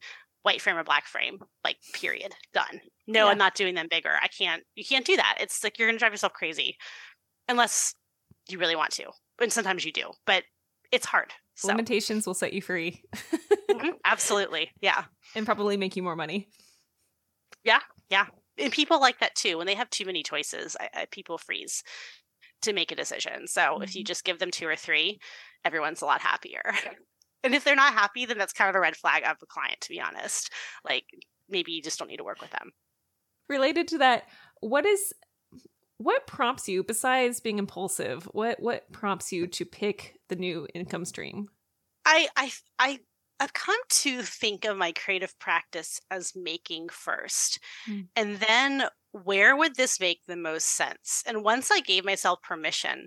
white 0.47 0.63
frame 0.63 0.77
or 0.77 0.85
black 0.85 1.07
frame 1.07 1.41
like 1.65 1.77
period 1.93 2.33
done 2.55 2.81
no 3.09 3.25
yeah. 3.25 3.31
i'm 3.33 3.37
not 3.37 3.57
doing 3.57 3.75
them 3.75 3.89
bigger 3.91 4.13
i 4.23 4.29
can't 4.29 4.63
you 4.77 4.85
can't 4.85 5.05
do 5.05 5.17
that 5.17 5.37
it's 5.41 5.65
like 5.65 5.77
you're 5.77 5.89
gonna 5.89 5.99
drive 5.99 6.13
yourself 6.13 6.33
crazy 6.33 6.77
unless 7.49 7.97
you 8.49 8.57
really 8.57 8.77
want 8.77 8.93
to 8.93 9.07
and 9.41 9.53
sometimes 9.53 9.85
you 9.85 9.91
do 9.91 10.13
but 10.25 10.45
it's 10.93 11.05
hard 11.05 11.33
so. 11.57 11.67
limitations 11.67 12.29
will 12.29 12.33
set 12.33 12.53
you 12.53 12.63
free 12.63 13.03
mm-hmm. 13.69 13.89
absolutely 14.05 14.71
yeah 14.81 15.03
and 15.35 15.47
probably 15.47 15.77
make 15.77 15.97
you 15.97 16.03
more 16.05 16.15
money 16.15 16.47
yeah 17.65 17.81
yeah 18.09 18.27
and 18.57 18.73
people 18.73 19.01
like 19.01 19.19
that 19.19 19.35
too 19.35 19.59
when 19.59 19.67
they 19.67 19.75
have 19.75 19.91
too 19.91 20.05
many 20.05 20.23
choices 20.23 20.77
I, 20.79 20.89
I, 20.95 21.07
people 21.11 21.39
freeze 21.39 21.83
to 22.63 22.73
make 22.73 22.93
a 22.93 22.97
decision 22.97 23.49
so 23.49 23.63
mm-hmm. 23.63 23.83
if 23.83 23.97
you 23.97 24.03
mm-hmm. 24.03 24.07
just 24.07 24.25
give 24.25 24.39
them 24.39 24.53
two 24.53 24.69
or 24.69 24.77
three 24.77 25.19
everyone's 25.65 26.03
a 26.03 26.07
lot 26.07 26.21
happier 26.21 26.73
And 27.47 27.55
if 27.55 27.63
they're 27.63 27.77
not 27.77 27.95
happy, 27.95 28.27
then 28.27 28.39
that's 28.39 28.53
kind 28.53 28.69
of 28.69 28.75
a 28.75 28.81
red 28.81 28.97
flag 28.97 29.23
of 29.25 29.37
a 29.41 29.47
client, 29.47 29.81
to 29.83 29.89
be 29.89 30.01
honest. 30.01 30.53
Like 30.85 31.05
maybe 31.49 31.73
you 31.73 31.81
just 31.81 31.99
don't 31.99 32.09
need 32.09 32.17
to 32.17 32.25
work 32.25 32.41
with 32.41 32.51
them. 32.51 32.73
Related 33.49 33.87
to 33.89 33.99
that, 33.99 34.25
what 34.61 34.85
is 34.85 35.13
what 35.99 36.27
prompts 36.27 36.69
you 36.69 36.83
besides 36.83 37.41
being 37.41 37.59
impulsive? 37.59 38.25
What 38.33 38.61
what 38.61 38.91
prompts 38.93 39.33
you 39.33 39.47
to 39.47 39.65
pick 39.65 40.19
the 40.29 40.37
new 40.37 40.67
income 40.75 41.05
stream? 41.05 41.49
I 42.05 42.29
I 42.37 42.51
I 42.79 42.99
I've 43.39 43.53
come 43.53 43.77
to 43.89 44.23
think 44.23 44.65
of 44.65 44.77
my 44.77 44.93
creative 44.93 45.39
practice 45.39 46.01
as 46.11 46.35
making 46.35 46.89
first. 46.89 47.61
Mm. 47.89 48.09
And 48.17 48.37
then 48.39 48.85
where 49.13 49.57
would 49.57 49.77
this 49.77 50.01
make 50.01 50.21
the 50.27 50.37
most 50.37 50.67
sense? 50.67 51.23
And 51.27 51.45
once 51.45 51.71
I 51.71 51.81
gave 51.81 52.05
myself 52.05 52.43
permission 52.43 53.07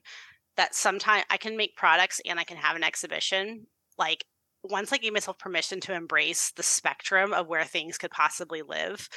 that 0.55 0.75
sometime 0.75 1.23
I 1.29 1.37
can 1.37 1.57
make 1.57 1.75
products 1.75 2.21
and 2.25 2.39
I 2.39 2.43
can 2.43 2.57
have 2.57 2.75
an 2.75 2.83
exhibition, 2.83 3.67
like 3.97 4.25
once 4.63 4.91
I 4.91 4.97
gave 4.97 5.13
myself 5.13 5.37
permission 5.39 5.79
to 5.81 5.93
embrace 5.93 6.51
the 6.55 6.63
spectrum 6.63 7.33
of 7.33 7.47
where 7.47 7.63
things 7.65 7.97
could 7.97 8.11
possibly 8.11 8.61
live, 8.61 9.07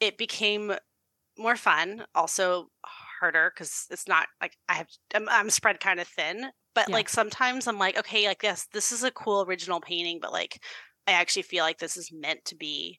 it 0.00 0.18
became 0.18 0.74
more 1.38 1.56
fun, 1.56 2.04
also 2.14 2.68
harder 3.20 3.52
because 3.54 3.86
it's 3.90 4.08
not 4.08 4.26
like 4.40 4.56
I 4.68 4.74
have 4.74 4.88
I'm, 5.14 5.28
I'm 5.28 5.50
spread 5.50 5.80
kind 5.80 6.00
of 6.00 6.08
thin. 6.08 6.46
But 6.74 6.88
yeah. 6.88 6.94
like 6.94 7.08
sometimes 7.08 7.66
I'm 7.66 7.78
like, 7.78 7.98
okay, 7.98 8.26
like 8.26 8.42
yes, 8.42 8.66
this 8.72 8.92
is 8.92 9.02
a 9.02 9.10
cool 9.10 9.44
original 9.46 9.80
painting, 9.80 10.18
but 10.20 10.32
like 10.32 10.62
I 11.06 11.12
actually 11.12 11.42
feel 11.42 11.64
like 11.64 11.78
this 11.78 11.96
is 11.96 12.10
meant 12.12 12.44
to 12.46 12.56
be 12.56 12.98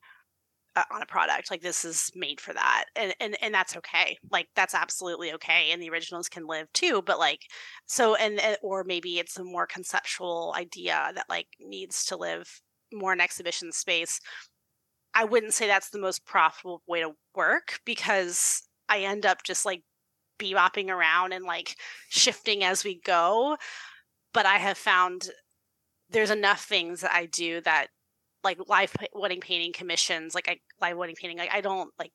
Uh, 0.77 0.83
on 0.91 1.01
a 1.01 1.07
product 1.07 1.49
like 1.49 1.61
this 1.63 1.83
is 1.83 2.11
made 2.13 2.39
for 2.39 2.53
that 2.53 2.85
and, 2.95 3.11
and 3.19 3.35
and 3.41 3.51
that's 3.51 3.75
okay 3.75 4.15
like 4.31 4.47
that's 4.55 4.75
absolutely 4.75 5.33
okay 5.33 5.71
and 5.71 5.81
the 5.81 5.89
originals 5.89 6.29
can 6.29 6.45
live 6.45 6.71
too 6.71 7.01
but 7.01 7.17
like 7.17 7.41
so 7.87 8.13
and, 8.13 8.39
and 8.39 8.57
or 8.61 8.83
maybe 8.83 9.17
it's 9.17 9.39
a 9.39 9.43
more 9.43 9.65
conceptual 9.65 10.53
idea 10.55 11.11
that 11.15 11.25
like 11.29 11.47
needs 11.59 12.05
to 12.05 12.15
live 12.15 12.61
more 12.93 13.11
in 13.11 13.19
exhibition 13.19 13.71
space. 13.71 14.19
I 15.15 15.23
wouldn't 15.23 15.55
say 15.55 15.65
that's 15.65 15.89
the 15.89 15.99
most 15.99 16.25
profitable 16.27 16.83
way 16.85 17.01
to 17.01 17.13
work 17.35 17.79
because 17.83 18.61
i 18.87 18.99
end 18.99 19.25
up 19.25 19.41
just 19.43 19.65
like 19.65 19.81
bebopping 20.37 20.89
around 20.89 21.33
and 21.33 21.43
like 21.43 21.75
shifting 22.09 22.63
as 22.63 22.83
we 22.83 23.01
go 23.03 23.57
but 24.31 24.45
i 24.45 24.57
have 24.57 24.77
found 24.77 25.31
there's 26.11 26.29
enough 26.29 26.63
things 26.63 27.01
that 27.01 27.11
i 27.11 27.25
do 27.25 27.61
that 27.61 27.87
like 28.47 28.69
live 28.69 28.93
wedding 29.13 29.41
painting 29.41 29.73
commissions, 29.73 30.33
like 30.33 30.47
I 30.47 30.57
live 30.81 30.97
wedding 30.97 31.15
painting, 31.19 31.37
like 31.37 31.53
I 31.53 31.61
don't 31.61 31.91
like 31.99 32.11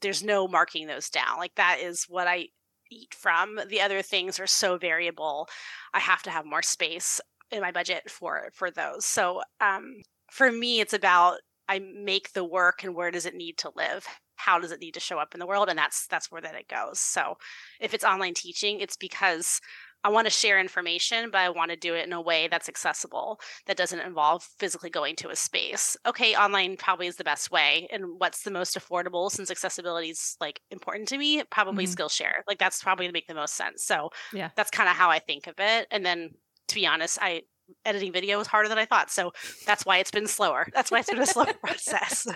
there's 0.00 0.22
no 0.22 0.46
marking 0.48 0.86
those 0.86 1.08
down. 1.08 1.38
Like 1.38 1.54
that 1.54 1.78
is 1.80 2.04
what 2.08 2.26
I 2.26 2.48
eat 2.90 3.14
from. 3.14 3.58
The 3.68 3.80
other 3.80 4.02
things 4.02 4.38
are 4.38 4.46
so 4.46 4.76
variable. 4.76 5.48
I 5.94 6.00
have 6.00 6.22
to 6.24 6.30
have 6.30 6.44
more 6.44 6.62
space 6.62 7.20
in 7.50 7.60
my 7.60 7.72
budget 7.72 8.10
for 8.10 8.50
for 8.52 8.70
those. 8.70 9.04
So 9.04 9.42
um, 9.60 10.02
for 10.30 10.50
me, 10.50 10.80
it's 10.80 10.92
about 10.92 11.38
I 11.68 11.78
make 11.78 12.32
the 12.32 12.44
work 12.44 12.84
and 12.84 12.94
where 12.94 13.10
does 13.10 13.24
it 13.26 13.34
need 13.34 13.56
to 13.58 13.70
live? 13.76 14.06
How 14.36 14.58
does 14.58 14.72
it 14.72 14.80
need 14.80 14.94
to 14.94 15.00
show 15.00 15.18
up 15.18 15.32
in 15.32 15.40
the 15.40 15.46
world? 15.46 15.68
And 15.68 15.78
that's 15.78 16.06
that's 16.08 16.30
where 16.30 16.42
that 16.42 16.54
it 16.54 16.68
goes. 16.68 17.00
So 17.00 17.36
if 17.80 17.94
it's 17.94 18.04
online 18.04 18.34
teaching, 18.34 18.80
it's 18.80 18.96
because 18.96 19.60
I 20.04 20.10
want 20.10 20.26
to 20.26 20.30
share 20.30 20.60
information, 20.60 21.30
but 21.30 21.40
I 21.40 21.48
want 21.48 21.70
to 21.70 21.76
do 21.76 21.94
it 21.94 22.06
in 22.06 22.12
a 22.12 22.20
way 22.20 22.46
that's 22.48 22.68
accessible, 22.68 23.40
that 23.66 23.76
doesn't 23.76 24.00
involve 24.00 24.44
physically 24.58 24.90
going 24.90 25.16
to 25.16 25.30
a 25.30 25.36
space. 25.36 25.96
Okay, 26.06 26.36
online 26.36 26.76
probably 26.76 27.06
is 27.06 27.16
the 27.16 27.24
best 27.24 27.50
way. 27.50 27.88
And 27.90 28.04
what's 28.18 28.42
the 28.42 28.50
most 28.50 28.78
affordable 28.78 29.30
since 29.30 29.50
accessibility 29.50 30.10
is 30.10 30.36
like 30.40 30.60
important 30.70 31.08
to 31.08 31.18
me? 31.18 31.42
Probably 31.50 31.86
mm-hmm. 31.86 32.02
Skillshare. 32.02 32.42
Like 32.46 32.58
that's 32.58 32.82
probably 32.82 33.04
going 33.04 33.12
to 33.12 33.16
make 33.16 33.26
the 33.26 33.34
most 33.34 33.54
sense. 33.54 33.82
So 33.82 34.10
yeah, 34.32 34.50
that's 34.56 34.70
kind 34.70 34.88
of 34.88 34.94
how 34.94 35.10
I 35.10 35.18
think 35.18 35.46
of 35.46 35.54
it. 35.58 35.88
And 35.90 36.04
then 36.04 36.30
to 36.68 36.74
be 36.74 36.86
honest, 36.86 37.18
I 37.20 37.42
editing 37.84 38.12
video 38.12 38.38
was 38.38 38.46
harder 38.46 38.68
than 38.68 38.78
I 38.78 38.84
thought. 38.84 39.10
So 39.10 39.32
that's 39.66 39.86
why 39.86 39.98
it's 39.98 40.10
been 40.10 40.26
slower. 40.26 40.66
That's 40.74 40.90
why 40.90 41.00
it's 41.00 41.10
been 41.10 41.20
a 41.20 41.26
slow 41.26 41.44
process. 41.64 42.26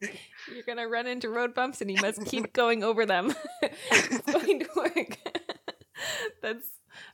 You're 0.00 0.64
gonna 0.66 0.88
run 0.88 1.06
into 1.06 1.28
road 1.28 1.54
bumps 1.54 1.80
and 1.80 1.90
you 1.90 2.00
must 2.00 2.24
keep 2.26 2.52
going 2.52 2.82
over 2.82 3.06
them. 3.06 3.34
it's 3.62 4.32
going 4.32 4.60
to 4.60 4.68
work. 4.76 5.18
That's 6.42 6.66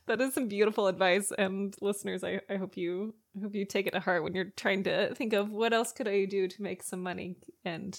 that 0.07 0.19
is 0.19 0.33
some 0.33 0.47
beautiful 0.47 0.87
advice 0.87 1.31
and 1.37 1.75
listeners 1.81 2.23
I, 2.23 2.41
I 2.49 2.57
hope 2.57 2.75
you 2.75 3.15
I 3.37 3.43
hope 3.43 3.55
you 3.55 3.65
take 3.65 3.87
it 3.87 3.91
to 3.91 3.99
heart 3.99 4.23
when 4.23 4.33
you're 4.33 4.51
trying 4.57 4.83
to 4.83 5.13
think 5.15 5.33
of 5.33 5.51
what 5.51 5.73
else 5.73 5.91
could 5.91 6.07
I 6.07 6.25
do 6.25 6.47
to 6.47 6.61
make 6.61 6.83
some 6.83 7.01
money 7.01 7.37
and 7.63 7.97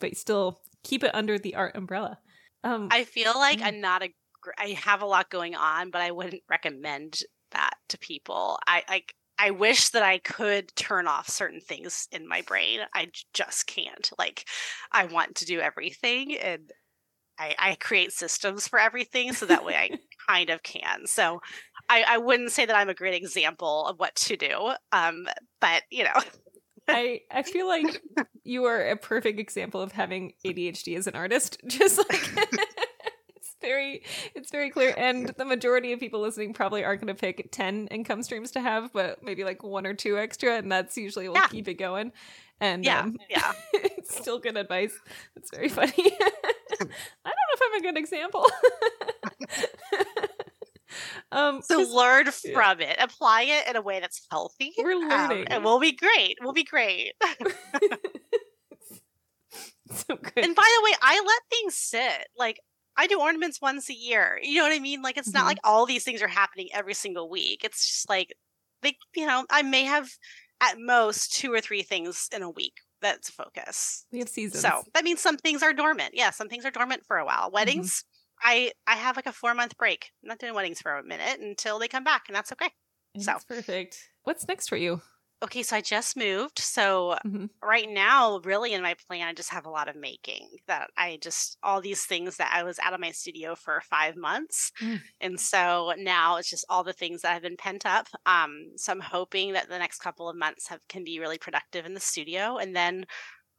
but 0.00 0.16
still 0.16 0.60
keep 0.82 1.02
it 1.02 1.14
under 1.14 1.38
the 1.38 1.54
art 1.54 1.76
umbrella. 1.76 2.18
Um 2.62 2.88
I 2.90 3.04
feel 3.04 3.32
like 3.34 3.60
mm. 3.60 3.66
I'm 3.66 3.80
not 3.80 4.02
a 4.02 4.12
I 4.58 4.68
have 4.80 5.00
a 5.00 5.06
lot 5.06 5.30
going 5.30 5.54
on, 5.54 5.90
but 5.90 6.02
I 6.02 6.10
wouldn't 6.10 6.42
recommend 6.50 7.20
that 7.52 7.74
to 7.88 7.98
people. 7.98 8.58
I 8.66 8.82
like 8.88 9.14
I 9.38 9.50
wish 9.50 9.88
that 9.90 10.02
I 10.02 10.18
could 10.18 10.74
turn 10.76 11.08
off 11.08 11.28
certain 11.28 11.60
things 11.60 12.08
in 12.12 12.28
my 12.28 12.42
brain. 12.42 12.80
I 12.94 13.08
just 13.32 13.66
can't. 13.66 14.10
Like 14.18 14.46
I 14.92 15.06
want 15.06 15.36
to 15.36 15.44
do 15.44 15.60
everything 15.60 16.36
and 16.36 16.70
I, 17.38 17.54
I 17.58 17.74
create 17.76 18.12
systems 18.12 18.68
for 18.68 18.78
everything 18.78 19.32
so 19.32 19.46
that 19.46 19.64
way 19.64 19.74
I 19.74 19.98
kind 20.28 20.50
of 20.50 20.62
can. 20.62 21.06
So 21.06 21.40
I, 21.88 22.04
I 22.06 22.18
wouldn't 22.18 22.52
say 22.52 22.66
that 22.66 22.76
I'm 22.76 22.88
a 22.88 22.94
great 22.94 23.14
example 23.14 23.86
of 23.86 23.98
what 23.98 24.14
to 24.16 24.36
do. 24.36 24.72
Um, 24.92 25.28
but 25.60 25.82
you 25.90 26.04
know. 26.04 26.20
I 26.88 27.22
I 27.30 27.42
feel 27.42 27.66
like 27.66 28.02
you 28.44 28.64
are 28.64 28.90
a 28.90 28.96
perfect 28.96 29.40
example 29.40 29.80
of 29.80 29.92
having 29.92 30.34
ADHD 30.44 30.96
as 30.96 31.06
an 31.06 31.14
artist. 31.14 31.58
Just 31.66 31.98
like 31.98 32.30
it's 33.36 33.56
very 33.60 34.02
it's 34.34 34.50
very 34.50 34.70
clear 34.70 34.94
and 34.96 35.28
the 35.38 35.44
majority 35.44 35.92
of 35.92 36.00
people 36.00 36.20
listening 36.20 36.52
probably 36.52 36.84
aren't 36.84 37.00
going 37.00 37.14
to 37.14 37.18
pick 37.18 37.48
10 37.50 37.88
income 37.88 38.22
streams 38.22 38.50
to 38.52 38.60
have 38.60 38.92
but 38.92 39.22
maybe 39.22 39.44
like 39.44 39.62
one 39.62 39.86
or 39.86 39.94
two 39.94 40.18
extra 40.18 40.56
and 40.56 40.70
that's 40.70 40.96
usually 40.96 41.28
will 41.28 41.36
yeah. 41.36 41.48
keep 41.48 41.68
it 41.68 41.74
going 41.74 42.12
and 42.60 42.84
yeah 42.84 43.00
um, 43.00 43.16
yeah 43.30 43.52
it's 43.72 44.14
still 44.14 44.38
good 44.38 44.56
advice 44.56 44.98
it's 45.36 45.50
very 45.50 45.68
funny 45.68 46.12
don't 46.70 46.88
know 46.88 47.52
if 47.52 47.60
i'm 47.62 47.80
a 47.80 47.82
good 47.82 47.98
example 47.98 48.46
um 51.32 51.60
so 51.62 51.80
learn 51.80 52.30
from 52.30 52.80
yeah. 52.80 52.90
it 52.90 52.96
apply 53.00 53.42
it 53.42 53.68
in 53.68 53.76
a 53.76 53.82
way 53.82 54.00
that's 54.00 54.26
healthy 54.30 54.72
we're 54.78 54.92
um, 54.92 55.08
learning 55.08 55.40
um, 55.40 55.46
and 55.50 55.64
we'll 55.64 55.80
be 55.80 55.92
great 55.92 56.38
we'll 56.40 56.52
be 56.52 56.64
great 56.64 57.12
so 59.94 60.16
good. 60.16 60.44
And 60.44 60.54
by 60.54 60.76
the 60.78 60.84
way, 60.84 60.92
I 61.02 61.22
let 61.24 61.42
things 61.50 61.74
sit. 61.74 62.28
Like 62.36 62.60
I 62.96 63.06
do 63.06 63.20
ornaments 63.20 63.60
once 63.60 63.88
a 63.90 63.94
year. 63.94 64.38
You 64.42 64.58
know 64.58 64.64
what 64.64 64.72
I 64.72 64.78
mean? 64.78 65.02
Like 65.02 65.16
it's 65.16 65.28
mm-hmm. 65.28 65.38
not 65.38 65.46
like 65.46 65.58
all 65.64 65.86
these 65.86 66.04
things 66.04 66.22
are 66.22 66.28
happening 66.28 66.68
every 66.72 66.94
single 66.94 67.28
week. 67.28 67.62
It's 67.64 67.86
just 67.86 68.08
like 68.08 68.34
they 68.82 68.96
you 69.14 69.26
know, 69.26 69.44
I 69.50 69.62
may 69.62 69.84
have 69.84 70.08
at 70.60 70.76
most 70.78 71.34
two 71.34 71.52
or 71.52 71.60
three 71.60 71.82
things 71.82 72.28
in 72.34 72.42
a 72.42 72.50
week 72.50 72.74
that's 73.04 73.28
a 73.28 73.32
focus. 73.32 74.06
We 74.10 74.18
have 74.18 74.28
seasons. 74.28 74.62
So 74.62 74.82
that 74.94 75.04
means 75.04 75.20
some 75.20 75.36
things 75.36 75.62
are 75.62 75.72
dormant. 75.72 76.12
Yeah, 76.14 76.30
some 76.30 76.48
things 76.48 76.64
are 76.64 76.70
dormant 76.70 77.04
for 77.06 77.18
a 77.18 77.24
while. 77.24 77.46
Mm-hmm. 77.46 77.54
Weddings, 77.54 78.04
mm-hmm. 78.44 78.48
I 78.50 78.72
I 78.86 78.96
have 78.96 79.16
like 79.16 79.26
a 79.26 79.32
four 79.32 79.54
month 79.54 79.76
break. 79.76 80.10
I'm 80.22 80.28
not 80.28 80.38
doing 80.38 80.54
weddings 80.54 80.80
for 80.80 80.96
a 80.96 81.04
minute 81.04 81.40
until 81.40 81.78
they 81.78 81.88
come 81.88 82.04
back, 82.04 82.24
and 82.28 82.34
that's 82.34 82.50
okay. 82.52 82.70
That's 83.14 83.26
so 83.26 83.36
perfect. 83.46 84.08
What's 84.24 84.48
next 84.48 84.68
for 84.68 84.76
you? 84.76 85.02
Okay, 85.44 85.62
so 85.62 85.76
I 85.76 85.80
just 85.80 86.16
moved. 86.16 86.58
So 86.58 87.16
mm-hmm. 87.24 87.46
right 87.62 87.88
now, 87.88 88.40
really 88.44 88.72
in 88.72 88.82
my 88.82 88.94
plan, 89.06 89.28
I 89.28 89.32
just 89.32 89.52
have 89.52 89.66
a 89.66 89.70
lot 89.70 89.88
of 89.88 89.96
making 89.96 90.48
that 90.66 90.90
I 90.96 91.18
just, 91.20 91.58
all 91.62 91.80
these 91.80 92.04
things 92.04 92.36
that 92.38 92.52
I 92.52 92.62
was 92.62 92.78
out 92.78 92.94
of 92.94 93.00
my 93.00 93.10
studio 93.10 93.54
for 93.54 93.80
five 93.82 94.16
months. 94.16 94.72
Mm. 94.82 95.00
And 95.20 95.40
so 95.40 95.92
now 95.98 96.36
it's 96.36 96.50
just 96.50 96.64
all 96.68 96.82
the 96.82 96.92
things 96.92 97.22
that 97.22 97.32
have 97.32 97.42
been 97.42 97.56
pent 97.56 97.86
up. 97.86 98.08
Um, 98.26 98.72
so 98.76 98.92
I'm 98.92 99.00
hoping 99.00 99.52
that 99.52 99.68
the 99.68 99.78
next 99.78 99.98
couple 99.98 100.28
of 100.28 100.36
months 100.36 100.68
have, 100.68 100.80
can 100.88 101.04
be 101.04 101.20
really 101.20 101.38
productive 101.38 101.86
in 101.86 101.94
the 101.94 102.00
studio. 102.00 102.56
And 102.56 102.74
then 102.74 103.04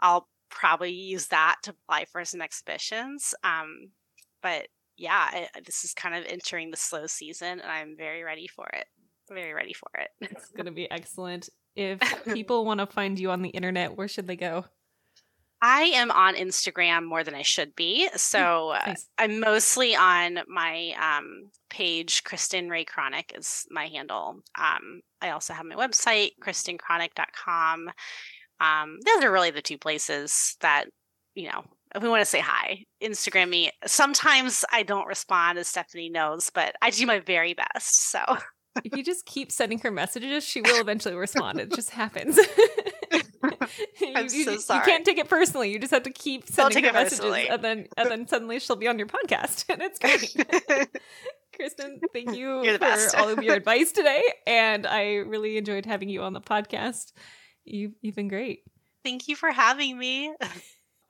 I'll 0.01 0.27
probably 0.49 0.91
use 0.91 1.27
that 1.27 1.57
to 1.63 1.71
apply 1.71 2.05
for 2.05 2.25
some 2.25 2.41
exhibitions. 2.41 3.33
Um, 3.43 3.91
but 4.41 4.67
yeah, 4.97 5.29
I, 5.31 5.47
this 5.65 5.83
is 5.83 5.93
kind 5.93 6.15
of 6.15 6.25
entering 6.25 6.71
the 6.71 6.77
slow 6.77 7.05
season 7.07 7.59
and 7.59 7.71
I'm 7.71 7.95
very 7.97 8.23
ready 8.23 8.47
for 8.47 8.67
it 8.73 8.85
very 9.29 9.53
ready 9.53 9.73
for 9.73 9.89
it. 9.97 10.09
it's 10.21 10.51
going 10.51 10.65
to 10.65 10.71
be 10.71 10.89
excellent 10.91 11.49
if 11.75 11.99
people 12.33 12.65
want 12.65 12.79
to 12.79 12.85
find 12.85 13.19
you 13.19 13.31
on 13.31 13.41
the 13.41 13.49
internet, 13.49 13.97
where 13.97 14.07
should 14.07 14.27
they 14.27 14.35
go? 14.35 14.65
I 15.61 15.83
am 15.95 16.11
on 16.11 16.35
Instagram 16.35 17.05
more 17.05 17.23
than 17.23 17.33
I 17.33 17.41
should 17.41 17.75
be. 17.75 18.07
So 18.15 18.75
nice. 18.85 19.07
I'm 19.17 19.39
mostly 19.39 19.95
on 19.95 20.39
my 20.47 20.93
um, 21.01 21.49
page, 21.69 22.23
Kristin 22.23 22.69
Rae 22.69 22.85
Cronic 22.85 23.33
is 23.35 23.65
my 23.71 23.87
handle. 23.87 24.41
Um, 24.59 25.01
I 25.21 25.31
also 25.31 25.53
have 25.53 25.65
my 25.65 25.75
website, 25.75 26.31
kristincronic.com. 26.39 27.89
Um, 28.59 28.99
those 29.05 29.23
are 29.23 29.31
really 29.31 29.51
the 29.51 29.61
two 29.61 29.77
places 29.77 30.55
that, 30.61 30.85
you 31.33 31.49
know, 31.49 31.63
if 31.95 32.03
we 32.03 32.09
want 32.09 32.21
to 32.21 32.25
say 32.25 32.41
hi, 32.41 32.85
Instagram 33.01 33.49
me. 33.49 33.71
Sometimes 33.85 34.65
I 34.71 34.83
don't 34.83 35.07
respond, 35.07 35.57
as 35.57 35.67
Stephanie 35.67 36.09
knows, 36.09 36.49
but 36.49 36.75
I 36.81 36.89
do 36.89 37.05
my 37.05 37.19
very 37.19 37.53
best. 37.53 38.11
So 38.11 38.19
if 38.83 38.95
you 38.95 39.03
just 39.03 39.25
keep 39.25 39.51
sending 39.51 39.79
her 39.79 39.91
messages, 39.91 40.43
she 40.43 40.61
will 40.61 40.79
eventually 40.79 41.15
respond. 41.15 41.59
It 41.59 41.73
just 41.73 41.91
happens. 41.91 42.39
I'm 44.15 44.27
you, 44.31 44.43
so 44.45 44.57
sorry. 44.57 44.79
You 44.79 44.85
can't 44.85 45.05
take 45.05 45.17
it 45.17 45.29
personally. 45.29 45.71
You 45.71 45.79
just 45.79 45.93
have 45.93 46.03
to 46.03 46.11
keep 46.11 46.47
sending 46.47 46.83
her 46.83 46.93
messages, 46.93 47.19
personally. 47.19 47.49
and 47.49 47.63
then 47.63 47.87
and 47.97 48.09
then 48.09 48.27
suddenly 48.27 48.59
she'll 48.59 48.75
be 48.75 48.87
on 48.87 48.97
your 48.97 49.07
podcast, 49.07 49.65
and 49.69 49.81
it's 49.81 49.99
great. 49.99 50.35
Kristin, 51.59 51.99
thank 52.13 52.35
you 52.35 52.65
for 52.73 52.77
best. 52.79 53.15
all 53.15 53.29
of 53.29 53.41
your 53.41 53.55
advice 53.55 53.91
today, 53.91 54.21
and 54.45 54.85
I 54.85 55.15
really 55.15 55.57
enjoyed 55.57 55.85
having 55.85 56.09
you 56.09 56.21
on 56.21 56.33
the 56.33 56.41
podcast. 56.41 57.13
You've 57.63 57.93
you've 58.01 58.15
been 58.15 58.27
great. 58.27 58.63
Thank 59.03 59.27
you 59.27 59.35
for 59.35 59.51
having 59.51 59.97
me. 59.97 60.33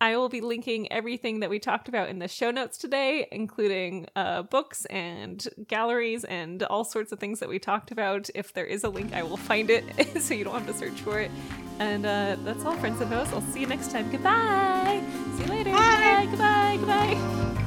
I 0.05 0.17
will 0.17 0.29
be 0.29 0.39
linking 0.39 0.91
everything 0.91 1.39
that 1.39 1.49
we 1.49 1.57
talked 1.57 1.89
about 1.89 2.09
in 2.09 2.19
the 2.19 2.27
show 2.27 2.51
notes 2.51 2.77
today, 2.77 3.27
including 3.31 4.05
uh, 4.15 4.43
books 4.43 4.85
and 4.85 5.47
galleries 5.67 6.23
and 6.25 6.61
all 6.61 6.83
sorts 6.83 7.11
of 7.11 7.17
things 7.17 7.39
that 7.39 7.49
we 7.49 7.57
talked 7.57 7.89
about. 7.89 8.29
If 8.35 8.53
there 8.53 8.67
is 8.67 8.83
a 8.83 8.89
link, 8.89 9.15
I 9.15 9.23
will 9.23 9.35
find 9.35 9.71
it 9.71 9.83
so 10.21 10.35
you 10.35 10.43
don't 10.43 10.53
have 10.53 10.67
to 10.67 10.75
search 10.75 11.01
for 11.01 11.19
it. 11.19 11.31
And 11.79 12.05
uh, 12.05 12.35
that's 12.43 12.63
all, 12.65 12.75
friends 12.75 13.01
and 13.01 13.11
hosts. 13.11 13.33
I'll 13.33 13.41
see 13.41 13.61
you 13.61 13.67
next 13.67 13.89
time. 13.89 14.11
Goodbye. 14.11 15.01
See 15.37 15.43
you 15.45 15.49
later. 15.49 15.71
Bye. 15.71 16.27
Goodbye. 16.29 16.77
Goodbye. 16.77 17.13
Goodbye. 17.15 17.61